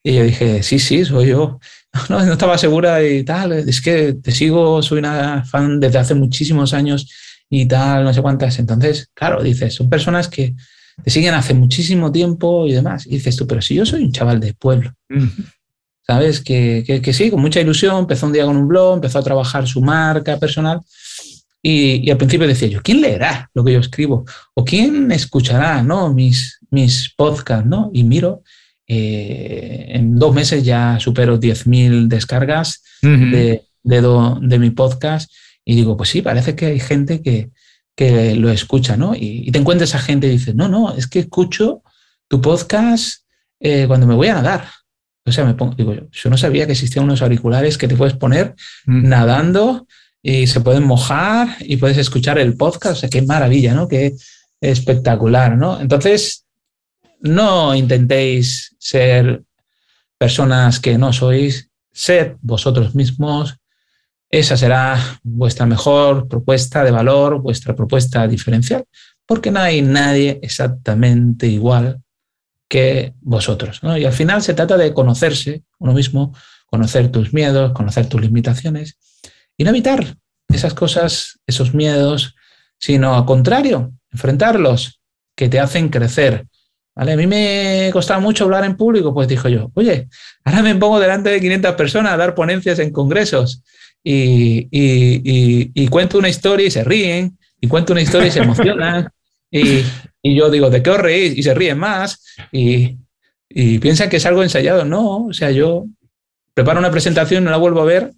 Y 0.04 0.14
yo 0.14 0.24
dije, 0.24 0.64
sí, 0.64 0.80
sí, 0.80 1.06
soy 1.06 1.28
yo. 1.28 1.60
No, 2.10 2.24
no 2.24 2.34
estaba 2.34 2.60
segura 2.60 3.04
y 3.04 3.24
tal, 3.24 3.54
es 3.54 3.82
que 3.82 4.14
te 4.14 4.32
sigo, 4.32 4.84
soy 4.84 5.00
una 5.00 5.44
fan 5.46 5.80
desde 5.80 5.98
hace 5.98 6.14
muchísimos 6.14 6.74
años 6.76 7.10
y 7.50 7.66
tal, 7.66 8.04
no 8.04 8.14
sé 8.14 8.22
cuántas. 8.22 8.60
Entonces, 8.60 9.10
claro, 9.16 9.42
dices, 9.42 9.74
son 9.74 9.90
personas 9.90 10.28
que 10.28 10.54
te 11.04 11.10
siguen 11.10 11.34
hace 11.34 11.56
muchísimo 11.56 12.12
tiempo 12.12 12.68
y 12.68 12.74
demás. 12.74 13.08
Y 13.08 13.12
dices 13.12 13.36
tú, 13.36 13.48
pero 13.48 13.64
si 13.64 13.74
yo 13.74 13.84
soy 13.84 14.04
un 14.04 14.12
chaval 14.12 14.40
de 14.40 14.54
pueblo. 14.54 14.94
¿Sabes? 16.06 16.42
Que, 16.42 16.84
que, 16.86 17.02
que, 17.02 17.14
sí, 17.14 17.32
con 17.32 17.42
mucha 17.42 17.62
ilusión, 17.62 17.98
empezó 17.98 18.28
un 18.28 18.34
día 18.34 18.46
con 18.46 18.58
un 18.58 18.68
blog, 18.68 18.96
empezó 18.96 19.18
a 19.18 19.24
trabajar 19.24 19.66
su 19.66 19.82
marca 19.82 20.38
personal 20.38 20.80
y, 21.70 22.10
al 22.10 22.18
principio 22.18 22.48
decía 22.48 22.70
yo, 22.70 22.82
¿quién 22.82 23.02
leerá 23.02 23.50
lo 23.54 23.62
que 23.66 23.74
yo 23.74 23.80
escribo? 23.80 24.24
¿O 24.54 24.64
quién 24.64 25.12
escuchará 25.12 25.84
¿no? 25.84 26.14
mis, 26.14 26.60
mis 26.72 27.14
podcasts? 27.14 27.68
¿no? 27.68 27.92
Y 27.94 28.06
miro, 28.06 28.42
eh, 28.88 29.88
en 29.90 30.18
dos 30.18 30.34
meses 30.34 30.64
ya 30.64 30.98
supero 30.98 31.38
10.000 31.38 32.08
descargas 32.08 32.84
de, 33.02 33.64
de, 33.84 34.60
mi 34.60 34.70
podcast 34.70 35.30
y 35.66 35.76
digo, 35.76 35.98
pues 35.98 36.08
sí, 36.08 36.22
parece 36.22 36.56
que 36.56 36.68
hay 36.68 36.80
gente 36.80 37.22
que, 37.22 37.50
que 37.98 38.36
lo 38.36 38.50
escucha, 38.50 38.96
¿no? 38.96 39.14
Y, 39.14 39.52
te 39.52 39.60
encuentras 39.60 39.94
a 39.94 40.00
gente 40.00 40.28
y 40.28 40.32
dices, 40.32 40.56
no, 40.56 40.70
no, 40.70 40.96
es 40.96 41.06
que 41.06 41.20
escucho 41.20 41.84
tu 42.30 42.40
podcast 42.40 43.26
eh, 43.60 43.88
cuando 43.88 44.08
me 44.08 44.16
voy 44.16 44.28
a 44.30 44.36
nadar. 44.36 44.70
O 45.26 45.34
sea, 45.34 45.44
me 45.44 45.54
pongo, 45.54 45.76
digo, 45.76 45.94
yo 46.10 46.30
no 46.30 46.38
sabía 46.38 46.66
que 46.66 46.72
existían 46.72 47.04
unos 47.04 47.22
auriculares 47.22 47.78
que 47.78 47.90
te 47.90 47.98
puedes 47.98 48.16
poner 48.16 48.56
nadando 48.86 49.86
y 50.22 50.48
se 50.48 50.62
pueden 50.62 50.84
mojar 50.84 51.58
y 51.60 51.78
puedes 51.78 51.98
escuchar 51.98 52.38
el 52.40 52.56
podcast. 52.56 53.06
Qué 53.10 53.22
maravilla, 53.22 53.74
¿no? 53.74 53.88
Qué 53.88 54.14
espectacular, 54.60 55.58
¿no? 55.58 55.80
Entonces, 55.80 56.46
no 57.22 57.76
intentéis 57.76 58.76
ser 58.80 59.44
personas 60.18 60.80
que 60.80 60.98
no 60.98 61.14
sois, 61.14 61.70
sed 61.92 62.34
vosotros 62.42 62.96
mismos. 62.96 63.58
Esa 64.30 64.58
será 64.58 65.20
vuestra 65.24 65.66
mejor 65.66 66.28
propuesta 66.28 66.84
de 66.84 66.92
valor, 66.92 67.42
vuestra 67.42 67.76
propuesta 67.76 68.28
diferencial, 68.28 68.86
porque 69.26 69.52
no 69.52 69.62
hay 69.62 69.82
nadie 69.82 70.40
exactamente 70.42 71.48
igual 71.48 72.02
que 72.68 73.14
vosotros. 73.22 73.82
¿no? 73.84 73.98
Y 73.98 74.06
al 74.06 74.14
final 74.14 74.42
se 74.42 74.54
trata 74.54 74.76
de 74.76 74.94
conocerse 74.94 75.64
uno 75.80 75.94
mismo, 75.94 76.34
conocer 76.66 77.10
tus 77.10 77.34
miedos, 77.34 77.72
conocer 77.72 78.10
tus 78.10 78.20
limitaciones 78.20 78.98
y 79.58 79.64
no 79.64 79.72
evitar 79.72 80.16
esas 80.48 80.74
cosas, 80.74 81.40
esos 81.46 81.74
miedos, 81.74 82.36
sino 82.78 83.16
al 83.16 83.26
contrario, 83.26 83.92
enfrentarlos, 84.12 85.02
que 85.36 85.50
te 85.50 85.60
hacen 85.60 85.90
crecer. 85.90 86.46
¿Vale? 86.96 87.12
A 87.12 87.16
mí 87.16 87.28
me 87.28 87.90
costaba 87.94 88.20
mucho 88.20 88.46
hablar 88.46 88.64
en 88.66 88.76
público, 88.76 89.14
pues 89.14 89.28
dijo 89.28 89.50
yo, 89.50 89.72
oye, 89.76 90.08
ahora 90.44 90.64
me 90.64 90.76
pongo 90.76 91.00
delante 91.00 91.30
de 91.30 91.40
500 91.40 91.76
personas 91.76 92.14
a 92.14 92.18
dar 92.18 92.34
ponencias 92.34 92.80
en 92.80 92.92
congresos 92.92 93.62
y, 94.04 94.68
y, 94.72 95.88
cuento 95.90 96.18
una 96.18 96.30
historia 96.30 96.66
y 96.66 96.72
se 96.72 96.84
ríen, 96.84 97.38
y 97.60 97.68
cuento 97.68 97.94
una 97.94 98.02
historia 98.02 98.28
y 98.30 98.32
se 98.32 98.40
emocionan, 98.40 99.10
y, 99.52 99.84
yo 100.24 100.50
digo, 100.50 100.70
¿de 100.70 100.82
qué 100.82 100.90
os 100.90 101.00
reís? 101.00 101.38
Y 101.38 101.44
se 101.44 101.54
ríen 101.54 101.78
más, 101.78 102.24
y, 102.52 102.98
piensan 103.80 104.10
que 104.10 104.18
es 104.18 104.26
algo 104.26 104.44
ensayado. 104.44 104.86
No, 104.86 105.26
o 105.26 105.34
sea, 105.34 105.52
yo 105.52 105.86
preparo 106.54 106.80
una 106.80 106.92
presentación, 106.92 107.44
no 107.44 107.52
la 107.52 107.58
vuelvo 107.58 107.82
a 107.82 107.86
ver 107.86 108.12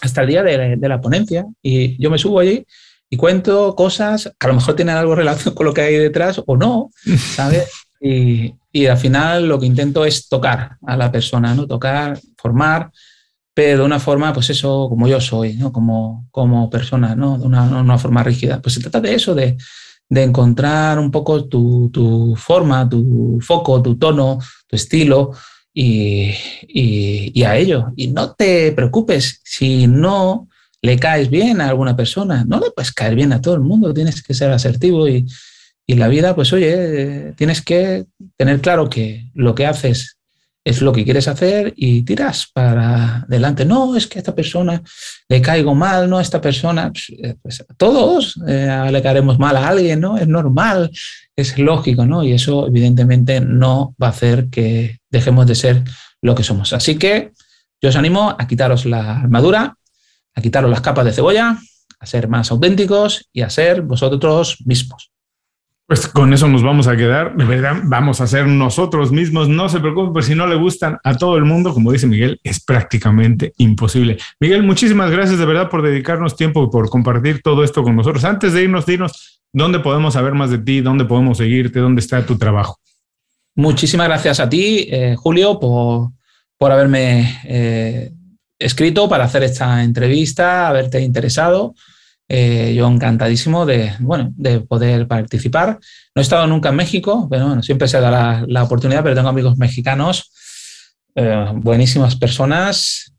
hasta 0.00 0.22
el 0.22 0.28
día 0.28 0.42
de, 0.42 0.76
la 0.88 1.00
ponencia 1.00 1.46
y 1.62 2.00
yo 2.02 2.10
me 2.10 2.18
subo 2.18 2.40
allí 2.40 2.66
y 3.08 3.16
cuento 3.16 3.74
cosas 3.74 4.32
que 4.38 4.46
a 4.46 4.48
lo 4.48 4.54
mejor 4.54 4.76
tienen 4.76 4.96
algo 4.96 5.14
relación 5.14 5.54
con 5.56 5.66
lo 5.66 5.74
que 5.74 5.82
hay 5.82 5.96
detrás 5.96 6.40
o 6.44 6.56
no, 6.56 6.90
¿sabes? 7.34 7.68
Y, 8.00 8.54
y, 8.72 8.86
al 8.86 8.96
final 8.96 9.46
lo 9.46 9.58
que 9.58 9.66
intento 9.66 10.06
es 10.06 10.28
tocar 10.28 10.78
a 10.86 10.96
la 10.96 11.12
persona, 11.12 11.54
¿no? 11.54 11.66
Tocar, 11.66 12.18
formar, 12.38 12.90
pero 13.52 13.80
de 13.80 13.84
una 13.84 13.98
forma, 13.98 14.32
pues 14.32 14.48
eso, 14.48 14.86
como 14.88 15.06
yo 15.06 15.20
soy, 15.20 15.54
¿no? 15.56 15.70
Como, 15.70 16.26
como 16.30 16.70
persona, 16.70 17.14
¿no? 17.14 17.36
De 17.36 17.44
una, 17.44 17.64
una 17.64 17.98
forma 17.98 18.22
rígida. 18.22 18.62
Pues 18.62 18.76
se 18.76 18.80
trata 18.80 19.02
de 19.02 19.14
eso, 19.14 19.34
de, 19.34 19.58
de 20.10 20.22
encontrar 20.24 20.98
un 20.98 21.10
poco 21.10 21.44
tu, 21.44 21.88
tu, 21.92 22.34
forma, 22.36 22.88
tu 22.88 23.38
foco, 23.40 23.80
tu 23.80 23.96
tono, 23.96 24.38
tu 24.66 24.76
estilo, 24.76 25.32
y, 25.72 27.42
a 27.44 27.56
ello. 27.56 27.92
Y 27.96 28.08
no 28.08 28.32
te 28.34 28.72
preocupes 28.72 29.40
si 29.44 29.86
no 29.86 30.48
le 30.82 30.98
caes 30.98 31.30
bien 31.30 31.60
a 31.60 31.68
alguna 31.68 31.96
persona. 31.96 32.44
No 32.46 32.60
le 32.60 32.70
puedes 32.70 32.92
caer 32.92 33.14
bien 33.14 33.32
a 33.32 33.40
todo 33.40 33.54
el 33.54 33.60
mundo, 33.60 33.94
tienes 33.94 34.22
que 34.22 34.34
ser 34.34 34.50
asertivo 34.50 35.08
y, 35.08 35.26
y 35.86 35.94
la 35.94 36.08
vida, 36.08 36.34
pues 36.34 36.52
oye, 36.52 37.34
tienes 37.36 37.62
que 37.62 38.06
tener 38.36 38.60
claro 38.60 38.88
que 38.88 39.30
lo 39.34 39.54
que 39.54 39.66
haces 39.66 40.19
es 40.64 40.82
lo 40.82 40.92
que 40.92 41.04
quieres 41.04 41.26
hacer 41.26 41.72
y 41.76 42.02
tiras 42.02 42.48
para 42.52 43.22
adelante. 43.22 43.64
No, 43.64 43.96
es 43.96 44.06
que 44.06 44.18
a 44.18 44.20
esta 44.20 44.34
persona 44.34 44.82
le 45.28 45.40
caigo 45.40 45.74
mal, 45.74 46.08
no 46.08 46.18
a 46.18 46.22
esta 46.22 46.40
persona, 46.40 46.92
pues, 46.92 47.10
eh, 47.10 47.36
pues 47.40 47.64
todos 47.76 48.38
eh, 48.46 48.88
le 48.90 49.02
caeremos 49.02 49.38
mal 49.38 49.56
a 49.56 49.68
alguien, 49.68 50.00
¿no? 50.00 50.18
Es 50.18 50.28
normal, 50.28 50.90
es 51.34 51.58
lógico, 51.58 52.04
¿no? 52.04 52.22
Y 52.22 52.32
eso 52.32 52.66
evidentemente 52.66 53.40
no 53.40 53.94
va 54.02 54.08
a 54.08 54.10
hacer 54.10 54.48
que 54.50 54.98
dejemos 55.08 55.46
de 55.46 55.54
ser 55.54 55.84
lo 56.20 56.34
que 56.34 56.42
somos. 56.42 56.72
Así 56.72 56.96
que 56.96 57.32
yo 57.80 57.88
os 57.88 57.96
animo 57.96 58.36
a 58.38 58.46
quitaros 58.46 58.84
la 58.84 59.20
armadura, 59.20 59.74
a 60.34 60.42
quitaros 60.42 60.70
las 60.70 60.82
capas 60.82 61.06
de 61.06 61.12
cebolla, 61.12 61.58
a 61.98 62.06
ser 62.06 62.28
más 62.28 62.50
auténticos 62.50 63.28
y 63.32 63.42
a 63.42 63.50
ser 63.50 63.82
vosotros 63.82 64.58
mismos. 64.66 65.10
Pues 65.90 66.06
con 66.06 66.32
eso 66.32 66.46
nos 66.46 66.62
vamos 66.62 66.86
a 66.86 66.96
quedar. 66.96 67.36
De 67.36 67.44
verdad, 67.44 67.80
vamos 67.82 68.20
a 68.20 68.28
ser 68.28 68.46
nosotros 68.46 69.10
mismos. 69.10 69.48
No 69.48 69.68
se 69.68 69.80
preocupen, 69.80 70.12
pues 70.12 70.26
si 70.26 70.36
no 70.36 70.46
le 70.46 70.54
gustan 70.54 70.98
a 71.02 71.18
todo 71.18 71.36
el 71.36 71.44
mundo, 71.44 71.74
como 71.74 71.90
dice 71.90 72.06
Miguel, 72.06 72.38
es 72.44 72.64
prácticamente 72.64 73.54
imposible. 73.56 74.16
Miguel, 74.38 74.62
muchísimas 74.62 75.10
gracias 75.10 75.40
de 75.40 75.44
verdad 75.44 75.68
por 75.68 75.82
dedicarnos 75.82 76.36
tiempo 76.36 76.62
y 76.62 76.70
por 76.70 76.88
compartir 76.90 77.42
todo 77.42 77.64
esto 77.64 77.82
con 77.82 77.96
nosotros. 77.96 78.22
Antes 78.22 78.52
de 78.52 78.62
irnos, 78.62 78.86
dinos 78.86 79.42
dónde 79.52 79.80
podemos 79.80 80.14
saber 80.14 80.32
más 80.32 80.52
de 80.52 80.58
ti, 80.58 80.80
dónde 80.80 81.06
podemos 81.06 81.38
seguirte, 81.38 81.80
dónde 81.80 82.02
está 82.02 82.24
tu 82.24 82.38
trabajo. 82.38 82.78
Muchísimas 83.56 84.06
gracias 84.06 84.38
a 84.38 84.48
ti, 84.48 84.86
eh, 84.92 85.16
Julio, 85.18 85.58
por, 85.58 86.10
por 86.56 86.70
haberme 86.70 87.40
eh, 87.42 88.12
escrito 88.60 89.08
para 89.08 89.24
hacer 89.24 89.42
esta 89.42 89.82
entrevista, 89.82 90.68
haberte 90.68 91.00
interesado. 91.00 91.74
Eh, 92.32 92.74
yo 92.76 92.86
encantadísimo 92.86 93.66
de, 93.66 93.92
bueno, 93.98 94.32
de 94.36 94.60
poder 94.60 95.08
participar. 95.08 95.80
No 96.14 96.20
he 96.20 96.22
estado 96.22 96.46
nunca 96.46 96.68
en 96.68 96.76
México, 96.76 97.26
pero 97.28 97.48
bueno, 97.48 97.60
siempre 97.60 97.88
se 97.88 98.00
da 98.00 98.08
la, 98.08 98.44
la 98.46 98.62
oportunidad, 98.62 99.02
pero 99.02 99.16
tengo 99.16 99.28
amigos 99.28 99.58
mexicanos, 99.58 100.30
eh, 101.16 101.46
buenísimas 101.54 102.14
personas, 102.14 103.12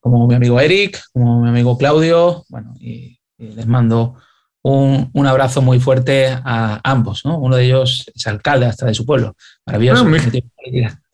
como 0.00 0.26
mi 0.26 0.34
amigo 0.34 0.58
Eric, 0.58 1.00
como 1.12 1.40
mi 1.42 1.48
amigo 1.50 1.78
Claudio, 1.78 2.44
bueno, 2.48 2.74
y, 2.80 3.16
y 3.38 3.52
les 3.52 3.66
mando 3.68 4.16
un, 4.62 5.10
un, 5.12 5.26
abrazo 5.28 5.62
muy 5.62 5.78
fuerte 5.78 6.26
a 6.26 6.80
ambos, 6.82 7.24
¿no? 7.24 7.38
Uno 7.38 7.54
de 7.54 7.66
ellos 7.66 8.10
es 8.12 8.26
alcalde 8.26 8.66
hasta 8.66 8.86
de 8.86 8.94
su 8.94 9.06
pueblo, 9.06 9.36
maravilloso. 9.64 10.02
Ah, 10.02 10.08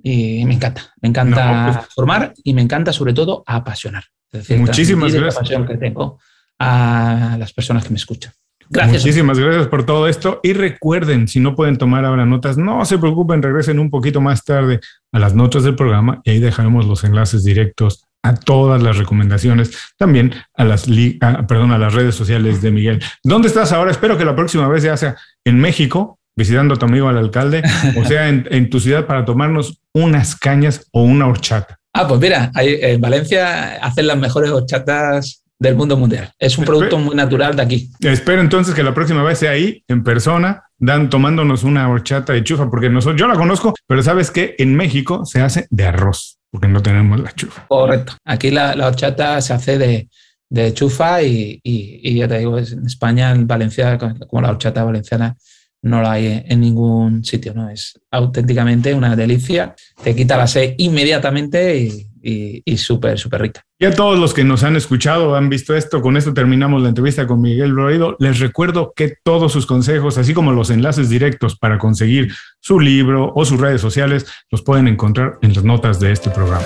y 0.01 0.45
me 0.45 0.53
encanta, 0.53 0.93
me 1.01 1.09
encanta 1.09 1.65
no, 1.67 1.73
pues... 1.73 1.87
formar 1.93 2.33
y 2.43 2.53
me 2.53 2.61
encanta 2.61 2.93
sobre 2.93 3.13
todo 3.13 3.43
apasionar. 3.45 4.05
Es 4.31 4.41
decir, 4.41 4.59
Muchísimas 4.59 5.13
gracias. 5.13 5.35
La 5.35 5.39
pasión 5.41 5.67
que 5.67 5.77
tengo 5.77 6.19
a 6.59 7.35
las 7.39 7.53
personas 7.53 7.83
que 7.83 7.89
me 7.89 7.97
escuchan. 7.97 8.33
Gracias. 8.69 9.03
Muchísimas 9.03 9.37
gracias 9.37 9.67
por 9.67 9.85
todo 9.85 10.07
esto. 10.07 10.39
Y 10.43 10.53
recuerden, 10.53 11.27
si 11.27 11.39
no 11.39 11.55
pueden 11.55 11.77
tomar 11.77 12.03
ahora 12.05 12.25
notas, 12.25 12.57
no 12.57 12.83
se 12.85 12.97
preocupen, 12.97 13.43
regresen 13.43 13.79
un 13.79 13.89
poquito 13.89 14.21
más 14.21 14.43
tarde 14.43 14.79
a 15.11 15.19
las 15.19 15.35
notas 15.35 15.63
del 15.63 15.75
programa 15.75 16.21
y 16.23 16.31
ahí 16.31 16.39
dejaremos 16.39 16.85
los 16.85 17.03
enlaces 17.03 17.43
directos 17.43 18.05
a 18.23 18.33
todas 18.33 18.81
las 18.81 18.97
recomendaciones, 18.97 19.77
también 19.97 20.33
a 20.55 20.63
las, 20.63 20.87
a, 21.21 21.45
perdón, 21.45 21.71
a 21.73 21.77
las 21.77 21.93
redes 21.93 22.15
sociales 22.15 22.61
de 22.63 22.71
Miguel. 22.71 23.03
¿Dónde 23.23 23.47
estás 23.47 23.71
ahora? 23.71 23.91
Espero 23.91 24.17
que 24.17 24.25
la 24.25 24.35
próxima 24.35 24.67
vez 24.67 24.81
ya 24.81 24.97
sea 24.97 25.15
en 25.43 25.59
México, 25.59 26.17
visitando 26.35 26.73
a 26.73 26.77
tu 26.77 26.85
amigo 26.85 27.07
al 27.07 27.19
alcalde, 27.19 27.61
o 27.95 28.03
sea, 28.03 28.27
en, 28.27 28.47
en 28.49 28.71
tu 28.71 28.79
ciudad 28.79 29.05
para 29.05 29.25
tomarnos 29.25 29.79
unas 29.93 30.35
cañas 30.35 30.87
o 30.91 31.03
una 31.03 31.27
horchata. 31.27 31.77
Ah, 31.93 32.07
pues 32.07 32.19
mira, 32.19 32.51
en 32.55 32.99
Valencia 32.99 33.75
hacen 33.75 34.07
las 34.07 34.17
mejores 34.17 34.49
horchatas 34.49 35.44
del 35.59 35.75
mundo 35.75 35.97
mundial. 35.97 36.31
Es 36.37 36.57
un 36.57 36.65
producto 36.65 36.97
muy 36.97 37.15
natural 37.15 37.55
de 37.55 37.61
aquí. 37.61 37.91
Espero 38.01 38.41
entonces 38.41 38.73
que 38.73 38.83
la 38.83 38.93
próxima 38.93 39.23
vez 39.23 39.39
sea 39.39 39.51
ahí, 39.51 39.83
en 39.87 40.03
persona, 40.03 40.63
dan 40.77 41.09
tomándonos 41.09 41.63
una 41.63 41.89
horchata 41.89 42.33
de 42.33 42.43
chufa, 42.43 42.69
porque 42.69 42.89
nosotros, 42.89 43.19
yo 43.19 43.27
la 43.27 43.35
conozco, 43.35 43.73
pero 43.87 44.03
sabes 44.03 44.31
que 44.31 44.55
en 44.57 44.75
México 44.75 45.25
se 45.25 45.41
hace 45.41 45.67
de 45.69 45.85
arroz, 45.85 46.37
porque 46.51 46.67
no 46.67 46.81
tenemos 46.81 47.19
la 47.19 47.31
chufa. 47.33 47.65
Correcto. 47.67 48.13
Aquí 48.25 48.51
la, 48.51 48.75
la 48.75 48.87
horchata 48.87 49.39
se 49.41 49.53
hace 49.53 49.77
de, 49.77 50.09
de 50.49 50.73
chufa 50.73 51.21
y, 51.21 51.59
y, 51.63 52.01
y, 52.03 52.15
ya 52.15 52.27
te 52.27 52.39
digo, 52.39 52.57
en 52.57 52.85
España, 52.85 53.31
en 53.31 53.47
Valencia, 53.47 53.97
como 53.97 54.41
la 54.41 54.49
horchata 54.49 54.83
valenciana, 54.83 55.35
no 55.81 56.01
la 56.01 56.13
hay 56.13 56.43
en 56.47 56.59
ningún 56.59 57.23
sitio, 57.23 57.53
¿no? 57.53 57.69
Es 57.69 57.99
auténticamente 58.09 58.93
una 58.93 59.15
delicia. 59.15 59.75
Te 60.03 60.15
quita 60.15 60.35
la 60.35 60.47
sed 60.47 60.73
inmediatamente 60.77 61.77
y, 61.77 62.07
y, 62.25 62.77
súper, 62.77 63.19
súper 63.19 63.41
rica. 63.41 63.61
Y 63.79 63.85
a 63.85 63.93
todos 63.93 64.17
los 64.17 64.33
que 64.33 64.43
nos 64.43 64.63
han 64.63 64.75
escuchado, 64.75 65.35
han 65.35 65.47
visto 65.47 65.75
esto, 65.75 66.01
con 66.01 66.17
esto 66.17 66.33
terminamos 66.33 66.81
la 66.81 66.89
entrevista 66.89 67.27
con 67.27 67.41
Miguel 67.41 67.73
Broido. 67.73 68.15
Les 68.19 68.39
recuerdo 68.39 68.93
que 68.95 69.15
todos 69.23 69.51
sus 69.51 69.65
consejos, 69.67 70.17
así 70.17 70.33
como 70.33 70.51
los 70.51 70.71
enlaces 70.71 71.09
directos 71.09 71.57
para 71.57 71.77
conseguir 71.77 72.33
su 72.59 72.79
libro 72.79 73.31
o 73.35 73.45
sus 73.45 73.59
redes 73.59 73.81
sociales, 73.81 74.25
los 74.49 74.63
pueden 74.63 74.87
encontrar 74.87 75.37
en 75.41 75.53
las 75.53 75.63
notas 75.63 75.99
de 75.99 76.11
este 76.11 76.31
programa. 76.31 76.65